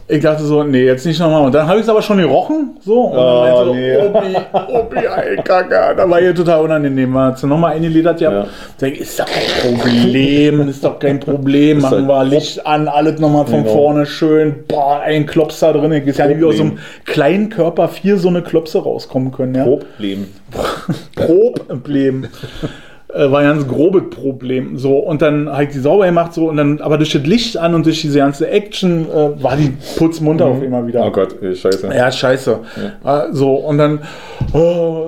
ich 0.08 0.22
dachte 0.22 0.44
so, 0.44 0.64
nee, 0.64 0.86
jetzt 0.86 1.06
nicht 1.06 1.20
nochmal. 1.20 1.46
Und 1.46 1.56
dann 1.56 1.68
habe 1.68 1.80
ich 1.80 1.84
es 1.84 1.90
aber 1.90 2.02
schon 2.02 2.18
gerochen, 2.18 2.78
so. 2.82 3.06
Und 3.06 3.16
dann 3.16 3.54
Oh, 3.54 3.66
so, 3.66 3.74
nee. 3.74 3.98
Opi, 3.98 4.36
Opi, 4.74 4.98
ey, 4.98 5.36
Kacke. 5.38 5.96
Da 5.98 6.10
war 6.10 6.22
ihr 6.22 6.36
total 6.36 6.62
unangenehm. 6.62 7.18
Hat 7.18 7.40
sie 7.40 7.48
nochmal 7.48 7.74
eingeledert, 7.76 8.22
ja. 8.22 8.32
Ja. 8.32 8.48
Ich, 8.88 9.00
ist 9.00 9.20
doch 9.20 9.26
kein 9.26 9.78
Problem, 9.80 10.68
ist 10.70 10.84
doch 10.84 11.00
kein 11.00 11.20
Problem. 11.20 11.80
Machen 11.80 12.08
wir 12.08 12.24
Licht 12.24 12.66
an, 12.68 12.88
alles 12.88 13.20
nochmal 13.20 13.46
von 13.48 13.64
Genau. 13.64 13.74
vorne 13.76 14.06
schön. 14.06 14.64
Boah, 14.68 15.00
ein 15.02 15.26
Klops 15.26 15.60
da 15.60 15.74
drin. 15.74 15.92
Ich 15.94 16.06
weiß 16.08 16.18
ja 16.18 16.28
nicht, 16.28 16.40
wie 16.40 16.46
aus 16.46 16.58
so 16.58 16.64
einem 16.64 16.78
kleinen 17.06 17.50
Körper 17.50 17.88
vier 17.88 18.18
so 18.18 18.28
eine 18.30 18.44
Klopse 18.44 18.84
rauskommen 18.84 19.32
können, 19.32 19.56
ja. 19.56 19.64
Problem. 19.64 20.28
Problem. 21.16 22.28
Äh, 23.16 23.32
war 23.32 23.40
ein 23.40 23.46
ganz 23.48 23.66
grobes 23.68 24.04
Problem. 24.10 24.78
So, 24.78 24.98
und 24.98 25.22
dann 25.22 25.50
habe 25.50 25.64
ich 25.64 25.70
die 25.70 25.80
sauber 25.80 26.06
gemacht, 26.06 26.34
so, 26.34 26.50
und 26.50 26.58
dann, 26.58 26.82
aber 26.82 26.98
durch 26.98 27.14
das 27.14 27.24
Licht 27.26 27.56
an 27.58 27.74
und 27.74 27.86
durch 27.86 28.02
diese 28.02 28.20
ganze 28.20 28.50
Action 28.50 29.06
äh, 29.10 29.42
war 29.42 29.56
die 29.56 29.72
putzmunter 29.98 30.46
auf 30.48 30.62
immer 30.62 30.86
wieder. 30.86 31.06
Oh 31.06 31.12
Gott, 31.12 31.36
ey, 31.42 31.56
scheiße. 31.56 31.90
Ja, 31.96 32.12
scheiße. 32.12 32.60
Äh, 33.06 33.20
So, 33.32 33.54
und 33.54 33.78
dann, 33.78 34.00
oh, 34.54 35.06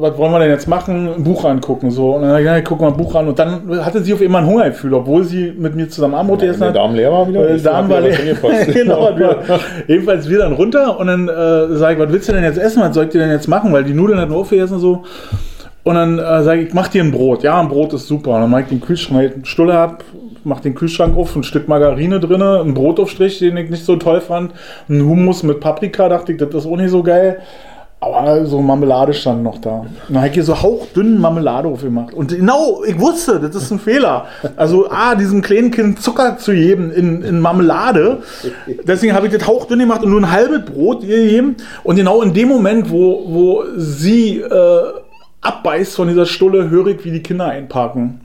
was 0.00 0.18
wollen 0.18 0.32
wir 0.32 0.38
denn 0.40 0.50
jetzt 0.50 0.66
machen? 0.68 1.08
Ein 1.16 1.22
Buch 1.22 1.44
angucken. 1.44 1.90
So, 1.90 2.16
und 2.16 2.22
dann 2.22 2.32
ich 2.38 2.42
gesagt, 2.44 2.66
guck 2.68 2.80
mal 2.80 2.88
ein 2.88 2.96
Buch 2.96 3.14
an. 3.14 3.28
Und 3.28 3.38
dann 3.38 3.84
hatte 3.84 4.02
sie 4.02 4.12
auf 4.14 4.20
einmal 4.20 4.42
ein 4.42 4.48
Hungergefühl, 4.48 4.94
obwohl 4.94 5.24
sie 5.24 5.52
mit 5.56 5.74
mir 5.76 5.88
zusammen 5.88 6.14
Wenn 6.14 6.38
gegessen 6.40 6.60
der 6.60 6.68
hat. 6.70 6.76
Darm 6.76 6.94
leer 6.94 7.12
war 7.12 7.28
wieder? 7.28 7.50
Äh, 7.50 7.60
Darm 7.60 7.88
war 7.88 8.00
leer. 8.00 8.16
genau. 8.72 9.16
wir- 9.16 9.36
Jedenfalls 9.86 10.28
wir 10.28 10.38
dann 10.38 10.52
runter 10.54 10.98
und 10.98 11.06
dann 11.06 11.28
äh, 11.28 11.76
sage 11.76 11.94
ich, 11.94 12.00
was 12.00 12.12
willst 12.12 12.28
du 12.28 12.32
denn 12.32 12.44
jetzt 12.44 12.58
essen? 12.58 12.82
Was 12.82 12.94
soll 12.94 13.04
ich 13.04 13.10
dir 13.10 13.20
denn 13.20 13.30
jetzt 13.30 13.46
machen? 13.48 13.72
Weil 13.72 13.84
die 13.84 13.94
Nudeln 13.94 14.18
hatten 14.18 14.32
wir 14.32 14.38
aufgegessen 14.38 14.78
so. 14.78 15.04
Und 15.84 15.94
dann 15.94 16.18
äh, 16.18 16.42
sage 16.42 16.62
ich, 16.62 16.74
mach 16.74 16.88
dir 16.88 17.02
ein 17.02 17.10
Brot. 17.10 17.42
Ja, 17.42 17.60
ein 17.60 17.68
Brot 17.68 17.92
ist 17.94 18.06
super. 18.06 18.34
Und 18.34 18.42
dann 18.42 18.50
mach 18.50 18.60
ich 18.60 18.66
den 18.66 18.80
Kühlschrank, 18.80 19.32
eine 19.34 19.46
Stulle 19.46 19.74
hab, 19.74 20.04
mach 20.44 20.60
den 20.60 20.74
Kühlschrank 20.74 21.16
auf, 21.16 21.34
ein 21.34 21.44
Stück 21.44 21.68
Margarine 21.68 22.20
drin, 22.20 22.42
ein 22.42 22.74
Brotaufstrich, 22.74 23.38
den 23.38 23.56
ich 23.56 23.70
nicht 23.70 23.84
so 23.84 23.96
toll 23.96 24.20
fand, 24.20 24.52
ein 24.88 25.02
Hummus 25.02 25.42
mit 25.42 25.60
Paprika, 25.60 26.08
dachte 26.08 26.32
ich, 26.32 26.38
das 26.38 26.54
ist 26.54 26.66
auch 26.66 26.76
nicht 26.76 26.90
so 26.90 27.02
geil. 27.02 27.40
Aber 28.00 28.46
so 28.46 28.60
Marmelade 28.60 29.12
stand 29.12 29.42
noch 29.42 29.58
da. 29.58 29.84
Dann 30.06 30.18
habe 30.18 30.28
ich 30.28 30.34
hier 30.34 30.44
so 30.44 30.62
hauchdünnen 30.62 31.20
Marmelade 31.20 31.66
aufgemacht. 31.66 32.14
Und 32.14 32.30
genau, 32.30 32.84
ich 32.84 32.98
wusste, 33.00 33.40
das 33.40 33.56
ist 33.56 33.72
ein 33.72 33.80
Fehler. 33.80 34.26
Also, 34.54 34.88
A, 34.88 35.16
diesem 35.16 35.42
kleinen 35.42 35.72
Kind 35.72 36.00
Zucker 36.00 36.38
zu 36.38 36.52
geben 36.52 36.92
in, 36.92 37.22
in 37.22 37.40
Marmelade. 37.40 38.18
Deswegen 38.84 39.14
habe 39.14 39.26
ich 39.26 39.32
das 39.32 39.48
hauchdünn 39.48 39.80
gemacht 39.80 40.04
und 40.04 40.10
nur 40.10 40.20
ein 40.20 40.30
halbes 40.30 40.64
Brot 40.64 41.00
gegeben. 41.00 41.56
Und 41.82 41.96
genau 41.96 42.22
in 42.22 42.32
dem 42.32 42.48
Moment, 42.48 42.88
wo, 42.88 43.24
wo 43.26 43.64
sie 43.76 44.42
äh, 44.42 44.82
abbeißt 45.40 45.94
von 45.94 46.08
dieser 46.08 46.26
Stulle, 46.26 46.70
höre 46.70 46.88
ich, 46.88 47.04
wie 47.04 47.10
die 47.10 47.22
Kinder 47.22 47.46
einparken. 47.46 48.20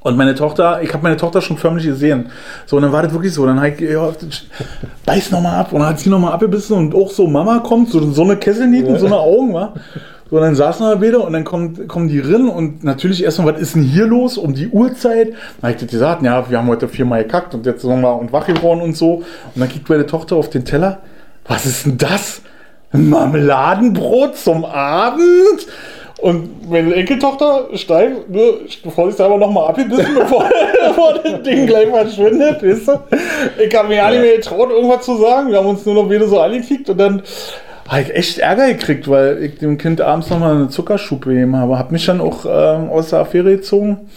Und 0.00 0.16
meine 0.16 0.36
Tochter, 0.36 0.82
ich 0.82 0.92
habe 0.92 1.02
meine 1.02 1.16
Tochter 1.16 1.40
schon 1.40 1.56
förmlich 1.56 1.84
gesehen. 1.84 2.26
So, 2.64 2.76
und 2.76 2.82
dann 2.82 2.92
war 2.92 3.02
das 3.02 3.12
wirklich 3.12 3.34
so. 3.34 3.44
Dann 3.44 3.64
ich, 3.64 3.80
ja, 3.80 4.12
beiß 5.04 5.32
nochmal 5.32 5.58
ab. 5.58 5.72
Und 5.72 5.80
dann 5.80 5.88
hat 5.88 5.98
sie 5.98 6.10
nochmal 6.10 6.32
abgebissen 6.32 6.76
und 6.76 6.94
auch 6.94 7.10
so, 7.10 7.26
Mama 7.26 7.58
kommt, 7.58 7.90
so, 7.90 8.12
so 8.12 8.22
eine 8.22 8.36
Kesselnieten, 8.36 9.00
so 9.00 9.06
eine 9.06 9.16
Augen, 9.16 9.52
wa? 9.52 9.74
So, 10.30 10.36
und 10.36 10.42
dann 10.42 10.54
saßen 10.54 10.86
wir 10.86 11.00
wieder 11.00 11.24
und 11.24 11.32
dann 11.32 11.42
kommt, 11.42 11.88
kommen 11.88 12.06
die 12.06 12.20
Rillen 12.20 12.48
und 12.48 12.84
natürlich 12.84 13.24
erstmal, 13.24 13.54
was 13.54 13.60
ist 13.60 13.74
denn 13.74 13.82
hier 13.82 14.06
los 14.06 14.38
um 14.38 14.54
die 14.54 14.68
Uhrzeit? 14.68 15.32
Dann 15.60 15.72
habe 15.72 15.84
ich 15.84 15.90
gesagt, 15.90 16.22
ja, 16.22 16.48
wir 16.48 16.58
haben 16.58 16.68
heute 16.68 16.86
viermal 16.86 17.24
gekackt 17.24 17.54
und 17.54 17.66
jetzt 17.66 17.84
wir 17.84 17.92
und 17.92 18.32
wach 18.32 18.46
geworden 18.46 18.82
und 18.82 18.96
so. 18.96 19.14
Und 19.54 19.60
dann 19.60 19.68
kriegt 19.68 19.88
meine 19.88 20.06
Tochter 20.06 20.36
auf 20.36 20.50
den 20.50 20.64
Teller, 20.64 20.98
was 21.48 21.66
ist 21.66 21.84
denn 21.84 21.98
das? 21.98 22.42
Ein 22.92 23.10
Marmeladenbrot 23.10 24.36
zum 24.36 24.64
Abend? 24.64 25.66
Und 26.18 26.70
meine 26.70 26.94
Enkeltochter 26.94 27.68
steigt, 27.74 28.30
ne, 28.30 28.54
bevor 28.82 29.12
sie 29.12 29.22
aber 29.22 29.36
nochmal 29.36 29.68
abgebissen, 29.68 30.14
bevor, 30.18 30.48
bevor 30.88 31.14
das 31.14 31.42
Ding 31.42 31.66
gleich 31.66 31.88
verschwindet, 31.88 32.62
weißt 32.62 32.88
du? 32.88 32.92
Ich 33.62 33.74
habe 33.74 33.88
mir 33.88 33.96
ja 33.96 34.10
nicht 34.10 34.22
mehr 34.22 34.36
getraut, 34.36 34.70
irgendwas 34.70 35.04
zu 35.04 35.16
sagen. 35.18 35.50
Wir 35.50 35.58
haben 35.58 35.66
uns 35.66 35.84
nur 35.84 35.94
noch 35.94 36.10
wieder 36.10 36.26
so 36.26 36.40
angekickt 36.40 36.88
und 36.88 36.98
dann 36.98 37.22
habe 37.88 38.02
ich 38.02 38.14
echt 38.14 38.38
Ärger 38.38 38.66
gekriegt, 38.68 39.08
weil 39.08 39.42
ich 39.42 39.58
dem 39.58 39.78
Kind 39.78 40.00
abends 40.00 40.30
nochmal 40.30 40.56
eine 40.56 40.68
Zuckerschub 40.68 41.24
gegeben 41.24 41.54
habe. 41.54 41.78
Habe 41.78 41.92
mich 41.92 42.06
dann 42.06 42.20
auch 42.20 42.44
ähm, 42.46 42.88
aus 42.90 43.10
der 43.10 43.20
Affäre 43.20 43.56
gezogen. 43.56 44.08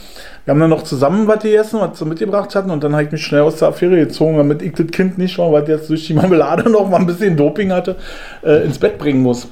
Wir 0.45 0.53
haben 0.53 0.59
dann 0.61 0.69
noch 0.69 0.83
zusammen 0.83 1.27
was 1.27 1.43
gegessen, 1.43 1.79
was 1.79 1.99
sie 1.99 2.05
mitgebracht 2.05 2.55
hatten 2.55 2.71
und 2.71 2.83
dann 2.83 2.93
habe 2.93 3.03
ich 3.03 3.11
mich 3.11 3.23
schnell 3.23 3.41
aus 3.41 3.57
der 3.57 3.67
Affäre 3.67 3.97
gezogen, 3.97 4.37
damit 4.37 4.61
ich 4.63 4.73
das 4.73 4.87
Kind 4.87 5.17
nicht 5.17 5.33
schon, 5.33 5.51
weil 5.51 5.67
jetzt 5.67 5.89
durch 5.89 6.07
die 6.07 6.13
Marmelade 6.13 6.69
noch 6.71 6.89
mal 6.89 6.97
ein 6.97 7.05
bisschen 7.05 7.37
Doping 7.37 7.71
hatte, 7.71 7.97
äh, 8.43 8.63
ins 8.63 8.79
Bett 8.79 8.97
bringen 8.97 9.21
muss. 9.21 9.47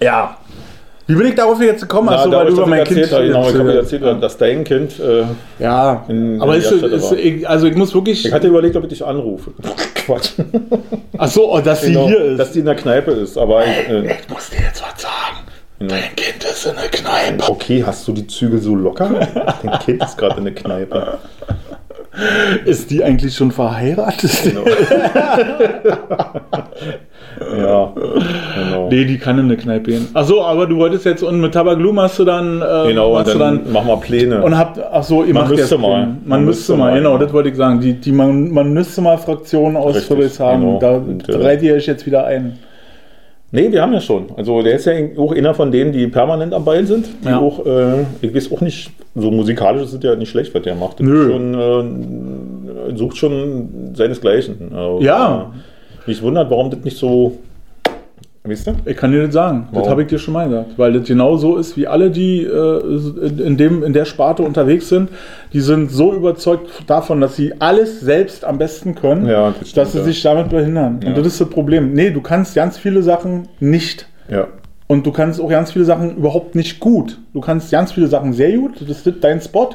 Ja. 0.00 0.38
Wie 1.06 1.14
bin 1.16 1.26
ich 1.26 1.34
darauf 1.34 1.60
jetzt 1.60 1.80
gekommen? 1.82 2.08
Na, 2.10 2.26
da 2.26 2.38
weil 2.38 2.46
du 2.46 2.52
ich 2.52 2.58
über 2.58 2.66
mein 2.66 2.78
erzählt, 2.80 3.00
Kind 3.08 3.12
habe, 3.12 3.26
genau, 3.26 3.40
ich 3.48 3.54
habe 3.54 3.64
dir 3.72 3.78
erzählt 3.78 4.02
erzählt, 4.02 4.22
dass 4.22 4.38
dein 4.38 4.64
Kind. 4.64 5.00
Äh, 5.00 5.24
Ja, 5.58 6.04
in- 6.08 6.40
aber 6.40 6.54
in 6.54 6.60
ist, 6.62 6.70
ist, 6.72 7.12
ich, 7.12 7.48
also 7.48 7.66
ich 7.66 7.74
muss 7.76 7.92
wirklich. 7.94 8.24
ich 8.24 8.32
hatte 8.32 8.46
überlegt, 8.46 8.76
ob 8.76 8.84
ich 8.84 8.90
dich 8.90 9.04
anrufe. 9.04 9.50
Quatsch. 10.06 10.30
Achso, 11.18 11.52
oh, 11.54 11.60
dass 11.60 11.82
sie 11.82 11.92
Genau, 11.92 12.06
hier 12.06 12.20
ist. 12.24 12.38
Dass 12.38 12.52
die 12.52 12.60
in 12.60 12.64
der 12.66 12.74
Kneipe 12.76 13.10
ist. 13.12 13.36
Aber 13.36 13.64
äh, 13.64 14.12
ich 14.12 14.28
muss 14.28 14.50
dir 14.50 14.60
jetzt 14.62 14.82
was 14.82 15.02
sagen. 15.02 15.12
Genau. 15.78 15.94
Dein 15.94 16.14
Kind 16.16 16.44
ist 16.44 16.66
in 16.66 16.74
der 16.76 16.88
Kneipe. 16.88 17.50
okay, 17.50 17.82
hast 17.84 18.06
du 18.06 18.12
die 18.12 18.26
Zügel 18.28 18.60
so 18.60 18.74
locker? 18.76 19.10
Dein 19.62 19.78
Kind 19.80 20.02
ist 20.04 20.16
gerade 20.16 20.38
in 20.38 20.44
der 20.44 20.54
Kneipe. 20.54 21.18
Ist 22.66 22.90
die 22.90 23.02
eigentlich 23.02 23.34
schon 23.34 23.50
verheiratet? 23.52 24.30
Genau. 24.44 24.64
ja, 27.58 27.92
genau. 27.94 28.88
Nee, 28.90 29.04
die 29.06 29.18
kann 29.18 29.38
in 29.38 29.46
eine 29.46 29.56
Kneipe 29.56 29.90
gehen. 29.92 30.08
Achso, 30.14 30.42
aber 30.44 30.66
du 30.66 30.76
wolltest 30.76 31.04
jetzt 31.06 31.22
und 31.22 31.40
mit 31.40 31.54
Tabaglum 31.54 31.98
hast 32.00 32.18
du 32.18 32.24
dann. 32.24 32.60
Äh, 32.60 32.88
Genau, 32.88 33.08
und 33.08 33.14
machst 33.22 33.34
du 33.34 33.38
dann, 33.38 33.72
machen 33.72 33.86
wir 33.88 33.96
Pläne. 33.96 34.42
Und 34.42 34.56
habt, 34.58 34.78
ach 34.92 35.02
so, 35.02 35.24
ihr 35.24 35.32
Man 35.32 35.44
macht 35.44 35.56
müsste 35.56 35.74
jetzt 35.74 35.80
mal. 35.82 36.00
den- 36.06 36.16
Man, 36.26 36.44
müsste 36.44 36.76
mal, 36.76 36.94
genau, 36.94 37.16
das 37.18 37.32
wollte 37.32 37.48
ich 37.48 37.56
sagen. 37.56 37.80
Die, 37.80 37.94
die 37.94 38.12
man, 38.12 38.50
man 38.50 38.72
müsste 38.74 39.00
mal 39.00 39.16
Fraktion 39.18 39.76
aus 39.76 39.94
Richtig, 39.96 40.08
Friedrichshagen. 40.08 40.60
genau. 40.60 40.78
Da 40.80 40.90
Und, 40.96 41.28
äh, 41.28 41.36
reiht 41.36 41.62
ihr 41.62 41.74
euch 41.74 41.86
jetzt 41.86 42.04
wieder 42.06 42.26
ein. 42.26 42.58
Nee, 43.54 43.70
wir 43.70 43.82
haben 43.82 43.92
ja 43.92 44.00
schon. 44.00 44.26
Also 44.36 44.62
der 44.62 44.76
ist 44.76 44.86
ja 44.86 44.94
auch 45.18 45.32
einer 45.34 45.52
von 45.54 45.70
denen, 45.70 45.92
die 45.92 46.06
permanent 46.06 46.54
am 46.54 46.64
Ball 46.64 46.86
sind. 46.86 47.06
Die 47.22 47.28
Ja. 47.28 47.38
auch, 47.38 47.64
äh, 47.66 48.00
ich 48.22 48.34
weiß 48.34 48.50
auch 48.50 48.62
nicht, 48.62 48.90
so 49.14 49.30
musikalisch 49.30 49.82
ist 49.82 49.92
es 49.92 50.02
ja 50.02 50.16
nicht 50.16 50.30
schlecht, 50.30 50.54
was 50.54 50.62
der 50.62 50.74
macht. 50.74 50.98
Das 51.00 51.06
Nö. 51.06 51.30
Schon, 51.30 51.54
äh, 52.92 52.96
sucht 52.96 53.16
schon 53.18 53.68
seinesgleichen. 53.94 54.72
Also, 54.74 55.00
Ja. 55.02 55.52
äh, 55.54 56.08
Mich 56.08 56.20
wundert, 56.22 56.50
warum 56.50 56.68
das 56.70 56.80
nicht 56.80 56.96
so 56.96 57.38
Wisst 58.44 58.66
ihr? 58.66 58.74
Ich 58.86 58.96
kann 58.96 59.12
dir 59.12 59.24
das 59.24 59.32
sagen. 59.32 59.68
Das 59.70 59.76
Warum? 59.76 59.90
habe 59.90 60.02
ich 60.02 60.08
dir 60.08 60.18
schon 60.18 60.34
mal 60.34 60.48
gesagt. 60.48 60.70
Weil 60.76 60.92
das 60.94 61.06
genau 61.06 61.36
so 61.36 61.56
ist, 61.56 61.76
wie 61.76 61.86
alle, 61.86 62.10
die 62.10 62.42
äh, 62.42 63.40
in, 63.40 63.56
dem, 63.56 63.84
in 63.84 63.92
der 63.92 64.04
Sparte 64.04 64.42
unterwegs 64.42 64.88
sind. 64.88 65.10
Die 65.52 65.60
sind 65.60 65.92
so 65.92 66.12
überzeugt 66.12 66.82
davon, 66.88 67.20
dass 67.20 67.36
sie 67.36 67.60
alles 67.60 68.00
selbst 68.00 68.44
am 68.44 68.58
besten 68.58 68.96
können, 68.96 69.28
Ja, 69.28 69.54
das 69.56 69.70
stimmt, 69.70 69.76
dass 69.76 69.92
sie 69.92 69.98
ja. 69.98 70.04
sich 70.04 70.22
damit 70.22 70.48
behindern. 70.48 71.00
Ja. 71.02 71.10
Und 71.10 71.18
das 71.18 71.26
ist 71.28 71.40
das 71.40 71.50
Problem. 71.50 71.92
Nee, 71.92 72.10
du 72.10 72.20
kannst 72.20 72.56
ganz 72.56 72.78
viele 72.78 73.04
Sachen 73.04 73.48
nicht. 73.60 74.08
Ja. 74.28 74.48
Und 74.88 75.06
du 75.06 75.12
kannst 75.12 75.40
auch 75.40 75.48
ganz 75.48 75.70
viele 75.70 75.84
Sachen 75.84 76.16
überhaupt 76.16 76.56
nicht 76.56 76.80
gut. 76.80 77.20
Du 77.32 77.40
kannst 77.40 77.70
ganz 77.70 77.92
viele 77.92 78.08
Sachen 78.08 78.32
sehr 78.32 78.56
gut. 78.58 78.80
Das 78.80 79.06
ist 79.06 79.22
dein 79.22 79.40
Spot. 79.40 79.70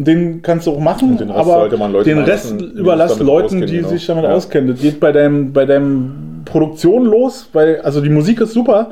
Den 0.00 0.42
kannst 0.42 0.68
du 0.68 0.70
auch 0.70 0.78
machen, 0.78 1.10
Und 1.10 1.20
den 1.20 1.30
Rest 1.30 1.50
aber 1.50 1.76
man 1.76 1.92
Leuten 1.92 2.08
den 2.08 2.18
Rest 2.20 2.52
lassen, 2.52 2.70
überlass 2.76 3.18
Leuten, 3.18 3.66
die 3.66 3.78
genau. 3.78 3.88
sich 3.88 4.06
damit 4.06 4.24
Ja. 4.24 4.30
auskennen. 4.32 4.70
Das 4.70 4.80
geht 4.80 5.00
bei 5.00 5.10
deinem, 5.10 5.52
bei 5.52 5.66
deinem 5.66 6.42
Produktion 6.44 7.04
los, 7.04 7.48
weil, 7.52 7.80
also 7.80 8.00
die 8.00 8.08
Musik 8.08 8.40
ist 8.40 8.52
super, 8.52 8.90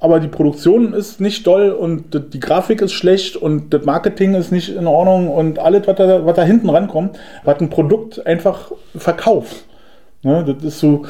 aber 0.00 0.18
die 0.18 0.28
Produktion 0.28 0.94
ist 0.94 1.20
nicht 1.20 1.46
doll 1.46 1.70
und 1.70 2.04
die 2.32 2.40
Grafik 2.40 2.80
ist 2.80 2.92
schlecht 2.92 3.36
und 3.36 3.74
das 3.74 3.84
Marketing 3.84 4.34
ist 4.34 4.50
nicht 4.50 4.74
in 4.74 4.86
Ordnung 4.86 5.28
und 5.28 5.58
alles, 5.58 5.86
was 5.86 5.96
da, 5.96 6.24
was 6.24 6.36
da 6.36 6.42
hinten 6.42 6.70
rankommt, 6.70 7.18
was 7.44 7.60
ein 7.60 7.68
Produkt 7.68 8.26
einfach 8.26 8.72
verkauft. 8.96 9.64
Ne, 10.22 10.42
das 10.44 10.64
ist 10.64 10.80
so. 10.80 11.02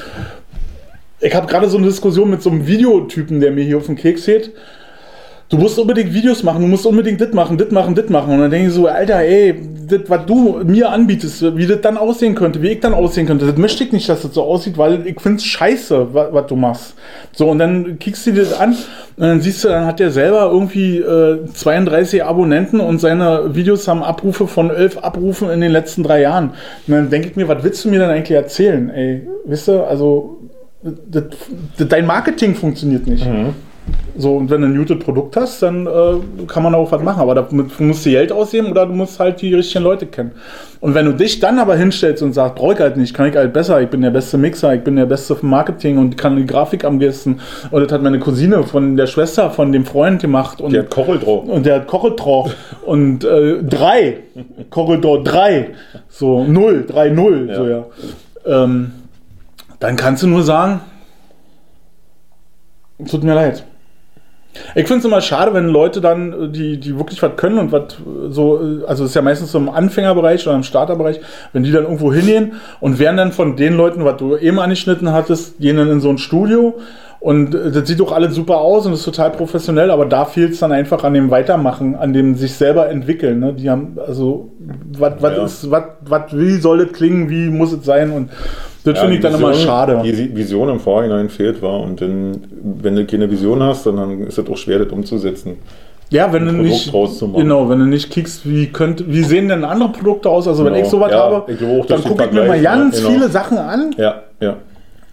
Ich 1.20 1.34
habe 1.34 1.46
gerade 1.46 1.68
so 1.68 1.78
eine 1.78 1.86
Diskussion 1.86 2.30
mit 2.30 2.42
so 2.42 2.50
einem 2.50 2.66
Videotypen, 2.66 3.40
der 3.40 3.52
mir 3.52 3.64
hier 3.64 3.76
auf 3.78 3.86
den 3.86 3.96
Keks 3.96 4.26
geht. 4.26 4.50
Du 5.48 5.56
musst 5.58 5.78
unbedingt 5.78 6.12
Videos 6.12 6.42
machen, 6.42 6.60
du 6.60 6.66
musst 6.66 6.84
unbedingt 6.86 7.20
das 7.20 7.32
machen, 7.32 7.56
das 7.56 7.70
machen, 7.70 7.94
das 7.94 8.08
machen. 8.08 8.34
Und 8.34 8.40
dann 8.40 8.50
denke 8.50 8.66
ich 8.66 8.74
so, 8.74 8.88
Alter, 8.88 9.20
ey, 9.20 9.54
das, 9.86 10.00
was 10.08 10.26
du 10.26 10.60
mir 10.64 10.90
anbietest, 10.90 11.56
wie 11.56 11.66
das 11.68 11.80
dann 11.82 11.96
aussehen 11.96 12.34
könnte, 12.34 12.60
wie 12.62 12.70
ich 12.70 12.80
dann 12.80 12.94
aussehen 12.94 13.26
könnte, 13.26 13.46
das 13.46 13.56
möchte 13.56 13.84
ich 13.84 13.92
nicht, 13.92 14.08
dass 14.08 14.22
das 14.22 14.34
so 14.34 14.42
aussieht, 14.42 14.76
weil 14.76 15.06
ich 15.06 15.20
finde 15.20 15.36
es 15.36 15.44
scheiße, 15.44 16.08
was, 16.12 16.46
du 16.48 16.56
machst. 16.56 16.94
So, 17.32 17.48
und 17.48 17.60
dann 17.60 17.98
kickst 18.00 18.26
du 18.26 18.32
dir 18.32 18.42
das 18.42 18.58
an 18.58 18.70
und 18.72 18.78
dann 19.22 19.40
siehst 19.40 19.62
du, 19.62 19.68
dann 19.68 19.86
hat 19.86 20.00
der 20.00 20.10
selber 20.10 20.50
irgendwie 20.50 20.98
äh, 20.98 21.46
32 21.52 22.24
Abonnenten 22.24 22.80
und 22.80 22.98
seine 22.98 23.54
Videos 23.54 23.86
haben 23.86 24.02
Abrufe 24.02 24.48
von 24.48 24.70
11 24.70 24.98
Abrufen 24.98 25.48
in 25.50 25.60
den 25.60 25.70
letzten 25.70 26.02
drei 26.02 26.22
Jahren. 26.22 26.50
Und 26.88 26.94
dann 26.94 27.10
denke 27.10 27.28
ich 27.28 27.36
mir, 27.36 27.46
was 27.46 27.62
willst 27.62 27.84
du 27.84 27.88
mir 27.90 28.00
denn 28.00 28.10
eigentlich 28.10 28.36
erzählen, 28.36 28.90
ey? 28.90 29.28
Wisst 29.44 29.68
ihr, 29.68 29.86
also, 29.86 30.38
dein 31.78 32.06
Marketing 32.06 32.56
funktioniert 32.56 33.06
nicht. 33.06 33.24
So, 34.18 34.34
und 34.36 34.48
wenn 34.50 34.62
du 34.62 34.68
ein 34.68 34.76
gutes 34.76 34.98
Produkt 34.98 35.36
hast, 35.36 35.62
dann 35.62 35.86
äh, 35.86 36.46
kann 36.46 36.62
man 36.62 36.74
auch 36.74 36.90
was 36.90 37.02
machen. 37.02 37.20
Aber 37.20 37.34
da 37.34 37.46
musst 37.50 38.06
du 38.06 38.10
Geld 38.10 38.32
ausgeben 38.32 38.68
oder 38.70 38.86
du 38.86 38.92
musst 38.94 39.20
halt 39.20 39.42
die 39.42 39.54
richtigen 39.54 39.84
Leute 39.84 40.06
kennen. 40.06 40.32
Und 40.80 40.94
wenn 40.94 41.04
du 41.04 41.12
dich 41.12 41.38
dann 41.38 41.58
aber 41.58 41.76
hinstellst 41.76 42.22
und 42.22 42.32
sagst, 42.32 42.54
brauche 42.54 42.72
ich 42.74 42.80
halt 42.80 42.96
nicht, 42.96 43.12
kann 43.14 43.28
ich 43.28 43.36
halt 43.36 43.52
besser, 43.52 43.80
ich 43.82 43.88
bin 43.88 44.00
der 44.00 44.10
beste 44.10 44.38
Mixer, 44.38 44.74
ich 44.74 44.82
bin 44.82 44.96
der 44.96 45.04
beste 45.06 45.36
für 45.36 45.44
Marketing 45.44 45.98
und 45.98 46.16
kann 46.16 46.36
die 46.36 46.46
Grafik 46.46 46.84
am 46.84 46.98
besten. 46.98 47.40
Und 47.70 47.82
das 47.84 47.92
hat 47.92 48.02
meine 48.02 48.18
Cousine 48.18 48.62
von 48.62 48.96
der 48.96 49.06
Schwester 49.06 49.50
von 49.50 49.70
dem 49.70 49.84
Freund 49.84 50.22
gemacht. 50.22 50.60
Und 50.62 50.72
Der 50.72 50.84
hat 50.84 50.90
Kochel 50.90 51.18
drauf. 51.18 51.44
und 51.46 51.66
der 51.66 51.76
hat 51.76 51.86
Corridor 51.86 52.50
und 52.86 53.22
äh, 53.24 53.62
drei. 53.62 54.18
Corridor 54.70 55.22
drei. 55.24 55.70
So, 56.08 56.44
null, 56.44 56.84
drei, 56.88 57.10
null. 57.10 57.50
So, 57.54 57.66
ja. 57.68 57.84
Ähm, 58.64 58.92
dann 59.78 59.96
kannst 59.96 60.22
du 60.22 60.26
nur 60.26 60.42
sagen, 60.42 60.80
tut 63.10 63.22
mir 63.22 63.34
leid. 63.34 63.64
Ich 64.74 64.86
finde 64.86 64.98
es 65.00 65.04
immer 65.04 65.20
schade, 65.20 65.54
wenn 65.54 65.66
Leute 65.68 66.00
dann, 66.00 66.32
äh, 66.32 66.48
die, 66.48 66.78
die 66.78 66.96
wirklich 66.98 67.22
was 67.22 67.36
können 67.36 67.58
und 67.58 67.72
was 67.72 67.94
äh, 67.94 68.30
so, 68.30 68.60
äh, 68.60 68.84
also 68.86 69.04
es 69.04 69.10
ist 69.10 69.14
ja 69.16 69.22
meistens 69.22 69.52
so 69.52 69.58
im 69.58 69.68
Anfängerbereich 69.68 70.46
oder 70.46 70.56
im 70.56 70.62
Starterbereich, 70.62 71.20
wenn 71.52 71.62
die 71.62 71.72
dann 71.72 71.84
irgendwo 71.84 72.12
hingehen 72.12 72.54
und 72.80 72.98
werden 72.98 73.16
dann 73.16 73.32
von 73.32 73.56
den 73.56 73.76
Leuten, 73.76 74.04
was 74.04 74.16
du 74.16 74.36
eben 74.36 74.58
angeschnitten 74.58 75.12
hattest, 75.12 75.58
gehen 75.58 75.76
dann 75.76 75.90
in 75.90 76.00
so 76.00 76.10
ein 76.10 76.18
Studio 76.18 76.74
und 77.20 77.52
das 77.52 77.88
sieht 77.88 77.98
doch 77.98 78.12
alles 78.12 78.34
super 78.34 78.58
aus 78.58 78.86
und 78.86 78.92
ist 78.92 79.04
total 79.04 79.30
professionell, 79.30 79.90
aber 79.90 80.06
da 80.06 80.26
fehlt 80.26 80.52
es 80.52 80.60
dann 80.60 80.70
einfach 80.70 81.02
an 81.02 81.14
dem 81.14 81.30
Weitermachen, 81.30 81.96
an 81.96 82.12
dem 82.12 82.34
sich 82.36 82.52
selber 82.54 82.88
entwickeln. 82.88 83.40
Ne? 83.40 83.54
Die 83.54 83.68
haben, 83.70 83.96
also, 84.06 84.52
was 84.96 85.14
was 85.20 85.36
Ja. 85.36 85.44
ist, 85.44 85.70
was, 85.70 85.82
was, 86.02 86.22
wie 86.36 86.56
soll 86.58 86.84
das 86.84 86.92
klingen, 86.92 87.28
wie 87.30 87.48
muss 87.48 87.72
es 87.72 87.84
sein 87.84 88.12
und 88.12 88.30
das 88.86 88.98
finde 89.00 89.14
ich 89.16 89.20
dann 89.20 89.34
immer 89.34 89.54
schade. 89.54 90.00
Die 90.04 90.36
Vision 90.36 90.68
im 90.68 90.80
Vorhinein 90.80 91.28
fehlt 91.28 91.60
war 91.62 91.80
und 91.80 92.00
dann, 92.00 92.38
wenn 92.62 92.96
du 92.96 93.04
keine 93.06 93.30
Vision 93.30 93.62
hast, 93.62 93.86
dann- 93.86 94.26
ist 94.26 94.38
es 94.38 94.48
auch 94.48 94.56
schwer, 94.56 94.78
das 94.80 94.92
umzusetzen. 94.92 95.56
Ja, 96.10 96.32
wenn 96.32 96.46
du 96.46 96.52
nicht, 96.52 96.92
genau, 96.92 97.68
wenn 97.68 97.78
du 97.80 97.84
nicht 97.84 98.10
kickst, 98.10 98.48
wie 98.48 98.68
könnte, 98.68 99.04
wie 99.08 99.24
sehen 99.24 99.48
denn 99.48 99.64
andere 99.64 99.88
Produkte 99.88 100.28
aus? 100.28 100.46
Also 100.46 100.64
wenn 100.64 100.72
Genau. 100.74 100.84
ich 100.84 100.90
sowas 100.90 101.10
Ja, 101.10 101.18
habe, 101.18 101.52
ich 101.52 101.58
auch, 101.64 101.84
dann 101.86 102.04
gucke 102.04 102.24
ich 102.26 102.30
mir 102.32 102.44
mal 102.46 102.60
ganz 102.62 103.00
ja, 103.00 103.08
genau. 103.08 103.12
viele 103.18 103.28
Sachen 103.30 103.58
an 103.58 103.92
Ja, 103.98 104.22
ja. 104.40 104.56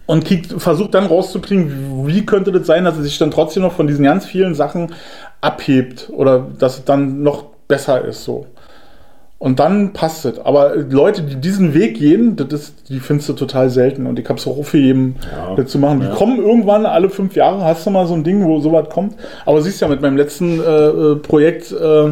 und 0.06 0.28
versuche 0.58 0.90
dann 0.90 1.06
rauszukriegen, 1.06 2.06
wie 2.06 2.24
könnte 2.24 2.52
das 2.52 2.68
sein, 2.68 2.84
dass 2.84 2.96
es 2.96 3.04
sich 3.04 3.18
dann 3.18 3.32
trotzdem 3.32 3.64
noch 3.64 3.72
von 3.72 3.88
diesen 3.88 4.04
ganz 4.04 4.24
vielen 4.24 4.54
Sachen 4.54 4.92
abhebt 5.40 6.10
oder 6.16 6.46
dass 6.60 6.78
es 6.78 6.84
dann 6.84 7.24
noch 7.24 7.44
besser 7.66 8.04
ist 8.04 8.22
so. 8.22 8.46
Und 9.44 9.60
dann 9.60 9.92
passt 9.92 10.24
es. 10.24 10.38
Aber 10.38 10.74
Leute, 10.74 11.20
die 11.20 11.36
diesen 11.36 11.74
Weg 11.74 11.98
gehen, 11.98 12.34
das 12.34 12.48
ist, 12.50 12.88
die 12.88 12.98
findest 12.98 13.28
du 13.28 13.34
total 13.34 13.68
selten. 13.68 14.06
Und 14.06 14.18
ich 14.18 14.26
habe 14.26 14.38
es 14.38 14.46
auch 14.46 14.64
für 14.64 14.78
jeden 14.78 15.16
Ja. 15.54 15.66
zu 15.66 15.78
machen. 15.78 16.00
Die 16.00 16.06
Ja. 16.06 16.14
kommen 16.14 16.38
irgendwann 16.38 16.86
alle 16.86 17.10
fünf 17.10 17.36
Jahre, 17.36 17.62
hast 17.62 17.84
du 17.84 17.90
mal 17.90 18.06
so 18.06 18.14
ein 18.14 18.24
Ding, 18.24 18.42
wo 18.46 18.58
sowas 18.60 18.88
kommt. 18.88 19.16
Aber 19.44 19.60
siehst 19.60 19.82
ja, 19.82 19.88
mit 19.88 20.00
meinem 20.00 20.16
letzten 20.16 20.60
äh, 20.60 20.86
äh, 20.88 21.16
Projekt, 21.16 21.72
äh, 21.72 22.08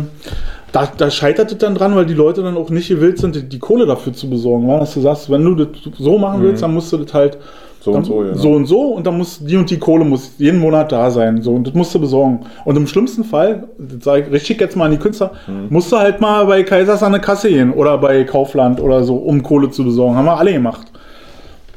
da, 0.73 0.89
da 0.95 1.11
scheitert 1.11 1.51
es 1.53 1.57
dann 1.57 1.75
dran, 1.75 1.97
weil 1.97 2.05
die 2.05 2.13
Leute 2.13 2.43
dann 2.43 2.55
auch 2.59 2.69
nicht 2.69 2.89
gewillt 2.89 3.17
sind, 3.19 3.35
die, 3.35 3.43
die 3.49 3.59
Kohle 3.59 3.87
dafür 3.87 4.13
zu 4.13 4.29
besorgen. 4.29 4.69
Wa? 4.69 4.81
Dass 4.81 4.93
du 4.93 5.01
sagst, 5.01 5.31
wenn 5.31 5.43
du 5.43 5.55
das 5.55 5.69
so 5.99 6.19
machen 6.19 6.43
willst, 6.43 6.63
dann 6.63 6.75
musst 6.75 6.93
du 6.93 6.99
das 6.99 7.15
halt 7.15 7.39
So 7.85 7.91
und 7.91 7.97
dann, 7.97 8.05
so, 8.05 8.25
ja. 8.25 8.35
so 8.37 8.53
und 8.53 8.67
so 8.67 8.81
und 8.95 9.07
dann 9.07 9.19
muss 9.19 9.45
die 9.45 9.57
und 9.57 9.69
die 9.69 9.79
Kohle 9.79 10.05
muss 10.05 10.33
jeden 10.39 10.61
Monat 10.61 10.93
da 10.93 11.11
sein. 11.11 11.43
So, 11.43 11.53
und 11.53 11.67
das 11.67 11.75
musst 11.75 11.93
du 11.95 11.99
besorgen. 12.01 12.41
Und 12.65 12.77
im 12.77 12.87
schlimmsten 12.87 13.25
Fall, 13.25 13.65
das 13.77 14.05
sage 14.05 14.23
ich 14.27 14.33
richtig 14.33 14.61
jetzt 14.61 14.77
mal 14.77 14.85
an 14.85 14.93
die 14.93 14.99
Künstler, 14.99 15.33
Mhm. 15.49 15.67
musst 15.71 15.91
du 15.91 15.97
halt 15.99 16.21
mal 16.21 16.47
bei 16.47 16.63
Kaisers 16.63 17.03
an 17.03 17.13
eine 17.13 17.21
Kasse 17.21 17.49
gehen 17.49 17.73
oder 17.73 17.99
bei 17.99 18.23
Kaufland 18.23 18.81
oder 18.81 19.03
so, 19.03 19.17
um 19.17 19.43
Kohle 19.43 19.71
zu 19.71 19.83
besorgen. 19.85 20.15
Haben 20.17 20.27
wir 20.27 20.37
alle 20.39 20.53
gemacht. 20.53 20.87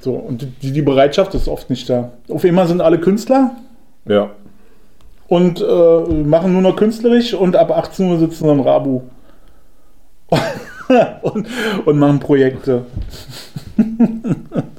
So, 0.02 0.14
und 0.14 0.46
die, 0.62 0.72
die 0.72 0.82
Bereitschaft 0.84 1.34
ist 1.34 1.48
oft 1.48 1.72
nicht 1.72 1.90
da. 1.90 2.12
Auf 2.30 2.46
einmal 2.46 2.68
sind 2.68 2.82
alle 2.82 3.00
Künstler 3.00 3.52
Ja. 4.08 4.30
und 5.28 5.60
äh, 5.60 6.14
machen 6.24 6.54
nur 6.54 6.62
noch 6.62 6.76
künstlerisch 6.76 7.34
und 7.34 7.56
ab 7.56 7.72
18 7.72 8.12
Uhr 8.12 8.20
sitzen 8.20 8.48
im 8.48 8.60
Rabu. 8.60 9.02
und, 11.24 11.48
und 11.86 11.98
machen 11.98 12.20
Projekte. 12.20 12.86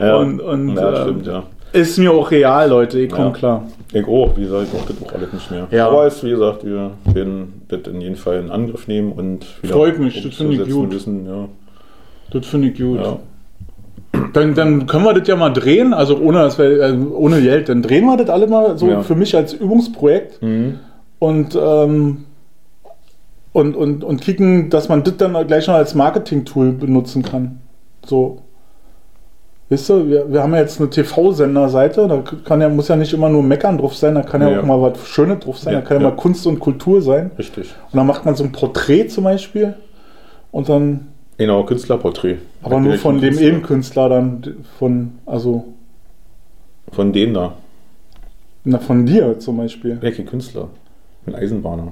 ja. 0.00 0.16
Und- 0.16 0.40
und, 0.40 0.74
ja, 0.76 0.92
äh, 0.92 1.02
stimmt, 1.02 1.26
ja. 1.26 1.42
Ist 1.72 1.98
mir 1.98 2.12
auch 2.12 2.30
real, 2.30 2.68
Leute, 2.70 2.98
ich 3.00 3.10
komme 3.10 3.26
Ja. 3.26 3.32
klar. 3.32 3.64
Ich 3.92 4.06
auch, 4.06 4.36
wie 4.36 4.42
gesagt, 4.42 4.64
ich 4.64 4.70
brauche 4.72 4.92
das 4.92 5.02
auch 5.08 5.14
alles 5.14 5.32
nicht 5.32 5.50
mehr. 5.50 5.66
Ja. 5.70 5.88
Aber 5.88 6.06
es, 6.06 6.22
wie 6.24 6.30
gesagt, 6.30 6.64
wir 6.64 6.90
werden 7.12 7.62
das 7.68 7.80
in 7.92 8.00
jedem 8.00 8.16
Fall 8.16 8.38
in 8.40 8.50
Angriff 8.50 8.88
nehmen 8.88 9.12
und 9.12 9.46
wieder 9.62 9.74
Freut 9.74 9.98
mich, 9.98 10.22
das 10.22 10.34
finde 10.36 10.54
ich 10.62 10.70
gut. 10.70 10.92
Wissen, 10.92 11.26
ja. 11.26 11.48
Das 12.30 12.46
finde 12.46 12.68
ich 12.68 12.78
gut. 12.78 12.98
Ja. 13.00 13.18
Dann, 14.32 14.54
dann 14.54 14.86
können 14.86 15.04
wir 15.04 15.12
das 15.12 15.28
ja 15.28 15.36
mal 15.36 15.50
drehen, 15.50 15.92
also 15.92 16.18
ohne, 16.18 16.38
dass 16.38 16.58
wir, 16.58 16.80
äh, 16.80 16.92
ohne 16.94 17.42
Geld, 17.42 17.68
dann 17.68 17.82
drehen 17.82 18.06
wir 18.06 18.16
das 18.16 18.30
alle 18.30 18.46
mal 18.46 18.76
so 18.78 18.88
Ja. 18.88 19.02
für 19.02 19.14
mich 19.14 19.36
als 19.36 19.52
Übungsprojekt 19.52 20.42
Mhm. 20.42 20.78
und, 21.18 21.58
ähm, 21.60 22.24
und, 23.52 23.76
und, 23.76 24.04
und 24.04 24.20
kicken, 24.20 24.70
dass 24.70 24.88
man 24.88 25.02
das 25.04 25.16
dann 25.18 25.46
gleich 25.46 25.66
noch 25.66 25.74
als 25.74 25.94
Marketing-Tool 25.94 26.72
benutzen 26.72 27.22
kann. 27.22 27.60
So. 28.04 28.42
Wisst 29.68 29.90
ihr, 29.90 30.08
wir, 30.08 30.32
wir 30.32 30.42
haben 30.42 30.54
ja 30.54 30.60
jetzt 30.60 30.80
eine 30.80 30.88
TV-Senderseite, 30.90 32.06
da 32.06 32.22
kann 32.44 32.60
ja, 32.60 32.68
muss 32.68 32.86
ja 32.86 32.94
nicht 32.94 33.12
immer 33.12 33.28
nur 33.28 33.42
Meckern 33.42 33.78
drauf 33.78 33.96
sein, 33.96 34.14
da 34.14 34.22
kann 34.22 34.40
ja, 34.40 34.48
Ja. 34.50 34.60
auch 34.60 34.64
mal 34.64 34.80
was 34.80 35.04
Schönes 35.08 35.40
drauf 35.40 35.58
sein, 35.58 35.74
Ja, 35.74 35.80
da 35.80 35.86
kann 35.86 36.00
ja, 36.00 36.08
mal 36.08 36.14
Kunst 36.16 36.46
und 36.46 36.60
Kultur 36.60 37.02
sein. 37.02 37.32
Richtig. 37.36 37.74
Und 37.90 37.96
dann 37.96 38.06
macht 38.06 38.24
man 38.24 38.36
so 38.36 38.44
ein 38.44 38.52
Porträt 38.52 39.08
zum 39.08 39.24
Beispiel 39.24 39.74
und 40.52 40.68
dann 40.68 41.08
Genau, 41.38 41.64
Künstlerporträt. 41.64 42.36
Aber 42.62 42.80
nur 42.80 42.94
von 42.94 43.16
dem 43.20 43.30
Künstler? 43.34 43.46
Eben-Künstler 43.48 44.08
dann, 44.08 44.42
von, 44.78 45.12
also, 45.26 45.64
Von 46.92 47.12
denen 47.12 47.34
da. 47.34 47.52
na, 48.64 48.78
von 48.78 49.04
dir 49.04 49.38
zum 49.38 49.58
Beispiel. 49.58 49.98
Welche 50.00 50.24
Künstler? 50.24 50.68
Ein 51.26 51.34
Eisenbahner. 51.34 51.88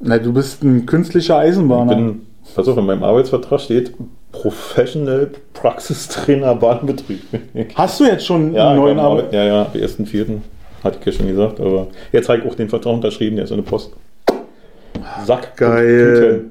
Na, 0.00 0.18
du 0.18 0.32
bist 0.32 0.62
ein 0.62 0.84
künstlicher 0.86 1.42
Ich 1.42 1.48
Eisenbahner. 1.50 1.96
bin, 1.96 2.20
pass 2.54 2.68
auf, 2.68 2.76
in 2.76 2.84
meinem 2.86 3.02
Arbeitsvertrag 3.02 3.60
steht 3.60 3.92
Professional 4.42 5.30
Praxistrainer 5.54 6.54
Bahnbetrieb. 6.54 7.20
Hast 7.74 8.00
du 8.00 8.04
jetzt 8.04 8.26
schon 8.26 8.52
ja, 8.52 8.68
einen 8.70 8.78
neuen 8.78 8.98
Arbeit? 8.98 9.32
Ja, 9.32 9.44
ja, 9.44 9.62
am 9.62 9.72
1.4. 9.80 10.40
hatte 10.84 10.98
ich 11.00 11.06
ja 11.06 11.12
schon 11.12 11.26
gesagt, 11.26 11.58
aber 11.60 11.88
jetzt 12.12 12.28
habe 12.28 12.40
ich 12.40 12.46
auch 12.46 12.54
den 12.54 12.68
Vertrag 12.68 12.92
unterschrieben, 12.92 13.36
der 13.36 13.46
ist 13.46 13.50
in 13.50 13.56
der 13.56 13.64
Post. 13.64 13.92
Sack. 15.24 15.56
Geil. 15.56 16.44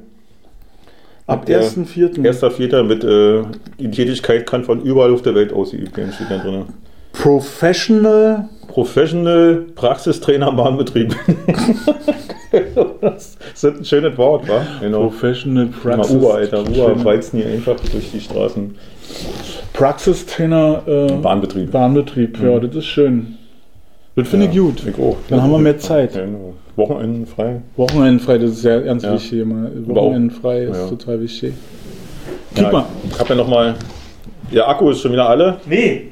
Ab 1.28 1.46
der- 1.46 1.62
1.4. 1.62 2.24
Erster 2.24 2.52
Vierter 2.52 2.84
mit 2.84 3.04
äh, 3.04 3.44
die 3.80 3.92
Tätigkeit 3.92 4.46
kann 4.48 4.64
von 4.64 4.82
überall 4.82 5.14
auf 5.14 5.22
der 5.22 5.36
Welt 5.36 5.54
ausgeübt 5.54 5.96
werden, 5.98 6.12
steht 6.12 6.30
da 6.30 6.38
drin. 6.38 6.66
Professional. 7.14 8.50
Professional 8.86 9.64
Praxistrainer 9.74 10.52
Bahnbetrieb. 10.52 11.16
das 13.00 13.38
ist 13.54 13.66
ein 13.66 13.86
schönes 13.86 14.18
Wort, 14.18 14.50
wa? 14.50 14.66
Genau. 14.82 15.04
Professional 15.04 15.68
Mal 15.68 15.74
Praxis. 15.82 16.16
Uber, 16.18 16.34
Alter. 16.34 16.60
Uber 16.60 17.06
weizen 17.06 17.40
hier 17.40 17.48
einfach 17.54 17.78
durch 17.80 18.12
die 18.12 18.20
Straßen. 18.20 18.76
Praxistrainer 19.72 20.82
äh, 20.88 21.12
Bahnbetrieb. 21.14 21.72
Bahnbetrieb. 21.72 22.38
Ja, 22.44 22.60
das 22.60 22.76
ist 22.76 22.88
schön. 22.88 23.38
Das 24.18 24.28
finde 24.28 24.48
ich 24.48 24.54
Ja, 24.54 24.62
gut. 24.64 24.84
Ich 24.86 25.00
auch. 25.02 25.16
Dann 25.30 25.42
haben 25.42 25.52
wir 25.52 25.60
mehr 25.60 25.78
Zeit. 25.78 26.14
Ja, 26.14 26.26
genau. 26.26 26.54
Wochenenden 26.76 27.28
frei. 27.28 27.62
Wochenendfrei, 27.78 28.40
das 28.40 28.52
ist 28.52 28.66
ja 28.66 28.78
ganz 28.82 29.04
Ja. 29.04 29.14
wichtig 29.14 29.40
immer. 29.40 29.70
Aber 29.88 30.02
auch- 30.02 30.06
Wochenendfrei 30.08 30.64
ist 30.64 30.78
ja. 30.78 30.88
total 30.90 31.22
wichtig. 31.22 31.54
Ja, 32.58 32.70
mal. 32.72 32.86
Ich 33.10 33.18
habe 33.18 33.30
ja 33.30 33.36
nochmal. 33.36 33.76
Der 34.54 34.68
Akku 34.68 34.90
ist 34.90 35.00
schon 35.00 35.14
wieder 35.14 35.30
alle. 35.30 35.58
Nee. 35.66 36.10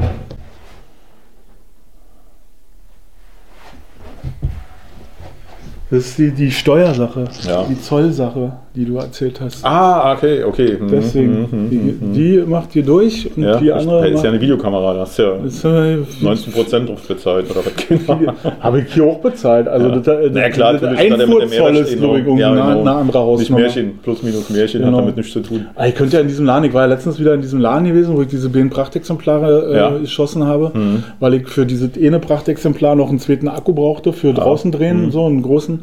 Das 5.93 6.07
ist 6.07 6.17
die, 6.17 6.31
die 6.31 6.49
Steuersache, 6.49 7.25
Ja. 7.47 7.65
die 7.69 7.79
Zollsache, 7.79 8.53
die 8.75 8.83
du 8.85 8.97
erzählt 8.97 9.39
hast. 9.39 9.63
Ah, 9.63 10.13
okay, 10.13 10.43
okay. 10.43 10.77
Hm, 10.79 10.87
Deswegen, 10.89 11.35
hm, 11.35 11.51
hm, 11.51 11.69
die, 11.69 11.77
hm, 11.77 11.97
hm. 12.01 12.13
die 12.13 12.43
macht 12.49 12.75
ihr 12.75 12.81
durch 12.81 13.29
und 13.37 13.43
Ja, 13.43 13.57
die 13.59 13.71
andere 13.71 14.01
das 14.09 14.11
ist 14.19 14.23
ja 14.23 14.31
eine 14.31 14.41
Videokamera, 14.41 14.95
da 14.95 14.99
hast 15.01 15.19
ja 15.19 15.33
das 15.43 15.63
äh, 15.63 15.97
19% 16.23 16.87
drauf 16.87 17.07
bezahlt 17.07 17.45
oder 17.51 17.59
was? 17.63 18.53
habe 18.59 18.79
ich 18.81 18.91
hier 18.91 19.03
auch 19.03 19.19
bezahlt. 19.19 19.67
Also 19.67 19.87
Ja. 19.89 19.95
das, 19.97 20.03
das, 20.03 20.17
Na 20.33 20.41
ja, 20.41 20.49
klar, 20.49 20.71
das 20.73 20.81
der 20.81 20.89
Einfuhrzoll 20.97 21.75
ist, 21.75 21.97
glaube 21.99 22.19
ich, 22.21 22.25
Ja, 22.39 22.51
eine, 22.51 22.61
genau. 22.61 22.79
eine 22.81 22.91
andere 22.91 23.03
Nicht 23.03 23.15
Hausnummer. 23.15 23.61
Märchen, 23.61 23.99
plus 24.01 24.23
minus 24.23 24.49
Märchen, 24.49 24.81
Genau. 24.81 24.93
hat 24.97 25.03
damit 25.03 25.17
nichts 25.17 25.31
zu 25.33 25.41
tun. 25.41 25.67
Ah, 25.75 25.85
Ich 25.85 25.93
könnte 25.93 26.15
ja 26.15 26.21
in 26.23 26.27
diesem 26.27 26.47
Laden, 26.47 26.63
ich 26.65 26.73
war 26.73 26.81
ja 26.81 26.87
letztens 26.87 27.19
wieder 27.19 27.35
in 27.35 27.41
diesem 27.41 27.59
Laden 27.59 27.85
gewesen, 27.85 28.17
wo 28.17 28.21
ich 28.23 28.29
diese 28.29 28.49
beiden 28.49 28.71
Prachtexemplare 28.71 29.71
äh, 29.71 29.77
Ja. 29.77 29.89
Mhm. 29.91 30.01
geschossen 30.01 30.45
habe, 30.45 30.71
weil 31.19 31.35
ich 31.35 31.47
für 31.47 31.67
dieses 31.67 31.91
eine 32.01 32.19
Prachtexemplar 32.19 32.95
noch 32.95 33.09
einen 33.09 33.19
zweiten 33.19 33.47
Akku 33.47 33.73
brauchte 33.73 34.11
für 34.11 34.33
draußen 34.33 34.71
drehen, 34.71 35.05
Mhm. 35.05 35.11
so 35.11 35.25
einen 35.27 35.43
großen. 35.43 35.82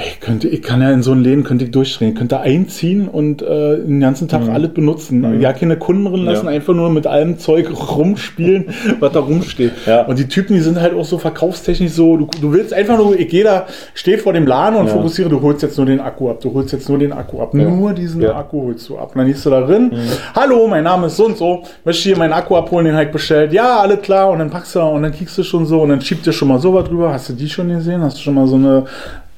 Ich, 0.00 0.20
könnte, 0.20 0.46
ich 0.46 0.62
kann 0.62 0.80
ja 0.80 0.92
in 0.92 1.02
so 1.02 1.10
einen 1.10 1.24
Läden 1.24 1.42
könnte 1.42 1.64
ich 1.64 1.72
durchdrehen. 1.72 2.14
Könnte 2.14 2.38
einziehen 2.38 3.08
und 3.08 3.42
äh, 3.42 3.78
den 3.78 3.98
ganzen 3.98 4.28
Tag 4.28 4.42
alles 4.48 4.70
benutzen. 4.70 5.40
Ja, 5.40 5.52
keine 5.52 5.76
Kunden 5.76 6.04
drin 6.04 6.24
lassen, 6.24 6.42
Mhm. 6.42 6.48
Ja. 6.50 6.54
einfach 6.54 6.72
nur 6.72 6.88
mit 6.90 7.08
allem 7.08 7.38
Zeug 7.40 7.68
rumspielen, 7.96 8.66
was 9.00 9.10
da 9.12 9.18
rumsteht. 9.18 9.72
Ja. 9.86 10.02
Und 10.06 10.18
die 10.20 10.28
Typen, 10.28 10.54
die 10.54 10.60
sind 10.60 10.80
halt 10.80 10.94
auch 10.94 11.04
so 11.04 11.18
verkaufstechnisch 11.18 11.90
so, 11.92 12.16
du, 12.16 12.28
du 12.40 12.52
willst 12.52 12.72
einfach 12.72 12.96
nur, 12.96 13.18
ich 13.18 13.28
gehe 13.28 13.42
da, 13.42 13.66
stehe 13.94 14.18
vor 14.18 14.32
dem 14.32 14.46
Laden 14.46 14.76
und 14.78 14.86
Ja. 14.86 14.92
fokussiere, 14.92 15.28
du 15.30 15.42
holst 15.42 15.62
jetzt 15.62 15.76
nur 15.76 15.86
den 15.86 15.98
Akku 16.00 16.30
ab, 16.30 16.40
du 16.42 16.54
holst 16.54 16.72
jetzt 16.72 16.88
nur 16.88 16.98
den 16.98 17.12
Akku 17.12 17.40
ab. 17.40 17.52
Nur 17.54 17.92
diesen. 17.92 18.20
Mhm. 18.20 18.28
Akku 18.28 18.62
holst 18.66 18.88
du 18.88 18.96
ab. 18.98 19.10
Und 19.14 19.18
dann 19.18 19.26
gehst 19.26 19.44
du 19.44 19.50
da 19.50 19.62
drin, 19.62 19.90
hallo, 20.34 20.68
mein 20.68 20.84
Name 20.84 21.08
ist 21.08 21.16
so 21.16 21.26
und 21.26 21.36
so, 21.36 21.64
möchte 21.84 22.04
hier 22.04 22.16
meinen 22.16 22.34
Akku 22.34 22.54
abholen, 22.54 22.86
den 22.86 22.96
ich 22.96 23.10
bestellt. 23.10 23.52
Ja, 23.52 23.80
alles 23.80 24.00
klar. 24.02 24.30
Und 24.30 24.38
dann 24.38 24.50
packst 24.50 24.76
du 24.76 24.80
und 24.80 25.02
dann 25.02 25.10
kriegst 25.12 25.36
du 25.38 25.42
schon 25.42 25.66
so 25.66 25.82
und 25.82 25.88
dann 25.88 26.00
schiebt 26.00 26.24
dir 26.24 26.32
schon 26.32 26.46
mal 26.46 26.60
so 26.60 26.72
was 26.72 26.84
drüber. 26.88 27.12
Hast 27.12 27.30
du 27.30 27.32
die 27.32 27.48
schon 27.48 27.68
gesehen? 27.68 28.00
Hast 28.00 28.16
du 28.18 28.22
schon 28.22 28.34
mal 28.34 28.46
so 28.46 28.54
eine 28.54 28.84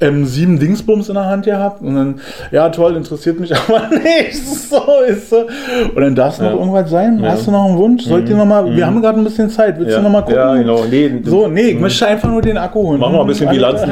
M7 0.01 0.59
Dingsbums 0.59 1.09
in 1.09 1.14
der 1.14 1.26
Hand 1.26 1.44
gehabt? 1.44 1.82
Und 1.82 1.94
dann, 1.94 2.20
ja 2.51 2.68
toll, 2.70 2.96
interessiert 2.96 3.38
mich 3.38 3.53
aber 3.68 3.88
nicht. 3.88 4.34
So 4.46 4.80
ist 5.07 5.30
so. 5.30 5.46
Und 5.94 6.01
dann 6.01 6.14
darf 6.14 6.34
es 6.34 6.40
noch 6.40 6.51
Ja. 6.53 6.57
irgendwas 6.57 6.90
sein. 6.90 7.18
Ja. 7.18 7.28
Mhm. 7.28 7.32
Hast 7.32 7.46
du 7.46 7.51
noch 7.51 7.64
einen 7.66 7.76
Wunsch? 7.78 8.05
Sollt 8.05 8.28
ihr 8.28 8.36
noch 8.36 8.44
mal, 8.46 8.74
wir 8.74 8.86
haben 8.86 9.01
gerade 9.03 9.18
ein 9.18 9.24
bisschen 9.24 9.51
Zeit. 9.51 9.78
Willst 9.78 9.96
du 9.96 10.01
noch 10.03 10.11
mal 10.11 10.22
gucken? 10.22 10.36
Ja, 10.36 10.55
genau. 10.55 10.84
Nee, 10.90 11.11
So, 11.24 11.46
nee, 11.48 11.61
ich 11.70 11.78
möchte 11.78 12.07
einfach 12.07 12.28
nur 12.30 12.40
den 12.42 12.57
Akku 12.57 12.80
holen. 12.88 13.01
Machen 13.01 13.14
wir 13.14 13.20
ein 13.20 13.26
bisschen 13.26 13.48
Bilanzen. 13.51 13.90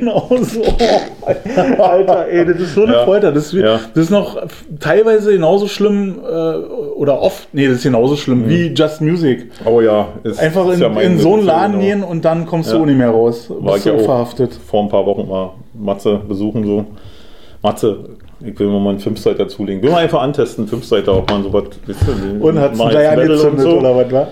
genau 0.00 0.28
so. 0.42 0.62
Alter, 1.82 2.26
ey, 2.28 2.44
das 2.46 2.56
ist 2.60 2.74
so 2.74 2.84
eine 2.84 2.92
Ja. 2.94 3.04
Folter. 3.04 3.32
Das, 3.32 3.46
ist- 3.46 3.52
Ja. 3.54 3.80
das 3.94 4.04
ist 4.04 4.10
noch 4.10 4.36
teilweise 4.80 5.32
genauso 5.32 5.66
schlimm 5.68 6.16
äh, 6.24 6.32
oder 6.96 7.20
oft, 7.20 7.48
nee, 7.52 7.66
das 7.66 7.76
ist 7.78 7.82
genauso 7.84 8.16
schlimm 8.16 8.48
wie 8.48 8.68
Just 8.68 9.00
Music. 9.00 9.50
Oh 9.64 9.80
ja. 9.80 10.08
Ist, 10.24 10.40
Einfach 10.40 10.64
Mhm. 10.64 10.70
ist 10.72 10.80
in, 10.80 10.94
ja 10.94 11.00
in 11.00 11.18
so 11.18 11.34
einen 11.34 11.44
Laden 11.44 11.72
genau. 11.72 11.84
gehen 11.84 12.02
und 12.04 12.24
dann 12.24 12.46
kommst 12.46 12.72
du 12.72 12.78
Ja. 12.78 12.86
nicht 12.86 12.98
mehr 12.98 13.10
raus. 13.10 13.46
War 13.50 13.74
Bist 13.74 13.86
du 13.86 13.90
ja 13.90 13.96
auch 13.96 14.00
verhaftet. 14.04 14.54
vor 14.54 14.82
ein 14.82 14.88
paar 14.88 15.04
Wochen 15.06 15.28
mal 15.28 15.35
Matze 15.74 16.20
besuchen 16.28 16.64
so. 16.64 16.86
Matze, 17.62 18.10
ich 18.40 18.58
will 18.58 18.68
mal 18.68 18.90
einen 18.90 19.00
Fünfseiter 19.00 19.48
zulegen. 19.48 19.82
Will 19.82 19.90
mal 19.90 19.98
einfach 19.98 20.22
antesten, 20.22 20.68
Fünfseiter, 20.68 21.16
ob 21.16 21.30
man 21.30 21.42
sowas. 21.42 21.64
Und 22.40 22.58
hat 22.58 22.72
es 22.72 22.78
mal 22.78 22.94
und 22.94 23.02
angezündet 23.02 23.60
so. 23.60 23.78
oder 23.78 23.96
was 23.96 24.12
war? 24.12 24.28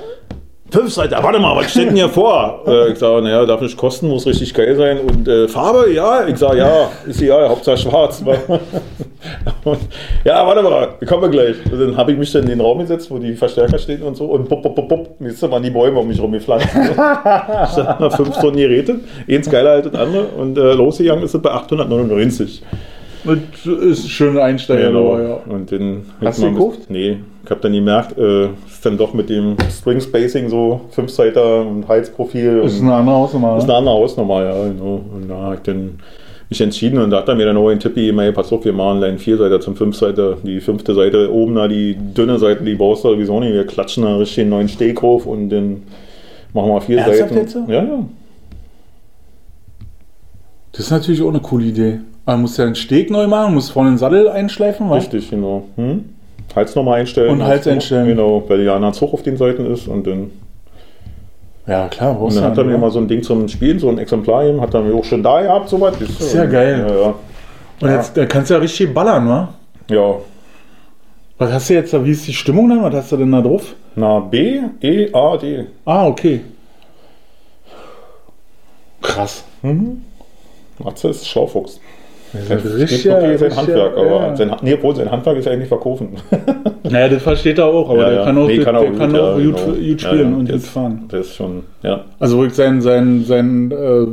Fünfseiter, 0.75 1.23
warte 1.23 1.39
mal, 1.39 1.55
was 1.55 1.71
steht 1.71 1.87
denn 1.87 1.95
hier 1.95 2.09
vor? 2.09 2.65
äh, 2.67 2.91
ich 2.91 2.99
sage, 2.99 3.23
naja, 3.23 3.47
darf 3.47 3.61
nicht 3.61 3.77
kosten, 3.77 4.09
muss 4.09 4.27
richtig 4.27 4.53
geil 4.53 4.75
sein. 4.75 4.99
Und 4.99 5.29
äh, 5.29 5.47
Farbe, 5.47 5.93
ja. 5.93 6.27
Ich 6.27 6.37
sage, 6.37 6.59
ja, 6.59 6.91
ist 7.07 7.23
egal, 7.23 7.49
Hauptsache 7.49 7.77
schwarz. 7.77 8.25
Und, 9.65 9.79
ja, 10.25 10.45
warte 10.45 10.63
mal, 10.63 10.89
wir 10.99 11.07
kommen 11.07 11.31
gleich. 11.31 11.55
Und 11.71 11.81
dann 11.81 11.97
habe 11.97 12.11
ich 12.11 12.19
mich 12.19 12.33
dann 12.33 12.43
in 12.43 12.49
den 12.49 12.61
Raum 12.61 12.81
gesetzt, 12.81 13.09
wo 13.09 13.19
die 13.19 13.35
Verstärker 13.35 13.79
stehen 13.79 14.03
und 14.03 14.17
so. 14.17 14.25
Und 14.27 14.49
bup, 14.49 14.63
bup, 14.65 14.75
bup, 14.75 14.89
bup, 14.89 15.17
jetzt 15.21 15.49
waren 15.49 15.63
die 15.63 15.71
Bäume 15.71 16.01
um 16.01 16.09
mich 16.09 16.21
rumgepflanzt. 16.21 16.67
ich 16.75 17.71
stand 17.71 18.01
nach 18.01 18.17
fünf 18.17 18.37
Stunden 18.37 18.59
Geräte, 18.59 18.99
eins 19.31 19.49
geiler 19.49 19.71
als 19.71 19.89
das 19.89 19.95
andere. 19.95 20.25
Und 20.25 20.59
äh, 20.59 20.73
losgegangen 20.73 21.23
ist 21.23 21.35
es 21.35 21.41
bei 21.41 21.53
899. 21.53 22.63
Das 23.25 23.39
ist 23.65 24.05
ein 24.05 24.09
schöner 24.09 24.43
Einsteiger, 24.43 24.89
Genau. 24.89 25.13
aber 25.13 25.23
ja. 25.23 25.39
Und 25.49 25.71
den 25.71 26.05
Hast 26.21 26.43
du 26.43 26.51
gekauft? 26.53 26.81
Nee, 26.89 27.19
ich 27.45 27.51
habe 27.51 27.61
dann 27.61 27.73
gemerkt, 27.73 28.17
äh, 28.17 28.47
ist 28.47 28.85
dann 28.85 28.97
doch 28.97 29.13
mit 29.13 29.29
dem 29.29 29.57
String 29.71 30.01
Spacing 30.01 30.49
so 30.49 30.81
Fünfseiter 30.91 31.61
und 31.61 31.87
Halsprofil. 31.87 32.63
Das 32.63 32.73
ist 32.73 32.81
und 32.81 32.87
eine 32.87 32.97
andere 32.97 33.17
Hausnummer. 33.17 33.55
das 33.55 33.65
ist 33.65 33.69
ne? 33.69 33.75
eine 33.75 33.79
andere 33.81 33.95
Hausnummer, 33.95 34.45
ja, 34.45 34.69
genau. 34.69 35.01
Und 35.15 35.29
da 35.29 35.35
habe 35.35 35.55
ich 35.57 35.61
dann 35.61 35.99
mich 36.49 36.61
entschieden 36.61 36.99
und 36.99 37.11
da 37.11 37.19
hat 37.19 37.29
er 37.29 37.35
mir 37.35 37.47
dann 37.47 37.57
auch 37.57 37.69
einen 37.69 37.81
Tipp 37.81 37.95
gegeben, 37.95 38.21
pass 38.35 38.53
auf, 38.53 38.65
wir 38.65 38.73
machen 38.73 39.03
einen 39.03 39.19
Vierseiter 39.19 39.61
zum 39.61 39.77
Fünfseiter. 39.77 40.39
Die 40.43 40.61
fünfte 40.61 40.95
Seite 40.95 41.33
oben 41.33 41.55
da, 41.55 41.69
die 41.69 41.97
dünne 41.97 42.39
Seite, 42.39 42.65
die 42.65 42.75
brauchst 42.75 43.05
du 43.05 43.11
sowieso 43.11 43.41
nicht. 43.41 43.53
Wir 43.53 43.67
klatschen 43.67 44.05
da 44.05 44.17
richtig 44.17 44.41
einen 44.41 44.51
neuen 44.51 44.69
Steg 44.69 45.03
auf 45.03 45.27
und 45.27 45.51
dann 45.51 45.83
machen 46.53 46.71
wir 46.71 46.81
vier 46.81 46.99
Ernsthaft 46.99 47.35
Seiten. 47.35 47.35
jetzt? 47.35 47.57
Ja, 47.69 47.83
ja. 47.85 48.05
Das 50.73 50.81
ist 50.81 50.91
natürlich 50.91 51.23
auch 51.23 51.29
eine 51.29 51.41
coole 51.41 51.67
Idee. 51.67 52.01
Man 52.27 52.41
muss 52.41 52.57
ja 52.57 52.65
einen 52.65 52.75
Steg 52.75 53.11
neu 53.11 53.27
machen, 53.27 53.55
muss 53.55 53.71
vorne 53.71 53.91
den 53.91 53.99
Sattel 53.99 54.29
einschleifen, 54.29 54.89
wa? 54.89 54.95
Richtig, 54.95 55.31
genau. 55.31 55.65
Hm? 55.77 56.14
Hals 56.55 56.75
nochmal 56.75 57.01
einstellen. 57.01 57.31
Und 57.31 57.45
Hals 57.45 57.67
einstellen. 57.67 58.07
Genau, 58.07 58.43
weil 58.49 58.63
ja 58.63 58.77
ein 58.77 58.93
Zug 58.93 59.13
auf 59.13 59.23
den 59.23 59.37
Seiten 59.37 59.67
ist 59.73 59.89
und 59.89 60.07
dann 60.07 60.31
Ja, 61.67 61.89
klar, 61.89 62.21
Und 62.21 62.35
dann 62.37 62.45
hat 62.45 62.57
er 62.57 62.65
ja, 62.65 62.69
mir 62.69 62.75
ne? 62.75 62.79
mal 62.79 62.91
so 62.91 62.99
ein 63.01 63.09
Ding 63.09 63.23
zum 63.23 63.49
Spielen, 63.49 63.79
so 63.79 63.89
ein 63.89 63.99
Exemplar, 63.99 64.43
gegeben, 64.45 64.61
hat 64.61 64.75
er 64.75 64.83
mir 64.83 64.95
auch 64.95 65.05
schon 65.05 65.23
da 65.23 65.43
gehabt, 65.43 65.69
so 65.69 65.81
was. 65.81 65.97
Sehr 66.19 66.47
geil. 66.47 66.87
Ja, 66.89 66.95
ja. 66.95 67.15
Und 67.81 67.91
jetzt 67.91 68.17
da 68.17 68.27
kannst 68.27 68.51
du 68.51 68.55
ja 68.55 68.61
richtig 68.61 68.95
ballern, 68.95 69.29
wa? 69.29 69.49
ja. 69.91 70.15
Was 71.37 71.53
hast 71.53 71.69
du 71.69 71.75
jetzt 71.75 71.93
da? 71.93 72.05
Wie 72.05 72.13
ist 72.13 72.27
die 72.29 72.33
Stimmung 72.33 72.69
dann? 72.69 72.83
Was 72.85 72.95
hast 72.95 73.13
du 73.13 73.17
denn 73.17 73.33
da 73.33 73.41
drauf? 73.41 73.75
Na, 73.97 74.21
B, 74.21 74.61
E, 74.81 75.13
A, 75.13 75.37
D. 75.37 75.67
Ah, 75.85 76.07
okay. 76.07 76.41
Krass. 79.03 79.45
Matze 80.79 81.09
ist 81.09 81.27
Schlaufuchs. 81.29 81.81
Das 82.49 82.65
richtig, 82.79 83.03
sein 83.03 83.57
Handwerk, 83.57 83.97
aber 83.97 84.07
ja. 84.29 84.37
sein, 84.37 84.51
nee, 84.63 84.75
obwohl 84.75 84.97
sein 84.97 85.11
Handwerk 85.11 85.39
ist 85.39 85.49
eigentlich 85.49 85.69
verkaufen. 85.69 86.09
Naja, 86.87 87.09
das 87.09 87.23
versteht 87.23 87.57
er 87.59 87.65
auch, 87.65 87.89
aber 87.89 88.03
Ja, 88.03 88.09
der 88.11 88.19
ja. 88.19 88.25
kann 88.27 88.37
auch, 88.39 88.47
Nee, 88.47 88.57
der, 88.57 88.65
kann 88.67 88.75
er 88.75 88.81
der 88.83 88.91
auch 88.93 88.99
kann 88.99 89.11
gut, 89.11 89.19
auch 89.21 89.39
ja, 89.39 89.45
gut, 89.47 89.57
genau. 89.57 89.67
gut 89.69 89.81
Ja, 89.81 89.99
spielen 89.99 90.31
ja, 90.33 90.37
und 90.37 90.49
der 90.49 90.57
gut 90.57 90.65
fahren. 90.67 91.05
Das 91.09 91.21
ist 91.27 91.35
schon, 91.35 91.63
ja. 91.83 92.05
Also, 92.21 92.37
wo 92.39 92.45
ich 92.45 92.53
sein, 92.53 92.83
sein, 92.83 93.25
sein, 93.27 93.71
äh, 93.73 94.07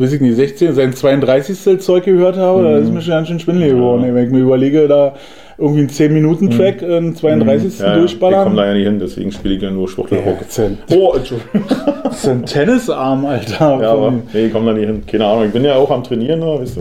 weiß 0.00 0.12
ich 0.12 0.20
nicht, 0.20 0.36
16, 0.36 0.74
sein 0.74 0.92
32. 0.92 1.80
Zeug 1.80 2.04
gehört 2.04 2.36
habe, 2.36 2.62
da 2.62 2.78
ist 2.78 2.92
mir 2.92 3.00
schon 3.02 3.10
ganz 3.14 3.26
schön 3.26 3.40
schwindelig 3.40 3.72
geworden. 3.72 4.02
Mhm. 4.02 4.06
Ja. 4.06 4.12
Mhm. 4.12 4.16
Wenn 4.16 4.24
ich 4.26 4.30
mir 4.32 4.38
überlege, 4.42 4.86
da 4.86 5.14
irgendwie 5.58 5.80
einen 5.80 5.88
10-Minuten-Track, 5.90 6.82
einen 6.84 7.16
32. 7.16 7.80
ja, 7.80 7.84
ja. 7.96 8.04
Ich 8.04 8.20
komme 8.20 8.32
durchballern. 8.32 8.56
da 8.56 8.66
ja 8.68 8.74
nicht 8.74 8.84
hin, 8.84 8.98
deswegen 9.00 9.32
spiele 9.32 9.54
ich 9.56 9.62
ja 9.62 9.70
nur 9.72 9.82
Ja, 9.86 9.88
Schwuchtelrock. 9.88 10.38
das 10.38 10.60
ein- 10.60 10.78
Oh, 10.96 11.14
Entschuldigung. 11.16 11.62
das 12.04 12.14
ist 12.18 12.28
ein 12.28 12.46
Tennisarm, 12.46 13.26
Alter. 13.26 13.78
Ja, 13.82 13.90
aber 13.90 14.12
nee, 14.32 14.46
ich 14.46 14.52
komme 14.52 14.66
da 14.66 14.72
nicht 14.78 14.86
hin. 14.86 15.02
Keine 15.04 15.26
Ahnung. 15.26 15.46
Ich 15.46 15.52
bin 15.52 15.64
ja 15.64 15.74
auch 15.74 15.90
am 15.90 16.04
Trainieren, 16.04 16.40
da, 16.40 16.60
weißt 16.60 16.76
du. 16.76 16.80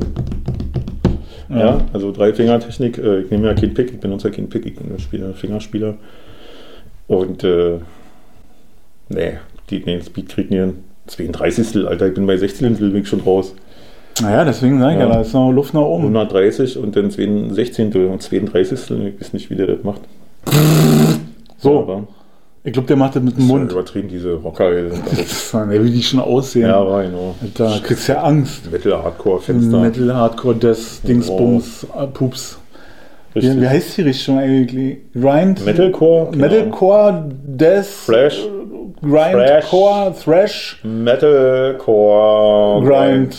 Ja, 1.59 1.81
also 1.93 2.11
Dreifingertechnik. 2.11 2.97
Äh, 2.97 3.21
ich 3.21 3.31
nehme 3.31 3.47
ja 3.47 3.53
keinen 3.53 3.73
Pick, 3.73 3.91
ich 3.91 3.99
benutze 3.99 4.29
ja 4.29 4.33
keinen 4.35 4.49
Pick, 4.49 4.65
ich 4.65 4.75
bin 4.75 4.91
ein 4.91 4.99
Spieler, 4.99 5.33
Fingerspieler. 5.33 5.95
Und 7.07 7.43
äh, 7.43 7.79
nee, 9.09 9.33
die, 9.69 9.83
nee, 9.85 10.01
Speed 10.01 10.29
kriegt 10.29 10.51
nie 10.51 10.57
hin. 10.57 10.83
32. 11.07 11.85
Alter, 11.87 12.07
ich 12.07 12.13
bin 12.13 12.25
bei 12.25 12.37
16. 12.37 12.75
bin 12.77 12.95
ich 12.95 13.07
schon 13.07 13.19
raus. 13.21 13.53
Naja, 14.21 14.45
deswegen 14.45 14.79
sage 14.79 14.93
ich 14.93 14.99
ja, 14.99 15.07
Ja. 15.07 15.13
da 15.15 15.21
ist 15.21 15.33
noch 15.33 15.51
Luft 15.51 15.73
nach 15.73 15.81
oben. 15.81 16.03
130 16.03 16.77
und 16.77 16.95
dann 16.95 17.09
16. 17.11 17.93
und 18.07 18.21
32. 18.21 18.91
Ich 18.91 19.19
weiß 19.19 19.33
nicht, 19.33 19.49
wie 19.49 19.55
der 19.55 19.67
das 19.67 19.83
macht. 19.83 20.01
So, 21.57 21.79
aber 21.79 22.07
ich 22.63 22.71
glaube, 22.73 22.87
der 22.87 22.95
macht 22.97 23.15
das 23.15 23.23
mit 23.23 23.35
dem 23.35 23.43
ist 23.43 23.49
ja 23.49 23.55
Mund. 23.57 23.71
übertrieben, 23.71 24.07
diese 24.07 24.33
Rocker. 24.35 24.65
alles- 24.65 25.53
Ey, 25.53 25.83
wie 25.83 25.91
die 25.91 26.03
schon 26.03 26.19
aussehen. 26.19 26.67
ja, 26.67 26.85
war 26.85 27.03
genau. 27.03 27.35
Da 27.55 27.79
kriegst 27.83 28.07
du 28.07 28.13
ja 28.13 28.21
Angst. 28.23 28.71
Metal 28.71 29.03
Hardcore 29.03 29.41
Fenster. 29.41 29.79
Metal 29.79 30.13
Hardcore 30.15 30.55
des 30.55 31.01
Dingsbums 31.01 31.85
äh, 31.97 32.07
Pups. 32.07 32.59
Wie, 33.35 33.61
wie 33.61 33.67
heißt 33.67 33.97
die 33.97 34.03
Richtung 34.03 34.37
eigentlich? 34.37 34.97
Grind? 35.13 35.65
Metalcore? 35.65 36.27
Ahnung. 36.27 36.39
Metalcore, 36.39 37.29
Death, 37.43 37.85
Flash. 37.85 38.47
Grindcore, 39.03 40.13
Thrash, 40.23 40.79
Metalcore. 40.83 42.81
Grind. 42.85 43.35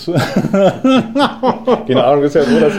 Keine 1.87 2.05
Ahnung, 2.05 2.25
ist 2.25 2.35
ja 2.35 2.43
so, 2.43 2.61
dass 2.61 2.73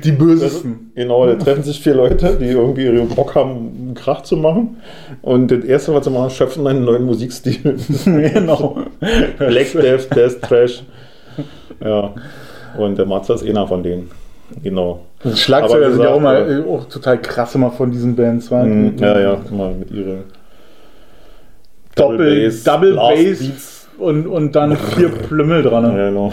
Die 0.00 0.12
bösesten. 0.12 0.92
genau, 0.94 1.26
da 1.26 1.34
treffen 1.34 1.62
sich 1.64 1.80
vier 1.80 1.94
Leute, 1.94 2.36
die 2.40 2.46
irgendwie 2.46 2.84
ihre 2.84 3.02
Bock 3.06 3.34
haben, 3.34 3.50
einen 3.88 3.94
Krach 3.94 4.22
zu 4.22 4.36
machen. 4.36 4.76
Und 5.22 5.50
das 5.50 5.64
erste, 5.64 5.92
was 5.94 6.04
sie 6.04 6.10
machen, 6.10 6.30
schöpfen 6.30 6.66
einen 6.66 6.84
neuen 6.84 7.04
Musikstil. 7.04 7.58
genau. 8.04 8.78
Black 9.38 9.72
Death, 9.72 10.14
Death, 10.14 10.40
Trash. 10.42 10.82
Ja. 11.84 12.14
Und 12.78 12.98
der 12.98 13.06
Matze 13.06 13.32
ist 13.34 13.44
einer 13.46 13.66
von 13.66 13.82
denen. 13.82 14.10
Genau. 14.62 15.00
Schlagzeuger 15.34 15.90
sind 15.90 16.02
ja 16.02 16.10
auch, 16.10 16.20
mal, 16.20 16.64
auch 16.68 16.84
total 16.88 17.18
krass 17.20 17.54
immer 17.54 17.70
von 17.70 17.90
diesen 17.90 18.14
Bands. 18.16 18.50
wa? 18.50 18.62
Mhm, 18.62 18.96
Ja, 18.98 19.18
ja, 19.20 19.36
immer 19.50 19.70
mit 19.70 19.90
ihrer 19.90 20.18
Doppel, 21.98 22.64
Double 22.64 22.92
Blast 22.92 23.16
Bass, 23.16 23.38
Beats. 23.40 23.77
Und, 23.98 24.26
und 24.26 24.54
dann 24.56 24.76
vier 24.76 25.08
Plümmel 25.08 25.62
dran. 25.62 25.84
Ja, 25.96 26.08
genau. 26.10 26.32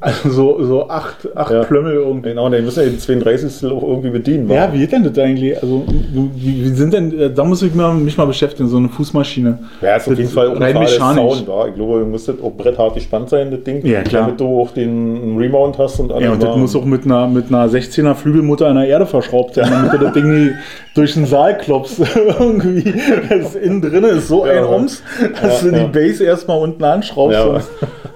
Also 0.00 0.30
so, 0.30 0.64
so 0.64 0.88
acht, 0.88 1.28
acht 1.36 1.50
Ja. 1.50 1.64
Plümmel 1.64 1.94
irgendwie. 1.94 2.28
Genau, 2.30 2.48
den 2.48 2.64
müssen 2.64 2.80
ja 2.84 2.88
den 2.88 2.98
32. 2.98 3.68
auch 3.70 3.82
irgendwie 3.82 4.10
bedienen. 4.10 4.48
Ja, 4.48 4.72
wie 4.72 4.78
geht 4.78 4.92
denn 4.92 5.02
das 5.02 5.18
eigentlich? 5.18 5.60
Also, 5.60 5.84
wie, 5.88 6.64
wie 6.64 6.68
sind 6.68 6.92
denn, 6.94 7.18
äh, 7.18 7.30
da 7.32 7.42
muss 7.42 7.62
ich 7.62 7.74
mal, 7.74 7.92
mich 7.94 8.16
mal 8.16 8.26
beschäftigen, 8.26 8.68
so 8.68 8.76
eine 8.76 8.88
Fußmaschine. 8.88 9.58
Ja, 9.82 9.96
ist 9.96 10.02
auf 10.02 10.10
Das 10.10 10.18
jeden 10.18 10.30
Fall 10.30 10.48
rein 10.56 10.78
mechanisch. 10.78 11.38
Sound? 11.38 11.68
Ich 11.70 11.74
glaube, 11.74 11.98
du 12.00 12.06
musst 12.06 12.30
auch 12.30 12.52
bretthart 12.52 12.94
gespannt 12.94 13.30
sein, 13.30 13.50
das 13.50 13.62
Ding. 13.64 13.84
Ja, 13.84 14.02
klar. 14.02 14.26
Damit 14.26 14.38
du 14.40 14.60
auch 14.60 14.70
den 14.70 15.36
Rebound 15.38 15.76
hast 15.78 15.98
und 15.98 16.12
alles. 16.12 16.24
Ja, 16.24 16.32
und 16.32 16.42
das 16.42 16.56
muss 16.56 16.76
auch 16.76 16.84
mit 16.84 17.04
einer, 17.04 17.26
mit 17.26 17.48
einer 17.48 17.66
16er 17.68 18.14
Flügelmutter 18.14 18.68
an 18.68 18.76
der 18.76 18.86
Erde 18.86 19.06
verschraubt 19.06 19.54
sein, 19.54 19.68
damit 19.70 19.92
du 19.94 19.98
das 19.98 20.12
Ding 20.12 20.52
durch 20.94 21.14
den 21.14 21.26
Saal 21.26 21.58
klopfst. 21.58 22.00
Irgendwie. 22.38 22.94
Das 23.28 23.56
innen 23.56 23.80
drin 23.82 24.04
ist 24.04 24.28
so 24.28 24.46
Ja, 24.46 24.52
ein 24.52 24.64
Ums, 24.64 25.02
dass 25.42 25.62
du 25.62 25.72
die. 25.72 25.88
Base 25.88 26.22
erstmal 26.22 26.58
unten 26.68 26.84
anschraubst, 26.84 27.36
Ja. 27.38 27.60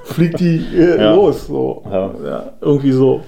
fliegt 0.05 0.41
die 0.41 0.65
äh, 0.77 0.99
Ja. 1.01 1.15
los. 1.15 1.47
So. 1.47 1.83
Ja. 1.91 2.53
Irgendwie 2.61 2.93
so. 2.93 3.21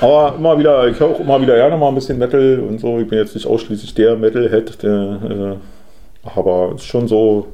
Aber 0.00 0.34
immer 0.38 0.58
wieder, 0.58 0.86
ich 0.88 0.98
höre 1.00 1.08
auch 1.10 1.20
immer 1.20 1.40
wieder 1.40 1.54
gerne 1.56 1.76
mal 1.76 1.88
ein 1.88 1.94
bisschen 1.94 2.18
Metal 2.18 2.60
und 2.68 2.80
so. 2.80 2.98
Ich 2.98 3.08
bin 3.08 3.18
jetzt 3.18 3.34
nicht 3.34 3.46
ausschließlich 3.46 3.94
der 3.94 4.16
Metalhead, 4.16 4.82
der, 4.82 5.18
äh, 5.30 6.28
aber 6.36 6.72
es 6.74 6.82
ist 6.82 6.86
schon 6.88 7.08
so 7.08 7.46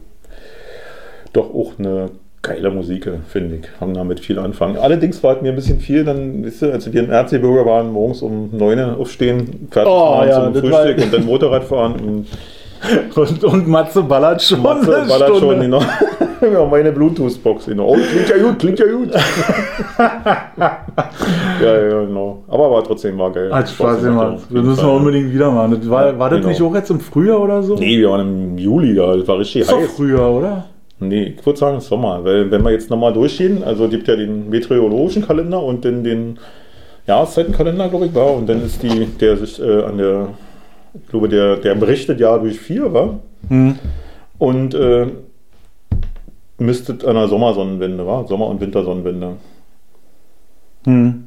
doch 1.32 1.52
auch 1.54 1.72
eine 1.78 2.10
geile 2.42 2.70
Musik, 2.70 3.08
finde 3.28 3.56
ich. 3.56 3.80
Haben 3.80 3.94
damit 3.94 4.18
viel 4.20 4.38
anfangen. 4.38 4.76
Allerdings 4.76 5.22
war 5.22 5.36
es 5.36 5.42
mir 5.42 5.50
ein 5.50 5.54
bisschen 5.54 5.78
viel, 5.78 6.04
dann, 6.04 6.44
wisst 6.44 6.60
ihr, 6.62 6.72
als 6.72 6.92
wir 6.92 7.02
in 7.02 7.08
Erzgebirge 7.10 7.64
waren, 7.64 7.92
morgens 7.92 8.20
um 8.22 8.50
9 8.52 8.78
Uhr 8.78 8.96
aufstehen, 8.98 9.68
fertig 9.70 9.92
Oh, 9.92 10.22
ja, 10.26 10.42
zum 10.52 10.54
Frühstück 10.56 10.98
und 10.98 11.14
dann 11.14 11.24
Motorrad 11.24 11.64
fahren 11.64 11.94
und 12.04 12.26
Und, 13.14 13.44
und 13.44 13.68
Matze 13.68 14.02
ballert 14.02 14.42
schon. 14.42 14.60
Matze 14.62 14.96
eine 14.96 15.06
ballert 15.08 15.28
schon, 15.28 15.36
Stunde. 15.38 15.60
genau. 15.60 15.80
Ja, 16.42 16.64
meine 16.66 16.90
Bluetooth-Box. 16.90 17.66
Genau. 17.66 17.90
Oh, 17.90 17.94
klingt 17.94 18.28
ja 18.28 18.36
gut, 18.42 18.58
klingt 18.58 18.78
ja 18.80 18.86
gut. 18.86 19.10
ja, 20.58 21.88
ja, 21.88 22.04
genau. 22.04 22.42
Aber 22.48 22.68
war 22.70 22.82
trotzdem 22.84 23.16
war 23.18 23.30
geil. 23.30 23.52
Hat 23.52 23.68
Spaß 23.68 24.02
gemacht, 24.02 24.38
Wir 24.50 24.62
müssen 24.62 24.84
wir 24.84 24.92
unbedingt 24.92 25.32
wieder 25.32 25.52
machen. 25.52 25.78
Das 25.80 25.88
war, 25.88 26.18
war 26.18 26.30
das 26.30 26.38
Genau. 26.38 26.48
nicht 26.48 26.62
auch 26.62 26.74
jetzt 26.74 26.90
im 26.90 26.98
Frühjahr 27.00 27.40
oder 27.40 27.62
so? 27.62 27.76
Nee, 27.76 27.98
wir 27.98 28.10
waren 28.10 28.20
im 28.52 28.58
Juli 28.58 28.94
da. 28.94 29.14
Das 29.16 29.28
war 29.28 29.38
richtig 29.38 29.62
ist 29.62 29.70
doch 29.70 29.78
heiß. 29.80 29.92
früher, 29.96 30.28
oder? 30.28 30.64
Nee, 30.98 31.34
ich 31.38 31.46
würde 31.46 31.58
sagen 31.58 31.80
Sommer. 31.80 32.24
Weil, 32.24 32.50
wenn 32.50 32.62
wir 32.64 32.70
jetzt 32.72 32.90
nochmal 32.90 33.12
durchgehen, 33.12 33.62
also 33.64 33.84
es 33.84 33.90
gibt 33.90 34.08
ja 34.08 34.16
den 34.16 34.48
meteorologischen 34.48 35.24
Kalender 35.24 35.62
und 35.62 35.84
dann 35.84 36.02
den 36.02 36.38
Jahreszeitenkalender, 37.06 37.88
glaube 37.88 38.06
ich, 38.06 38.14
war. 38.14 38.34
Und 38.34 38.48
dann 38.48 38.64
ist 38.64 38.82
die, 38.82 39.06
der 39.20 39.36
sich 39.36 39.60
äh, 39.62 39.82
an 39.84 39.98
der, 39.98 40.28
ich 40.94 41.08
glaube, 41.08 41.28
der, 41.28 41.56
der 41.56 41.74
berichtet 41.74 42.20
ja 42.20 42.36
durch 42.38 42.58
vier, 42.60 42.92
war. 42.92 43.20
Hm. 43.48 43.76
Und 44.38 44.74
äh, 44.74 45.06
müsstet 46.58 47.04
an 47.04 47.14
der 47.14 47.28
Sommersonnenwende, 47.28 48.06
war? 48.06 48.26
Sommer- 48.26 48.48
und 48.48 48.60
Wintersonnenwende. 48.60 49.32
Hm. 50.84 51.24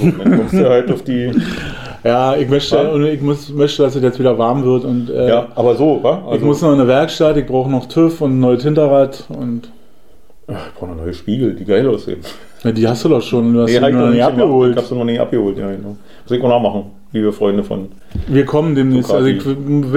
Und 0.00 0.18
dann 0.18 0.36
kommst 0.38 0.54
du 0.54 0.68
halt 0.68 0.90
auf 0.90 1.02
die. 1.02 1.32
Ja, 2.06 2.36
ich 2.36 2.50
möchte, 2.50 2.76
Ja. 2.76 2.90
und 2.90 3.06
ich 3.06 3.22
muss, 3.22 3.48
möchte, 3.48 3.82
dass 3.82 3.96
es 3.96 4.02
jetzt 4.02 4.18
wieder 4.18 4.36
warm 4.36 4.62
wird. 4.62 4.84
Und 4.84 5.08
äh, 5.08 5.26
Ja, 5.26 5.48
aber 5.54 5.74
so, 5.74 6.00
wa? 6.02 6.34
ich 6.34 6.42
muss 6.42 6.60
noch 6.60 6.68
in 6.74 6.80
eine 6.80 6.86
Werkstatt, 6.86 7.38
ich 7.38 7.46
brauche 7.46 7.70
noch 7.70 7.86
TÜV 7.86 8.20
und 8.20 8.32
ein 8.32 8.40
neues 8.40 8.62
Hinterrad. 8.62 9.24
Und 9.30 9.70
ich 10.46 10.54
brauche 10.78 10.90
noch 10.90 10.96
neue 11.02 11.14
Spiegel, 11.14 11.54
die 11.54 11.64
geil 11.64 11.88
aussehen. 11.88 12.18
ja, 12.62 12.72
die 12.72 12.86
hast 12.86 13.06
du 13.06 13.08
doch 13.08 13.22
schon. 13.22 13.54
Du 13.54 13.60
hast 13.62 13.70
Nee, 13.70 13.78
sie 13.78 13.86
ich 13.86 13.92
noch 13.94 14.00
noch 14.02 14.10
nicht 14.10 14.22
abgeholt. 14.22 14.72
Ich 14.72 14.76
habe 14.76 14.86
sie 14.86 14.94
noch 14.96 15.04
nicht 15.06 15.18
abgeholt, 15.18 15.56
ja, 15.56 15.70
genau. 15.70 15.88
Muss 16.24 16.30
ich 16.38 16.42
auch 16.42 16.48
nachmachen, 16.50 16.84
liebe 17.14 17.32
Freunde 17.32 17.62
von. 17.62 17.88
Wir 18.26 18.44
kommen 18.44 18.74
demnächst. 18.74 19.10
Also 19.12 19.26
ich 19.26 19.42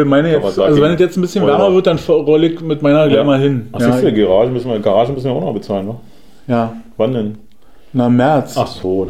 meine 0.05 0.31
jetzt, 0.31 0.59
also 0.59 0.81
wenn 0.81 0.93
es 0.93 0.99
jetzt 0.99 1.17
ein 1.17 1.21
bisschen 1.21 1.45
wärmer 1.45 1.73
wird, 1.73 1.87
dann 1.87 1.97
rolle 2.07 2.47
ich 2.47 2.61
mit 2.61 2.81
meiner 2.81 3.07
gleich 3.09 3.25
mal 3.25 3.39
hin. 3.39 3.67
Ach, 3.73 3.81
ja, 3.81 3.91
siehst 3.91 4.03
du, 4.05 4.13
Garage 4.13 4.51
müssen 4.51 4.69
wir, 4.71 4.79
Garage 4.79 5.11
müssen 5.11 5.25
wir 5.25 5.33
auch 5.33 5.41
noch 5.41 5.53
bezahlen, 5.53 5.87
ne? 5.87 5.95
ja, 6.47 6.73
Wann 6.95 7.13
denn? 7.13 7.37
na 7.91 8.07
März. 8.07 8.55
Ach 8.57 8.67
so. 8.67 9.07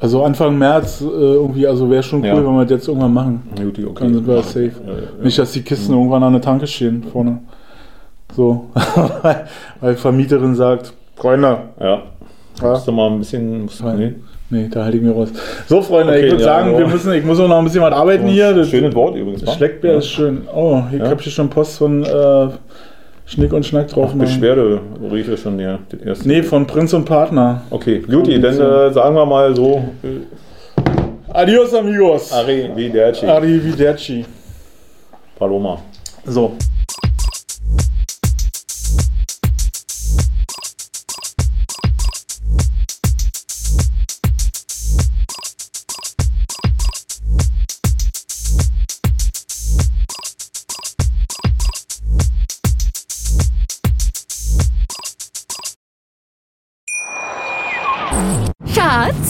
Also 0.00 0.24
Anfang 0.24 0.56
März 0.56 1.00
äh, 1.00 1.04
irgendwie, 1.04 1.66
also 1.66 1.88
wäre 1.90 2.02
schon 2.02 2.20
cool, 2.22 2.26
Ja. 2.28 2.36
wenn 2.36 2.44
wir 2.54 2.62
das 2.62 2.70
jetzt 2.70 2.88
irgendwann 2.88 3.14
machen. 3.14 3.42
Gut, 3.56 3.78
okay. 3.78 4.04
Dann 4.04 4.14
sind 4.14 4.26
wir 4.26 4.42
safe. 4.42 4.64
Ja. 4.86 5.24
Nicht, 5.24 5.38
dass 5.38 5.52
die 5.52 5.62
Kisten 5.62 5.92
irgendwann 5.92 6.22
an 6.22 6.32
der 6.32 6.42
Tanke 6.42 6.66
stehen 6.66 7.04
vorne. 7.12 7.38
So. 8.34 8.66
Weil 9.80 9.94
Vermieterin 9.96 10.54
sagt, 10.54 10.92
Freunde, 11.16 11.58
Ja. 11.80 12.02
Ja. 12.60 12.70
Musst 12.70 12.86
du 12.88 12.92
mal 12.92 13.10
ein 13.10 13.18
bisschen. 13.18 13.62
Musst, 13.62 13.82
nee. 13.84 14.14
Nee, 14.52 14.68
da 14.70 14.84
halte 14.84 14.96
ich 14.98 15.02
mir 15.02 15.10
raus. 15.12 15.30
So, 15.66 15.82
Freunde, 15.82 16.12
Okay, 16.12 16.26
ich 16.26 16.30
würde 16.32 16.44
ja, 16.44 16.48
sagen, 16.48 16.72
ja. 16.72 16.78
wir 16.78 16.86
müssen, 16.86 17.12
ich 17.14 17.24
muss 17.24 17.40
auch 17.40 17.48
noch 17.48 17.58
ein 17.58 17.64
bisschen 17.64 17.82
was 17.82 17.92
arbeiten 17.92 18.26
hier. 18.28 18.54
Das 18.54 18.68
Schönes 18.68 18.94
Wort 18.94 19.16
übrigens. 19.16 19.50
Schleckbär 19.54 19.92
Ja. 19.92 19.98
ist 19.98 20.08
schön. 20.08 20.42
Oh, 20.54 20.82
ich 20.92 21.00
habe 21.00 21.20
hier 21.20 21.32
schon 21.32 21.48
Post 21.50 21.78
von 21.78 22.04
äh, 22.04 22.48
Schnick 23.26 23.52
und 23.52 23.64
Schnack 23.66 23.88
drauf. 23.88 24.10
Mann. 24.14 24.26
Beschwerdebriefe 24.26 25.36
schon, 25.36 25.58
ja. 25.58 25.78
Das 25.88 26.00
erste. 26.00 26.28
Nee, 26.28 26.42
von 26.42 26.66
Prinz 26.66 26.92
und 26.92 27.04
Partner. 27.04 27.62
Okay, 27.70 27.98
Beauty, 28.06 28.40
dann 28.40 28.54
äh, 28.54 28.92
sagen 28.92 29.14
wir 29.16 29.26
mal 29.26 29.54
so. 29.56 29.82
Äh, 30.02 31.32
Adios, 31.32 31.72
amigos. 31.74 32.30
Arrivederci. 32.32 33.26
Arrivederci. 33.26 34.24
Paloma. 35.38 35.78
So. 36.26 36.52